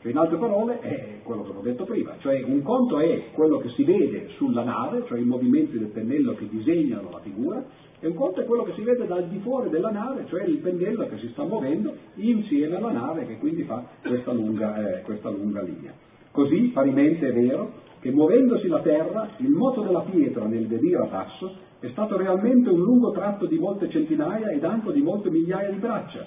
Cioè, 0.00 0.12
in 0.12 0.18
altre 0.18 0.36
parole, 0.36 0.80
è 0.80 1.20
quello 1.24 1.42
che 1.42 1.50
ho 1.50 1.60
detto 1.60 1.84
prima, 1.84 2.14
cioè 2.20 2.42
un 2.44 2.62
conto 2.62 3.00
è 3.00 3.30
quello 3.32 3.58
che 3.58 3.70
si 3.70 3.82
vede 3.82 4.28
sulla 4.36 4.62
nave, 4.62 5.04
cioè 5.06 5.18
i 5.18 5.24
movimenti 5.24 5.76
del 5.76 5.88
pennello 5.88 6.34
che 6.34 6.48
disegnano 6.48 7.10
la 7.10 7.18
figura, 7.18 7.64
e 8.00 8.06
un 8.06 8.14
conto 8.14 8.40
è 8.40 8.44
quello 8.44 8.62
che 8.62 8.74
si 8.74 8.82
vede 8.82 9.06
dal 9.06 9.26
di 9.26 9.38
fuori 9.40 9.70
della 9.70 9.90
nave, 9.90 10.24
cioè 10.28 10.44
il 10.44 10.58
pennello 10.58 11.08
che 11.08 11.18
si 11.18 11.28
sta 11.30 11.42
muovendo 11.42 11.94
insieme 12.14 12.76
alla 12.76 12.92
nave 12.92 13.26
che 13.26 13.38
quindi 13.38 13.64
fa 13.64 13.84
questa 14.06 14.32
lunga, 14.32 14.98
eh, 14.98 15.02
questa 15.02 15.30
lunga 15.30 15.62
linea. 15.62 15.92
Così 16.30 16.70
parimenti 16.72 17.24
è 17.24 17.32
vero 17.32 17.72
che 17.98 18.12
muovendosi 18.12 18.68
la 18.68 18.80
terra, 18.80 19.30
il 19.38 19.50
moto 19.50 19.80
della 19.80 20.02
pietra 20.02 20.46
nel 20.46 20.68
venire 20.68 20.98
a 20.98 21.06
passo 21.06 21.66
è 21.80 21.88
stato 21.88 22.16
realmente 22.16 22.70
un 22.70 22.80
lungo 22.80 23.10
tratto 23.10 23.46
di 23.46 23.58
molte 23.58 23.88
centinaia 23.88 24.50
ed 24.50 24.62
anche 24.64 24.92
di 24.92 25.02
molte 25.02 25.30
migliaia 25.30 25.70
di 25.70 25.78
braccia. 25.78 26.26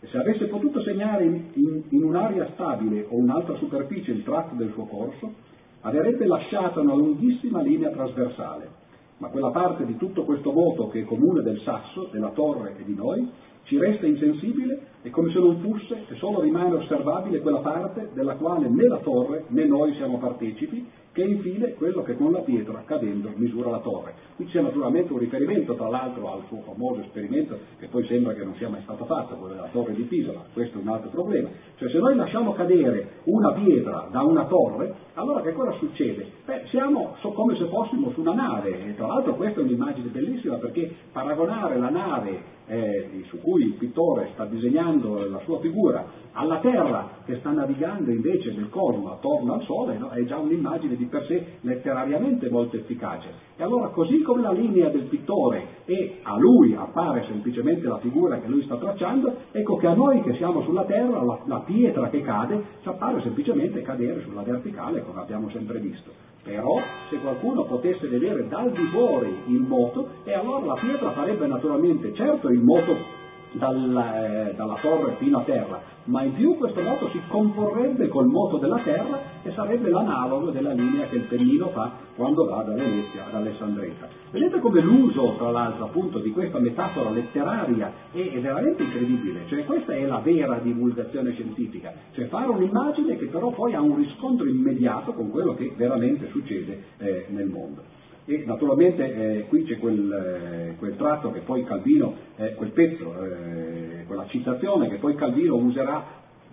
Se 0.00 0.16
avesse 0.16 0.46
potuto 0.46 0.80
segnare 0.82 1.24
in, 1.24 1.42
in, 1.54 1.82
in 1.90 2.02
un'aria 2.02 2.50
stabile 2.54 3.06
o 3.08 3.16
un'altra 3.16 3.56
superficie 3.56 4.12
il 4.12 4.24
tratto 4.24 4.54
del 4.54 4.72
suo 4.72 4.84
corso, 4.84 5.34
avrebbe 5.82 6.26
lasciato 6.26 6.80
una 6.80 6.94
lunghissima 6.94 7.60
linea 7.60 7.90
trasversale. 7.90 8.78
Ma 9.18 9.28
quella 9.28 9.50
parte 9.50 9.84
di 9.84 9.96
tutto 9.96 10.24
questo 10.24 10.52
voto 10.52 10.88
che 10.88 11.00
è 11.00 11.04
comune 11.04 11.42
del 11.42 11.60
sasso, 11.60 12.08
della 12.10 12.30
torre 12.30 12.76
e 12.78 12.84
di 12.84 12.94
noi, 12.94 13.28
ci 13.64 13.78
resta 13.78 14.06
insensibile 14.06 14.80
e 15.02 15.10
come 15.10 15.30
se 15.30 15.38
non 15.38 15.58
fosse 15.60 16.04
e 16.08 16.14
solo 16.16 16.40
rimane 16.40 16.74
osservabile 16.74 17.40
quella 17.40 17.60
parte 17.60 18.10
della 18.14 18.34
quale 18.34 18.68
né 18.68 18.88
la 18.88 18.98
torre 18.98 19.44
né 19.48 19.64
noi 19.66 19.94
siamo 19.94 20.18
partecipi 20.18 20.84
che 21.20 21.26
infine 21.26 21.74
quello 21.74 22.02
che 22.02 22.16
con 22.16 22.32
la 22.32 22.40
pietra 22.40 22.82
cadendo 22.86 23.30
misura 23.34 23.70
la 23.70 23.80
torre. 23.80 24.14
Qui 24.36 24.46
c'è 24.46 24.62
naturalmente 24.62 25.12
un 25.12 25.18
riferimento 25.18 25.74
tra 25.74 25.88
l'altro 25.88 26.32
al 26.32 26.42
suo 26.48 26.62
famoso 26.64 27.00
esperimento 27.00 27.58
che 27.78 27.88
poi 27.88 28.06
sembra 28.06 28.32
che 28.32 28.42
non 28.42 28.54
sia 28.54 28.70
mai 28.70 28.80
stato 28.82 29.04
fatto, 29.04 29.34
quello 29.34 29.54
della 29.54 29.68
torre 29.70 29.92
di 29.92 30.04
Pisa, 30.04 30.32
ma 30.32 30.44
questo 30.50 30.78
è 30.78 30.80
un 30.80 30.88
altro 30.88 31.10
problema. 31.10 31.50
Cioè 31.76 31.90
se 31.90 31.98
noi 31.98 32.16
lasciamo 32.16 32.54
cadere 32.54 33.20
una 33.24 33.52
pietra 33.52 34.08
da 34.10 34.22
una 34.22 34.46
torre, 34.46 34.94
allora 35.14 35.42
che 35.42 35.52
cosa 35.52 35.72
succede? 35.72 36.26
Beh, 36.46 36.62
siamo 36.70 37.16
come 37.34 37.56
se 37.56 37.66
fossimo 37.66 38.10
su 38.12 38.20
una 38.20 38.32
nave 38.32 38.86
e 38.86 38.96
tra 38.96 39.06
l'altro 39.06 39.34
questa 39.34 39.60
è 39.60 39.62
un'immagine 39.62 40.08
bellissima 40.08 40.56
perché 40.56 40.90
paragonare 41.12 41.78
la 41.78 41.90
nave 41.90 42.58
eh, 42.70 43.24
su 43.28 43.40
cui 43.40 43.64
il 43.64 43.74
pittore 43.74 44.30
sta 44.32 44.44
disegnando 44.44 45.28
la 45.28 45.40
sua 45.44 45.58
figura 45.58 46.06
alla 46.32 46.60
Terra 46.60 47.18
che 47.24 47.36
sta 47.38 47.50
navigando 47.50 48.10
invece 48.10 48.52
nel 48.52 48.68
cosmo 48.68 49.10
attorno 49.12 49.54
al 49.54 49.62
Sole, 49.62 49.98
no? 49.98 50.10
è 50.10 50.24
già 50.24 50.38
un'immagine 50.38 50.94
di 50.94 51.06
per 51.10 51.26
sé 51.26 51.44
letterariamente 51.60 52.48
molto 52.48 52.76
efficace. 52.76 53.28
E 53.56 53.62
allora 53.62 53.88
così 53.88 54.22
come 54.22 54.40
la 54.40 54.52
linea 54.52 54.88
del 54.88 55.02
pittore 55.02 55.82
e 55.84 56.20
a 56.22 56.38
lui 56.38 56.74
appare 56.74 57.26
semplicemente 57.26 57.86
la 57.86 57.98
figura 57.98 58.38
che 58.38 58.48
lui 58.48 58.62
sta 58.62 58.76
tracciando, 58.76 59.34
ecco 59.52 59.76
che 59.76 59.86
a 59.86 59.94
noi 59.94 60.22
che 60.22 60.34
siamo 60.36 60.62
sulla 60.62 60.84
Terra 60.84 61.22
la, 61.22 61.38
la 61.44 61.58
pietra 61.66 62.08
che 62.08 62.22
cade 62.22 62.62
ci 62.80 62.88
appare 62.88 63.20
semplicemente 63.20 63.82
cadere 63.82 64.22
sulla 64.22 64.42
verticale 64.42 65.02
come 65.02 65.20
abbiamo 65.20 65.50
sempre 65.50 65.78
visto. 65.78 66.10
Però 66.42 66.80
se 67.10 67.18
qualcuno 67.18 67.64
potesse 67.64 68.08
vedere 68.08 68.48
dal 68.48 68.70
di 68.70 68.84
fuori 68.86 69.42
il 69.48 69.60
moto, 69.60 70.08
e 70.24 70.32
allora 70.32 70.64
la 70.64 70.80
pietra 70.80 71.10
farebbe 71.10 71.46
naturalmente 71.46 72.14
certo 72.14 72.48
il 72.48 72.60
moto 72.60 73.18
dalla, 73.52 74.48
eh, 74.48 74.54
dalla 74.54 74.78
torre 74.80 75.16
fino 75.18 75.38
a 75.38 75.42
terra, 75.42 75.82
ma 76.04 76.22
in 76.22 76.34
più 76.34 76.56
questo 76.56 76.80
moto 76.82 77.08
si 77.10 77.20
comporrebbe 77.28 78.08
col 78.08 78.26
moto 78.26 78.58
della 78.58 78.78
terra 78.78 79.20
e 79.42 79.52
sarebbe 79.52 79.90
l'analogo 79.90 80.50
della 80.50 80.72
linea 80.72 81.06
che 81.08 81.16
il 81.16 81.22
pennino 81.22 81.68
fa 81.68 81.92
quando 82.16 82.46
va 82.46 82.62
da 82.62 82.74
Venezia 82.74 83.26
ad 83.26 83.34
Alessandretta. 83.34 84.08
Vedete 84.30 84.60
come 84.60 84.80
l'uso, 84.80 85.34
tra 85.36 85.50
l'altro, 85.50 85.84
appunto 85.84 86.18
di 86.18 86.30
questa 86.30 86.58
metafora 86.58 87.10
letteraria 87.10 87.92
è, 88.12 88.30
è 88.30 88.40
veramente 88.40 88.82
incredibile, 88.82 89.44
cioè 89.48 89.64
questa 89.64 89.92
è 89.92 90.04
la 90.06 90.18
vera 90.18 90.58
divulgazione 90.58 91.32
scientifica, 91.32 91.92
cioè 92.12 92.26
fare 92.26 92.48
un'immagine 92.48 93.16
che 93.16 93.26
però 93.26 93.50
poi 93.50 93.74
ha 93.74 93.80
un 93.80 93.96
riscontro 93.96 94.46
immediato 94.46 95.12
con 95.12 95.30
quello 95.30 95.54
che 95.54 95.72
veramente 95.76 96.28
succede 96.30 96.82
eh, 96.98 97.26
nel 97.28 97.46
mondo. 97.46 97.99
E 98.26 98.44
naturalmente 98.46 99.38
eh, 99.38 99.46
qui 99.48 99.64
c'è 99.64 99.78
quel, 99.78 100.12
eh, 100.12 100.74
quel, 100.78 100.96
tratto 100.96 101.30
che 101.32 101.40
poi 101.40 101.64
Calvino, 101.64 102.14
eh, 102.36 102.54
quel 102.54 102.70
pezzo, 102.70 103.14
eh, 103.24 104.04
quella 104.06 104.26
citazione 104.28 104.88
che 104.88 104.96
poi 104.96 105.14
Calvino 105.14 105.56
userà, 105.56 106.04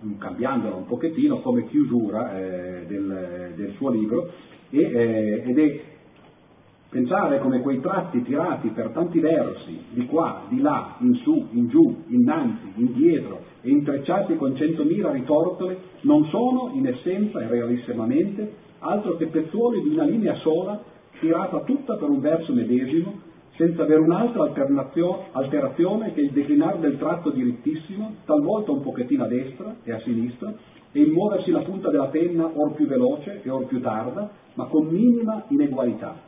mm, 0.04 0.18
cambiandola 0.18 0.74
un 0.74 0.86
pochettino, 0.86 1.40
come 1.40 1.66
chiusura 1.68 2.36
eh, 2.36 2.84
del, 2.86 3.52
del, 3.54 3.72
suo 3.76 3.90
libro, 3.90 4.30
e, 4.70 4.80
eh, 4.80 5.42
ed 5.46 5.58
è 5.58 5.80
pensare 6.88 7.38
come 7.40 7.60
quei 7.60 7.80
tratti 7.80 8.22
tirati 8.22 8.68
per 8.68 8.88
tanti 8.88 9.20
versi, 9.20 9.78
di 9.90 10.06
qua, 10.06 10.44
di 10.48 10.60
là, 10.60 10.96
in 11.00 11.14
su, 11.16 11.48
in 11.50 11.68
giù, 11.68 12.04
innanzi, 12.08 12.72
indietro, 12.76 13.40
e 13.60 13.70
intrecciati 13.70 14.36
con 14.36 14.56
centomila 14.56 15.10
ritortole, 15.10 15.78
non 16.02 16.24
sono 16.26 16.70
in 16.74 16.86
essenza 16.86 17.40
e 17.40 17.46
realissimamente 17.46 18.66
altro 18.78 19.16
che 19.16 19.26
pezzuoli 19.26 19.82
di 19.82 19.88
una 19.90 20.04
linea 20.04 20.34
sola 20.36 20.80
tirata 21.20 21.60
tutta 21.60 21.96
per 21.96 22.08
un 22.08 22.20
verso 22.20 22.52
medesimo, 22.52 23.26
senza 23.56 23.82
avere 23.82 24.00
un'altra 24.00 24.52
alterazione 25.32 26.12
che 26.12 26.20
il 26.20 26.30
declinare 26.30 26.78
del 26.78 26.96
tratto 26.96 27.30
dirittissimo, 27.30 28.14
talvolta 28.24 28.70
un 28.70 28.82
pochettino 28.82 29.24
a 29.24 29.26
destra 29.26 29.74
e 29.82 29.92
a 29.92 30.00
sinistra, 30.00 30.54
e 30.92 31.00
il 31.00 31.10
muoversi 31.10 31.50
la 31.50 31.62
punta 31.62 31.90
della 31.90 32.06
penna 32.06 32.48
or 32.54 32.74
più 32.74 32.86
veloce 32.86 33.40
e 33.42 33.50
or 33.50 33.66
più 33.66 33.80
tarda, 33.80 34.30
ma 34.54 34.64
con 34.66 34.86
minima 34.86 35.44
inegualità. 35.48 36.20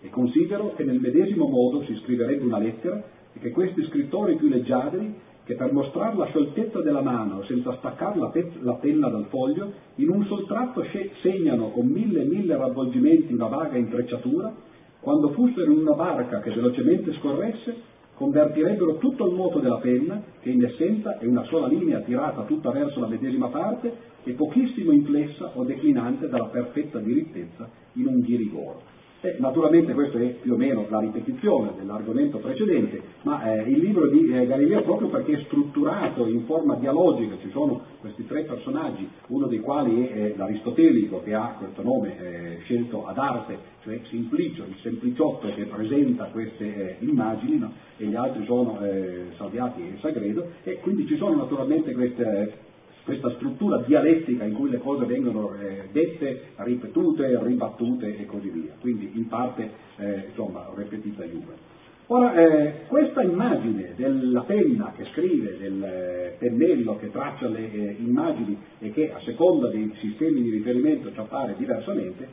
E 0.00 0.08
considero 0.10 0.72
che 0.74 0.84
nel 0.84 0.98
medesimo 0.98 1.46
modo 1.48 1.82
si 1.84 1.94
scriverebbe 2.02 2.44
una 2.44 2.58
lettera 2.58 3.02
e 3.32 3.38
che 3.38 3.50
questi 3.50 3.84
scrittori 3.84 4.36
più 4.36 4.48
leggiadri 4.48 5.14
che 5.48 5.54
per 5.54 5.72
mostrare 5.72 6.14
la 6.14 6.26
scioltezza 6.26 6.82
della 6.82 7.00
mano 7.00 7.42
senza 7.44 7.74
staccare 7.78 8.18
la, 8.18 8.26
pe- 8.26 8.52
la 8.60 8.74
penna 8.74 9.08
dal 9.08 9.24
foglio, 9.30 9.72
in 9.94 10.10
un 10.10 10.26
sol 10.26 10.46
tratto 10.46 10.82
sce- 10.82 11.12
segnano 11.22 11.70
con 11.70 11.86
mille 11.86 12.20
e 12.20 12.24
mille 12.26 12.54
ravvolgimenti 12.54 13.32
una 13.32 13.46
vaga 13.46 13.78
intrecciatura, 13.78 14.52
quando 15.00 15.30
fossero 15.30 15.72
in 15.72 15.78
una 15.78 15.94
barca 15.94 16.40
che 16.40 16.50
velocemente 16.50 17.14
scorresse, 17.14 17.76
convertirebbero 18.12 18.98
tutto 18.98 19.26
il 19.26 19.34
moto 19.36 19.60
della 19.60 19.78
penna, 19.78 20.22
che 20.42 20.50
in 20.50 20.62
essenza 20.66 21.16
è 21.16 21.24
una 21.24 21.44
sola 21.44 21.66
linea 21.66 22.00
tirata 22.00 22.42
tutta 22.42 22.70
verso 22.70 23.00
la 23.00 23.08
medesima 23.08 23.46
parte 23.46 23.90
e 24.24 24.32
pochissimo 24.32 24.92
inflessa 24.92 25.52
o 25.54 25.64
declinante 25.64 26.28
dalla 26.28 26.48
perfetta 26.48 26.98
dirittezza 26.98 27.70
in 27.94 28.06
un 28.06 28.20
ghirigoro. 28.20 28.97
Eh, 29.20 29.34
naturalmente 29.40 29.94
questo 29.94 30.16
è 30.18 30.26
più 30.40 30.52
o 30.52 30.56
meno 30.56 30.86
la 30.88 31.00
ripetizione 31.00 31.72
dell'argomento 31.76 32.38
precedente, 32.38 33.02
ma 33.22 33.52
eh, 33.52 33.68
il 33.68 33.80
libro 33.80 34.06
di 34.06 34.30
eh, 34.30 34.46
Galileo 34.46 34.82
proprio 34.82 35.08
perché 35.08 35.32
è 35.32 35.42
strutturato 35.46 36.28
in 36.28 36.44
forma 36.44 36.76
dialogica, 36.76 37.36
ci 37.40 37.50
sono 37.50 37.80
questi 38.00 38.24
tre 38.28 38.44
personaggi, 38.44 39.08
uno 39.26 39.48
dei 39.48 39.58
quali 39.58 40.06
è 40.06 40.34
l'aristotelico 40.36 41.20
che 41.24 41.34
ha 41.34 41.56
questo 41.58 41.82
nome 41.82 42.16
eh, 42.16 42.58
scelto 42.62 43.06
ad 43.06 43.18
arte, 43.18 43.58
cioè 43.82 43.98
Simplicio, 44.08 44.62
il 44.62 44.76
sempliciotto 44.82 45.52
che 45.52 45.64
presenta 45.64 46.26
queste 46.26 46.98
eh, 47.00 47.04
immagini, 47.04 47.58
no? 47.58 47.72
e 47.96 48.06
gli 48.06 48.14
altri 48.14 48.44
sono 48.44 48.80
eh, 48.82 49.30
Salviati 49.36 49.80
e 49.80 49.98
Sagredo, 49.98 50.46
e 50.62 50.78
quindi 50.78 51.08
ci 51.08 51.16
sono 51.16 51.34
naturalmente 51.34 51.92
queste 51.92 52.66
questa 53.08 53.30
struttura 53.36 53.78
dialettica 53.78 54.44
in 54.44 54.52
cui 54.52 54.68
le 54.68 54.76
cose 54.76 55.06
vengono 55.06 55.54
eh, 55.54 55.88
dette, 55.92 56.42
ripetute, 56.56 57.42
ribattute 57.42 58.18
e 58.18 58.26
così 58.26 58.50
via, 58.50 58.74
quindi 58.78 59.12
in 59.14 59.28
parte 59.28 59.70
eh, 59.96 60.24
insomma 60.28 60.68
ripetita 60.74 61.24
iuve. 61.24 61.76
Ora, 62.08 62.34
eh, 62.34 62.72
questa 62.86 63.22
immagine 63.22 63.94
della 63.96 64.42
penna 64.42 64.92
che 64.94 65.06
scrive, 65.12 65.56
del 65.56 65.82
eh, 65.82 66.36
pennello 66.38 66.96
che 66.96 67.10
traccia 67.10 67.48
le 67.48 67.72
eh, 67.72 67.96
immagini 67.98 68.58
e 68.78 68.90
che 68.92 69.10
a 69.10 69.20
seconda 69.24 69.68
dei 69.68 69.90
sistemi 70.00 70.42
di 70.42 70.50
riferimento 70.50 71.10
ci 71.10 71.18
appare 71.18 71.54
diversamente, 71.56 72.28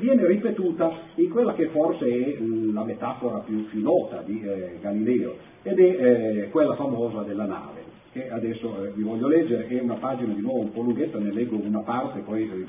viene 0.00 0.26
ripetuta 0.26 0.90
in 1.16 1.30
quella 1.30 1.54
che 1.54 1.66
forse 1.66 2.08
è 2.08 2.36
la 2.72 2.82
metafora 2.82 3.38
più, 3.38 3.68
più 3.68 3.80
nota 3.80 4.22
di 4.22 4.42
eh, 4.42 4.78
Galileo 4.80 5.36
ed 5.62 5.78
è 5.78 6.48
quella 6.50 6.74
famosa 6.74 7.22
della 7.22 7.44
nave. 7.44 7.85
Che 8.16 8.30
adesso 8.30 8.82
eh, 8.82 8.92
vi 8.94 9.02
voglio 9.02 9.28
leggere, 9.28 9.68
è 9.68 9.78
una 9.80 9.96
pagina 9.96 10.32
di 10.32 10.40
nuovo 10.40 10.60
un 10.60 10.72
po' 10.72 10.80
lunghetta, 10.80 11.18
ne 11.18 11.32
leggo 11.32 11.56
una 11.56 11.80
parte, 11.80 12.20
poi 12.20 12.44
eh, 12.44 12.66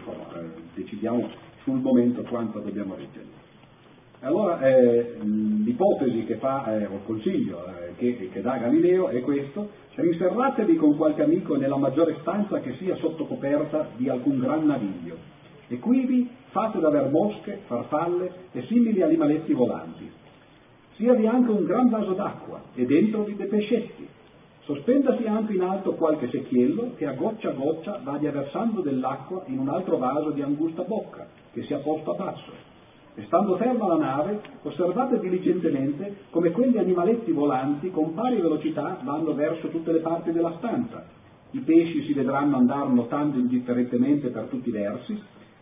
decidiamo 0.75 1.29
sul 1.63 1.79
momento 1.79 2.21
quanto 2.23 2.59
dobbiamo 2.59 2.95
leggere. 2.97 3.45
Allora 4.19 4.59
eh, 4.59 5.15
l'ipotesi 5.21 6.25
che 6.25 6.35
fa, 6.35 6.77
eh, 6.77 6.85
o 6.85 6.95
il 6.95 7.05
consiglio 7.05 7.63
eh, 7.65 7.95
che, 7.95 8.29
che, 8.29 8.41
dà 8.41 8.57
Galileo 8.57 9.07
è 9.07 9.21
questo, 9.21 9.69
riserratevi 9.95 10.75
con 10.75 10.97
qualche 10.97 11.23
amico 11.23 11.55
nella 11.55 11.77
maggiore 11.77 12.17
stanza 12.21 12.59
che 12.59 12.75
sia 12.77 12.95
sotto 12.97 13.25
coperta 13.25 13.89
di 13.95 14.09
alcun 14.09 14.39
gran 14.39 14.65
naviglio, 14.65 15.15
e 15.69 15.79
quivi 15.79 16.29
fate 16.49 16.79
d'aver 16.79 17.09
mosche, 17.09 17.59
farfalle 17.67 18.31
e 18.51 18.63
simili 18.63 19.01
animaletti 19.01 19.53
volanti. 19.53 20.09
Siavi 20.95 21.25
anche 21.25 21.51
un 21.51 21.63
gran 21.65 21.89
vaso 21.89 22.13
d'acqua 22.13 22.63
e 22.73 22.85
dentro 22.85 23.23
vi 23.23 23.35
dei 23.35 23.47
pescetti. 23.47 24.15
Sospendasi 24.67 25.25
anche 25.25 25.53
in 25.53 25.61
alto 25.61 25.93
qualche 25.93 26.27
secchiello 26.29 26.91
che 26.97 27.05
a 27.05 27.13
goccia 27.13 27.51
a 27.51 27.53
goccia 27.53 28.01
vada 28.03 28.29
versando 28.31 28.81
dell'acqua 28.81 29.43
in 29.45 29.59
un 29.59 29.69
altro 29.69 29.95
vaso 29.95 30.31
di 30.31 30.41
angusta 30.41 30.81
bocca 30.81 31.25
che 31.53 31.63
sia 31.63 31.77
posto 31.77 32.11
a 32.11 32.15
basso 32.15 32.51
e 33.15 33.23
stando 33.27 33.55
ferma 33.55 33.87
la 33.87 33.95
nave, 33.95 34.41
osservate 34.63 35.21
diligentemente 35.21 36.17
come 36.31 36.51
quegli 36.51 36.77
animaletti 36.77 37.31
volanti 37.31 37.91
con 37.91 38.13
pari 38.13 38.41
velocità 38.41 38.99
vanno 39.03 39.33
verso 39.33 39.69
tutte 39.69 39.93
le 39.93 39.99
parti 39.99 40.33
della 40.33 40.53
stanza. 40.57 41.01
I 41.51 41.59
pesci 41.59 42.03
si 42.03 42.11
vedranno 42.11 42.57
andare 42.57 42.89
nuotando 42.89 43.39
indifferentemente 43.39 44.27
per 44.27 44.47
tutti 44.47 44.67
i 44.67 44.73
versi, 44.73 45.17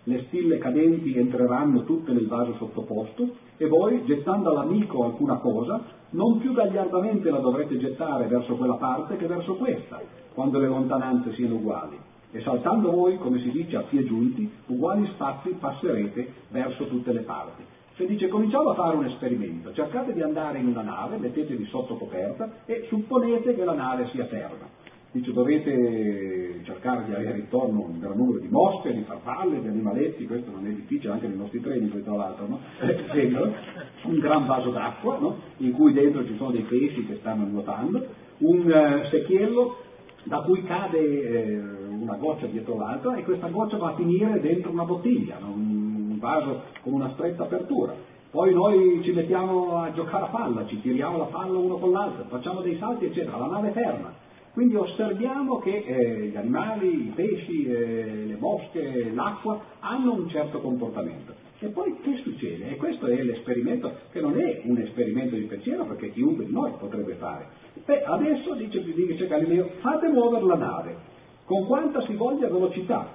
le 0.05 0.23
stille 0.27 0.57
cadenti 0.57 1.17
entreranno 1.17 1.83
tutte 1.83 2.13
nel 2.13 2.27
vaso 2.27 2.55
sottoposto 2.55 3.35
e 3.57 3.67
voi, 3.67 4.03
gettando 4.05 4.49
all'amico 4.49 5.03
alcuna 5.03 5.35
cosa, 5.35 5.81
non 6.11 6.39
più 6.39 6.53
gagliardamente 6.53 7.29
la 7.29 7.39
dovrete 7.39 7.77
gettare 7.77 8.27
verso 8.27 8.55
quella 8.55 8.75
parte 8.75 9.17
che 9.17 9.27
verso 9.27 9.55
questa, 9.55 10.01
quando 10.33 10.59
le 10.59 10.67
lontananze 10.67 11.33
siano 11.33 11.55
uguali 11.55 11.97
e 12.35 12.41
saltando 12.41 12.91
voi, 12.91 13.17
come 13.17 13.39
si 13.39 13.49
dice, 13.49 13.77
a 13.77 13.83
piedi 13.83 14.07
giunti, 14.07 14.51
uguali 14.67 15.07
spazi 15.13 15.51
passerete 15.57 16.33
verso 16.49 16.85
tutte 16.87 17.13
le 17.13 17.21
parti. 17.21 17.63
Cioè 17.95 18.07
dice, 18.07 18.27
cominciamo 18.27 18.71
a 18.71 18.73
fare 18.73 18.97
un 18.97 19.05
esperimento, 19.05 19.71
cercate 19.71 20.11
di 20.11 20.21
andare 20.21 20.59
in 20.59 20.67
una 20.67 20.81
nave, 20.81 21.15
mettetevi 21.15 21.65
sotto 21.67 21.95
coperta 21.95 22.51
e 22.65 22.87
supponete 22.89 23.55
che 23.55 23.63
la 23.63 23.73
nave 23.73 24.09
sia 24.11 24.25
ferma. 24.25 24.67
Dice, 25.15 25.31
dovete 25.31 26.59
cercare 26.65 27.05
di 27.05 27.13
avere 27.13 27.37
intorno 27.37 27.85
un 27.85 27.99
gran 27.99 28.17
numero 28.17 28.37
di 28.39 28.49
mosche, 28.49 28.93
di 28.93 29.03
farfalle, 29.03 29.61
di 29.61 29.67
animaletti, 29.69 30.27
questo 30.27 30.51
non 30.51 30.67
è 30.67 30.71
difficile 30.71 31.13
anche 31.13 31.27
nei 31.27 31.37
nostri 31.37 31.61
treni, 31.61 31.87
poi 31.87 32.03
tra 32.03 32.15
l'altro, 32.15 32.47
no? 32.47 32.59
un 34.03 34.19
gran 34.19 34.45
vaso 34.45 34.71
d'acqua, 34.71 35.17
no? 35.17 35.37
in 35.59 35.71
cui 35.71 35.93
dentro 35.93 36.25
ci 36.25 36.35
sono 36.35 36.51
dei 36.51 36.63
pesci 36.63 37.05
che 37.05 37.15
stanno 37.21 37.45
nuotando, 37.45 38.05
un 38.39 38.65
uh, 38.65 39.07
secchiello 39.07 39.77
da 40.23 40.39
cui 40.39 40.65
cade 40.65 40.99
eh, 40.99 41.59
una 41.97 42.17
goccia 42.17 42.47
dietro 42.47 42.75
l'altra 42.75 43.15
e 43.15 43.23
questa 43.23 43.47
goccia 43.47 43.77
va 43.77 43.91
a 43.91 43.95
finire 43.95 44.41
dentro 44.41 44.69
una 44.69 44.83
bottiglia, 44.83 45.37
un 45.41 46.17
vaso 46.19 46.63
con 46.81 46.91
una 46.91 47.11
stretta 47.13 47.43
apertura. 47.43 47.95
Poi 48.31 48.53
noi 48.53 49.01
ci 49.01 49.13
mettiamo 49.13 49.77
a 49.77 49.93
giocare 49.93 50.25
a 50.25 50.27
palla, 50.27 50.65
ci 50.65 50.81
tiriamo 50.81 51.17
la 51.19 51.25
palla 51.25 51.57
uno 51.57 51.77
con 51.77 51.91
l'altro, 51.91 52.25
facciamo 52.27 52.59
dei 52.59 52.75
salti, 52.77 53.05
eccetera, 53.05 53.37
la 53.37 53.47
nave 53.47 53.71
ferma. 53.71 54.24
Quindi 54.55 54.77
osserviamo 54.77 55.59
che 55.59 55.83
eh, 55.85 56.27
gli 56.27 56.35
animali, 56.37 57.07
i 57.07 57.11
pesci, 57.13 57.65
eh, 57.65 58.23
le 58.25 58.37
mosche, 58.39 59.11
l'acqua 59.13 59.59
hanno 59.81 60.13
un 60.13 60.29
certo 60.29 60.61
comportamento. 60.61 61.33
E 61.59 61.67
poi 61.67 61.93
che 62.01 62.21
succede? 62.23 62.69
E 62.69 62.77
questo 62.77 63.05
è 63.07 63.21
l'esperimento, 63.21 63.91
che 64.13 64.21
non 64.21 64.39
è 64.39 64.61
un 64.63 64.77
esperimento 64.77 65.35
di 65.35 65.41
pensiero, 65.41 65.83
perché 65.83 66.13
chiunque 66.13 66.45
di 66.45 66.53
noi 66.53 66.71
potrebbe 66.79 67.15
fare. 67.15 67.47
Beh, 67.83 68.03
adesso, 68.03 68.53
dice, 68.53 68.81
dice 68.81 69.27
Galileo, 69.27 69.71
fate 69.81 70.07
muovere 70.07 70.45
la 70.45 70.55
nave, 70.55 70.95
con 71.43 71.65
quanta 71.65 72.01
si 72.05 72.13
voglia 72.13 72.47
velocità, 72.47 73.11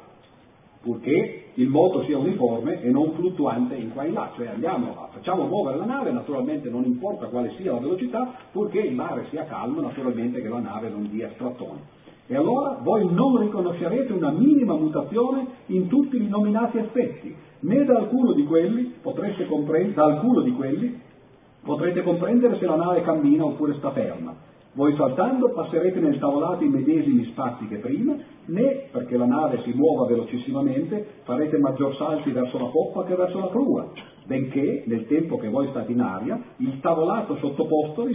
purché 0.82 1.50
il 1.54 1.68
moto 1.68 2.04
sia 2.04 2.16
uniforme 2.16 2.80
e 2.82 2.90
non 2.90 3.12
fluttuante 3.12 3.74
in 3.74 3.92
qua 3.92 4.04
e 4.04 4.08
in 4.08 4.14
là, 4.14 4.30
cioè 4.34 4.46
andiamo, 4.46 5.08
facciamo 5.12 5.44
muovere 5.44 5.76
la 5.76 5.84
nave, 5.84 6.10
naturalmente 6.10 6.70
non 6.70 6.84
importa 6.84 7.26
quale 7.26 7.52
sia 7.56 7.72
la 7.72 7.80
velocità, 7.80 8.32
purché 8.50 8.80
il 8.80 8.94
mare 8.94 9.26
sia 9.28 9.44
calmo, 9.44 9.80
naturalmente 9.80 10.40
che 10.40 10.48
la 10.48 10.60
nave 10.60 10.88
non 10.88 11.08
dia 11.10 11.30
strattoni. 11.34 11.80
E 12.26 12.36
allora 12.36 12.78
voi 12.80 13.12
non 13.12 13.38
riconoscerete 13.38 14.12
una 14.12 14.30
minima 14.30 14.74
mutazione 14.74 15.46
in 15.66 15.88
tutti 15.88 16.16
i 16.16 16.28
nominati 16.28 16.78
effetti, 16.78 17.34
né 17.60 17.84
da 17.84 17.98
alcuno 17.98 18.32
di 18.32 18.44
quelli 18.44 18.94
comprendere, 19.02 19.92
da 19.92 20.04
alcuno 20.04 20.40
di 20.40 20.52
quelli 20.52 21.00
potrete 21.62 22.02
comprendere 22.02 22.56
se 22.58 22.66
la 22.66 22.76
nave 22.76 23.02
cammina 23.02 23.44
oppure 23.44 23.74
sta 23.74 23.90
ferma. 23.90 24.34
Voi 24.72 24.94
saltando 24.94 25.50
passerete 25.50 25.98
nel 25.98 26.20
tavolato 26.20 26.62
i 26.62 26.68
medesimi 26.68 27.24
spazi 27.32 27.66
che 27.66 27.78
prima, 27.78 28.14
né 28.44 28.88
perché 28.92 29.16
la 29.16 29.24
nave 29.24 29.62
si 29.64 29.72
muova 29.72 30.06
velocissimamente 30.06 31.22
farete 31.24 31.58
maggior 31.58 31.96
salti 31.96 32.30
verso 32.30 32.56
la 32.56 32.68
poppa 32.68 33.02
che 33.02 33.16
verso 33.16 33.40
la 33.40 33.48
prua, 33.48 33.88
benché 34.26 34.84
nel 34.86 35.08
tempo 35.08 35.38
che 35.38 35.48
voi 35.48 35.66
state 35.70 35.90
in 35.90 36.00
aria 36.00 36.40
il 36.58 36.78
tavolato 36.78 37.36
sottoposto 37.38 38.04
vi 38.04 38.14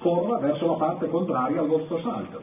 scorra 0.00 0.38
verso 0.38 0.66
la 0.66 0.74
parte 0.74 1.08
contraria 1.08 1.60
al 1.60 1.68
vostro 1.68 2.00
salto. 2.00 2.40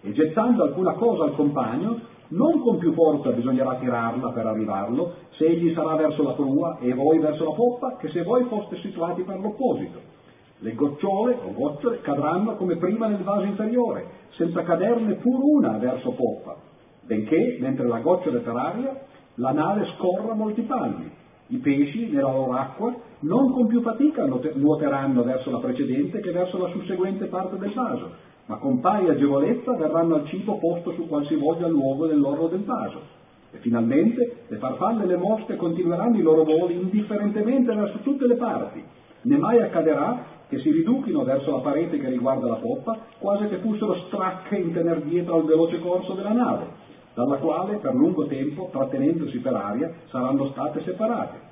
E 0.00 0.12
gettando 0.12 0.62
alcuna 0.62 0.94
cosa 0.94 1.24
al 1.24 1.34
compagno, 1.34 2.00
non 2.28 2.60
con 2.60 2.78
più 2.78 2.94
forza 2.94 3.30
bisognerà 3.30 3.74
tirarla 3.76 4.30
per 4.30 4.46
arrivarlo, 4.46 5.12
se 5.32 5.44
egli 5.44 5.74
sarà 5.74 5.96
verso 5.96 6.22
la 6.22 6.32
prua 6.32 6.78
e 6.80 6.94
voi 6.94 7.18
verso 7.18 7.44
la 7.44 7.54
poppa, 7.54 7.96
che 7.98 8.08
se 8.08 8.22
voi 8.22 8.44
foste 8.44 8.78
situati 8.78 9.20
per 9.20 9.38
l'opposito. 9.38 10.15
Le 10.58 10.74
gocciole 10.74 11.36
o 11.42 11.52
gocciole 11.52 12.00
cadranno 12.00 12.56
come 12.56 12.76
prima 12.76 13.06
nel 13.06 13.22
vaso 13.22 13.44
inferiore, 13.44 14.06
senza 14.30 14.62
caderne 14.62 15.14
pur 15.14 15.38
una 15.42 15.76
verso 15.78 16.12
poppa, 16.12 16.56
benché, 17.02 17.58
mentre 17.60 17.86
la 17.86 17.98
gocciola 17.98 18.38
è 18.38 18.40
per 18.40 18.56
aria, 18.56 19.00
la 19.34 19.52
nave 19.52 19.86
scorra 19.96 20.34
molti 20.34 20.62
palmi. 20.62 21.10
I 21.48 21.58
pesci, 21.58 22.08
nella 22.10 22.32
loro 22.32 22.52
acqua, 22.52 22.94
non 23.20 23.52
con 23.52 23.66
più 23.66 23.80
fatica 23.82 24.24
nuoteranno 24.24 25.22
verso 25.22 25.50
la 25.50 25.58
precedente 25.58 26.20
che 26.20 26.32
verso 26.32 26.58
la 26.58 26.68
susseguente 26.68 27.26
parte 27.26 27.58
del 27.58 27.72
vaso, 27.72 28.10
ma 28.46 28.56
con 28.56 28.80
pari 28.80 29.08
agevolezza 29.08 29.76
verranno 29.76 30.16
al 30.16 30.26
cibo 30.26 30.58
posto 30.58 30.92
su 30.92 31.06
qualsivoglia 31.06 31.68
luogo 31.68 32.06
dell'orlo 32.06 32.48
del 32.48 32.64
vaso. 32.64 33.00
E 33.52 33.58
finalmente 33.58 34.44
le 34.48 34.56
farfalle 34.56 35.04
e 35.04 35.06
le 35.06 35.16
mosche 35.16 35.56
continueranno 35.56 36.16
i 36.16 36.22
loro 36.22 36.44
voli 36.44 36.74
indifferentemente 36.74 37.74
verso 37.74 37.98
tutte 37.98 38.26
le 38.26 38.36
parti. 38.36 38.82
Né 39.22 39.36
mai 39.36 39.60
accadrà 39.60 40.34
che 40.48 40.58
si 40.60 40.70
riduchino 40.70 41.24
verso 41.24 41.50
la 41.50 41.58
parete 41.58 41.98
che 41.98 42.08
riguarda 42.08 42.46
la 42.46 42.56
poppa, 42.56 42.98
quasi 43.18 43.48
che 43.48 43.56
fossero 43.56 43.94
stracche 44.06 44.56
in 44.56 44.72
tener 44.72 45.02
dietro 45.02 45.36
al 45.36 45.44
veloce 45.44 45.80
corso 45.80 46.12
della 46.14 46.32
nave, 46.32 46.66
dalla 47.14 47.36
quale 47.36 47.76
per 47.76 47.94
lungo 47.94 48.26
tempo, 48.26 48.68
trattenendosi 48.70 49.38
per 49.38 49.54
aria, 49.54 49.92
saranno 50.10 50.50
state 50.50 50.82
separate 50.82 51.46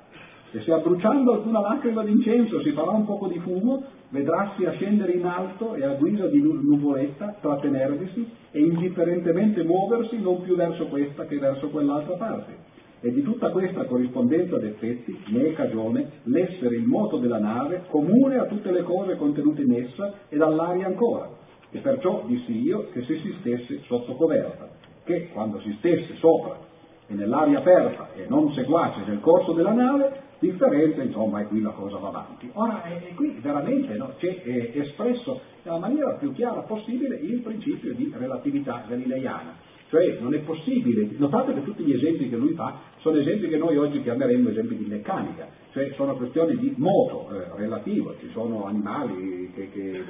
e 0.55 0.61
se 0.61 0.71
abbruciando 0.71 1.33
alcuna 1.33 1.59
lacrima 1.59 2.01
d'incenso 2.01 2.61
si 2.61 2.71
farà 2.71 2.91
un 2.91 3.05
poco 3.05 3.27
di 3.27 3.37
fumo, 3.39 3.83
vedrassi 4.07 4.63
a 4.63 4.71
scendere 4.71 5.11
in 5.11 5.25
alto 5.25 5.75
e 5.75 5.83
a 5.83 5.95
guisa 5.95 6.27
di 6.27 6.41
nuvoletta 6.41 7.35
trattenervisi 7.41 8.25
e 8.51 8.61
indifferentemente 8.61 9.63
muoversi 9.63 10.17
non 10.21 10.41
più 10.43 10.55
verso 10.55 10.85
questa 10.85 11.25
che 11.25 11.39
verso 11.39 11.67
quell'altra 11.67 12.15
parte. 12.15 12.73
E 13.05 13.11
di 13.11 13.21
tutta 13.21 13.51
questa 13.51 13.85
corrispondenza 13.85 14.57
d'effetti 14.57 15.15
ne 15.27 15.49
è 15.49 15.53
cagione 15.53 16.09
l'essere 16.23 16.75
il 16.75 16.87
moto 16.87 17.17
della 17.17 17.37
nave 17.37 17.83
comune 17.89 18.39
a 18.39 18.45
tutte 18.45 18.71
le 18.71 18.81
cose 18.81 19.15
contenute 19.15 19.61
in 19.61 19.73
essa 19.75 20.11
e 20.27 20.35
dall'aria 20.37 20.87
ancora. 20.87 21.29
E 21.69 21.77
perciò 21.81 22.23
dissi 22.25 22.63
io 22.63 22.89
che 22.89 23.03
se 23.03 23.19
si 23.19 23.35
stesse 23.41 23.81
sotto 23.85 24.15
coverta, 24.15 24.69
che 25.03 25.29
quando 25.31 25.59
si 25.59 25.75
stesse 25.77 26.15
sopra 26.15 26.57
e 27.05 27.13
nell'aria 27.13 27.59
aperta 27.59 28.09
e 28.15 28.25
non 28.27 28.51
seguace 28.53 29.01
nel 29.05 29.19
corso 29.19 29.53
della 29.53 29.73
nave, 29.73 30.23
differenza, 30.39 31.03
insomma, 31.03 31.41
e 31.41 31.45
qui 31.45 31.61
la 31.61 31.73
cosa 31.73 31.97
va 31.97 32.07
avanti. 32.07 32.49
Ora, 32.53 32.81
è, 32.85 33.13
qui 33.13 33.37
veramente 33.39 33.97
no, 33.97 34.13
c'è 34.17 34.41
è 34.41 34.71
espresso 34.79 35.41
nella 35.61 35.77
maniera 35.77 36.13
più 36.13 36.33
chiara 36.33 36.61
possibile 36.61 37.17
il 37.17 37.41
principio 37.41 37.93
di 37.93 38.11
relatività 38.17 38.83
galileiana. 38.87 39.64
Cioè 39.89 40.17
non 40.19 40.33
è 40.33 40.39
possibile, 40.39 41.07
notate 41.17 41.53
che 41.53 41.63
tutti 41.63 41.83
gli 41.83 41.93
esempi 41.93 42.27
che 42.29 42.35
lui 42.35 42.53
fa 42.53 42.79
sono 42.99 43.17
esempi 43.17 43.47
che 43.47 43.57
noi 43.57 43.77
oggi 43.77 44.01
chiameremmo 44.01 44.49
esempi 44.49 44.75
di 44.77 44.85
meccanica, 44.85 45.47
cioè 45.73 45.91
sono 45.95 46.15
questioni 46.15 46.57
di 46.57 46.73
moto 46.77 47.29
eh, 47.31 47.55
relativo, 47.55 48.15
ci 48.19 48.29
sono 48.31 48.65
animali 48.65 49.51
che, 49.53 49.69
che 49.69 50.03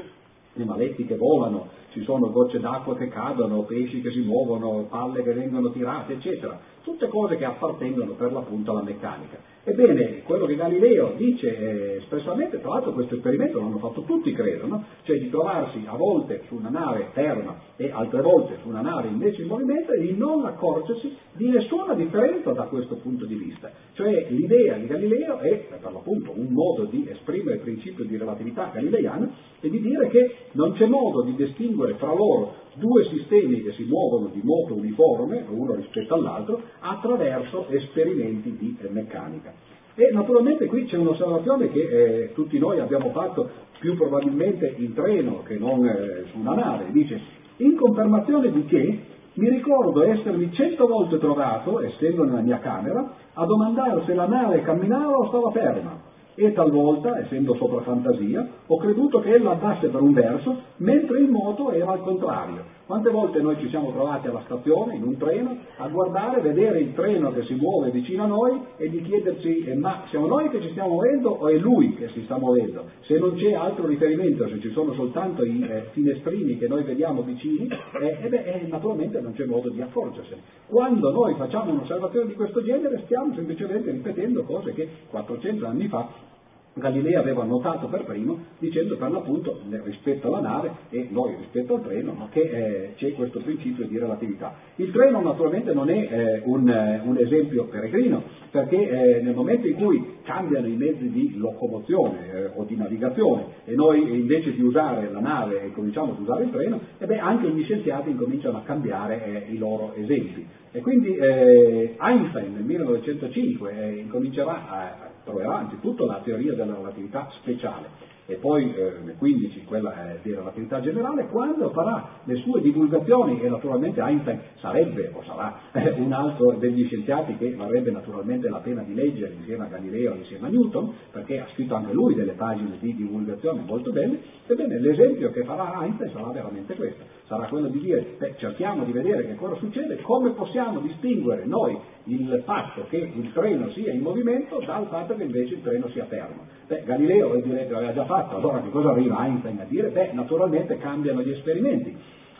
animaletti 0.55 1.05
che 1.05 1.17
volano, 1.17 1.67
ci 1.95 2.03
sono 2.03 2.29
gocce 2.29 2.59
d'acqua 2.59 2.97
che 2.97 3.07
cadono, 3.07 3.63
pesci 3.63 4.01
che 4.01 4.11
si 4.11 4.19
muovono, 4.19 4.85
palle 4.89 5.23
che 5.23 5.31
vengono 5.31 5.71
tirate, 5.71 6.13
eccetera. 6.13 6.59
tutte 6.83 7.07
cose 7.07 7.37
che 7.37 7.45
appartengono 7.45 8.11
per 8.11 8.31
l'appunto 8.31 8.71
alla 8.71 8.83
meccanica. 8.83 9.39
Ebbene, 9.67 10.21
quello 10.21 10.45
che 10.45 10.55
Galileo 10.55 11.13
dice 11.17 11.57
eh, 11.57 11.95
espressamente, 11.95 12.61
tra 12.61 12.69
l'altro 12.69 12.91
questo 12.91 13.15
esperimento 13.15 13.59
l'hanno 13.59 13.79
fatto 13.79 14.03
tutti, 14.03 14.31
credo, 14.33 14.67
no? 14.67 14.83
cioè 15.01 15.17
di 15.17 15.31
trovarsi 15.31 15.81
a 15.87 15.95
volte 15.95 16.43
su 16.47 16.55
una 16.55 16.69
nave 16.69 17.07
ferma 17.13 17.57
e 17.75 17.89
altre 17.89 18.21
volte 18.21 18.57
su 18.61 18.67
una 18.67 18.81
nave 18.81 19.07
invece 19.07 19.41
in 19.41 19.47
movimento 19.47 19.91
e 19.93 20.01
di 20.01 20.15
non 20.15 20.45
accorgersi 20.45 21.17
di 21.33 21.49
nessuna 21.49 21.95
differenza 21.95 22.51
da 22.51 22.65
questo 22.65 22.97
punto 22.97 23.25
di 23.25 23.33
vista. 23.33 23.71
Cioè 23.93 24.27
l'idea 24.29 24.77
di 24.77 24.85
Galileo 24.85 25.39
è, 25.39 25.67
per 25.81 25.91
l'appunto, 25.91 26.31
un 26.35 26.49
modo 26.51 26.83
di 26.85 27.07
esprimere 27.09 27.55
il 27.55 27.61
principio 27.61 28.05
di 28.05 28.17
relatività 28.17 28.69
galileiana 28.71 29.31
e 29.59 29.69
di 29.71 29.81
dire 29.81 30.07
che 30.09 30.35
non 30.51 30.73
c'è 30.73 30.85
modo 30.85 31.23
di 31.23 31.33
distinguere 31.33 31.84
fra 31.93 32.13
loro 32.13 32.55
due 32.75 33.05
sistemi 33.05 33.61
che 33.61 33.71
si 33.73 33.83
muovono 33.83 34.29
di 34.33 34.41
modo 34.43 34.75
uniforme, 34.75 35.45
uno 35.47 35.75
rispetto 35.75 36.15
all'altro, 36.15 36.61
attraverso 36.79 37.67
esperimenti 37.69 38.57
di 38.57 38.77
meccanica. 38.89 39.53
E 39.95 40.11
naturalmente 40.11 40.65
qui 40.65 40.85
c'è 40.85 40.97
un'osservazione 40.97 41.69
che 41.69 41.79
eh, 41.79 42.33
tutti 42.33 42.59
noi 42.59 42.79
abbiamo 42.79 43.11
fatto 43.11 43.49
più 43.79 43.95
probabilmente 43.95 44.73
in 44.77 44.93
treno 44.93 45.43
che 45.43 45.57
non 45.57 45.85
eh, 45.85 46.25
su 46.31 46.39
una 46.39 46.53
nave, 46.53 46.91
dice 46.91 47.17
in 47.57 47.77
confermazione 47.77 48.51
di 48.51 48.65
che 48.65 48.99
mi 49.35 49.49
ricordo 49.49 50.03
essermi 50.03 50.51
cento 50.53 50.87
volte 50.87 51.17
trovato, 51.17 51.81
essendo 51.81 52.23
nella 52.23 52.41
mia 52.41 52.59
camera, 52.59 53.13
a 53.33 53.45
domandare 53.45 54.03
se 54.05 54.13
la 54.13 54.27
nave 54.27 54.61
camminava 54.61 55.15
o 55.15 55.27
stava 55.27 55.51
ferma 55.51 56.04
e 56.35 56.53
talvolta, 56.53 57.19
essendo 57.19 57.55
sopra 57.55 57.81
fantasia, 57.81 58.47
ho 58.67 58.77
creduto 58.77 59.19
che 59.21 59.33
ella 59.33 59.51
andasse 59.51 59.87
per 59.87 60.01
un 60.01 60.13
verso, 60.13 60.61
mentre 60.77 61.19
il 61.19 61.29
moto 61.29 61.71
era 61.71 61.91
al 61.91 62.01
contrario. 62.01 62.74
Quante 62.85 63.09
volte 63.09 63.41
noi 63.41 63.57
ci 63.57 63.67
siamo 63.69 63.91
trovati 63.91 64.27
alla 64.27 64.43
stazione, 64.45 64.93
in 64.93 65.03
un 65.03 65.17
treno, 65.17 65.57
a 65.77 65.87
guardare, 65.87 66.41
vedere 66.41 66.81
il 66.81 66.93
treno 66.93 67.31
che 67.31 67.43
si 67.45 67.55
muove 67.55 67.89
vicino 67.89 68.23
a 68.23 68.27
noi 68.27 68.61
e 68.77 68.89
di 68.89 69.01
chiederci 69.01 69.63
eh, 69.63 69.73
ma 69.73 70.03
siamo 70.09 70.27
noi 70.27 70.49
che 70.49 70.61
ci 70.61 70.69
stiamo 70.69 70.89
muovendo 70.89 71.29
o 71.31 71.47
è 71.47 71.57
lui 71.57 71.95
che 71.95 72.09
si 72.09 72.21
sta 72.25 72.37
muovendo? 72.37 72.85
Se 73.01 73.17
non 73.17 73.33
c'è 73.35 73.53
altro 73.53 73.87
riferimento, 73.87 74.47
se 74.47 74.59
ci 74.59 74.69
sono 74.69 74.93
soltanto 74.93 75.43
i 75.43 75.63
eh, 75.67 75.85
finestrini 75.93 76.59
che 76.59 76.67
noi 76.67 76.83
vediamo 76.83 77.23
vicini, 77.23 77.67
eh, 77.99 78.17
eh 78.21 78.29
beh, 78.29 78.43
eh, 78.43 78.67
naturalmente 78.67 79.19
non 79.19 79.33
c'è 79.33 79.45
modo 79.45 79.69
di 79.69 79.81
accorgersene. 79.81 80.41
Quando 80.67 81.11
noi 81.11 81.33
facciamo 81.33 81.71
un'osservazione 81.71 82.27
di 82.27 82.33
questo 82.35 82.61
genere 82.63 83.01
stiamo 83.05 83.33
semplicemente 83.33 83.89
ripetendo 83.89 84.43
cose 84.43 84.73
che 84.73 84.87
400 85.09 85.65
anni 85.65 85.87
fa 85.87 86.33
Galileo 86.77 87.21
aveva 87.21 87.45
notato 87.45 87.87
per 87.87 88.03
primo 88.03 88.37
dicendo 88.59 88.97
per 88.97 89.09
l'appunto 89.09 89.61
rispetto 89.83 90.27
alla 90.27 90.41
nave 90.41 90.71
e 90.89 91.07
noi 91.09 91.35
rispetto 91.37 91.75
al 91.75 91.83
treno 91.83 92.11
no, 92.11 92.27
che 92.29 92.41
eh, 92.41 92.93
c'è 92.95 93.13
questo 93.13 93.39
principio 93.39 93.87
di 93.87 93.97
relatività. 93.97 94.55
Il 94.75 94.91
treno 94.91 95.21
naturalmente 95.21 95.73
non 95.73 95.89
è 95.89 95.93
eh, 96.11 96.41
un, 96.43 96.67
eh, 96.67 97.01
un, 97.05 97.17
esempio 97.17 97.67
peregrino 97.67 98.23
perché 98.51 98.89
eh, 98.89 99.21
nel 99.21 99.33
momento 99.33 99.67
in 99.67 99.75
cui 99.75 100.17
cambiano 100.23 100.67
i 100.67 100.75
mezzi 100.75 101.09
di 101.09 101.37
locomozione 101.37 102.33
eh, 102.33 102.51
o 102.53 102.65
di 102.65 102.75
navigazione 102.75 103.45
e 103.63 103.73
noi 103.73 104.19
invece 104.19 104.51
di 104.51 104.61
usare 104.61 105.09
la 105.09 105.21
nave 105.21 105.71
cominciamo 105.71 106.11
ad 106.11 106.19
usare 106.19 106.43
il 106.43 106.51
treno, 106.51 106.81
e 106.97 107.05
beh, 107.05 107.19
anche 107.19 107.47
gli 107.51 107.63
scienziati 107.63 108.09
incominciano 108.09 108.57
a 108.57 108.63
cambiare 108.63 109.47
eh, 109.47 109.53
i 109.53 109.57
loro 109.57 109.93
esempi. 109.95 110.45
E 110.73 110.81
quindi 110.81 111.17
Einstein 111.17 112.53
nel 112.53 112.63
1905 112.65 113.95
incomincerà 113.97 114.69
a 114.69 115.13
troverà 115.25 115.57
anzitutto 115.57 116.05
la 116.05 116.21
teoria 116.23 116.53
della 116.53 116.75
relatività 116.75 117.27
speciale 117.41 118.13
e 118.27 118.35
poi 118.35 118.73
eh, 118.73 118.93
nel 119.03 119.15
15 119.17 119.65
quella 119.65 120.13
eh, 120.13 120.19
di 120.23 120.33
relatività 120.33 120.81
generale, 120.81 121.27
quando 121.27 121.69
farà 121.69 122.21
le 122.23 122.35
sue 122.37 122.59
divulgazioni, 122.61 123.39
e 123.39 123.49
naturalmente 123.49 124.01
Einstein 124.01 124.39
sarebbe 124.59 125.11
o 125.13 125.21
sarà 125.23 125.55
eh, 125.71 125.91
un 125.97 126.11
altro 126.11 126.53
degli 126.53 126.85
scienziati 126.85 127.37
che 127.37 127.53
varrebbe 127.53 127.91
naturalmente 127.91 128.49
la 128.49 128.59
pena 128.59 128.81
di 128.81 128.95
leggere 128.95 129.33
insieme 129.33 129.65
a 129.65 129.67
Galileo 129.67 130.13
e 130.13 130.17
insieme 130.17 130.47
a 130.47 130.49
Newton, 130.49 130.91
perché 131.11 131.39
ha 131.39 131.47
scritto 131.53 131.75
anche 131.75 131.93
lui 131.93 132.15
delle 132.15 132.33
pagine 132.33 132.77
di 132.79 132.95
divulgazione 132.95 133.61
molto 133.61 133.91
belle, 133.91 134.19
ebbene 134.47 134.79
l'esempio 134.79 135.31
che 135.31 135.43
farà 135.43 135.83
Einstein 135.83 136.09
sarà 136.11 136.31
veramente 136.31 136.73
questo, 136.73 137.03
sarà 137.27 137.47
quello 137.47 137.67
di 137.67 137.79
dire, 137.79 138.15
beh, 138.17 138.35
cerchiamo 138.37 138.83
di 138.83 138.91
vedere 138.91 139.25
che 139.25 139.35
cosa 139.35 139.55
succede, 139.55 140.01
come 140.01 140.31
possiamo 140.31 140.79
distinguere 140.79 141.45
noi 141.45 141.77
il 142.05 142.41
fatto 142.45 142.85
che 142.87 142.97
il 142.97 143.31
treno 143.33 143.71
sia 143.71 143.91
in 143.91 144.01
movimento 144.01 144.61
dal 144.65 144.87
fatto 144.87 145.15
che 145.15 145.23
invece 145.23 145.55
il 145.55 145.61
treno 145.63 145.87
sia 145.89 146.05
fermo. 146.05 146.43
Beh, 146.67 146.83
Galileo 146.85 147.35
direi 147.41 147.67
che 147.67 147.73
aveva 147.73 147.93
già 147.93 148.05
fatto, 148.05 148.35
allora 148.35 148.61
che 148.61 148.69
cosa 148.69 148.89
arriva 148.89 149.25
Einstein 149.25 149.59
a 149.59 149.65
dire? 149.65 149.89
Beh, 149.89 150.11
naturalmente 150.13 150.77
cambiano 150.77 151.21
gli 151.21 151.31
esperimenti. 151.31 151.95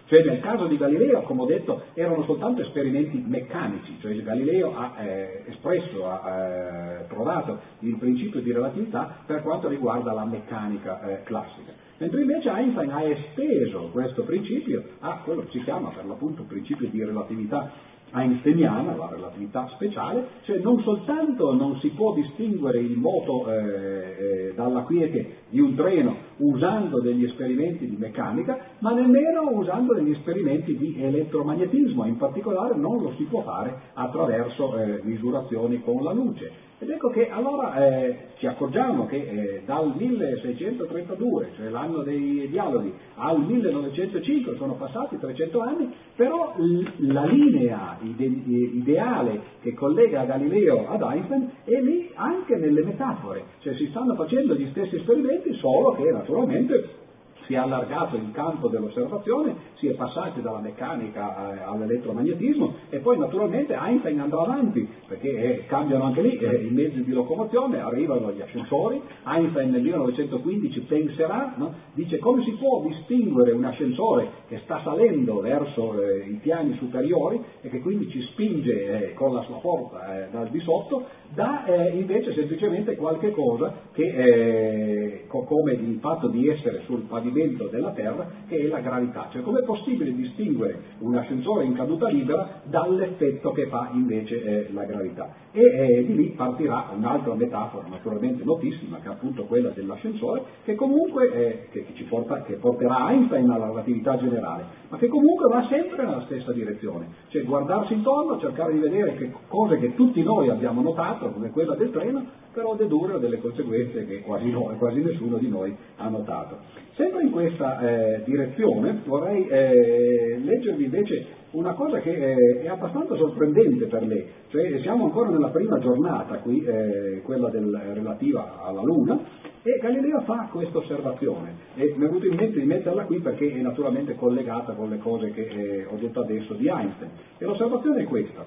Cioè 0.07 0.23
nel 0.23 0.39
caso 0.39 0.67
di 0.67 0.77
Galileo, 0.77 1.21
come 1.21 1.41
ho 1.41 1.45
detto, 1.45 1.81
erano 1.95 2.23
soltanto 2.25 2.61
esperimenti 2.61 3.23
meccanici, 3.25 3.97
cioè 4.01 4.15
Galileo 4.21 4.75
ha 4.77 5.01
eh, 5.01 5.45
espresso, 5.47 6.07
ha 6.07 6.29
eh, 6.29 7.07
trovato 7.07 7.59
il 7.79 7.97
principio 7.97 8.39
di 8.39 8.51
relatività 8.51 9.23
per 9.25 9.41
quanto 9.41 9.67
riguarda 9.67 10.13
la 10.13 10.25
meccanica 10.25 11.01
eh, 11.01 11.23
classica. 11.23 11.84
Mentre 11.97 12.21
invece 12.21 12.49
Einstein 12.49 12.89
ha 12.91 13.03
esteso 13.03 13.89
questo 13.91 14.23
principio 14.23 14.83
a 14.99 15.21
quello 15.23 15.43
che 15.43 15.51
si 15.51 15.63
chiama 15.63 15.89
per 15.89 16.05
l'appunto 16.05 16.43
principio 16.43 16.89
di 16.89 17.03
relatività 17.03 17.71
einsteiniana, 18.13 18.95
la 18.95 19.07
relatività 19.07 19.69
speciale, 19.75 20.27
cioè 20.43 20.59
non 20.59 20.81
soltanto 20.83 21.53
non 21.53 21.77
si 21.79 21.89
può 21.89 22.13
distinguere 22.13 22.79
il 22.79 22.97
moto 22.97 23.49
eh, 23.49 23.55
eh, 23.57 24.53
dalla 24.55 24.81
quiete 24.81 25.43
di 25.49 25.59
un 25.59 25.75
treno 25.75 26.15
usando 26.37 27.01
degli 27.01 27.23
esperimenti 27.23 27.89
di 27.89 27.95
meccanica, 27.95 28.57
ma 28.79 28.91
nemmeno 28.93 29.49
usando 29.51 29.93
degli 29.93 30.11
esperimenti 30.11 30.77
di 30.77 31.01
elettromagnetismo, 31.01 32.05
in 32.05 32.17
particolare 32.17 32.75
non 32.75 33.01
lo 33.01 33.13
si 33.17 33.23
può 33.23 33.41
fare 33.41 33.73
attraverso 33.93 34.77
eh, 34.77 34.99
misurazioni 35.03 35.81
con 35.81 36.03
la 36.03 36.11
luce. 36.11 36.64
Ed 36.77 36.89
ecco 36.89 37.09
che 37.09 37.29
allora 37.29 37.73
eh, 37.87 38.17
ci 38.37 38.47
accorgiamo 38.47 39.05
che 39.05 39.15
eh, 39.15 39.61
dal 39.65 39.93
1632, 39.95 41.51
cioè 41.55 41.69
l'anno 41.69 42.03
dei 42.03 42.49
dialoghi, 42.49 42.93
al 43.15 43.39
1905 43.39 44.57
sono 44.57 44.73
passati 44.73 45.17
300 45.17 45.59
anni, 45.61 45.93
però 46.17 46.53
l- 46.57 47.13
la 47.13 47.23
linea 47.25 47.97
ide- 48.01 48.25
ideale 48.25 49.41
che 49.61 49.73
collega 49.73 50.25
Galileo 50.25 50.89
ad 50.89 51.01
Einstein 51.01 51.49
è 51.63 51.79
lì 51.79 52.11
anche 52.13 52.57
nelle 52.57 52.83
metafore, 52.83 53.43
cioè 53.59 53.73
si 53.75 53.87
stanno 53.87 54.15
facendo 54.15 54.53
gli 54.55 54.67
stessi 54.71 54.97
esperimenti, 54.97 55.53
solo 55.53 55.93
che 55.93 56.11
naturalmente 56.11 57.03
si 57.45 57.53
è 57.53 57.57
allargato 57.57 58.15
il 58.15 58.31
campo 58.31 58.67
dell'osservazione, 58.67 59.55
si 59.75 59.87
è 59.87 59.93
passati 59.93 60.41
dalla 60.41 60.59
meccanica 60.59 61.53
eh, 61.53 61.63
all'elettromagnetismo 61.63 62.73
e 62.89 62.99
poi 62.99 63.17
naturalmente 63.17 63.73
Einstein 63.73 64.19
andrà 64.19 64.41
avanti 64.41 64.87
perché 65.07 65.29
eh, 65.29 65.65
cambiano 65.67 66.05
anche 66.05 66.21
lì 66.21 66.37
eh, 66.37 66.55
i 66.63 66.71
mezzi 66.71 67.03
di 67.03 67.11
locomozione, 67.11 67.79
arrivano 67.79 68.31
gli 68.31 68.41
ascensori, 68.41 69.01
Einstein 69.25 69.71
nel 69.71 69.81
1915 69.81 70.79
penserà, 70.81 71.53
no? 71.57 71.73
dice 71.93 72.17
come 72.19 72.43
si 72.43 72.51
può 72.53 72.81
distinguere 72.81 73.51
un 73.51 73.63
ascensore 73.63 74.43
che 74.47 74.59
sta 74.63 74.81
salendo 74.83 75.39
verso 75.39 76.01
eh, 76.01 76.25
i 76.27 76.39
piani 76.41 76.75
superiori 76.77 77.41
e 77.61 77.69
che 77.69 77.79
quindi 77.79 78.09
ci 78.09 78.21
spinge 78.31 79.09
eh, 79.09 79.13
con 79.13 79.33
la 79.33 79.43
sua 79.43 79.59
forza 79.59 80.25
eh, 80.25 80.29
dal 80.31 80.49
di 80.49 80.59
sotto 80.61 81.23
da 81.33 81.63
invece 81.91 82.33
semplicemente 82.33 82.95
qualche 82.95 83.31
cosa 83.31 83.73
che 83.93 85.25
come 85.27 85.73
il 85.73 85.97
fatto 85.99 86.27
di 86.27 86.47
essere 86.47 86.83
sul 86.85 87.01
pavimento 87.01 87.34
movimento 87.35 87.67
della 87.67 87.91
Terra 87.91 88.27
che 88.47 88.57
è 88.57 88.67
la 88.67 88.79
gravità, 88.79 89.27
cioè 89.31 89.41
com'è 89.41 89.63
possibile 89.63 90.13
distinguere 90.13 90.81
un 90.99 91.15
ascensore 91.15 91.65
in 91.65 91.73
caduta 91.73 92.07
libera 92.07 92.61
dall'effetto 92.63 93.51
che 93.51 93.67
fa 93.67 93.89
invece 93.93 94.43
eh, 94.43 94.67
la 94.71 94.85
gravità. 94.85 95.33
E 95.51 95.61
eh, 95.61 96.05
di 96.05 96.15
lì 96.15 96.25
partirà 96.29 96.91
un'altra 96.95 97.33
metafora 97.33 97.87
naturalmente 97.87 98.43
notissima 98.43 98.99
che 98.99 99.07
è 99.07 99.11
appunto 99.11 99.43
quella 99.43 99.69
dell'ascensore 99.69 100.43
che 100.63 100.75
comunque 100.75 101.33
eh, 101.33 101.67
che, 101.71 101.85
che, 101.93 102.03
porta, 102.03 102.41
che 102.43 102.53
porterà 102.53 103.09
Einstein 103.11 103.49
alla 103.49 103.67
relatività 103.67 104.17
generale, 104.17 104.63
ma 104.89 104.97
che 104.97 105.07
comunque 105.07 105.49
va 105.49 105.65
sempre 105.69 106.05
nella 106.05 106.23
stessa 106.25 106.51
direzione, 106.53 107.07
cioè 107.27 107.43
guardarsi 107.43 107.93
intorno, 107.93 108.39
cercare 108.39 108.73
di 108.73 108.79
vedere 108.79 109.15
che 109.15 109.31
cose 109.47 109.77
che 109.77 109.95
tutti 109.95 110.23
noi 110.23 110.49
abbiamo 110.49 110.81
notato, 110.81 111.31
come 111.31 111.51
quella 111.51 111.75
del 111.75 111.91
treno, 111.91 112.43
però 112.55 112.73
dedurre 112.75 113.19
delle 113.19 113.37
conseguenze 113.39 114.05
che 114.05 114.21
quasi, 114.21 114.49
noi, 114.49 114.77
quasi 114.77 115.01
nessuno 115.01 115.37
di 115.37 115.49
noi 115.49 115.75
ha 115.97 116.07
notato. 116.07 116.59
Sempre 116.95 117.23
in 117.23 117.31
questa 117.31 117.79
eh, 117.81 118.21
direzione 118.23 119.01
vorrei 119.03 119.45
eh, 119.45 120.39
leggervi 120.41 120.85
invece 120.85 121.43
una 121.51 121.73
cosa 121.73 121.99
che 121.99 122.11
eh, 122.11 122.61
è 122.61 122.67
abbastanza 122.67 123.15
sorprendente 123.17 123.87
per 123.87 124.05
me, 124.05 124.25
cioè 124.47 124.79
siamo 124.79 125.03
ancora 125.03 125.29
nella 125.29 125.49
prima 125.49 125.79
giornata 125.79 126.37
qui, 126.37 126.63
eh, 126.63 127.21
quella 127.25 127.49
del, 127.49 127.77
relativa 127.93 128.63
alla 128.63 128.81
Luna, 128.81 129.19
e 129.61 129.77
Galileo 129.81 130.21
fa 130.21 130.47
questa 130.49 130.77
osservazione 130.77 131.55
e 131.75 131.93
mi 131.97 132.05
è 132.05 132.07
venuto 132.07 132.27
in 132.27 132.35
mente 132.35 132.59
di 132.59 132.65
metterla 132.65 133.03
qui 133.03 133.19
perché 133.19 133.51
è 133.51 133.61
naturalmente 133.61 134.15
collegata 134.15 134.73
con 134.73 134.89
le 134.89 134.99
cose 134.99 135.31
che 135.31 135.47
eh, 135.47 135.85
ho 135.89 135.97
detto 135.97 136.21
adesso 136.21 136.53
di 136.53 136.67
Einstein. 136.67 137.09
E 137.37 137.43
l'osservazione 137.45 138.03
è 138.03 138.05
questa. 138.05 138.45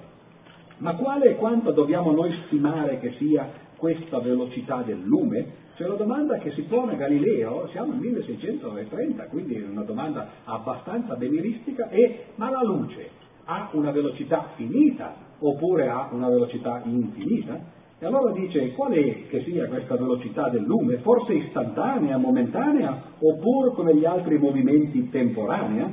Ma 0.77 0.95
quale 0.95 1.31
e 1.31 1.35
quanto 1.35 1.71
dobbiamo 1.71 2.11
noi 2.11 2.33
stimare 2.47 2.99
che 2.99 3.11
sia 3.17 3.67
questa 3.79 4.19
velocità 4.19 4.83
del 4.83 5.01
lume? 5.03 5.67
Cioè 5.75 5.87
la 5.87 5.95
domanda 5.95 6.37
che 6.37 6.51
si 6.51 6.63
pone 6.63 6.97
Galileo, 6.97 7.67
siamo 7.71 7.93
nel 7.93 8.01
1630, 8.01 9.23
quindi 9.27 9.55
è 9.55 9.65
una 9.65 9.83
domanda 9.83 10.27
abbastanza 10.43 11.15
beniristica, 11.15 11.87
è 11.89 12.25
ma 12.35 12.49
la 12.49 12.63
luce 12.63 13.09
ha 13.45 13.69
una 13.71 13.91
velocità 13.91 14.49
finita 14.55 15.15
oppure 15.39 15.87
ha 15.87 16.09
una 16.11 16.27
velocità 16.29 16.81
infinita? 16.83 17.77
E 17.97 18.05
allora 18.05 18.31
dice 18.31 18.71
qual 18.73 18.93
è 18.93 19.27
che 19.27 19.43
sia 19.43 19.67
questa 19.67 19.95
velocità 19.95 20.49
del 20.49 20.63
lume? 20.63 20.97
Forse 20.97 21.33
istantanea, 21.33 22.17
momentanea, 22.17 23.01
oppure 23.19 23.71
come 23.71 23.95
gli 23.95 24.05
altri 24.05 24.37
movimenti 24.37 25.09
temporanea? 25.09 25.91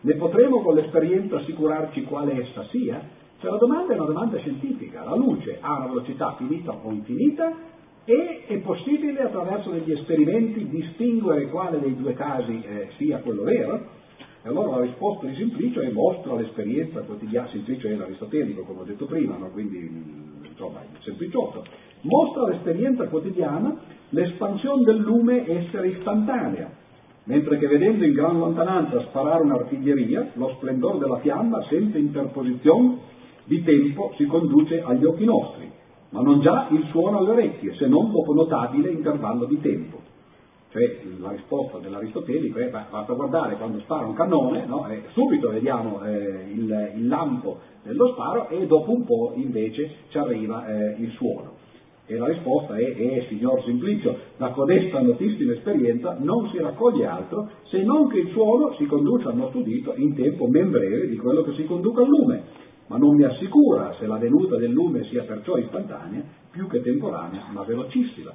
Ne 0.00 0.14
potremo 0.14 0.62
con 0.62 0.74
l'esperienza 0.74 1.36
assicurarci 1.36 2.02
quale 2.04 2.40
essa 2.40 2.64
sia? 2.70 3.00
Cioè 3.46 3.54
la 3.54 3.60
domanda 3.60 3.92
è 3.92 3.96
una 3.96 4.06
domanda 4.06 4.38
scientifica. 4.38 5.04
La 5.04 5.14
luce 5.14 5.58
ha 5.60 5.76
una 5.76 5.86
velocità 5.86 6.34
finita 6.36 6.76
o 6.82 6.90
infinita 6.90 7.54
e 8.04 8.42
è 8.44 8.58
possibile 8.58 9.22
attraverso 9.22 9.70
degli 9.70 9.92
esperimenti 9.92 10.68
distinguere 10.68 11.48
quale 11.48 11.78
dei 11.78 11.94
due 11.94 12.12
casi 12.14 12.60
eh, 12.60 12.88
sia 12.96 13.18
quello 13.18 13.44
vero? 13.44 13.86
E 14.42 14.48
allora 14.48 14.78
la 14.78 14.82
risposta 14.82 15.26
di 15.26 15.36
Simplicio 15.36 15.80
è 15.80 15.88
mostra 15.92 16.34
l'esperienza 16.34 17.02
quotidiana, 17.02 17.46
Simplicio 17.50 17.86
è 17.86 17.94
l'aristotelico 17.94 18.62
come 18.62 18.80
ho 18.80 18.84
detto 18.84 19.06
prima, 19.06 19.36
no? 19.36 19.50
quindi 19.50 19.78
insomma 20.42 20.80
il 20.80 20.98
sempliciotto, 21.04 21.64
mostra 22.00 22.48
l'esperienza 22.48 23.06
quotidiana 23.06 23.76
l'espansione 24.08 24.82
del 24.82 24.96
lume 24.96 25.48
essere 25.48 25.86
istantanea, 25.90 26.68
mentre 27.24 27.58
che 27.58 27.68
vedendo 27.68 28.04
in 28.04 28.12
gran 28.12 28.38
lontananza 28.38 29.02
sparare 29.02 29.44
un'artiglieria, 29.44 30.30
lo 30.34 30.48
splendore 30.56 30.98
della 30.98 31.20
fiamma 31.20 31.64
senza 31.68 31.96
interposizione 31.96 33.14
di 33.46 33.62
tempo 33.62 34.12
si 34.16 34.26
conduce 34.26 34.82
agli 34.82 35.04
occhi 35.04 35.24
nostri, 35.24 35.70
ma 36.10 36.20
non 36.20 36.40
già 36.40 36.68
il 36.70 36.86
suono 36.90 37.18
alle 37.18 37.30
orecchie, 37.30 37.74
se 37.74 37.86
non 37.86 38.10
dopo 38.10 38.34
notabile 38.34 38.90
intervallo 38.90 39.46
di 39.46 39.60
tempo. 39.60 40.06
Cioè 40.70 41.00
la 41.20 41.30
risposta 41.30 41.78
dell'aristotelico 41.78 42.58
è 42.58 42.68
basta 42.68 43.12
guardare 43.14 43.56
quando 43.56 43.78
spara 43.80 44.04
un 44.04 44.14
cannone, 44.14 44.66
no? 44.66 44.86
subito 45.12 45.50
vediamo 45.50 46.02
eh, 46.02 46.50
il, 46.52 46.92
il, 46.96 47.08
lampo 47.08 47.60
dello 47.82 48.08
sparo 48.08 48.48
e 48.48 48.66
dopo 48.66 48.92
un 48.92 49.04
po' 49.04 49.32
invece 49.36 49.90
ci 50.08 50.18
arriva 50.18 50.66
eh, 50.66 50.96
il 50.98 51.12
suono. 51.12 51.54
E 52.08 52.16
la 52.16 52.26
risposta 52.26 52.76
è, 52.76 52.82
eh, 52.82 53.26
signor 53.28 53.62
Simplicio, 53.64 54.16
da 54.36 54.50
codesta 54.50 55.00
notissima 55.00 55.52
esperienza 55.52 56.16
non 56.20 56.48
si 56.50 56.58
raccoglie 56.58 57.06
altro 57.06 57.48
se 57.64 57.82
non 57.82 58.08
che 58.08 58.18
il 58.18 58.30
suono 58.30 58.74
si 58.74 58.86
conduce 58.86 59.28
al 59.28 59.36
nostro 59.36 59.60
udito 59.60 59.94
in 59.96 60.14
tempo 60.14 60.46
ben 60.46 60.70
breve 60.70 61.08
di 61.08 61.16
quello 61.16 61.42
che 61.42 61.54
si 61.54 61.64
conduca 61.64 62.02
al 62.02 62.08
lume, 62.08 62.42
ma 62.86 62.96
non 62.96 63.14
mi 63.14 63.24
assicura 63.24 63.94
se 63.98 64.06
la 64.06 64.18
venuta 64.18 64.56
del 64.56 64.70
lume 64.70 65.04
sia 65.04 65.24
perciò 65.24 65.56
istantanea, 65.56 66.22
più 66.50 66.66
che 66.68 66.82
temporanea, 66.82 67.46
ma 67.52 67.62
velocissima. 67.64 68.32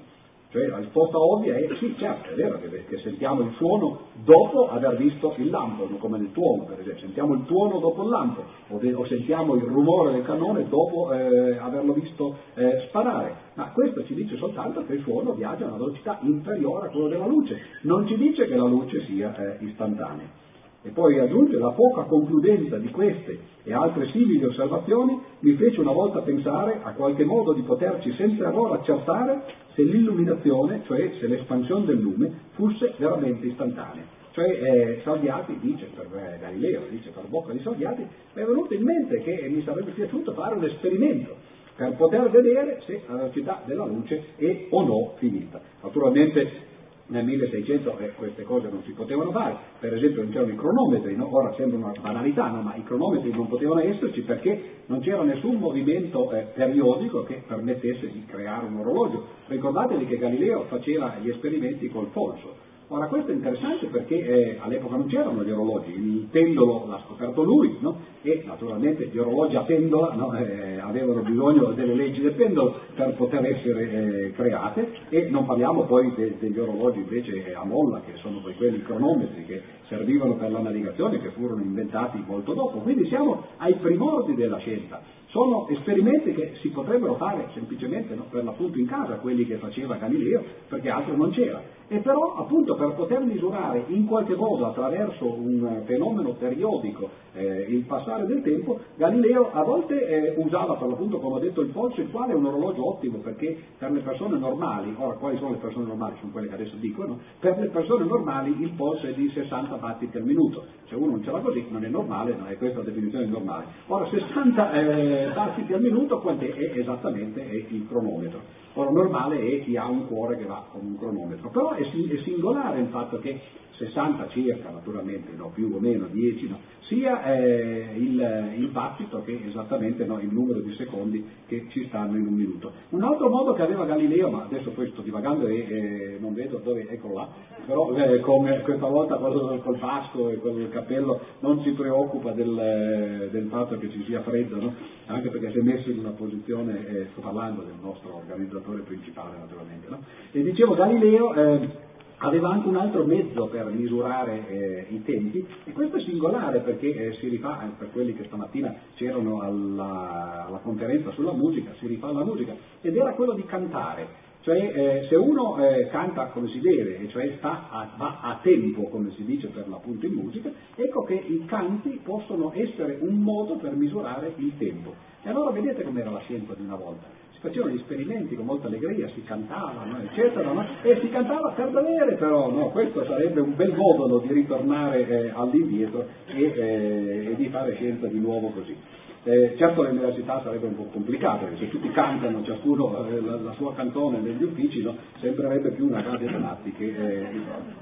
Cioè 0.52 0.68
la 0.68 0.80
risposta 0.80 1.18
ovvia 1.18 1.56
è 1.56 1.66
sì, 1.80 1.95
certo, 1.97 2.32
è 2.32 2.36
vero 2.36 2.60
che, 2.60 2.97
sentiamo 2.97 3.39
il 3.39 3.54
suono 3.56 4.08
dopo 4.26 4.68
aver 4.68 4.97
visto 4.97 5.34
il 5.38 5.49
lampo, 5.49 5.86
come 5.97 6.18
nel 6.18 6.34
tuono 6.34 6.66
per 6.66 6.78
esempio, 6.82 7.04
sentiamo 7.04 7.36
il 7.36 7.45
tuono 7.45 7.80
dopo 7.80 8.04
il 8.04 8.10
lampo, 8.10 8.43
o, 8.68 8.78
de, 8.78 8.93
o 8.93 9.06
sentiamo 9.06 9.56
il 9.56 9.64
rumore 9.64 10.12
del 10.12 10.24
cannone 10.24 10.68
dopo 10.68 11.10
eh, 11.14 11.58
averlo 11.58 11.93
visto 11.93 12.36
eh, 12.56 12.84
sparare, 12.89 13.34
ma 13.54 13.72
questo 13.72 14.04
ci 14.04 14.14
dice 14.14 14.36
soltanto 14.36 14.84
che 14.84 14.95
il 14.95 15.04
suono 15.04 15.32
viaggia 15.32 15.64
a 15.64 15.68
una 15.70 15.78
velocità 15.78 16.20
inferiore 16.22 16.88
a 16.88 16.89
quella 16.89 17.08
della 17.08 17.28
luce, 17.28 17.58
non 17.84 18.06
ci 18.06 18.18
dice 18.18 18.45
che 18.45 18.56
la 18.56 18.68
luce 18.68 19.06
sia 19.06 19.34
eh, 19.34 19.64
istantanea. 19.64 20.41
E 20.84 20.89
poi 20.89 21.19
aggiunge 21.19 21.57
la 21.59 21.71
poca 21.71 22.03
concludenza 22.03 22.77
di 22.77 22.89
queste 22.89 23.38
e 23.63 23.73
altre 23.73 24.09
simili 24.11 24.43
osservazioni 24.43 25.19
mi 25.39 25.53
fece 25.53 25.79
una 25.79 25.91
volta 25.91 26.21
pensare 26.21 26.79
a 26.82 26.93
qualche 26.93 27.23
modo 27.23 27.53
di 27.53 27.61
poterci 27.61 28.11
senza 28.13 28.47
errore 28.47 28.79
accertare 28.79 29.43
se 29.75 29.84
l'illuminazione, 29.84 30.82
cioè 30.86 31.11
se 31.19 31.27
l'espansione 31.27 31.86
del 31.86 31.99
lume, 31.99 32.32
fosse 32.53 32.93
veramente 32.97 33.45
istantanea. 33.45 34.19
Cioè 34.32 34.47
eh, 34.47 35.01
Salviati 35.03 35.57
dice, 35.59 35.89
per 35.93 36.07
eh, 36.13 36.39
Galileo, 36.39 36.82
dice 36.89 37.11
per 37.11 37.25
bocca 37.27 37.51
di 37.51 37.59
Salviati, 37.59 38.01
mi 38.01 38.41
è 38.41 38.45
venuto 38.45 38.73
in 38.73 38.84
mente 38.84 39.21
che 39.21 39.47
mi 39.49 39.61
sarebbe 39.63 39.91
piaciuto 39.91 40.32
fare 40.34 40.55
un 40.55 40.63
esperimento 40.63 41.36
per 41.75 41.95
poter 41.95 42.29
vedere 42.29 42.82
se 42.86 43.01
la 43.07 43.15
velocità 43.15 43.61
della 43.65 43.86
luce 43.86 44.23
è 44.38 44.67
o 44.69 44.84
no 44.84 45.13
finita. 45.17 45.59
Naturalmente 45.82 46.69
nel 47.12 47.26
1600 47.26 47.97
eh, 47.99 48.12
queste 48.14 48.43
cose 48.43 48.70
non 48.70 48.82
si 48.84 48.91
potevano 48.93 49.32
fare, 49.32 49.55
per 49.80 49.93
esempio 49.93 50.24
non 50.24 50.32
c'erano 50.32 50.51
i 50.51 50.55
cronometri, 50.55 51.16
no? 51.16 51.28
ora 51.36 51.53
sembra 51.53 51.78
una 51.78 51.91
banalità, 52.01 52.47
no? 52.47 52.62
ma 52.62 52.76
i 52.76 52.84
cronometri 52.84 53.32
non 53.32 53.47
potevano 53.47 53.82
esserci 53.82 54.22
perché 54.22 54.84
non 54.86 55.01
c'era 55.01 55.22
nessun 55.24 55.55
movimento 55.55 56.32
eh, 56.32 56.47
periodico 56.53 57.24
che 57.24 57.43
permettesse 57.45 58.09
di 58.12 58.26
creare 58.26 58.66
un 58.66 58.78
orologio. 58.78 59.26
Ricordatevi 59.47 60.05
che 60.05 60.18
Galileo 60.18 60.64
faceva 60.64 61.18
gli 61.22 61.30
esperimenti 61.30 61.89
col 61.89 62.07
polso, 62.07 62.70
Ora 62.94 63.06
questo 63.06 63.32
è 63.32 63.36
interessante 63.36 63.86
perché 63.86 64.16
eh, 64.16 64.58
all'epoca 64.60 64.98
non 64.98 65.08
c'erano 65.08 65.46
gli 65.46 65.50
orologi, 65.50 65.94
il 65.94 66.28
pendolo 66.30 66.88
l'ha 66.89 67.02
scoperto 67.06 67.42
lui 67.42 67.78
no? 67.80 68.00
e 68.22 68.44
naturalmente 68.46 69.06
gli 69.06 69.18
orologi 69.18 69.56
a 69.56 69.62
pendola 69.62 70.14
no? 70.14 70.36
eh, 70.36 70.78
avevano 70.78 71.22
bisogno 71.22 71.72
delle 71.72 71.94
leggi 71.94 72.20
del 72.20 72.34
pendolo 72.34 72.76
per 72.94 73.14
poter 73.16 73.46
essere 73.46 73.92
eh, 73.92 74.32
create 74.34 74.92
e 75.08 75.30
non 75.30 75.46
parliamo 75.46 75.84
poi 75.84 76.14
de- 76.16 76.36
degli 76.38 76.60
orologi 76.60 77.00
invece 77.00 77.54
a 77.56 77.64
molla 77.64 78.02
che 78.06 78.18
sono 78.18 78.42
poi 78.42 78.56
quelli 78.56 78.82
cronometri 78.84 79.46
che 79.46 79.62
servivano 79.88 80.34
per 80.34 80.52
la 80.52 80.60
navigazione 80.60 81.22
che 81.22 81.30
furono 81.30 81.62
inventati 81.62 82.22
molto 82.28 82.52
dopo. 82.54 82.80
Quindi 82.80 83.08
siamo 83.08 83.46
ai 83.56 83.76
primordi 83.76 84.36
della 84.36 84.58
scienza. 84.58 85.02
Sono 85.32 85.65
esperimenti 85.69 86.34
che 86.34 86.55
si 86.59 86.69
potrebbero 86.69 87.15
fare 87.15 87.47
semplicemente 87.53 88.13
no, 88.15 88.25
per 88.29 88.43
l'appunto 88.43 88.77
in 88.77 88.86
casa, 88.86 89.15
quelli 89.15 89.45
che 89.45 89.55
faceva 89.55 89.95
Galileo, 89.95 90.43
perché 90.67 90.89
altro 90.89 91.15
non 91.15 91.32
c'era. 91.32 91.79
E 91.88 91.99
però 91.99 92.36
appunto 92.36 92.75
per 92.75 92.93
poter 92.95 93.21
misurare 93.21 93.84
in 93.88 94.05
qualche 94.07 94.36
modo 94.36 94.65
attraverso 94.65 95.25
un 95.25 95.84
fenomeno 95.86 96.34
periodico 96.34 97.09
eh, 97.34 97.65
il 97.67 97.84
passare 97.84 98.25
del 98.25 98.41
tempo, 98.41 98.79
Galileo 98.95 99.51
a 99.51 99.63
volte 99.63 100.07
eh, 100.07 100.34
usava 100.38 100.75
per 100.75 100.88
l'appunto, 100.88 101.19
come 101.19 101.36
ho 101.36 101.39
detto, 101.39 101.61
il 101.61 101.69
polso, 101.69 102.01
il 102.01 102.09
quale 102.09 102.32
è 102.34 102.36
un 102.36 102.45
orologio 102.45 102.88
ottimo 102.88 103.17
perché 103.17 103.57
per 103.77 103.91
le 103.91 103.99
persone 104.01 104.38
normali, 104.38 104.93
ora 104.97 105.15
quali 105.15 105.38
sono 105.38 105.51
le 105.51 105.57
persone 105.57 105.86
normali? 105.86 106.15
Sono 106.19 106.32
quelle 106.32 106.47
che 106.47 106.53
adesso 106.53 106.75
dicono, 106.75 107.19
per 107.39 107.57
le 107.59 107.67
persone 107.67 108.05
normali 108.05 108.55
il 108.61 108.71
polso 108.71 109.07
è 109.07 109.13
di 109.13 109.29
60 109.29 109.75
battiti 109.75 110.15
al 110.15 110.23
minuto, 110.23 110.65
se 110.88 110.95
uno 110.95 111.11
non 111.11 111.23
ce 111.23 111.32
l'ha 111.32 111.39
così 111.39 111.65
non 111.69 111.84
è 111.84 111.88
normale, 111.88 112.36
non 112.36 112.47
è 112.47 112.57
questa 112.57 112.79
la 112.79 112.86
definizione 112.86 113.25
normale. 113.25 113.65
Ora 113.88 114.07
60 114.07 114.71
eh, 114.71 115.20
battiti 115.34 115.74
al 115.74 115.82
minuto 115.82 116.19
quant'è? 116.19 116.53
È 116.53 116.80
esattamente 116.80 117.41
il 117.41 117.88
cronometro. 117.88 118.41
Ora 118.74 118.89
normale 118.89 119.39
è 119.39 119.63
chi 119.63 119.76
ha 119.76 119.88
un 119.88 120.07
cuore 120.07 120.38
che 120.38 120.45
va 120.45 120.65
con 120.72 120.86
un 120.86 120.97
cronometro, 120.97 121.49
però 121.49 121.72
è, 121.72 121.82
è 121.82 122.22
singolare 122.24 122.80
il 122.80 122.88
fatto 122.88 123.19
che 123.19 123.39
60 123.78 124.30
circa, 124.30 124.69
naturalmente, 124.69 125.32
no, 125.36 125.51
più 125.53 125.72
o 125.74 125.80
meno 125.80 126.05
10, 126.05 126.47
no, 126.47 126.59
sia 126.88 127.24
eh, 127.24 127.93
il, 127.95 128.53
il, 128.57 128.67
battito 128.67 129.24
che 129.24 129.39
esattamente 129.47 130.05
no, 130.05 130.19
il 130.19 130.28
numero 130.30 130.59
di 130.59 130.74
secondi 130.76 131.26
che 131.47 131.67
ci 131.69 131.88
stanno 131.88 132.17
in 132.17 132.28
un 132.28 132.34
minuto. 132.34 132.72
Un 132.89 133.03
altro 133.03 133.30
modo 133.30 133.53
che 133.53 133.61
aveva 133.61 133.86
Galileo, 133.86 134.30
ma 134.30 134.43
adesso 134.43 134.72
poi 134.72 134.89
sto 134.89 135.01
divagando 135.01 135.47
e 135.47 135.55
eh, 135.55 136.17
non 136.19 136.34
vedo 136.34 136.57
dove, 136.57 136.88
eccolo 136.89 137.13
là, 137.15 137.30
però 137.65 137.95
eh, 137.95 138.19
con, 138.19 138.45
questa 138.63 138.88
volta 138.88 139.15
quello 139.15 139.57
col 139.63 139.78
pasco 139.78 140.30
e 140.30 140.36
quello 140.38 140.57
del 140.57 140.69
cappello 140.69 141.19
non 141.39 141.61
si 141.61 141.72
preoccupa 141.72 142.32
del, 142.32 143.30
del 143.32 143.47
fatto 143.47 143.78
che 143.78 143.89
ci 143.89 144.03
sia 144.03 144.22
freddo, 144.22 144.59
no? 144.59 144.74
anche 145.05 145.30
perché 145.30 145.51
si 145.51 145.59
è 145.59 145.61
messo 145.61 145.89
in 145.89 145.99
una 145.99 146.11
posizione, 146.11 146.88
eh, 146.88 147.07
sto 147.11 147.22
parlando 147.22 147.61
del 147.61 147.76
nostro 147.82 148.17
organizzatore 148.17 148.61
principale 148.62 149.38
naturalmente, 149.38 149.88
no? 149.89 149.99
e 150.32 150.43
dicevo 150.43 150.76
Galileo 150.76 151.34
eh, 151.34 151.89
aveva 152.24 152.49
anche 152.49 152.68
un 152.68 152.76
altro 152.76 153.03
mezzo 153.03 153.47
per 153.47 153.66
misurare 153.66 154.47
eh, 154.47 154.86
i 154.89 155.03
tempi 155.03 155.45
e 155.64 155.72
questo 155.72 155.97
è 155.97 156.01
singolare 156.01 156.59
perché 156.59 156.93
eh, 156.93 157.14
si 157.16 157.28
rifà, 157.30 157.64
eh, 157.64 157.70
per 157.78 157.91
quelli 157.91 158.14
che 158.16 158.26
stamattina 158.26 158.74
c'erano 158.95 159.41
alla, 159.41 160.45
alla, 160.47 160.59
conferenza 160.59 161.12
sulla 161.12 161.34
musica, 161.34 161.74
si 161.80 161.88
rifà 161.88 162.07
alla 162.07 162.24
musica 162.24 162.55
ed 162.82 162.95
era 162.95 163.14
quello 163.14 163.34
di 163.34 163.43
cantare. 163.45 164.30
Cioè 164.41 164.57
eh, 164.57 165.05
se 165.07 165.16
uno 165.16 165.64
eh, 165.64 165.88
canta 165.89 166.28
come 166.28 166.47
si 166.49 166.59
deve, 166.59 167.07
cioè 167.09 167.36
sta 167.38 167.70
a, 167.70 167.89
va 167.95 168.20
a 168.22 168.39
tempo 168.41 168.89
come 168.89 169.12
si 169.12 169.24
dice 169.24 169.47
per 169.49 169.68
l'appunto 169.68 170.05
in 170.07 170.14
musica, 170.14 170.51
ecco 170.76 171.03
che 171.03 171.14
i 171.14 171.45
canti 171.45 171.99
possono 172.03 172.51
essere 172.55 172.97
un 173.01 173.22
modo 173.22 173.57
per 173.57 173.76
misurare 173.76 174.34
il 174.38 174.57
tempo. 174.57 174.93
E 175.24 175.30
allora 175.30 175.51
vedete 175.51 175.84
com'era 175.84 176.09
la 176.09 176.22
scienza 176.22 176.55
di 176.55 176.64
una 176.64 176.76
volta 176.76 177.20
facevano 177.42 177.74
gli 177.74 177.80
esperimenti 177.80 178.36
con 178.36 178.46
molta 178.46 178.68
allegria, 178.68 179.10
si 179.16 179.24
cantava, 179.24 179.84
no? 179.84 179.98
eccetera, 180.04 180.52
no? 180.52 180.64
e 180.84 181.00
si 181.02 181.10
cantava 181.10 181.52
per 181.52 181.70
davvero 181.70 182.16
però, 182.16 182.52
no? 182.52 182.70
questo 182.70 183.04
sarebbe 183.06 183.42
un 183.42 183.56
bel 183.56 183.74
modo 183.74 184.20
di 184.20 184.32
ritornare 184.32 185.08
eh, 185.08 185.32
all'indietro 185.34 186.06
e, 186.28 186.44
eh, 186.44 187.32
e, 187.32 187.36
di 187.36 187.48
fare 187.50 187.74
scienza 187.76 188.06
di 188.08 188.20
nuovo 188.20 188.50
così. 188.50 188.76
Eh, 189.24 189.56
certo 189.58 189.84
l'università 189.84 190.42
sarebbe 190.44 190.68
un 190.68 190.76
po' 190.76 190.88
complicata, 190.92 191.46
perché 191.46 191.66
se 191.66 191.70
tutti 191.70 191.92
cantano, 191.92 192.44
ciascuno 192.44 193.06
eh, 193.08 193.22
la, 193.22 193.36
la, 193.38 193.54
sua 193.54 193.74
cantone 193.74 194.20
negli 194.20 194.44
uffici, 194.44 194.88
sembrerebbe 195.20 195.72
più 195.72 195.88
una 195.88 196.02
gabbia 196.02 196.32
da 196.32 196.38
matti 196.38 196.72
che, 196.72 196.86
eh, 196.86 197.26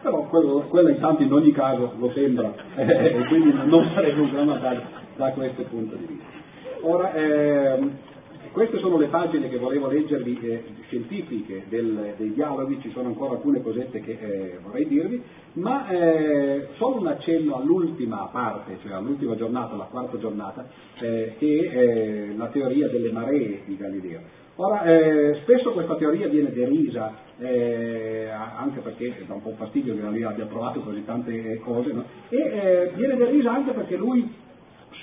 però 0.01 0.23
quello, 0.27 0.65
quello 0.69 0.89
intanto 0.89 1.23
in 1.23 1.31
ogni 1.31 1.51
caso 1.51 1.93
lo 1.97 2.11
sembra 2.11 2.53
eh, 2.75 2.85
e 3.19 3.25
quindi 3.27 3.53
non 3.53 3.89
sarebbe 3.93 4.21
un 4.21 4.31
gran 4.31 4.47
vantaggio 4.47 4.83
da 5.17 5.31
questo 5.31 5.63
punto 5.63 5.95
di 5.95 6.05
vista. 6.07 6.47
Ora, 6.81 7.13
ehm, 7.13 7.91
queste 8.51 8.79
sono 8.79 8.97
le 8.97 9.07
pagine 9.07 9.49
che 9.49 9.57
volevo 9.57 9.87
leggervi, 9.87 10.39
eh, 10.41 10.63
scientifiche 10.87 11.65
del, 11.69 12.13
dei 12.17 12.33
dialoghi, 12.33 12.79
ci 12.81 12.91
sono 12.91 13.07
ancora 13.07 13.33
alcune 13.33 13.61
cosette 13.61 14.01
che 14.01 14.17
eh, 14.19 14.59
vorrei 14.63 14.87
dirvi, 14.87 15.21
ma 15.53 15.87
eh, 15.89 16.67
solo 16.77 16.99
un 16.99 17.07
accenno 17.07 17.55
all'ultima 17.55 18.29
parte, 18.31 18.77
cioè 18.81 18.93
all'ultima 18.93 19.35
giornata, 19.35 19.75
la 19.75 19.85
quarta 19.85 20.17
giornata, 20.17 20.67
eh, 20.99 21.35
che 21.37 21.69
è 21.71 22.35
la 22.35 22.47
teoria 22.47 22.87
delle 22.89 23.11
maree 23.11 23.61
di 23.65 23.77
Galileo. 23.77 24.21
Ora, 24.55 24.83
eh, 24.83 25.39
spesso 25.43 25.71
questa 25.71 25.95
teoria 25.95 26.27
viene 26.27 26.51
derisa, 26.51 27.13
eh, 27.37 28.27
anche 28.29 28.81
perché 28.81 29.23
dà 29.25 29.33
un 29.33 29.41
po' 29.41 29.53
fastidio 29.55 29.95
che 29.95 30.01
Galileo 30.01 30.29
abbia 30.29 30.45
trovato 30.47 30.81
così 30.81 31.05
tante 31.05 31.59
cose, 31.59 31.93
no? 31.93 32.03
e 32.27 32.91
viene 32.95 33.15
derisa 33.15 33.53
anche 33.53 33.71
perché 33.71 33.95
lui 33.95 34.47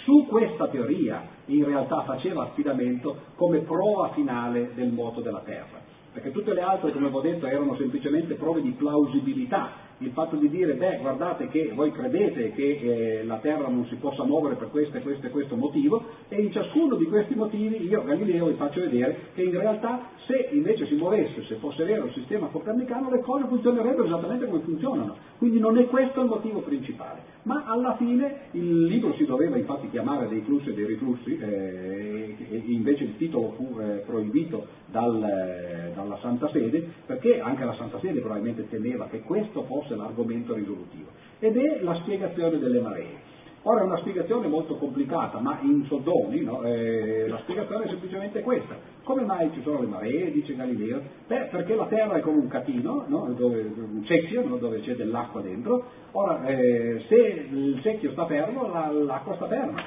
su 0.06 0.24
questa 0.28 0.68
teoria 0.68 1.20
in 1.46 1.64
realtà 1.64 2.02
faceva 2.02 2.44
affidamento 2.44 3.16
come 3.34 3.58
prova 3.58 4.10
finale 4.10 4.70
del 4.74 4.92
moto 4.92 5.20
della 5.20 5.42
Terra, 5.44 5.82
perché 6.12 6.30
tutte 6.30 6.54
le 6.54 6.62
altre, 6.62 6.92
come 6.92 7.10
ho 7.10 7.20
detto, 7.20 7.46
erano 7.46 7.74
semplicemente 7.74 8.34
prove 8.34 8.62
di 8.62 8.70
plausibilità 8.70 9.84
il 9.98 10.10
fatto 10.10 10.36
di 10.36 10.50
dire, 10.50 10.74
beh, 10.74 10.98
guardate 11.00 11.48
che 11.48 11.72
voi 11.74 11.90
credete 11.90 12.52
che 12.52 12.78
eh, 13.20 13.24
la 13.24 13.38
Terra 13.38 13.68
non 13.68 13.86
si 13.86 13.94
possa 13.96 14.24
muovere 14.24 14.56
per 14.56 14.70
questo 14.70 14.96
e 14.98 15.00
questo 15.00 15.26
e 15.26 15.30
questo 15.30 15.56
motivo, 15.56 16.04
e 16.28 16.40
in 16.40 16.52
ciascuno 16.52 16.96
di 16.96 17.06
questi 17.06 17.34
motivi 17.34 17.86
io, 17.86 18.04
Galileo, 18.04 18.46
vi 18.46 18.54
faccio 18.54 18.80
vedere 18.80 19.30
che 19.34 19.42
in 19.42 19.58
realtà 19.58 20.10
se 20.26 20.48
invece 20.52 20.86
si 20.86 20.96
muovesse, 20.96 21.44
se 21.44 21.54
fosse 21.56 21.84
vero 21.84 22.06
il 22.06 22.12
sistema 22.12 22.48
copernicano, 22.48 23.10
le 23.10 23.20
cose 23.20 23.46
funzionerebbero 23.46 24.04
esattamente 24.04 24.46
come 24.46 24.60
funzionano. 24.60 25.16
Quindi 25.38 25.58
non 25.60 25.78
è 25.78 25.86
questo 25.86 26.20
il 26.20 26.28
motivo 26.28 26.60
principale. 26.60 27.34
Ma 27.42 27.64
alla 27.64 27.94
fine 27.96 28.48
il 28.52 28.86
libro 28.86 29.14
si 29.14 29.24
doveva 29.24 29.56
infatti 29.56 29.88
chiamare 29.88 30.28
dei 30.28 30.40
flussi 30.40 30.70
e 30.70 30.74
dei 30.74 30.84
riflussi, 30.84 31.38
eh, 31.38 32.36
e 32.50 32.62
invece 32.66 33.04
il 33.04 33.16
titolo 33.16 33.52
fu 33.52 33.78
eh, 33.78 34.02
proibito 34.04 34.66
dal, 34.86 35.22
eh, 35.22 35.92
dalla 35.94 36.18
Santa 36.20 36.48
Sede, 36.50 36.84
perché 37.06 37.40
anche 37.40 37.64
la 37.64 37.74
Santa 37.74 38.00
Sede 38.00 38.20
probabilmente 38.20 38.68
temeva 38.68 39.06
che 39.06 39.20
questo 39.20 39.62
fosse 39.62 39.85
l'argomento 39.94 40.54
risolutivo. 40.54 41.10
Ed 41.38 41.56
è 41.56 41.80
la 41.82 41.94
spiegazione 42.02 42.58
delle 42.58 42.80
maree. 42.80 43.24
Ora 43.68 43.80
è 43.80 43.84
una 43.84 43.98
spiegazione 43.98 44.46
molto 44.46 44.76
complicata, 44.76 45.40
ma 45.40 45.58
in 45.62 45.84
soldoni 45.86 46.40
no? 46.42 46.62
eh, 46.62 47.26
la 47.28 47.38
spiegazione 47.38 47.86
è 47.86 47.88
semplicemente 47.88 48.40
questa. 48.42 48.76
Come 49.02 49.22
mai 49.22 49.50
ci 49.52 49.60
sono 49.62 49.80
le 49.80 49.88
maree, 49.88 50.30
dice 50.30 50.54
Galileo? 50.54 51.02
Beh, 51.26 51.48
perché 51.50 51.74
la 51.74 51.86
Terra 51.86 52.14
è 52.14 52.20
come 52.20 52.38
un 52.38 52.46
catino, 52.46 53.06
no? 53.08 53.34
dove, 53.36 53.62
un 53.62 54.04
secchio, 54.06 54.46
no? 54.46 54.56
dove 54.58 54.82
c'è 54.82 54.94
dell'acqua 54.94 55.40
dentro. 55.40 55.84
Ora, 56.12 56.46
eh, 56.46 57.02
se 57.08 57.16
il 57.16 57.80
secchio 57.82 58.12
sta 58.12 58.26
fermo, 58.26 58.68
la, 58.68 58.88
l'acqua 58.92 59.34
sta 59.34 59.48
ferma. 59.48 59.82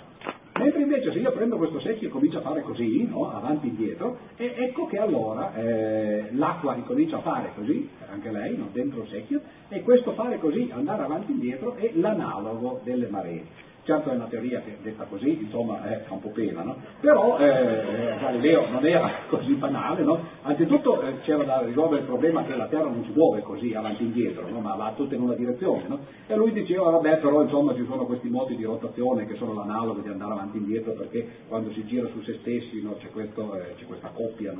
Mentre 0.60 0.82
invece 0.82 1.14
se 1.14 1.20
io 1.20 1.32
prendo 1.32 1.56
questo 1.56 1.80
secchio 1.80 2.10
e 2.10 2.12
comincio 2.12 2.40
a 2.40 2.42
fare 2.42 2.62
così, 2.64 3.08
no? 3.08 3.32
avanti 3.32 3.68
e 3.68 3.70
indietro, 3.70 4.18
e 4.36 4.54
ecco 4.58 4.88
che 4.88 4.98
allora 4.98 5.56
eh, 5.56 6.28
l'acqua 6.34 6.74
ricomincia 6.74 7.18
a 7.18 7.22
fare 7.22 7.52
così, 7.56 7.88
anche 8.12 8.30
lei, 8.30 8.58
no? 8.58 8.68
dentro 8.74 9.04
il 9.04 9.08
secchio, 9.08 9.42
e 9.70 9.82
questo 9.84 10.12
fare 10.12 10.38
così, 10.38 10.70
andare 10.74 11.04
avanti 11.04 11.32
e 11.32 11.36
indietro, 11.36 11.76
è 11.76 11.92
l'analogo 11.94 12.82
delle 12.84 13.08
maree. 13.08 13.68
Certo 13.90 14.12
è 14.12 14.14
una 14.14 14.28
teoria 14.28 14.62
che 14.62 14.78
detta 14.84 15.06
così, 15.06 15.42
insomma, 15.42 15.84
eh, 15.90 16.02
fa 16.02 16.14
un 16.14 16.20
po' 16.20 16.30
pena, 16.30 16.62
no? 16.62 16.76
Però 17.00 17.40
eh, 17.40 18.18
Galileo 18.20 18.70
non 18.70 18.86
era 18.86 19.22
così 19.30 19.56
banale, 19.56 20.04
no? 20.04 20.20
Anzitutto 20.44 21.02
eh, 21.02 21.22
c'era 21.22 21.42
da 21.42 21.62
risolvere 21.62 22.02
il 22.02 22.06
problema 22.06 22.44
che 22.44 22.56
la 22.56 22.68
Terra 22.68 22.84
non 22.84 23.04
si 23.04 23.12
muove 23.16 23.42
così 23.42 23.74
avanti 23.74 24.04
e 24.04 24.06
indietro, 24.06 24.48
no? 24.48 24.60
ma 24.60 24.76
va 24.76 24.94
tutta 24.96 25.16
in 25.16 25.22
una 25.22 25.34
direzione, 25.34 25.86
no? 25.88 26.02
E 26.28 26.36
lui 26.36 26.52
diceva, 26.52 26.92
vabbè, 26.92 27.18
però 27.18 27.42
insomma 27.42 27.74
ci 27.74 27.84
sono 27.90 28.06
questi 28.06 28.30
moti 28.30 28.56
di 28.56 28.64
rotazione 28.64 29.26
che 29.26 29.34
sono 29.38 29.56
l'analogo 29.56 30.02
di 30.02 30.10
andare 30.10 30.34
avanti 30.34 30.58
e 30.58 30.60
indietro 30.60 30.92
perché 30.92 31.28
quando 31.48 31.72
si 31.72 31.84
gira 31.86 32.08
su 32.10 32.22
se 32.22 32.38
stessi 32.42 32.88
c'è, 33.00 33.10
questo, 33.10 33.56
eh, 33.56 33.74
c'è, 33.76 33.86
questa 33.86 34.12
coppia 34.14 34.54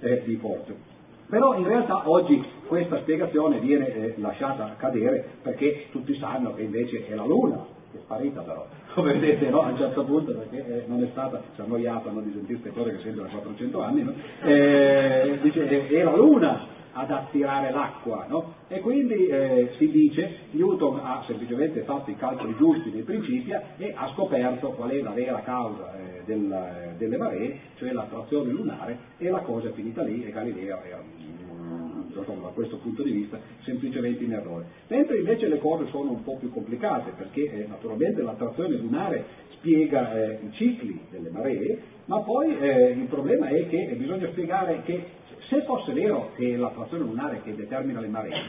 eh, 0.00 0.22
di 0.24 0.36
forze. 0.36 0.74
Però 1.28 1.58
in 1.58 1.66
realtà 1.66 2.08
oggi 2.08 2.42
questa 2.66 3.00
spiegazione 3.00 3.58
viene 3.58 3.94
eh, 3.94 4.14
lasciata 4.16 4.76
cadere 4.78 5.26
perché 5.42 5.88
tutti 5.90 6.16
sanno 6.16 6.54
che 6.54 6.62
invece 6.62 7.06
è 7.06 7.14
la 7.14 7.26
Luna 7.26 7.80
è 7.96 8.00
sparita 8.00 8.40
però, 8.42 8.66
come 8.94 9.12
vedete 9.12 9.48
no? 9.48 9.62
a 9.62 9.68
un 9.68 9.76
certo 9.76 10.04
punto 10.04 10.32
perché 10.32 10.66
eh, 10.66 10.84
non 10.86 11.02
è 11.02 11.08
stata, 11.10 11.42
si 11.54 11.60
è 11.60 11.64
annoiata 11.64 12.10
no, 12.10 12.20
di 12.20 12.32
sentire 12.32 12.60
queste 12.60 12.78
cose 12.78 12.96
che 12.96 13.02
sento 13.02 13.22
da 13.22 13.28
400 13.28 13.82
anni, 13.82 14.02
no? 14.02 14.12
eh, 14.42 15.38
dice 15.42 15.88
eh, 15.88 16.02
la 16.02 16.16
luna 16.16 16.80
ad 16.92 17.10
attirare 17.10 17.70
l'acqua 17.70 18.26
no? 18.28 18.54
e 18.68 18.80
quindi 18.80 19.26
eh, 19.26 19.72
si 19.78 19.90
dice 19.90 20.40
Newton 20.50 21.00
ha 21.02 21.22
semplicemente 21.26 21.80
fatto 21.82 22.10
i 22.10 22.16
calcoli 22.16 22.54
giusti 22.56 22.90
nei 22.90 23.02
principi 23.02 23.50
e 23.50 23.92
ha 23.94 24.10
scoperto 24.14 24.72
qual 24.72 24.90
è 24.90 25.00
la 25.00 25.12
vera 25.12 25.40
causa 25.40 25.94
eh, 25.96 26.22
del, 26.24 26.94
delle 26.98 27.16
maree, 27.16 27.58
cioè 27.76 27.92
l'attrazione 27.92 28.50
lunare 28.50 28.98
e 29.18 29.30
la 29.30 29.40
cosa 29.40 29.68
è 29.68 29.72
finita 29.72 30.02
lì 30.02 30.24
e 30.24 30.30
Galileo 30.30 30.80
era 30.82 31.02
insomma, 32.20 32.48
da 32.48 32.52
questo 32.54 32.76
punto 32.76 33.02
di 33.02 33.10
vista 33.10 33.38
semplicemente 33.62 34.24
in 34.24 34.32
errore. 34.32 34.66
Mentre 34.88 35.18
invece 35.18 35.48
le 35.48 35.58
cose 35.58 35.86
sono 35.90 36.10
un 36.12 36.22
po' 36.22 36.36
più 36.36 36.50
complicate 36.50 37.12
perché 37.16 37.50
eh, 37.50 37.66
naturalmente 37.66 38.22
l'attrazione 38.22 38.76
lunare 38.76 39.24
spiega 39.56 40.12
eh, 40.14 40.38
i 40.42 40.52
cicli 40.52 41.00
delle 41.10 41.30
maree, 41.30 41.80
ma 42.06 42.20
poi 42.20 42.56
eh, 42.58 42.90
il 42.90 43.06
problema 43.06 43.48
è 43.48 43.68
che 43.68 43.94
bisogna 43.96 44.28
spiegare 44.28 44.82
che 44.84 45.20
se 45.48 45.62
fosse 45.64 45.92
vero 45.92 46.30
che 46.34 46.54
è 46.54 46.56
l'attrazione 46.56 47.04
lunare 47.04 47.42
che 47.42 47.54
determina 47.54 48.00
le 48.00 48.08
maree, 48.08 48.40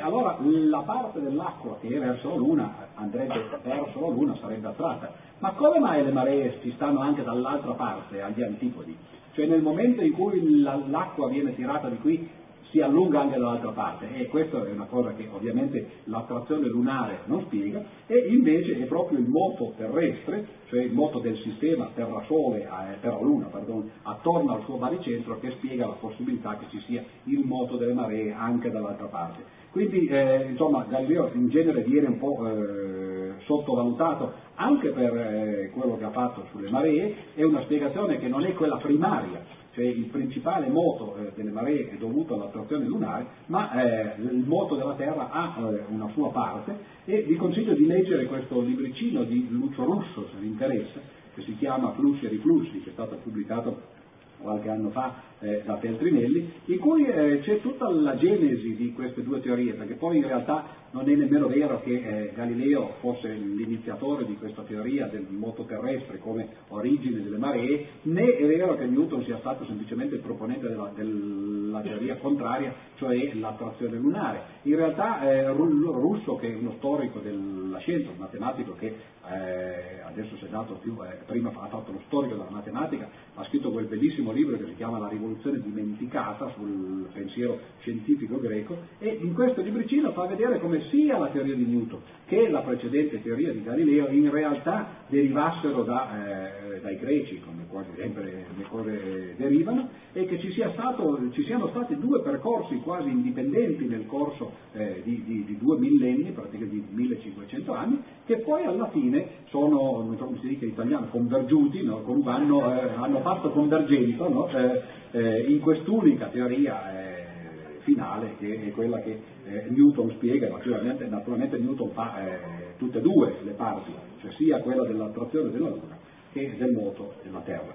allora 0.00 0.38
la 0.40 0.82
parte 0.82 1.20
dell'acqua 1.20 1.78
che 1.80 1.88
è 1.88 1.98
verso 1.98 2.28
la 2.28 2.36
Luna 2.36 2.88
andrebbe 2.94 3.44
verso 3.62 4.00
la 4.00 4.08
Luna, 4.08 4.36
sarebbe 4.40 4.68
attratta. 4.68 5.12
Ma 5.38 5.50
come 5.52 5.80
mai 5.80 6.04
le 6.04 6.12
maree 6.12 6.58
ci 6.62 6.72
stanno 6.76 7.00
anche 7.00 7.24
dall'altra 7.24 7.72
parte, 7.72 8.22
agli 8.22 8.42
antipodi? 8.42 8.96
Cioè 9.32 9.46
nel 9.46 9.62
momento 9.62 10.00
in 10.02 10.12
cui 10.12 10.60
l'acqua 10.60 11.28
viene 11.28 11.56
tirata 11.56 11.88
di 11.88 11.98
qui 11.98 12.28
si 12.74 12.80
allunga 12.80 13.20
anche 13.20 13.38
dall'altra 13.38 13.70
parte. 13.70 14.08
E 14.14 14.26
questa 14.26 14.66
è 14.66 14.72
una 14.72 14.86
cosa 14.86 15.14
che 15.14 15.28
ovviamente 15.30 16.02
l'attrazione 16.04 16.66
lunare 16.66 17.20
non 17.26 17.42
spiega. 17.42 17.80
E 18.08 18.18
invece 18.30 18.76
è 18.80 18.84
proprio 18.86 19.20
il 19.20 19.28
moto 19.28 19.74
terrestre, 19.76 20.44
cioè 20.66 20.82
il 20.82 20.92
moto 20.92 21.20
del 21.20 21.38
sistema 21.38 21.90
Terra-Sole, 21.94 22.62
eh, 22.62 23.00
Terra-Luna, 23.00 23.46
pardon, 23.46 23.88
attorno 24.02 24.54
al 24.54 24.64
suo 24.64 24.76
baricentro 24.76 25.38
che 25.38 25.52
spiega 25.52 25.86
la 25.86 25.92
possibilità 25.92 26.56
che 26.58 26.66
ci 26.70 26.82
sia 26.86 27.04
il 27.24 27.44
moto 27.44 27.76
delle 27.76 27.94
maree 27.94 28.32
anche 28.32 28.72
dall'altra 28.72 29.06
parte. 29.06 29.62
Quindi 29.70 30.06
eh, 30.06 30.46
insomma 30.50 30.84
Galileo 30.88 31.30
in 31.32 31.48
genere 31.50 31.82
viene 31.82 32.08
un 32.08 32.18
po' 32.18 32.46
eh, 32.46 33.34
sottovalutato 33.44 34.32
anche 34.56 34.90
per 34.90 35.16
eh, 35.16 35.70
quello 35.72 35.96
che 35.96 36.04
ha 36.04 36.10
fatto 36.10 36.46
sulle 36.50 36.70
maree, 36.70 37.14
è 37.34 37.42
una 37.44 37.62
spiegazione 37.62 38.18
che 38.18 38.28
non 38.28 38.44
è 38.44 38.52
quella 38.54 38.76
primaria, 38.76 39.62
cioè 39.74 39.84
il 39.84 40.06
principale 40.06 40.68
moto 40.68 41.16
eh, 41.16 41.32
delle 41.34 41.50
maree 41.50 41.90
è 41.90 41.96
dovuto 41.96 42.34
all'attrazione 42.34 42.84
lunare, 42.86 43.26
ma 43.46 43.72
eh, 43.72 44.14
il 44.22 44.44
moto 44.46 44.76
della 44.76 44.94
Terra 44.94 45.30
ha 45.30 45.56
eh, 45.58 45.84
una 45.88 46.08
sua 46.12 46.30
parte 46.30 46.76
e 47.04 47.22
vi 47.22 47.34
consiglio 47.34 47.74
di 47.74 47.84
leggere 47.84 48.26
questo 48.26 48.60
libricino 48.60 49.24
di 49.24 49.48
Lucio 49.50 49.84
Russo, 49.84 50.28
se 50.32 50.38
vi 50.38 50.46
interessa, 50.46 51.00
che 51.34 51.42
si 51.42 51.56
chiama 51.56 51.92
Flussi 51.92 52.24
e 52.24 52.28
Riflussi, 52.28 52.80
che 52.82 52.90
è 52.90 52.92
stato 52.92 53.16
pubblicato 53.16 53.92
qualche 54.38 54.68
anno 54.68 54.90
fa 54.90 55.14
eh, 55.44 55.62
da 55.64 55.76
Feltrinelli, 55.76 56.52
in 56.66 56.78
cui 56.78 57.04
eh, 57.04 57.40
c'è 57.42 57.60
tutta 57.60 57.88
la 57.90 58.16
genesi 58.16 58.74
di 58.74 58.92
queste 58.92 59.22
due 59.22 59.40
teorie, 59.40 59.74
perché 59.74 59.94
poi 59.94 60.16
in 60.16 60.26
realtà 60.26 60.82
non 60.92 61.08
è 61.08 61.14
nemmeno 61.14 61.48
vero 61.48 61.80
che 61.82 61.92
eh, 61.92 62.32
Galileo 62.34 62.94
fosse 63.00 63.32
l'iniziatore 63.32 64.24
di 64.24 64.36
questa 64.36 64.62
teoria 64.62 65.06
del 65.06 65.26
moto 65.28 65.64
terrestre 65.64 66.18
come 66.18 66.48
origine 66.68 67.22
delle 67.22 67.36
maree, 67.36 67.86
né 68.02 68.36
è 68.36 68.46
vero 68.46 68.76
che 68.76 68.86
Newton 68.86 69.24
sia 69.24 69.38
stato 69.38 69.64
semplicemente 69.66 70.14
il 70.14 70.20
proponente 70.20 70.68
della, 70.68 70.90
della 70.94 71.80
teoria 71.80 72.16
contraria, 72.16 72.72
cioè 72.96 73.34
l'attrazione 73.34 73.96
lunare. 73.96 74.40
In 74.62 74.76
realtà 74.76 75.28
eh, 75.28 75.48
Russo, 75.50 76.36
che 76.36 76.52
è 76.52 76.54
uno 76.54 76.74
storico 76.78 77.18
della 77.18 77.78
scienza, 77.78 78.10
un 78.10 78.18
matematico 78.18 78.74
che 78.78 78.86
eh, 78.86 80.00
adesso 80.04 80.36
si 80.36 80.44
è 80.44 80.48
dato 80.48 80.74
più, 80.74 80.96
eh, 81.02 81.24
prima 81.26 81.50
ha 81.50 81.66
fatto 81.66 81.92
lo 81.92 82.00
storico 82.06 82.36
della 82.36 82.50
matematica, 82.50 83.08
ha 83.34 83.44
scritto 83.44 83.70
quel 83.70 83.86
bellissimo 83.86 84.30
libro 84.32 84.56
che 84.56 84.66
si 84.66 84.76
chiama 84.76 84.98
La 84.98 85.08
rivoluzione 85.08 85.33
dimenticata 85.42 86.52
sul 86.56 87.08
pensiero 87.12 87.58
scientifico 87.80 88.38
greco 88.38 88.78
e 88.98 89.18
in 89.20 89.34
questo 89.34 89.60
libricino 89.60 90.12
fa 90.12 90.26
vedere 90.26 90.60
come 90.60 90.88
sia 90.90 91.18
la 91.18 91.28
teoria 91.28 91.54
di 91.54 91.64
Newton 91.64 92.00
che 92.26 92.48
la 92.48 92.60
precedente 92.60 93.20
teoria 93.22 93.52
di 93.52 93.62
Galileo 93.62 94.08
in 94.08 94.30
realtà 94.30 95.04
derivassero 95.08 95.82
da, 95.82 96.74
eh, 96.74 96.80
dai 96.80 96.98
greci, 96.98 97.40
come 97.40 97.63
quasi 97.74 97.90
sempre 97.96 98.46
le 98.56 98.64
cose 98.68 99.34
derivano, 99.36 99.88
e 100.12 100.26
che 100.26 100.38
ci, 100.38 100.52
sia 100.52 100.70
stato, 100.74 101.18
ci, 101.32 101.42
siano 101.42 101.66
stati 101.70 101.98
due 101.98 102.22
percorsi 102.22 102.76
quasi 102.76 103.08
indipendenti 103.08 103.86
nel 103.86 104.06
corso 104.06 104.52
eh, 104.72 105.02
di, 105.02 105.24
di, 105.24 105.44
di, 105.44 105.58
due 105.58 105.76
millenni, 105.78 106.30
praticamente 106.30 106.72
di 106.72 106.84
1500 106.88 107.72
anni, 107.72 108.00
che 108.26 108.38
poi 108.38 108.64
alla 108.64 108.88
fine 108.90 109.26
sono, 109.48 110.04
non 110.04 110.16
so 110.16 110.26
come 110.26 110.38
si 110.38 110.46
dice 110.46 110.66
in 110.66 110.70
italiano, 110.70 111.08
convergiuti, 111.08 111.82
no? 111.82 112.04
hanno, 112.26 112.80
eh, 112.80 112.90
hanno, 112.94 113.20
fatto 113.22 113.50
convergenza 113.50 114.28
no? 114.28 114.48
Eh, 114.48 114.82
eh, 115.10 115.40
in 115.48 115.58
quest'unica 115.58 116.28
teoria 116.28 116.92
eh, 116.92 117.80
finale 117.80 118.36
che 118.38 118.66
è 118.66 118.70
quella 118.70 119.00
che 119.00 119.20
eh, 119.46 119.66
Newton 119.70 120.10
spiega, 120.12 120.48
naturalmente, 120.48 121.06
naturalmente 121.06 121.58
Newton 121.58 121.90
fa 121.90 122.24
eh, 122.24 122.38
tutte 122.78 122.98
e 122.98 123.02
due 123.02 123.34
le 123.42 123.52
parti, 123.52 123.90
cioè 124.20 124.30
sia 124.34 124.60
quella 124.60 124.84
dell'attrazione 124.84 125.50
della 125.50 125.70
Luna 125.70 126.03
che 126.34 126.56
del 126.58 126.72
moto 126.72 127.14
della 127.22 127.40
Terra. 127.40 127.74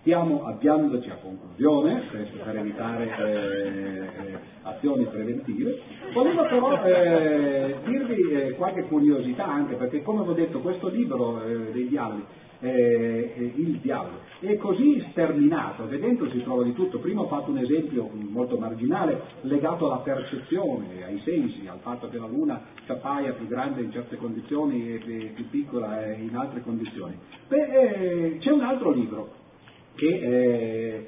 Stiamo 0.00 0.46
avviandoci 0.46 1.10
a 1.10 1.16
conclusione, 1.16 2.06
questo 2.10 2.38
per 2.42 2.56
evitare 2.56 3.04
eh, 3.04 4.32
eh, 4.32 4.38
azioni 4.62 5.04
preventive. 5.04 5.78
Volevo 6.14 6.42
però 6.46 6.82
eh, 6.84 7.76
dirvi 7.84 8.30
eh, 8.30 8.52
qualche 8.52 8.84
curiosità 8.84 9.46
anche, 9.46 9.74
perché 9.74 10.02
come 10.02 10.20
ho 10.22 10.32
detto 10.32 10.60
questo 10.60 10.88
libro 10.88 11.42
eh, 11.44 11.72
dei 11.72 11.88
dialoghi 11.88 12.24
eh, 12.60 13.32
eh, 13.36 13.52
il 13.56 13.78
diavolo. 13.78 14.20
È 14.40 14.56
così 14.56 15.04
sterminato 15.10 15.86
che 15.88 15.98
dentro 15.98 16.28
si 16.30 16.42
trova 16.42 16.62
di 16.62 16.72
tutto. 16.72 16.98
Prima 16.98 17.22
ho 17.22 17.26
fatto 17.26 17.50
un 17.50 17.58
esempio 17.58 18.08
molto 18.12 18.56
marginale 18.56 19.20
legato 19.42 19.86
alla 19.86 20.02
percezione, 20.02 21.04
ai 21.04 21.20
sensi, 21.24 21.66
al 21.66 21.78
fatto 21.80 22.08
che 22.08 22.18
la 22.18 22.26
Luna 22.26 22.62
ci 22.84 22.90
appaia 22.90 23.32
più 23.32 23.46
grande 23.46 23.82
in 23.82 23.92
certe 23.92 24.16
condizioni 24.16 24.94
e 24.94 25.32
più 25.34 25.48
piccola 25.48 26.12
in 26.14 26.34
altre 26.34 26.62
condizioni. 26.62 27.16
Beh, 27.48 27.66
eh, 27.66 28.38
c'è 28.38 28.50
un 28.50 28.62
altro 28.62 28.90
libro 28.92 29.34
che 29.94 30.06
eh, 30.06 31.06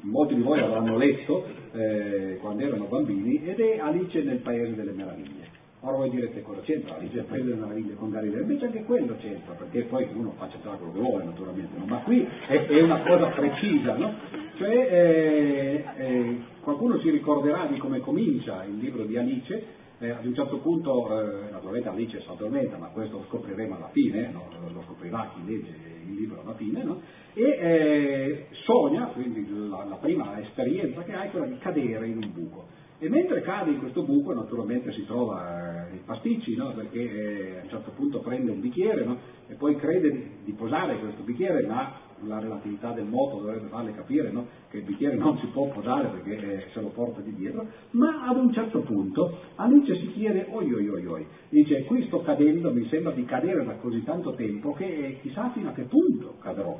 molti 0.00 0.34
di 0.34 0.42
voi 0.42 0.60
avranno 0.60 0.96
letto 0.96 1.44
eh, 1.72 2.38
quando 2.40 2.62
erano 2.62 2.84
bambini 2.84 3.44
ed 3.44 3.58
è 3.58 3.78
Alice 3.78 4.22
nel 4.22 4.38
Paese 4.38 4.74
delle 4.74 4.92
Meraviglie. 4.92 5.37
Ora 5.80 5.96
voi 5.96 6.10
direte 6.10 6.42
cosa 6.42 6.60
c'entra 6.62 6.96
Alice 6.96 7.14
nel 7.14 7.24
Paese 7.24 7.44
delle 7.44 7.60
Meraviglie 7.60 7.94
con 7.94 8.10
Galileo? 8.10 8.40
Invece 8.40 8.64
anche 8.64 8.82
quello 8.82 9.14
c'entra, 9.20 9.54
perché 9.54 9.82
poi 9.82 10.08
uno 10.12 10.34
faccia 10.36 10.58
quello 10.58 10.92
che 10.92 10.98
vuole 10.98 11.22
naturalmente, 11.22 11.78
no? 11.78 11.84
ma 11.84 11.98
qui 11.98 12.26
è, 12.48 12.66
è, 12.66 12.82
una 12.82 13.00
cosa 13.02 13.26
precisa, 13.28 13.96
no? 13.96 14.12
Cioè 14.56 14.74
eh, 14.74 15.84
eh, 15.96 16.38
qualcuno 16.62 16.98
si 16.98 17.10
ricorderà 17.10 17.66
di 17.66 17.76
come 17.78 18.00
comincia 18.00 18.64
il 18.64 18.76
libro 18.76 19.04
di 19.04 19.16
Alice, 19.16 19.64
eh, 20.00 20.10
ad 20.10 20.26
un 20.26 20.34
certo 20.34 20.58
punto, 20.58 21.20
eh, 21.20 21.50
naturalmente 21.52 21.88
Alice 21.88 22.20
si 22.20 22.28
addormenta, 22.28 22.76
ma 22.76 22.88
questo 22.88 23.18
lo 23.18 23.24
scopriremo 23.28 23.76
alla 23.76 23.90
fine, 23.92 24.30
no? 24.32 24.48
lo 24.72 24.82
scoprirà 24.82 25.30
chi 25.34 25.44
legge 25.44 25.76
il 26.06 26.14
libro 26.14 26.40
alla 26.42 26.54
fine, 26.54 26.84
e 27.34 27.42
eh, 27.42 28.46
sogna, 28.64 29.06
quindi 29.14 29.46
la, 29.68 29.84
la, 29.84 29.96
prima 29.96 30.40
esperienza 30.40 31.02
che 31.02 31.12
ha 31.12 31.22
è 31.22 31.30
quella 31.30 31.46
di 31.46 31.58
cadere 31.58 32.08
in 32.08 32.16
un 32.16 32.32
buco. 32.32 32.66
E 33.00 33.08
mentre 33.08 33.42
cade 33.42 33.70
in 33.70 33.78
questo 33.78 34.02
buco 34.02 34.34
naturalmente 34.34 34.92
si 34.92 35.06
trova 35.06 35.86
eh, 35.88 35.94
i 35.94 36.00
pasticci, 36.04 36.56
no? 36.56 36.72
perché 36.72 36.98
eh, 36.98 37.58
a 37.60 37.62
un 37.62 37.68
certo 37.68 37.92
punto 37.92 38.18
prende 38.18 38.50
un 38.50 38.60
bicchiere 38.60 39.06
e 39.46 39.54
poi 39.54 39.76
crede 39.76 40.10
di, 40.10 40.28
di 40.46 40.52
posare 40.52 40.98
questo 40.98 41.22
bicchiere, 41.22 41.64
ma 41.64 41.92
la 42.24 42.40
relatività 42.40 42.90
del 42.90 43.04
moto 43.04 43.36
dovrebbe 43.36 43.68
farle 43.68 43.92
capire 43.92 44.32
no? 44.32 44.46
che 44.68 44.78
il 44.78 44.82
bicchiere 44.82 45.14
non 45.14 45.38
si 45.38 45.46
può 45.46 45.68
posare 45.68 46.08
perché 46.08 46.38
eh, 46.38 46.64
se 46.72 46.80
lo 46.80 46.88
porta 46.88 47.20
di 47.20 47.32
dietro, 47.34 47.68
ma 47.92 48.26
ad 48.26 48.36
un 48.36 48.52
certo 48.52 48.80
punto 48.80 49.38
Alice 49.54 49.94
si 49.98 50.10
chiede 50.14 50.48
oi 50.50 50.72
oi 50.72 50.88
oi 50.88 51.06
oi, 51.06 51.26
dice 51.50 51.84
qui 51.84 52.04
sto 52.06 52.22
cadendo, 52.22 52.72
mi 52.72 52.88
sembra 52.88 53.12
di 53.12 53.24
cadere 53.24 53.64
da 53.64 53.74
così 53.74 54.02
tanto 54.02 54.34
tempo 54.34 54.72
che 54.72 54.84
eh, 54.84 55.20
chissà 55.20 55.50
fino 55.50 55.68
a 55.68 55.72
che 55.72 55.82
punto 55.82 56.34
cadrò. 56.40 56.76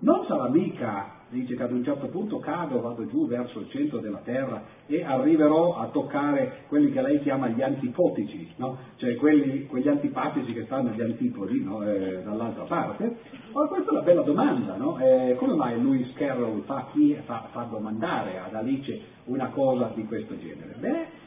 Non 0.00 0.24
sarà 0.26 0.48
mica, 0.48 1.17
dice 1.30 1.54
che 1.54 1.62
ad 1.62 1.72
un 1.72 1.84
certo 1.84 2.06
punto 2.08 2.38
cado, 2.38 2.80
vado 2.80 3.06
giù 3.06 3.26
verso 3.26 3.60
il 3.60 3.68
centro 3.70 3.98
della 3.98 4.20
terra 4.24 4.62
e 4.86 5.02
arriverò 5.04 5.76
a 5.76 5.88
toccare 5.88 6.64
quelli 6.68 6.90
che 6.90 7.02
lei 7.02 7.20
chiama 7.20 7.48
gli 7.48 7.62
antipotici, 7.62 8.52
no? 8.56 8.78
cioè 8.96 9.14
quelli, 9.16 9.66
quegli 9.66 9.88
antipatici 9.88 10.52
che 10.52 10.64
stanno 10.64 10.90
agli 10.90 11.02
antipodi 11.02 11.62
no? 11.62 11.82
eh, 11.82 12.22
dall'altra 12.22 12.64
parte. 12.64 13.16
Ora 13.52 13.68
questa 13.68 13.90
è 13.90 13.92
una 13.92 14.02
bella 14.02 14.22
domanda, 14.22 14.76
no? 14.76 14.98
eh, 14.98 15.36
come 15.38 15.54
mai 15.54 15.80
Lewis 15.80 16.12
Carroll 16.14 16.62
fa, 16.62 16.88
fa, 17.24 17.48
fa 17.50 17.62
domandare 17.64 18.38
ad 18.38 18.54
Alice 18.54 19.00
una 19.24 19.48
cosa 19.48 19.92
di 19.94 20.04
questo 20.04 20.38
genere? 20.38 20.74
Beh, 20.78 21.17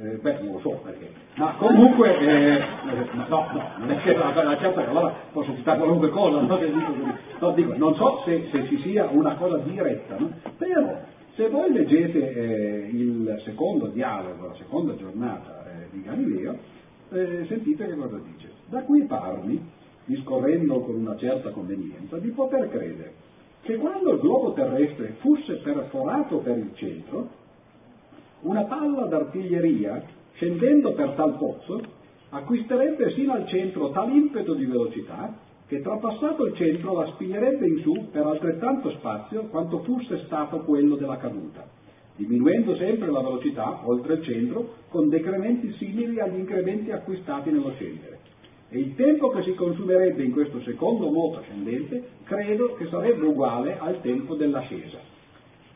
eh, 0.00 0.18
beh, 0.20 0.38
non 0.42 0.52
lo 0.52 0.60
so 0.60 0.80
perché, 0.84 1.10
ma 1.34 1.54
comunque, 1.58 2.18
eh, 2.18 2.64
no, 3.14 3.26
no, 3.28 3.70
non 3.78 3.90
è 3.90 4.00
che 4.02 4.14
la, 4.14 4.56
certa 4.60 4.88
allora 4.88 5.12
posso 5.32 5.54
citare 5.56 5.78
qualunque 5.78 6.10
cosa, 6.10 6.40
no, 6.46 6.58
no, 7.40 7.50
dico, 7.52 7.76
non 7.76 7.94
so 7.96 8.22
se, 8.24 8.48
se, 8.50 8.66
ci 8.68 8.78
sia 8.82 9.08
una 9.10 9.34
cosa 9.34 9.58
diretta, 9.58 10.16
no? 10.18 10.30
però 10.56 10.98
se 11.34 11.48
voi 11.48 11.72
leggete 11.72 12.34
eh, 12.34 12.88
il 12.92 13.40
secondo 13.44 13.86
dialogo, 13.86 14.46
la 14.46 14.54
seconda 14.54 14.94
giornata 14.96 15.64
eh, 15.66 15.88
di 15.90 16.02
Galileo, 16.02 16.56
eh, 17.10 17.44
sentite 17.48 17.86
che 17.86 17.94
cosa 17.94 18.18
dice. 18.18 18.50
Da 18.66 18.82
qui 18.82 19.04
parli, 19.04 19.60
discorrendo 20.04 20.80
con 20.80 20.96
una 20.96 21.16
certa 21.16 21.50
convenienza, 21.50 22.18
di 22.18 22.30
poter 22.30 22.68
credere 22.68 23.12
che 23.62 23.76
quando 23.76 24.12
il 24.12 24.20
globo 24.20 24.52
terrestre 24.52 25.16
fosse 25.18 25.56
perforato 25.56 26.38
per 26.38 26.56
il 26.56 26.70
centro, 26.74 27.28
una 28.40 28.64
palla 28.64 29.06
d'artiglieria, 29.06 30.02
scendendo 30.34 30.92
per 30.92 31.10
tal 31.10 31.36
pozzo, 31.36 31.80
acquisterebbe 32.30 33.12
sino 33.14 33.32
al 33.32 33.46
centro 33.48 33.90
tal 33.90 34.14
impeto 34.14 34.54
di 34.54 34.66
velocità 34.66 35.46
che 35.66 35.82
trapassato 35.82 36.46
il 36.46 36.54
centro 36.54 36.94
la 36.94 37.06
spiglierebbe 37.12 37.66
in 37.66 37.80
su 37.80 38.08
per 38.10 38.24
altrettanto 38.24 38.90
spazio 38.92 39.44
quanto 39.48 39.80
fosse 39.80 40.22
stato 40.24 40.60
quello 40.60 40.96
della 40.96 41.18
caduta, 41.18 41.66
diminuendo 42.16 42.76
sempre 42.76 43.10
la 43.10 43.20
velocità 43.20 43.80
oltre 43.84 44.14
il 44.14 44.22
centro 44.22 44.74
con 44.88 45.08
decrementi 45.08 45.72
simili 45.74 46.20
agli 46.20 46.38
incrementi 46.38 46.90
acquistati 46.90 47.50
nello 47.50 47.72
scendere. 47.72 48.18
E 48.70 48.78
il 48.78 48.94
tempo 48.94 49.28
che 49.30 49.42
si 49.42 49.54
consumerebbe 49.54 50.22
in 50.22 50.32
questo 50.32 50.60
secondo 50.60 51.10
moto 51.10 51.38
ascendente 51.38 52.02
credo 52.24 52.74
che 52.74 52.86
sarebbe 52.88 53.26
uguale 53.26 53.78
al 53.78 54.00
tempo 54.00 54.34
dell'ascesa. 54.34 55.16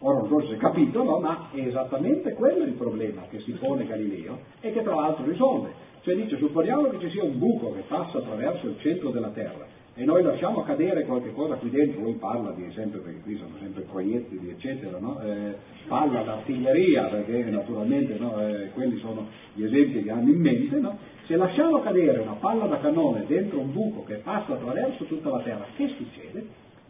Ora 0.04 0.18
non 0.18 0.28
so 0.28 0.48
se 0.48 0.56
capito, 0.56 1.04
no, 1.04 1.20
ma 1.20 1.48
è 1.52 1.60
esattamente 1.60 2.32
quello 2.32 2.64
il 2.64 2.72
problema 2.72 3.22
che 3.30 3.38
si 3.40 3.52
pone 3.52 3.86
Galileo 3.86 4.40
e 4.60 4.72
che 4.72 4.82
tra 4.82 4.96
l'altro 4.96 5.24
risolve. 5.24 5.70
Cioè 6.02 6.16
dice, 6.16 6.36
supponiamo 6.38 6.88
che 6.88 6.98
ci 6.98 7.10
sia 7.10 7.22
un 7.22 7.38
buco 7.38 7.72
che 7.72 7.84
passa 7.86 8.18
attraverso 8.18 8.66
il 8.66 8.76
centro 8.80 9.10
della 9.10 9.28
Terra 9.28 9.64
e 9.94 10.04
noi 10.04 10.24
lasciamo 10.24 10.62
cadere 10.62 11.04
qualche 11.04 11.32
cosa 11.32 11.54
qui 11.54 11.70
dentro, 11.70 12.00
lui 12.00 12.14
parla 12.14 12.50
di 12.50 12.68
sempre, 12.74 12.98
perché 12.98 13.20
qui 13.20 13.36
sono 13.36 13.52
sempre 13.60 13.82
proiettili, 13.82 14.50
eccetera, 14.50 14.98
no? 14.98 15.20
eh, 15.20 15.54
parla 15.86 16.22
d'artiglieria, 16.22 17.04
perché 17.04 17.44
naturalmente 17.44 18.16
no, 18.18 18.40
eh, 18.40 18.70
quelli 18.72 18.98
sono 18.98 19.28
gli 19.52 19.62
esempi 19.62 20.02
che 20.02 20.10
hanno 20.10 20.30
in 20.30 20.40
mente, 20.40 20.78
no? 20.78 20.98
se 21.26 21.36
lasciamo 21.36 21.78
cadere 21.80 22.18
una 22.18 22.36
palla 22.40 22.66
da 22.66 22.80
cannone 22.80 23.24
dentro 23.26 23.60
un 23.60 23.70
buco 23.70 24.02
che 24.02 24.14
passa 24.16 24.54
attraverso 24.54 25.04
tutta 25.04 25.28
la 25.28 25.40
Terra, 25.42 25.66
che 25.76 25.86
succede? 25.96 26.44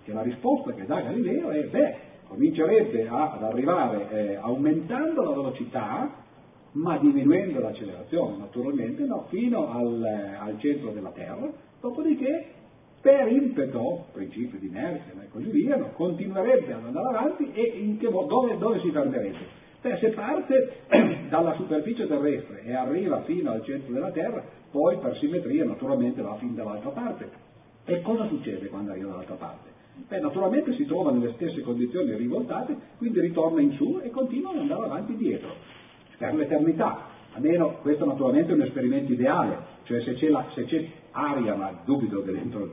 Che 0.04 0.12
la 0.12 0.22
risposta 0.22 0.72
che 0.72 0.86
dà 0.86 1.00
Galileo 1.00 1.50
è, 1.50 1.64
beh, 1.64 1.96
comincerebbe 2.32 3.08
a, 3.08 3.32
ad 3.32 3.42
arrivare 3.42 4.08
eh, 4.10 4.34
aumentando 4.36 5.22
la 5.22 5.30
velocità 5.30 6.10
ma 6.72 6.96
diminuendo 6.96 7.60
l'accelerazione 7.60 8.38
naturalmente 8.38 9.04
no, 9.04 9.26
fino 9.28 9.70
al, 9.70 10.02
eh, 10.02 10.36
al, 10.36 10.58
centro 10.58 10.90
della 10.90 11.10
Terra, 11.10 11.52
dopodiché 11.82 12.46
per 13.02 13.30
impeto, 13.30 14.06
principio 14.12 14.58
di 14.58 14.68
inerzia 14.68 15.12
e 15.22 15.28
così 15.28 15.50
via, 15.50 15.76
no, 15.76 15.90
continuerebbe 15.92 16.72
ad 16.72 16.84
andare 16.84 17.08
avanti 17.08 17.52
e 17.52 17.98
modo, 18.10 18.26
dove, 18.26 18.56
dove, 18.56 18.80
si 18.80 18.90
fermerebbe? 18.90 19.60
Beh, 19.82 19.98
se 19.98 20.10
parte 20.10 20.76
dalla 21.28 21.54
superficie 21.56 22.06
terrestre 22.06 22.62
e 22.64 22.74
arriva 22.74 23.20
fino 23.22 23.50
al 23.50 23.62
centro 23.64 23.92
della 23.92 24.12
Terra, 24.12 24.42
poi 24.70 24.96
per 24.96 25.18
simmetria 25.18 25.64
naturalmente 25.64 26.22
va 26.22 26.36
fin 26.36 26.54
dall'altra 26.54 26.90
parte. 26.90 27.28
E 27.84 28.00
cosa 28.00 28.26
succede 28.28 28.68
quando 28.68 28.92
arriva 28.92 29.10
dall'altra 29.10 29.34
parte? 29.34 29.71
Beh, 30.08 30.20
naturalmente 30.20 30.74
si 30.74 30.84
trova 30.86 31.10
nelle 31.10 31.32
stesse 31.34 31.60
condizioni 31.60 32.14
rivoltate, 32.14 32.76
quindi 32.98 33.20
ritorna 33.20 33.60
in 33.60 33.72
su 33.72 34.00
e 34.02 34.10
continua 34.10 34.50
ad 34.50 34.58
andare 34.58 34.84
avanti 34.84 35.16
dietro, 35.16 35.54
per 36.16 36.34
l'eternità. 36.34 37.10
Almeno 37.34 37.78
questo 37.80 38.04
naturalmente 38.04 38.52
è 38.52 38.54
un 38.54 38.62
esperimento 38.62 39.12
ideale, 39.12 39.56
cioè 39.84 40.02
se 40.02 40.14
c'è, 40.14 40.28
la, 40.28 40.44
se 40.54 40.64
c'è 40.64 40.86
aria, 41.12 41.54
ma 41.54 41.72
dubito 41.84 42.22
che 42.22 42.32
dentro, 42.32 42.70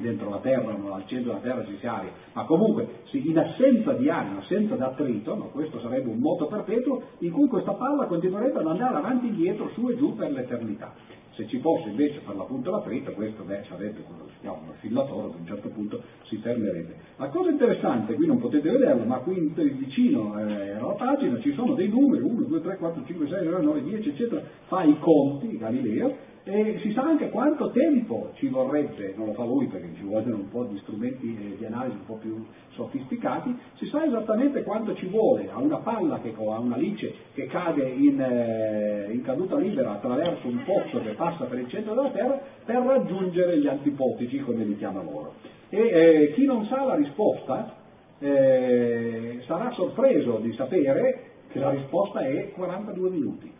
dentro, 0.00 0.30
la 0.30 0.38
Terra, 0.38 0.72
no, 0.76 0.94
al 0.94 1.06
centro 1.06 1.32
della 1.32 1.42
Terra 1.42 1.66
ci 1.66 1.76
sia 1.78 1.96
aria, 1.96 2.12
ma 2.32 2.44
comunque 2.44 2.86
in 3.10 3.38
assenza 3.38 3.92
di 3.94 4.08
aria, 4.08 4.30
in 4.30 4.36
assenza 4.36 4.76
d'attrito, 4.76 5.34
no, 5.34 5.44
questo 5.46 5.80
sarebbe 5.80 6.08
un 6.08 6.18
moto 6.18 6.46
perpetuo 6.46 7.02
in 7.18 7.32
cui 7.32 7.48
questa 7.48 7.72
palla 7.72 8.06
continuerebbe 8.06 8.60
ad 8.60 8.66
andare 8.66 8.96
avanti 8.96 9.26
e 9.26 9.30
indietro, 9.30 9.70
su 9.74 9.88
e 9.88 9.96
giù 9.96 10.14
per 10.14 10.30
l'eternità. 10.30 10.94
Se 11.36 11.46
ci 11.48 11.58
fosse 11.58 11.90
invece 11.90 12.20
per 12.24 12.34
l'appunto 12.34 12.70
la 12.70 12.80
trita, 12.80 13.10
questo 13.10 13.42
beh, 13.42 13.64
sarebbe 13.68 14.00
quello 14.00 14.24
che 14.24 14.30
si 14.32 14.40
chiama 14.40 14.56
un 14.62 14.70
affillatore, 14.70 15.26
ad 15.26 15.34
un 15.38 15.46
certo 15.46 15.68
punto 15.68 16.02
si 16.24 16.38
fermerebbe. 16.38 16.96
La 17.16 17.28
cosa 17.28 17.50
interessante, 17.50 18.14
qui 18.14 18.26
non 18.26 18.38
potete 18.38 18.70
vederlo, 18.70 19.04
ma 19.04 19.18
qui 19.18 19.52
vicino 19.54 20.38
eh, 20.38 20.70
alla 20.72 20.94
pagina 20.94 21.38
ci 21.40 21.52
sono 21.52 21.74
dei 21.74 21.88
numeri, 21.88 22.22
1, 22.22 22.40
2, 22.42 22.60
3, 22.62 22.76
4, 22.78 23.04
5, 23.04 23.28
6, 23.28 23.48
9, 23.48 23.82
10, 23.82 24.08
eccetera, 24.08 24.42
fa 24.66 24.82
i 24.84 24.98
conti, 24.98 25.58
Galileo, 25.58 26.16
e 26.48 26.78
si 26.80 26.92
sa 26.92 27.02
anche 27.02 27.28
quanto 27.30 27.72
tempo 27.72 28.30
ci 28.34 28.46
vorrebbe, 28.46 29.14
non 29.16 29.26
lo 29.26 29.32
fa 29.32 29.42
lui 29.42 29.66
perché 29.66 29.88
ci 29.96 30.04
vogliono 30.04 30.36
un 30.36 30.48
po' 30.48 30.62
di 30.62 30.78
strumenti 30.78 31.56
di 31.58 31.64
analisi 31.64 31.96
un 31.96 32.06
po' 32.06 32.18
più 32.18 32.46
sofisticati, 32.74 33.52
si 33.74 33.86
sa 33.86 34.04
esattamente 34.04 34.62
quanto 34.62 34.94
ci 34.94 35.06
vuole 35.06 35.50
a 35.50 35.58
una 35.58 35.78
palla 35.78 36.20
che, 36.20 36.32
a 36.38 36.58
una 36.60 36.76
lice 36.76 37.12
che 37.34 37.46
cade 37.46 37.88
in, 37.88 38.20
eh, 38.20 39.08
in, 39.10 39.22
caduta 39.22 39.56
libera 39.56 39.94
attraverso 39.94 40.46
un 40.46 40.62
pozzo 40.64 41.02
che 41.02 41.14
passa 41.14 41.46
per 41.46 41.58
il 41.58 41.68
centro 41.68 41.94
della 41.94 42.10
Terra 42.10 42.40
per 42.64 42.76
raggiungere 42.76 43.58
gli 43.58 43.66
antipotici, 43.66 44.38
come 44.38 44.62
li 44.62 44.76
chiama 44.76 45.02
loro. 45.02 45.32
E 45.68 45.80
eh, 45.80 46.32
chi 46.34 46.44
non 46.44 46.64
sa 46.66 46.84
la 46.84 46.94
risposta 46.94 47.74
eh, 48.20 49.42
sarà 49.46 49.72
sorpreso 49.72 50.38
di 50.38 50.52
sapere 50.52 51.22
che 51.48 51.58
la 51.58 51.70
risposta 51.70 52.20
è 52.20 52.52
42 52.52 53.10
minuti. 53.10 53.55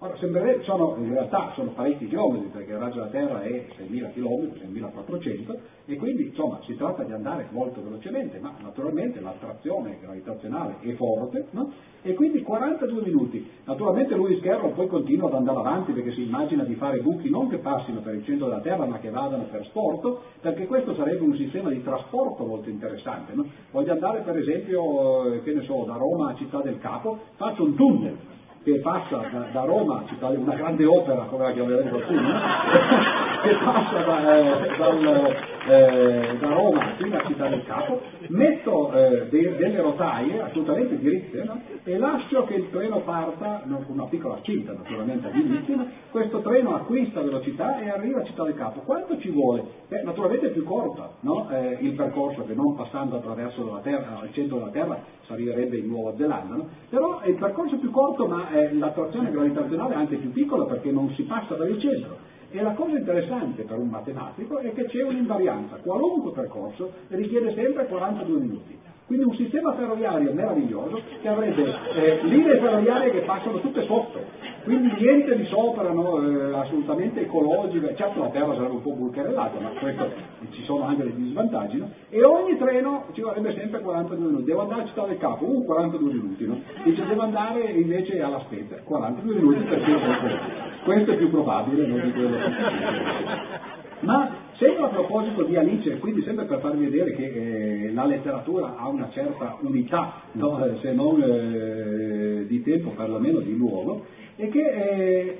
Ora, 0.00 0.16
sembrerebbe, 0.18 0.62
sono, 0.62 0.94
in 0.98 1.10
realtà 1.10 1.50
sono 1.56 1.72
parecchi 1.72 2.06
chilometri 2.06 2.50
perché 2.52 2.70
il 2.70 2.78
raggio 2.78 3.00
della 3.00 3.08
Terra 3.08 3.42
è 3.42 3.66
6.000 3.80 4.12
km, 4.12 4.52
6.400 4.72 5.56
e 5.86 5.96
quindi 5.96 6.26
insomma 6.26 6.60
si 6.66 6.76
tratta 6.76 7.02
di 7.02 7.12
andare 7.12 7.48
molto 7.50 7.82
velocemente, 7.82 8.38
ma 8.38 8.54
naturalmente 8.62 9.18
l'attrazione 9.18 9.98
gravitazionale 10.00 10.76
è 10.82 10.92
forte 10.92 11.46
no? 11.50 11.72
e 12.02 12.14
quindi 12.14 12.42
42 12.42 13.02
minuti. 13.02 13.44
Naturalmente 13.64 14.14
lui 14.14 14.36
Scherro 14.38 14.68
poi 14.68 14.86
continua 14.86 15.30
ad 15.30 15.34
andare 15.34 15.58
avanti 15.58 15.90
perché 15.90 16.12
si 16.12 16.22
immagina 16.22 16.62
di 16.62 16.76
fare 16.76 17.00
buchi 17.00 17.28
non 17.28 17.48
che 17.48 17.56
passino 17.56 17.98
per 17.98 18.14
il 18.14 18.24
centro 18.24 18.46
della 18.46 18.60
Terra 18.60 18.86
ma 18.86 19.00
che 19.00 19.10
vadano 19.10 19.46
per 19.50 19.64
sporto, 19.64 20.22
perché 20.40 20.66
questo 20.66 20.94
sarebbe 20.94 21.24
un 21.24 21.34
sistema 21.34 21.70
di 21.70 21.82
trasporto 21.82 22.44
molto 22.44 22.68
interessante. 22.68 23.34
No? 23.34 23.44
Voglio 23.72 23.94
andare 23.94 24.20
per 24.20 24.38
esempio, 24.38 25.32
eh, 25.32 25.42
che 25.42 25.52
ne 25.52 25.64
so, 25.64 25.82
da 25.84 25.94
Roma 25.94 26.30
a 26.30 26.34
Città 26.36 26.60
del 26.60 26.78
Capo, 26.78 27.18
faccio 27.34 27.64
un 27.64 27.74
tunnel 27.74 28.36
che 28.72 28.80
passa 28.80 29.16
da, 29.30 29.46
da 29.50 29.64
Roma, 29.64 30.04
una 30.20 30.54
grande 30.54 30.84
opera 30.84 31.22
come 31.24 31.44
la 31.44 31.52
chiameremo 31.52 31.88
qualcuno, 31.88 32.20
che 33.42 33.56
passa 33.64 33.98
da, 34.02 34.36
eh, 34.36 34.76
dal, 34.76 35.36
eh, 35.68 36.38
da, 36.38 36.48
Roma 36.48 36.94
fino 36.96 37.16
a 37.16 37.26
Città 37.26 37.48
del 37.48 37.64
Capo, 37.64 38.00
metto 38.28 38.92
eh, 38.92 39.28
de, 39.28 39.56
delle 39.56 39.80
rotaie 39.80 40.40
assolutamente 40.40 40.98
diritte 40.98 41.44
no? 41.44 41.60
e 41.84 41.98
lascio 41.98 42.44
che 42.44 42.54
il 42.54 42.70
treno 42.70 43.00
parta 43.00 43.62
no, 43.64 43.82
con 43.86 43.98
una 43.98 44.08
piccola 44.08 44.38
cinta 44.42 44.72
naturalmente 44.72 45.26
all'inizio, 45.26 45.86
questo 46.10 46.40
treno 46.40 46.74
acquista 46.74 47.20
velocità 47.20 47.80
e 47.80 47.90
arriva 47.90 48.20
a 48.20 48.24
Città 48.24 48.44
del 48.44 48.54
Capo. 48.54 48.80
Quanto 48.80 49.18
ci 49.18 49.30
vuole? 49.30 49.64
Beh, 49.88 50.02
naturalmente 50.02 50.46
è 50.46 50.50
più 50.50 50.64
corto 50.64 51.16
no? 51.20 51.48
Eh, 51.50 51.78
il 51.80 51.92
percorso 51.92 52.44
che 52.44 52.54
non 52.54 52.74
passando 52.74 53.16
attraverso 53.16 53.70
la 53.70 53.80
terra, 53.80 54.20
al 54.20 54.32
centro 54.32 54.58
della 54.58 54.70
Terra 54.70 54.98
si 55.26 55.32
arriverebbe 55.32 55.76
in 55.76 55.88
Nuova 55.88 56.14
Zelanda, 56.16 56.64
però 56.88 57.20
il 57.24 57.34
percorso 57.34 57.74
è 57.74 57.78
più 57.78 57.90
corto 57.90 58.26
ma 58.26 58.50
eh, 58.50 58.72
l'attrazione 58.74 59.30
gravitazionale 59.30 59.94
è 59.94 59.96
anche 59.96 60.16
più 60.16 60.32
piccola 60.32 60.64
perché 60.64 60.90
non 60.90 61.10
si 61.14 61.22
passa 61.22 61.54
il 61.64 61.78
centro. 61.78 62.36
E 62.50 62.62
la 62.62 62.72
cosa 62.72 62.96
interessante 62.96 63.62
per 63.64 63.78
un 63.78 63.88
matematico 63.88 64.58
è 64.58 64.72
che 64.72 64.86
c'è 64.86 65.02
un'invarianza, 65.02 65.76
qualunque 65.76 66.32
percorso 66.32 66.90
richiede 67.08 67.52
sempre 67.54 67.86
42 67.86 68.38
minuti. 68.38 68.78
Quindi 69.08 69.24
un 69.24 69.34
sistema 69.36 69.72
ferroviario 69.72 70.34
meraviglioso 70.34 71.00
che 71.22 71.28
avrebbe 71.28 71.64
eh, 71.94 72.20
linee 72.24 72.58
ferroviarie 72.58 73.10
che 73.10 73.20
passano 73.20 73.58
tutte 73.60 73.86
sotto, 73.86 74.20
quindi 74.64 74.92
niente 74.98 75.34
di 75.34 75.46
sopra, 75.46 75.90
no, 75.90 76.20
eh, 76.22 76.54
assolutamente 76.54 77.22
ecologico, 77.22 77.94
certo 77.94 78.20
la 78.20 78.28
terra 78.28 78.54
sarebbe 78.54 78.74
un 78.74 78.82
po' 78.82 78.92
bulcherellata, 78.92 79.60
ma 79.60 79.70
questo 79.70 80.10
ci 80.50 80.62
sono 80.64 80.84
anche 80.84 81.04
degli 81.04 81.30
svantaggi, 81.30 81.78
no? 81.78 81.90
e 82.10 82.22
ogni 82.22 82.58
treno 82.58 83.06
ci 83.12 83.22
vorrebbe 83.22 83.54
sempre 83.54 83.80
42 83.80 84.26
minuti, 84.26 84.44
devo 84.44 84.60
andare 84.60 84.82
a 84.82 84.86
Città 84.86 85.06
del 85.06 85.16
Capo, 85.16 85.46
uh, 85.46 85.64
42 85.64 86.12
minuti, 86.12 86.46
no? 86.46 86.60
dice 86.84 87.06
devo 87.06 87.22
andare 87.22 87.60
invece 87.60 88.20
alla 88.20 88.40
Spezia, 88.40 88.76
42 88.84 89.34
minuti 89.34 89.64
perché 89.64 90.67
questo 90.88 91.12
è 91.12 91.16
più 91.16 91.28
probabile 91.28 91.86
non 91.86 92.00
di 92.00 92.12
quello 92.12 92.36
che 92.38 93.76
ma 94.00 94.30
sempre 94.56 94.84
a 94.84 94.88
proposito 94.88 95.42
di 95.42 95.56
Alice, 95.56 95.98
quindi 95.98 96.22
sempre 96.22 96.46
per 96.46 96.60
farvi 96.60 96.86
vedere 96.86 97.14
che 97.14 97.26
eh, 97.26 97.92
la 97.92 98.06
letteratura 98.06 98.76
ha 98.78 98.88
una 98.88 99.10
certa 99.12 99.58
unità, 99.60 100.22
no? 100.32 100.58
se 100.80 100.92
non 100.92 101.20
eh, 101.20 102.46
di 102.46 102.62
tempo, 102.62 102.90
perlomeno 102.90 103.40
di 103.40 103.54
luogo, 103.54 104.06
e 104.40 104.48
che 104.50 104.60
eh, 104.60 105.38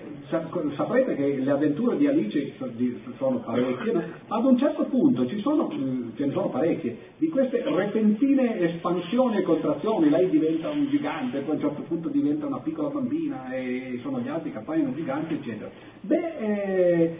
saprete 0.75 1.15
che 1.15 1.37
le 1.37 1.51
avventure 1.53 1.97
di 1.97 2.09
Alice 2.09 2.55
sono 3.17 3.39
parecchie, 3.39 3.93
ma 3.93 4.37
ad 4.37 4.45
un 4.45 4.59
certo 4.59 4.87
punto 4.87 5.25
ci 5.29 5.41
sono, 5.41 5.71
ce 6.17 6.27
ne 6.27 6.33
sono 6.33 6.49
parecchie, 6.49 6.97
di 7.17 7.29
queste 7.29 7.63
repentine 7.65 8.59
espansioni 8.59 9.37
e 9.37 9.43
contrazioni, 9.43 10.11
lei 10.11 10.29
diventa 10.29 10.71
un 10.71 10.89
gigante, 10.89 11.39
poi 11.43 11.53
a 11.53 11.55
un 11.55 11.61
certo 11.61 11.83
punto 11.83 12.09
diventa 12.09 12.47
una 12.47 12.59
piccola 12.59 12.89
bambina 12.89 13.53
e 13.53 14.01
sono 14.03 14.19
gli 14.19 14.27
altri 14.27 14.51
che 14.51 14.59
appaiono 14.59 14.93
giganti, 14.93 15.35
eccetera. 15.35 15.71
Beh, 16.01 16.37
eh, 16.39 17.17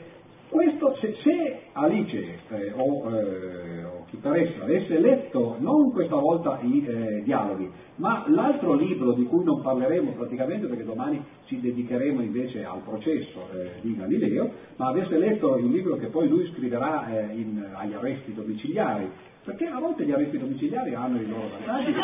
questo, 0.49 0.97
se, 1.01 1.17
se 1.23 1.61
Alice 1.73 2.39
eh, 2.49 2.73
o, 2.75 3.11
eh, 3.11 3.85
o, 3.85 4.05
chi 4.09 4.17
per 4.17 4.37
essa 4.37 4.63
avesse 4.63 4.99
letto 4.99 5.57
non 5.59 5.93
questa 5.93 6.17
volta 6.17 6.59
i 6.63 6.85
eh, 6.87 7.23
dialoghi, 7.23 7.71
ma 7.97 8.25
l'altro 8.29 8.75
libro 8.75 9.13
di 9.13 9.25
cui 9.25 9.45
non 9.45 9.61
parleremo 9.61 10.13
praticamente 10.13 10.67
perché 10.67 10.85
domani 10.85 11.23
ci 11.45 11.61
dedicheremo 11.61 12.23
invece 12.23 12.65
al 12.65 12.81
processo 12.81 13.49
eh, 13.53 13.81
di 13.83 13.95
Galileo, 13.97 14.51
ma 14.77 14.89
avesse 14.89 15.19
letto 15.19 15.57
il 15.57 15.67
libro 15.67 15.97
che 15.97 16.07
poi 16.07 16.29
lui 16.29 16.51
scriverà 16.53 17.09
eh, 17.09 17.35
in, 17.35 17.65
agli 17.75 17.93
arresti 17.93 18.33
domiciliari, 18.33 19.11
perché 19.49 19.65
a 19.65 19.81
volte 19.81 20.05
gli 20.05 20.13
arresti 20.13 20.37
domiciliari 20.37 20.93
hanno 20.93 21.19
i 21.19 21.27
loro 21.27 21.49
vantaggi. 21.49 21.95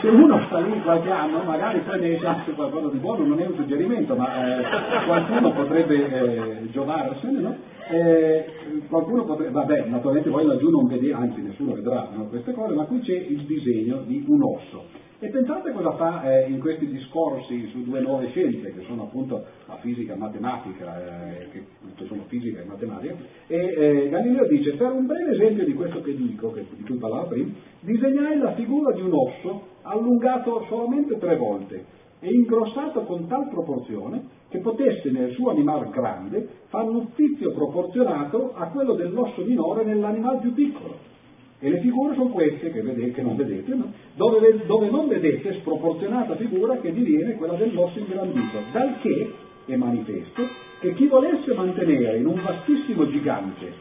Se 0.00 0.08
uno 0.08 0.42
sta 0.46 0.58
lì 0.58 0.82
qualche 0.82 1.10
anno, 1.10 1.44
magari 1.44 1.78
poi 1.78 2.00
ne 2.00 2.14
esce 2.14 2.52
qualcosa 2.56 2.88
di 2.88 2.98
buono, 2.98 3.24
non 3.24 3.38
è 3.38 3.46
un 3.46 3.54
suggerimento, 3.54 4.16
ma 4.16 4.58
eh, 4.58 4.64
qualcuno 5.06 5.52
potrebbe 5.52 5.94
eh, 5.94 6.70
giovarsene, 6.72 7.38
no? 7.38 7.56
Eh, 7.88 8.46
qualcuno 8.88 9.24
potrebbe, 9.24 9.52
vabbè, 9.52 9.84
naturalmente 9.86 10.30
poi 10.30 10.44
laggiù 10.44 10.70
non 10.70 10.88
vede, 10.88 11.12
anzi 11.12 11.40
nessuno 11.40 11.74
vedrà 11.74 12.08
no, 12.12 12.26
queste 12.26 12.52
cose, 12.52 12.74
ma 12.74 12.84
qui 12.86 12.98
c'è 12.98 13.14
il 13.14 13.44
disegno 13.44 14.02
di 14.04 14.24
un 14.26 14.42
osso. 14.42 15.03
E 15.20 15.28
pensate 15.28 15.70
cosa 15.70 15.92
fa 15.92 16.22
eh, 16.24 16.50
in 16.50 16.58
questi 16.58 16.86
discorsi 16.88 17.68
su 17.68 17.84
due 17.84 18.00
nuove 18.00 18.28
scienze, 18.30 18.74
che 18.74 18.82
sono 18.82 19.04
appunto 19.04 19.44
la 19.66 19.76
fisica 19.76 20.14
e 20.14 20.16
matematica, 20.16 21.38
eh, 21.38 21.48
che 21.50 21.64
sono 22.06 22.24
fisica 22.26 22.60
e 22.60 22.64
matematica, 22.64 23.14
e 23.46 23.56
eh, 23.56 24.08
Galileo 24.08 24.46
dice, 24.48 24.72
per 24.72 24.90
un 24.90 25.06
breve 25.06 25.34
esempio 25.34 25.64
di 25.64 25.72
questo 25.72 26.00
che 26.02 26.16
dico, 26.16 26.50
che, 26.50 26.66
di 26.76 26.82
cui 26.82 26.96
parlavo 26.96 27.28
prima, 27.28 27.52
disegnai 27.80 28.38
la 28.38 28.54
figura 28.54 28.92
di 28.92 29.02
un 29.02 29.12
osso 29.12 29.62
allungato 29.82 30.66
solamente 30.68 31.16
tre 31.18 31.36
volte 31.36 31.84
e 32.18 32.32
ingrossato 32.32 33.04
con 33.04 33.28
tal 33.28 33.48
proporzione 33.48 34.42
che 34.48 34.58
potesse 34.58 35.10
nel 35.10 35.32
suo 35.32 35.50
animale 35.50 35.90
grande 35.90 36.48
fare 36.68 36.88
un 36.88 36.96
uffizio 36.96 37.52
proporzionato 37.52 38.52
a 38.54 38.66
quello 38.68 38.94
dell'osso 38.94 39.44
minore 39.44 39.84
nell'animale 39.84 40.38
più 40.40 40.54
piccolo 40.54 41.12
e 41.60 41.70
le 41.70 41.80
figure 41.80 42.14
sono 42.14 42.30
queste 42.30 42.70
che, 42.70 42.82
vedete, 42.82 43.12
che 43.12 43.22
non 43.22 43.36
vedete, 43.36 43.74
no? 43.74 43.92
dove, 44.14 44.64
dove, 44.66 44.90
non 44.90 45.08
vedete 45.08 45.54
sproporzionata 45.60 46.36
figura 46.36 46.78
che 46.78 46.92
diviene 46.92 47.36
quella 47.36 47.54
dell'osso 47.54 47.98
ingrandito, 47.98 48.58
dal 48.72 49.00
che 49.00 49.32
è 49.66 49.76
manifesto 49.76 50.42
che 50.80 50.94
chi 50.94 51.06
volesse 51.06 51.54
mantenere 51.54 52.18
in 52.18 52.26
un 52.26 52.42
vastissimo 52.42 53.08
gigante, 53.08 53.72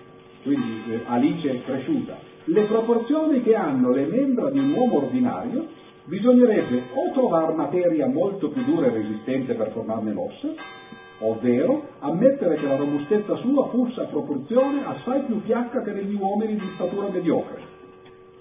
quindi 0.44 0.84
eh, 0.90 1.02
Alice 1.06 1.62
cresciuta, 1.66 2.18
le 2.46 2.64
proporzioni 2.64 3.42
che 3.42 3.56
hanno 3.56 3.92
le 3.92 4.06
membra 4.06 4.50
di 4.50 4.60
un 4.60 4.72
uomo 4.72 4.98
ordinario, 4.98 5.68
bisognerebbe 6.06 6.84
o 6.94 7.12
trovare 7.14 7.54
materia 7.54 8.08
molto 8.08 8.50
più 8.50 8.64
dura 8.64 8.88
e 8.88 8.92
resistente 8.92 9.54
per 9.54 9.72
formarne 9.72 10.14
l'ossa, 10.14 10.54
ovvero 11.26 11.88
ammettere 12.00 12.56
che 12.56 12.68
la 12.68 12.76
robustezza 12.76 13.36
sua 13.38 13.68
fosse 13.68 14.02
a 14.02 14.06
proporzione 14.06 14.86
assai 14.86 15.22
più 15.22 15.40
fiacca 15.42 15.82
che 15.82 15.94
degli 15.94 16.16
uomini 16.16 16.56
di 16.56 16.72
statura 16.76 17.10
mediocre 17.10 17.74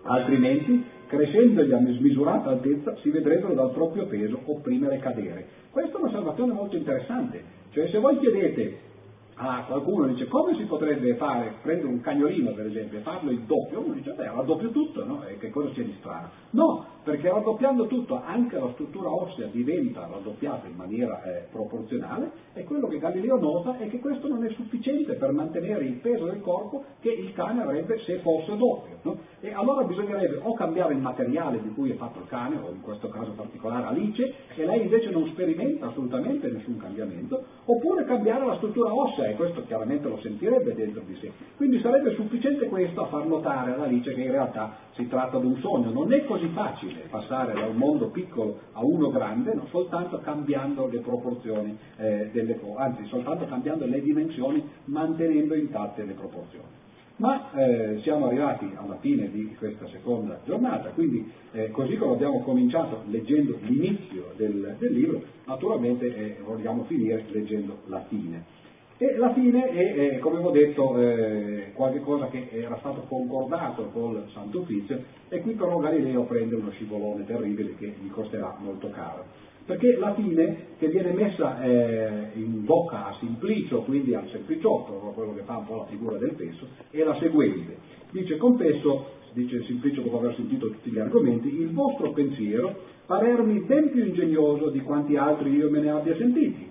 altrimenti 0.03 0.83
crescendogli 1.07 1.73
a 1.73 1.79
smisurata 1.79 2.51
altezza 2.51 2.97
si 3.03 3.11
vedrebbero 3.11 3.53
dal 3.55 3.73
proprio 3.73 4.07
peso 4.07 4.41
opprimere 4.47 4.97
e 4.97 4.99
cadere. 4.99 5.47
Questa 5.71 5.97
è 5.97 6.01
un'osservazione 6.01 6.53
molto 6.53 6.77
interessante, 6.77 7.43
cioè 7.73 7.89
se 7.89 7.99
voi 7.99 8.19
chiedete 8.19 8.91
a 9.37 9.65
qualcuno 9.67 10.07
dice 10.07 10.27
come 10.29 10.55
si 10.57 10.65
potrebbe 10.65 11.15
fare, 11.17 11.55
prendere 11.63 11.89
un 11.89 12.01
cagnolino 12.01 12.53
per 12.53 12.67
esempio 12.67 12.99
e 12.99 13.03
farlo 13.03 13.31
il 13.31 13.41
doppio, 13.41 13.81
uno 13.81 13.95
dice 13.95 14.13
beh 14.13 14.27
raddoppio 14.27 14.71
tutto, 14.71 15.05
no? 15.05 15.25
E 15.25 15.39
che 15.39 15.51
cosa 15.51 15.71
c'è 15.71 15.83
di 15.83 15.95
strano? 15.99 16.29
No, 16.51 16.87
perché 17.03 17.29
raddoppiando 17.29 17.87
tutto 17.87 18.21
anche 18.23 18.59
la 18.59 18.71
struttura 18.73 19.11
ossea 19.11 19.47
diventa 19.47 20.07
raddoppiata 20.07 20.67
in 20.67 20.77
maniera 20.77 21.23
eh, 21.23 21.49
proporzionale 21.51 22.31
e 22.53 22.65
quello 22.65 22.87
che 22.89 22.99
Galileo 22.99 23.39
nota 23.39 23.79
è 23.79 23.89
che 23.89 23.99
questo 23.99 24.29
non 24.29 24.45
è 24.45 24.51
sufficiente 24.51 25.15
per 25.15 25.33
mantenere 25.33 25.85
il 25.85 25.95
peso 25.95 26.27
del 26.27 26.41
corpo 26.41 26.85
che 27.01 27.11
il 27.11 27.33
cane 27.33 27.63
avrebbe 27.63 28.01
se 28.05 28.19
fosse 28.19 28.57
doppio. 28.57 28.99
No? 29.03 29.19
E 29.41 29.53
allora 29.53 29.85
bisognerebbe 29.85 30.41
o 30.43 30.55
cambiare 30.55 30.95
il 30.95 31.01
materiale 31.01 31.61
di 31.61 31.71
cui 31.71 31.91
è 31.91 31.95
fatto 31.95 32.21
il 32.21 32.27
cane, 32.27 32.57
o 32.57 32.71
in 32.71 32.81
questo 32.81 33.09
caso 33.09 33.33
particolare 33.33 33.87
Alice, 33.87 34.35
e 34.55 34.65
lei 34.65 34.83
invece 34.83 35.11
non 35.11 35.27
sperimenta 35.29 35.87
assolutamente 35.87 36.49
nessun 36.49 36.77
cambiamento, 36.77 37.43
oppure 37.65 38.05
cambiare 38.05 38.47
la 38.47 38.57
struttura 38.57 38.95
ossea, 38.95 39.22
e 39.29 39.35
questo 39.35 39.65
chiaramente 39.67 40.09
lo 40.09 40.19
sentirebbe 40.21 40.75
dentro 40.75 41.03
di 41.07 41.17
sé. 41.21 41.31
Quindi 41.57 41.81
sarebbe 41.81 42.15
sufficiente 42.15 42.67
questo 42.67 43.03
a 43.03 43.07
far 43.07 43.27
notare 43.27 43.73
ad 43.73 43.81
Alice 43.81 44.13
che 44.15 44.21
in 44.21 44.31
realtà 44.31 44.77
si 44.95 45.09
tratta 45.09 45.39
di 45.39 45.47
un 45.47 45.57
sogno, 45.61 45.91
non 45.91 46.13
è 46.13 46.25
così 46.25 46.49
facile 46.49 47.07
passare 47.11 47.55
da 47.55 47.67
un 47.67 47.77
mondo 47.77 48.09
piccolo 48.09 48.59
a 48.73 48.85
uno 48.85 49.11
grande, 49.11 49.55
non 49.55 49.67
soltanto 49.69 50.19
cambiando 50.21 50.87
le 50.89 50.99
proporzioni 50.99 51.77
eh, 51.97 52.31
delle 52.33 52.59
cose, 52.59 52.79
anzi 52.79 53.07
soltanto 53.07 53.47
cambiando 53.47 53.87
le 53.87 54.01
dimensioni 54.01 54.63
mantenendo 54.85 55.55
intatte 55.55 56.05
le 56.05 56.13
proporzioni. 56.13 56.81
Ma 57.17 57.53
eh, 57.53 58.01
siamo 58.03 58.27
arrivati 58.27 58.69
alla 58.75 58.97
fine 58.97 59.31
di 59.31 59.55
questa 59.57 59.87
seconda 59.89 60.41
giornata, 60.45 60.89
quindi 60.91 61.31
eh, 61.53 61.71
così 61.71 61.97
come 61.97 62.15
abbiamo 62.15 62.41
cominciato 62.41 63.03
leggendo 63.07 63.59
l'inizio 63.61 64.33
del, 64.37 64.77
del 64.79 64.93
libro, 64.93 65.23
naturalmente 65.45 66.07
eh, 66.15 66.37
vogliamo 66.43 66.85
finire 66.85 67.25
leggendo 67.29 67.83
la 67.87 68.01
fine. 68.09 68.61
E 69.03 69.17
la 69.17 69.33
fine 69.33 69.69
è, 69.69 69.95
è 69.95 70.19
come 70.21 70.37
avevo 70.37 70.53
detto, 70.53 70.97
eh, 70.97 71.73
qualcosa 71.75 72.29
che 72.29 72.47
era 72.53 72.77
stato 72.79 73.01
concordato 73.09 73.91
col 73.93 74.27
Santo 74.33 74.61
Uffizio 74.61 75.03
e 75.29 75.41
qui 75.41 75.55
però 75.55 75.77
Galileo 75.79 76.23
prende 76.23 76.55
uno 76.55 76.71
scivolone 76.71 77.25
terribile 77.25 77.75
che 77.75 77.97
gli 78.01 78.09
costerà 78.11 78.57
molto 78.61 78.91
caro. 78.91 79.25
perché 79.67 79.97
la 79.97 80.15
fine 80.15 80.67
che 80.79 80.87
viene 80.87 81.11
messa 81.11 81.61
eh, 81.65 82.31
in 82.35 82.65
bocca 82.65 83.07
a 83.09 83.17
Simplicio, 83.19 83.83
quindi 83.83 84.15
al 84.15 84.29
sempliciotto, 84.31 84.93
quello 85.17 85.35
che 85.35 85.43
fa 85.43 85.57
un 85.57 85.67
po' 85.67 85.79
la 85.79 85.87
figura 85.87 86.17
del 86.19 86.35
peso, 86.35 86.69
è 86.91 87.03
la 87.03 87.17
seguente. 87.19 87.79
Dice, 88.11 88.37
confesso, 88.37 89.07
dice 89.33 89.65
Simplicio 89.65 90.03
dopo 90.03 90.19
aver 90.19 90.37
sentito 90.37 90.71
tutti 90.71 90.91
gli 90.91 91.01
argomenti, 91.01 91.49
il 91.49 91.73
vostro 91.73 92.13
pensiero 92.13 92.91
parermi 93.07 93.59
ben 93.63 93.91
più 93.91 94.05
ingegnoso 94.05 94.71
di 94.71 94.81
quanti 94.81 95.17
altri 95.17 95.51
io 95.51 95.69
me 95.71 95.81
ne 95.81 95.91
abbia 95.91 96.15
sentiti, 96.17 96.71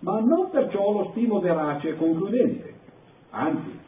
ma 0.00 0.20
non 0.20 0.50
perciò 0.50 0.92
lo 0.92 1.08
stimo 1.10 1.40
verace 1.40 1.90
e 1.90 1.96
concludente, 1.96 2.74
anzi, 3.30 3.78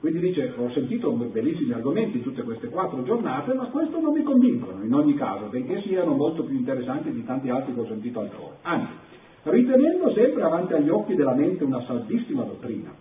quindi 0.00 0.20
dice, 0.20 0.52
ho 0.56 0.70
sentito 0.70 1.10
bellissimi 1.10 1.72
argomenti 1.72 2.22
tutte 2.22 2.42
queste 2.42 2.68
quattro 2.68 3.02
giornate, 3.02 3.54
ma 3.54 3.66
questo 3.66 4.00
non 4.00 4.12
mi 4.12 4.22
convincono 4.22 4.84
in 4.84 4.94
ogni 4.94 5.14
caso, 5.14 5.46
benché 5.46 5.82
siano 5.82 6.14
molto 6.14 6.44
più 6.44 6.54
interessanti 6.54 7.10
di 7.10 7.24
tanti 7.24 7.48
altri 7.48 7.74
che 7.74 7.80
ho 7.80 7.86
sentito 7.86 8.20
altrove. 8.20 8.56
Anzi, 8.62 8.92
ritenendo 9.44 10.12
sempre 10.12 10.42
avanti 10.42 10.74
agli 10.74 10.90
occhi 10.90 11.14
della 11.14 11.34
mente 11.34 11.64
una 11.64 11.82
saltissima 11.86 12.42
dottrina, 12.42 12.94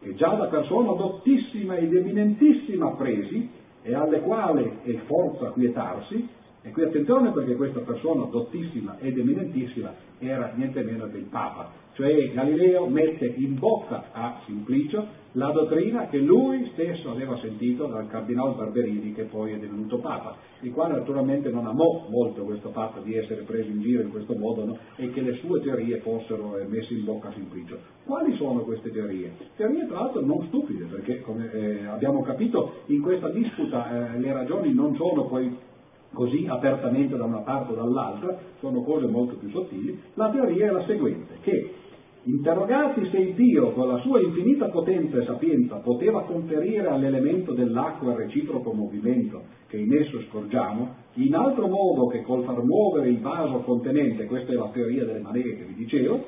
che 0.00 0.14
già 0.14 0.34
da 0.34 0.46
persona 0.46 0.92
dottissima 0.92 1.76
ed 1.76 1.94
eminentissima 1.94 2.88
appresi, 2.88 3.48
e 3.82 3.94
alle 3.94 4.20
quali 4.20 4.70
è 4.82 4.92
forza 5.06 5.50
quietarsi, 5.50 6.28
e 6.62 6.70
qui 6.72 6.82
attenzione 6.82 7.32
perché 7.32 7.54
questa 7.56 7.80
persona 7.80 8.24
dottissima 8.24 8.98
ed 9.00 9.18
eminentissima 9.18 9.94
era 10.18 10.52
niente 10.54 10.82
meno 10.82 11.06
il 11.06 11.24
Papa, 11.30 11.72
cioè 11.94 12.32
Galileo 12.32 12.86
mette 12.86 13.26
in 13.26 13.58
bocca 13.58 14.08
a 14.12 14.40
Simplicio 14.44 15.18
la 15.32 15.50
dottrina 15.52 16.08
che 16.08 16.18
lui 16.18 16.68
stesso 16.72 17.10
aveva 17.10 17.38
sentito 17.38 17.86
dal 17.86 18.08
cardinale 18.08 18.54
Barberini 18.54 19.14
che 19.14 19.22
poi 19.22 19.52
è 19.52 19.58
divenuto 19.58 19.98
Papa, 19.98 20.36
il 20.60 20.72
quale 20.72 20.94
naturalmente 20.94 21.50
non 21.50 21.66
amò 21.66 22.06
molto 22.10 22.42
questo 22.42 22.70
fatto 22.70 23.00
di 23.00 23.14
essere 23.14 23.42
preso 23.42 23.70
in 23.70 23.80
giro 23.80 24.02
in 24.02 24.10
questo 24.10 24.34
modo 24.34 24.64
no? 24.66 24.78
e 24.96 25.10
che 25.12 25.22
le 25.22 25.36
sue 25.36 25.60
teorie 25.60 25.98
fossero 25.98 26.58
eh, 26.58 26.64
messe 26.64 26.92
in 26.92 27.04
bocca 27.04 27.28
a 27.28 27.32
Simplicio. 27.32 27.78
Quali 28.04 28.34
sono 28.36 28.60
queste 28.60 28.90
teorie? 28.90 29.32
Teorie 29.56 29.86
tra 29.86 30.00
l'altro 30.00 30.20
non 30.20 30.44
stupide 30.48 30.84
perché 30.84 31.20
come 31.22 31.50
eh, 31.52 31.86
abbiamo 31.86 32.22
capito 32.22 32.82
in 32.86 33.00
questa 33.00 33.30
disputa 33.30 34.14
eh, 34.14 34.18
le 34.18 34.32
ragioni 34.32 34.74
non 34.74 34.94
sono 34.96 35.26
poi 35.26 35.68
così 36.12 36.46
apertamente 36.48 37.16
da 37.16 37.24
una 37.24 37.40
parte 37.40 37.72
o 37.72 37.76
dall'altra, 37.76 38.36
sono 38.58 38.82
cose 38.82 39.06
molto 39.06 39.36
più 39.36 39.50
sottili, 39.50 39.98
la 40.14 40.30
teoria 40.30 40.68
è 40.68 40.70
la 40.70 40.84
seguente, 40.84 41.38
che 41.42 41.74
Interrogati 42.22 43.08
se 43.10 43.32
Dio, 43.32 43.72
con 43.72 43.88
la 43.88 43.98
sua 44.00 44.20
infinita 44.20 44.68
potenza 44.68 45.16
e 45.16 45.24
sapienza, 45.24 45.76
poteva 45.76 46.24
conferire 46.24 46.86
all'elemento 46.86 47.54
dell'acqua 47.54 48.12
il 48.12 48.18
reciproco 48.18 48.74
movimento 48.74 49.40
che 49.68 49.78
in 49.78 49.94
esso 49.94 50.20
scorgiamo, 50.28 50.96
in 51.14 51.34
altro 51.34 51.66
modo 51.66 52.08
che 52.08 52.20
col 52.20 52.44
far 52.44 52.62
muovere 52.62 53.08
il 53.08 53.20
vaso 53.20 53.60
contenente, 53.60 54.26
questa 54.26 54.52
è 54.52 54.54
la 54.54 54.68
teoria 54.70 55.06
delle 55.06 55.20
manere 55.20 55.56
che 55.56 55.64
vi 55.64 55.74
dicevo, 55.74 56.22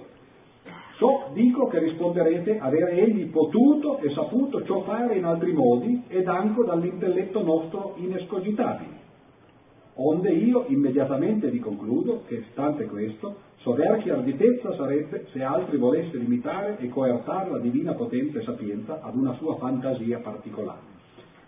so 0.97 1.25
dico 1.35 1.67
che 1.67 1.79
risponderete 1.81 2.59
avere 2.59 2.93
egli 2.93 3.27
potuto 3.27 3.99
e 3.99 4.11
saputo 4.15 4.65
ciò 4.65 4.81
fare 4.85 5.17
in 5.17 5.25
altri 5.25 5.53
modi 5.53 6.05
ed 6.09 6.27
anche 6.27 6.65
dall'intelletto 6.65 7.43
nostro 7.43 7.97
inescogitabile. 7.97 9.02
Onde 9.95 10.31
io 10.31 10.65
immediatamente 10.69 11.51
vi 11.51 11.59
concludo 11.59 12.23
che, 12.27 12.45
stante 12.53 12.87
questo, 12.87 13.51
Soverchia 13.63 14.15
arditezza 14.15 14.75
sarebbe 14.75 15.27
se 15.31 15.43
altri 15.43 15.77
volesse 15.77 16.17
limitare 16.17 16.79
e 16.79 16.89
coertare 16.89 17.51
la 17.51 17.59
divina 17.59 17.93
potenza 17.93 18.41
e 18.41 18.43
sapienza 18.43 19.01
ad 19.03 19.15
una 19.15 19.35
sua 19.35 19.57
fantasia 19.57 20.19
particolare. 20.19 20.91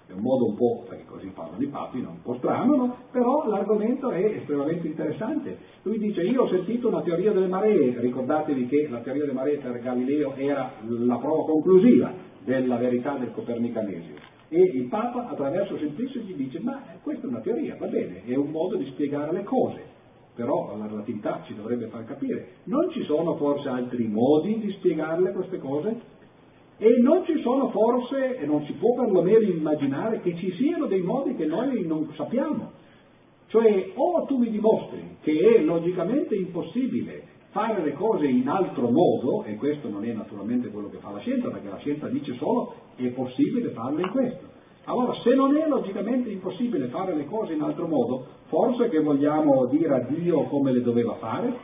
È 0.07 0.13
un 0.13 0.21
modo 0.21 0.47
un 0.47 0.55
po', 0.55 0.85
perché 0.87 1.05
così 1.07 1.29
parlano 1.29 1.63
i 1.63 1.67
papi, 1.67 2.03
no? 2.03 2.11
un 2.11 2.23
po' 2.23 2.35
strano, 2.35 2.77
no? 2.77 2.97
però 3.11 3.49
l'argomento 3.49 4.11
è 4.11 4.23
estremamente 4.23 4.87
interessante. 4.87 5.57
Lui 5.83 5.99
dice, 5.99 6.23
io 6.23 6.43
ho 6.43 6.49
sentito 6.49 6.89
una 6.89 7.01
teoria 7.01 7.33
delle 7.33 7.49
maree, 7.49 7.99
ricordatevi 7.99 8.67
che 8.67 8.89
la 8.91 9.01
teoria 9.01 9.23
delle 9.23 9.35
maree 9.35 9.57
per 9.57 9.81
Galileo 9.81 10.35
era 10.37 10.71
la 10.87 11.17
prova 11.17 11.45
conclusiva 11.45 12.13
della 12.45 12.77
verità 12.77 13.17
del 13.17 13.33
copernicanesimo. 13.33 14.34
E 14.55 14.71
il 14.73 14.85
Papa 14.85 15.29
attraverso 15.29 15.77
Semplice 15.79 16.21
gli 16.21 16.35
dice, 16.35 16.61
ma 16.61 16.81
questa 17.03 17.27
è 17.27 17.29
una 17.29 17.41
teoria, 17.41 17.77
va 17.77 17.87
bene, 17.87 18.23
è 18.25 18.37
un 18.37 18.51
modo 18.51 18.77
di 18.77 18.87
spiegare 18.87 19.33
le 19.33 19.43
cose 19.43 19.93
però 20.35 20.77
la 20.77 20.87
relatività 20.87 21.43
ci 21.47 21.55
dovrebbe 21.55 21.87
far 21.87 22.05
capire, 22.05 22.49
non 22.65 22.91
ci 22.91 23.05
sono 23.05 23.37
forse 23.37 23.69
altri 23.69 24.09
modi 24.09 24.59
di 24.59 24.73
spiegarle 24.73 25.31
queste 25.31 25.59
cose? 25.59 26.13
E 26.77 26.99
non 27.01 27.25
ci 27.25 27.41
sono 27.41 27.69
forse, 27.71 28.39
e 28.39 28.45
non 28.45 28.65
si 28.65 28.73
può 28.73 28.95
perlomeno 28.95 29.47
immaginare, 29.47 30.21
che 30.23 30.35
ci 30.37 30.53
siano 30.55 30.87
dei 30.87 31.03
modi 31.03 31.37
che 31.37 31.47
noi 31.47 31.87
non 31.87 32.13
sappiamo. 32.17 32.73
Cioè, 33.47 33.93
o 33.95 34.25
tu 34.25 34.39
mi 34.39 34.51
dimostri 34.51 35.19
che 35.21 35.55
è 35.55 35.61
logicamente 35.61 36.35
impossibile 36.35 37.34
fare 37.55 37.85
le 37.85 37.93
cose 37.93 38.27
in 38.27 38.49
altro 38.49 38.91
modo, 38.91 39.45
e 39.45 39.55
questo 39.55 39.89
non 39.89 40.05
è 40.05 40.13
naturalmente 40.13 40.71
quello 40.71 40.91
che 40.91 40.99
fa 40.99 41.13
la 41.13 41.21
scienza, 41.21 41.51
perché 41.51 41.69
la 41.69 41.79
scienza 41.79 42.09
dice 42.09 42.35
solo 42.35 42.75
è 42.97 43.07
possibile 43.11 43.69
farle 43.69 44.03
in 44.03 44.11
questo. 44.11 44.45
Allora, 44.87 45.15
se 45.23 45.33
non 45.37 45.57
è 45.57 45.69
logicamente 45.69 46.31
impossibile 46.31 46.89
fare 46.89 47.15
le 47.15 47.27
cose 47.27 47.53
in 47.53 47.63
altro 47.63 47.87
modo, 47.87 48.27
forse 48.47 48.89
che 48.89 48.99
vogliamo 48.99 49.67
dire 49.67 49.95
a 49.95 50.01
Dio 50.01 50.43
come 50.47 50.73
le 50.73 50.83
doveva 50.83 51.15
fare? 51.15 51.57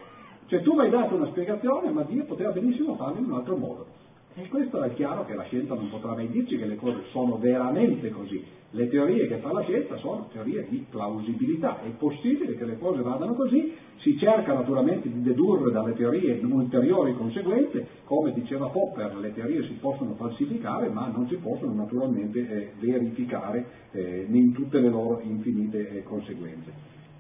Cioè 0.47 0.63
tu 0.63 0.75
mi 0.75 0.83
hai 0.83 0.91
dato 0.91 1.17
una 1.17 1.27
spiegazione, 1.27 1.91
ma 1.91 2.03
Dio 2.03 2.25
poteva 2.25 2.53
benissimo 2.53 2.95
farle 2.95 3.19
in 3.19 3.25
un 3.25 3.33
altro 3.33 3.57
modo. 3.57 3.87
E 4.35 4.49
questo 4.49 4.81
è 4.83 4.95
chiaro 4.95 5.25
che 5.25 5.35
la 5.35 5.43
scienza 5.45 5.75
non 5.75 5.91
potrà 5.91 6.15
mai 6.15 6.29
dirci 6.29 6.57
che 6.57 6.67
le 6.67 6.77
cose 6.77 7.03
sono 7.11 7.37
veramente 7.39 8.11
così. 8.11 8.43
Le 8.71 8.89
teorie 8.89 9.27
che 9.27 9.39
fa 9.39 9.53
la 9.53 9.63
scienza 9.63 9.97
sono 9.97 10.29
teorie 10.33 10.67
di 10.69 10.87
plausibilità. 10.89 11.83
È 11.83 11.89
possibile 11.99 12.57
che 12.57 12.65
le 12.65 12.79
cose 12.79 13.03
vadano 13.03 13.35
così, 13.35 13.75
si 13.99 14.17
cerca 14.19 14.55
naturalmente 14.55 15.11
di 15.11 15.23
dedurre 15.23 15.73
dalle 15.73 15.95
teorie 15.95 16.41
ulteriori 16.43 17.15
conseguenze, 17.15 17.87
come 18.05 18.33
diceva 18.33 18.69
Popper, 18.69 19.17
le 19.17 19.35
teorie 19.35 19.65
si 19.65 19.73
possono 19.81 20.15
falsificare, 20.15 20.89
ma 20.89 21.09
non 21.09 21.27
si 21.29 21.37
possono 21.37 21.75
naturalmente 21.75 22.39
eh, 22.39 22.71
verificare 22.79 23.67
eh, 23.91 24.27
in 24.31 24.53
tutte 24.53 24.79
le 24.79 24.89
loro 24.89 25.21
infinite 25.23 25.91
eh, 25.91 26.03
conseguenze. 26.05 26.73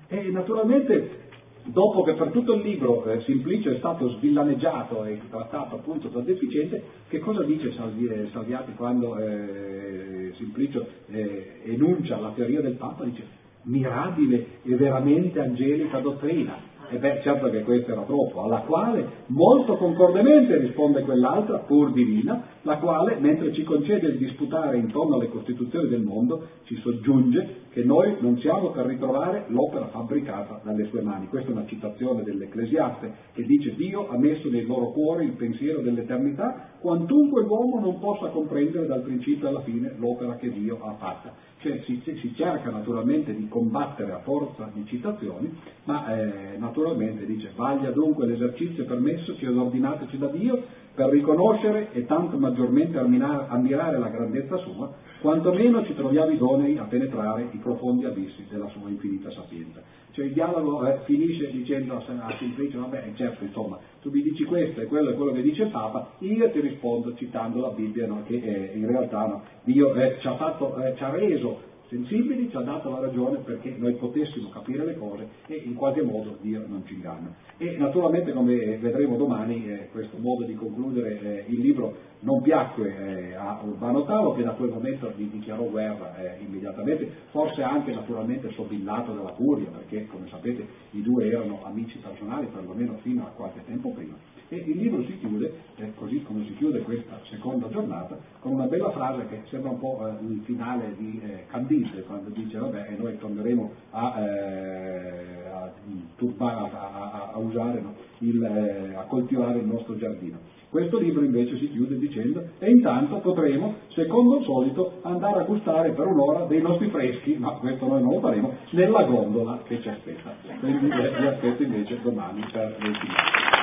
E 0.06 0.30
naturalmente 0.30 1.28
dopo 1.64 2.02
che 2.02 2.14
per 2.14 2.30
tutto 2.30 2.54
il 2.54 2.62
libro 2.62 3.04
eh, 3.04 3.20
Simplicio 3.22 3.70
è 3.70 3.78
stato 3.78 4.08
svillaneggiato 4.16 5.04
e 5.04 5.20
trattato 5.28 5.76
appunto 5.76 6.08
da 6.08 6.20
deficiente, 6.20 6.82
che 7.08 7.18
cosa 7.18 7.42
dice 7.42 7.68
eh, 7.68 8.28
Salviati 8.32 8.72
quando 8.74 9.16
eh, 9.18 10.32
Simplicio 10.36 10.86
eh, 11.10 11.60
enuncia 11.64 12.18
la 12.18 12.32
teoria 12.34 12.60
del 12.60 12.74
Papa? 12.74 13.04
Dice 13.04 13.38
mirabile 13.62 14.46
e 14.62 14.74
veramente 14.74 15.38
angelica 15.38 15.98
dottrina, 15.98 16.68
e 16.88 16.96
beh, 16.96 17.20
certo 17.22 17.50
che 17.50 17.62
questo 17.62 17.92
era 17.92 18.02
troppo, 18.02 18.42
alla 18.42 18.60
quale 18.60 19.06
molto 19.26 19.76
concordemente 19.76 20.56
risponde 20.58 21.02
quell'altra, 21.02 21.58
pur 21.58 21.92
divina, 21.92 22.42
la 22.62 22.76
quale, 22.76 23.16
mentre 23.18 23.52
ci 23.54 23.62
concede 23.64 24.08
il 24.08 24.18
disputare 24.18 24.76
intorno 24.76 25.14
alle 25.14 25.28
costituzioni 25.28 25.88
del 25.88 26.02
mondo, 26.02 26.46
ci 26.64 26.76
soggiunge 26.80 27.68
che 27.70 27.84
noi 27.84 28.16
non 28.20 28.38
siamo 28.38 28.70
per 28.70 28.86
ritrovare 28.86 29.44
l'opera 29.48 29.86
fabbricata 29.88 30.60
dalle 30.62 30.86
sue 30.88 31.00
mani. 31.00 31.28
Questa 31.28 31.48
è 31.48 31.52
una 31.52 31.66
citazione 31.66 32.22
dell'Ecclesiaste 32.22 33.12
che 33.32 33.44
dice 33.44 33.74
Dio 33.76 34.08
ha 34.08 34.18
messo 34.18 34.48
nei 34.50 34.66
loro 34.66 34.90
cuori 34.90 35.24
il 35.24 35.32
pensiero 35.32 35.80
dell'eternità, 35.80 36.68
quantunque 36.80 37.42
l'uomo 37.42 37.80
non 37.80 37.98
possa 37.98 38.28
comprendere 38.28 38.86
dal 38.86 39.02
principio 39.02 39.48
alla 39.48 39.62
fine 39.62 39.94
l'opera 39.96 40.36
che 40.36 40.50
Dio 40.50 40.80
ha 40.82 40.94
fatta. 40.94 41.32
Cioè 41.60 41.82
si, 41.84 42.00
si 42.02 42.34
cerca 42.34 42.70
naturalmente 42.70 43.34
di 43.34 43.46
combattere 43.48 44.12
a 44.12 44.20
forza 44.20 44.70
di 44.72 44.84
citazioni, 44.86 45.54
ma 45.84 46.16
eh, 46.16 46.56
naturalmente 46.56 47.26
dice 47.26 47.52
vaglia 47.54 47.90
dunque 47.90 48.26
l'esercizio 48.26 48.84
permessoci 48.84 49.44
ed 49.44 49.56
ordinatoci 49.56 50.18
da 50.18 50.28
Dio 50.28 50.62
per 51.00 51.08
riconoscere 51.08 51.88
e 51.92 52.04
tanto 52.04 52.36
maggiormente 52.36 52.98
ammirare 52.98 53.98
la 53.98 54.08
grandezza 54.08 54.58
sua, 54.58 54.92
quantomeno 55.22 55.82
ci 55.86 55.94
troviamo 55.94 56.30
idonei 56.30 56.76
a 56.76 56.84
penetrare 56.84 57.48
i 57.52 57.56
profondi 57.56 58.04
abissi 58.04 58.44
della 58.50 58.68
sua 58.68 58.90
infinita 58.90 59.30
sapienza. 59.30 59.80
Cioè 60.10 60.26
il 60.26 60.32
dialogo 60.32 60.86
eh, 60.86 60.98
finisce 61.04 61.50
dicendo 61.52 61.96
a 61.96 62.36
Simplicio, 62.38 62.80
vabbè 62.80 63.12
certo 63.14 63.44
insomma, 63.44 63.78
tu 64.02 64.10
mi 64.10 64.20
dici 64.20 64.44
questo 64.44 64.82
e 64.82 64.84
quello 64.84 65.12
è 65.12 65.14
quello 65.14 65.32
che 65.32 65.40
dice 65.40 65.66
Papa, 65.66 66.10
io 66.18 66.50
ti 66.50 66.60
rispondo 66.60 67.14
citando 67.14 67.60
la 67.60 67.70
Bibbia 67.70 68.06
no, 68.06 68.22
che 68.26 68.34
eh, 68.34 68.76
in 68.76 68.86
realtà 68.86 69.24
no, 69.24 69.42
Dio 69.64 69.94
eh, 69.94 70.18
ci, 70.20 70.26
ha 70.26 70.34
fatto, 70.34 70.76
eh, 70.82 70.96
ci 70.96 71.02
ha 71.02 71.10
reso 71.10 71.60
sensibili, 71.90 72.48
ci 72.48 72.56
ha 72.56 72.60
dato 72.60 72.88
la 72.88 73.00
ragione 73.00 73.38
perché 73.38 73.74
noi 73.76 73.94
potessimo 73.96 74.48
capire 74.48 74.84
le 74.84 74.96
cose 74.96 75.28
e 75.46 75.56
in 75.64 75.74
qualche 75.74 76.02
modo 76.02 76.38
Dio 76.40 76.64
non 76.66 76.86
ci 76.86 76.94
inganna. 76.94 77.34
E 77.58 77.76
naturalmente 77.76 78.32
come 78.32 78.78
vedremo 78.78 79.16
domani 79.16 79.68
eh, 79.68 79.88
questo 79.90 80.16
modo 80.18 80.44
di 80.44 80.54
concludere 80.54 81.20
eh, 81.20 81.44
il 81.48 81.60
libro 81.60 82.08
non 82.20 82.40
piacque 82.42 83.30
eh, 83.30 83.34
a 83.34 83.60
Urbano 83.64 84.04
Tavo 84.04 84.34
che 84.34 84.44
da 84.44 84.52
quel 84.52 84.70
momento 84.70 85.12
gli 85.16 85.24
dichiarò 85.24 85.64
guerra 85.64 86.16
eh, 86.16 86.42
immediatamente, 86.42 87.10
forse 87.30 87.62
anche 87.62 87.92
naturalmente 87.92 88.50
sobillato 88.52 89.12
dalla 89.12 89.32
curia 89.32 89.68
perché 89.70 90.06
come 90.06 90.28
sapete 90.28 90.64
i 90.92 91.02
due 91.02 91.26
erano 91.26 91.60
amici 91.64 91.98
personali 91.98 92.46
perlomeno 92.46 92.98
fino 93.02 93.24
a 93.24 93.30
qualche 93.30 93.64
tempo 93.66 93.90
prima 93.90 94.16
E 94.52 94.56
il 94.66 94.78
libro 94.78 95.04
si 95.04 95.16
chiude, 95.18 95.52
eh, 95.76 95.92
così 95.94 96.24
come 96.24 96.44
si 96.44 96.54
chiude 96.56 96.80
questa 96.80 97.20
seconda 97.30 97.68
giornata, 97.68 98.18
con 98.40 98.54
una 98.54 98.66
bella 98.66 98.90
frase 98.90 99.28
che 99.28 99.42
sembra 99.48 99.70
un 99.70 99.78
po' 99.78 100.04
eh, 100.04 100.24
il 100.24 100.40
finale 100.44 100.96
di 100.98 101.20
eh, 101.24 101.46
Candide, 101.46 102.02
quando 102.02 102.30
dice 102.30 102.58
vabbè 102.58 102.88
e 102.90 102.96
noi 103.00 103.16
torneremo 103.16 103.70
a, 103.90 104.20
eh, 104.20 105.46
a, 105.52 105.72
turba, 106.16 106.68
a, 106.68 107.30
a 107.32 107.38
usare, 107.38 107.80
no, 107.80 107.94
il, 108.18 108.42
eh, 108.42 108.96
a 108.96 109.02
coltivare 109.02 109.60
il 109.60 109.66
nostro 109.66 109.96
giardino. 109.96 110.38
Questo 110.68 110.98
libro 110.98 111.22
invece 111.24 111.56
si 111.56 111.70
chiude 111.70 111.96
dicendo 111.96 112.42
e 112.58 112.70
intanto 112.70 113.18
potremo, 113.18 113.74
secondo 113.90 114.38
il 114.38 114.44
solito, 114.44 114.98
andare 115.02 115.42
a 115.42 115.44
gustare 115.44 115.92
per 115.92 116.08
un'ora 116.08 116.46
dei 116.46 116.60
nostri 116.60 116.88
freschi, 116.90 117.36
ma 117.38 117.52
questo 117.52 117.86
noi 117.86 118.02
non 118.02 118.14
lo 118.14 118.20
faremo, 118.20 118.52
nella 118.70 119.04
gondola 119.04 119.62
che 119.64 119.80
ci 119.80 119.88
aspetta. 119.88 120.34
Quindi 120.58 120.86
vi 120.86 121.26
aspetto 121.26 121.62
invece 121.62 122.00
domani 122.02 122.44
per 122.50 122.76
le 122.80 122.92
finali. 122.98 123.59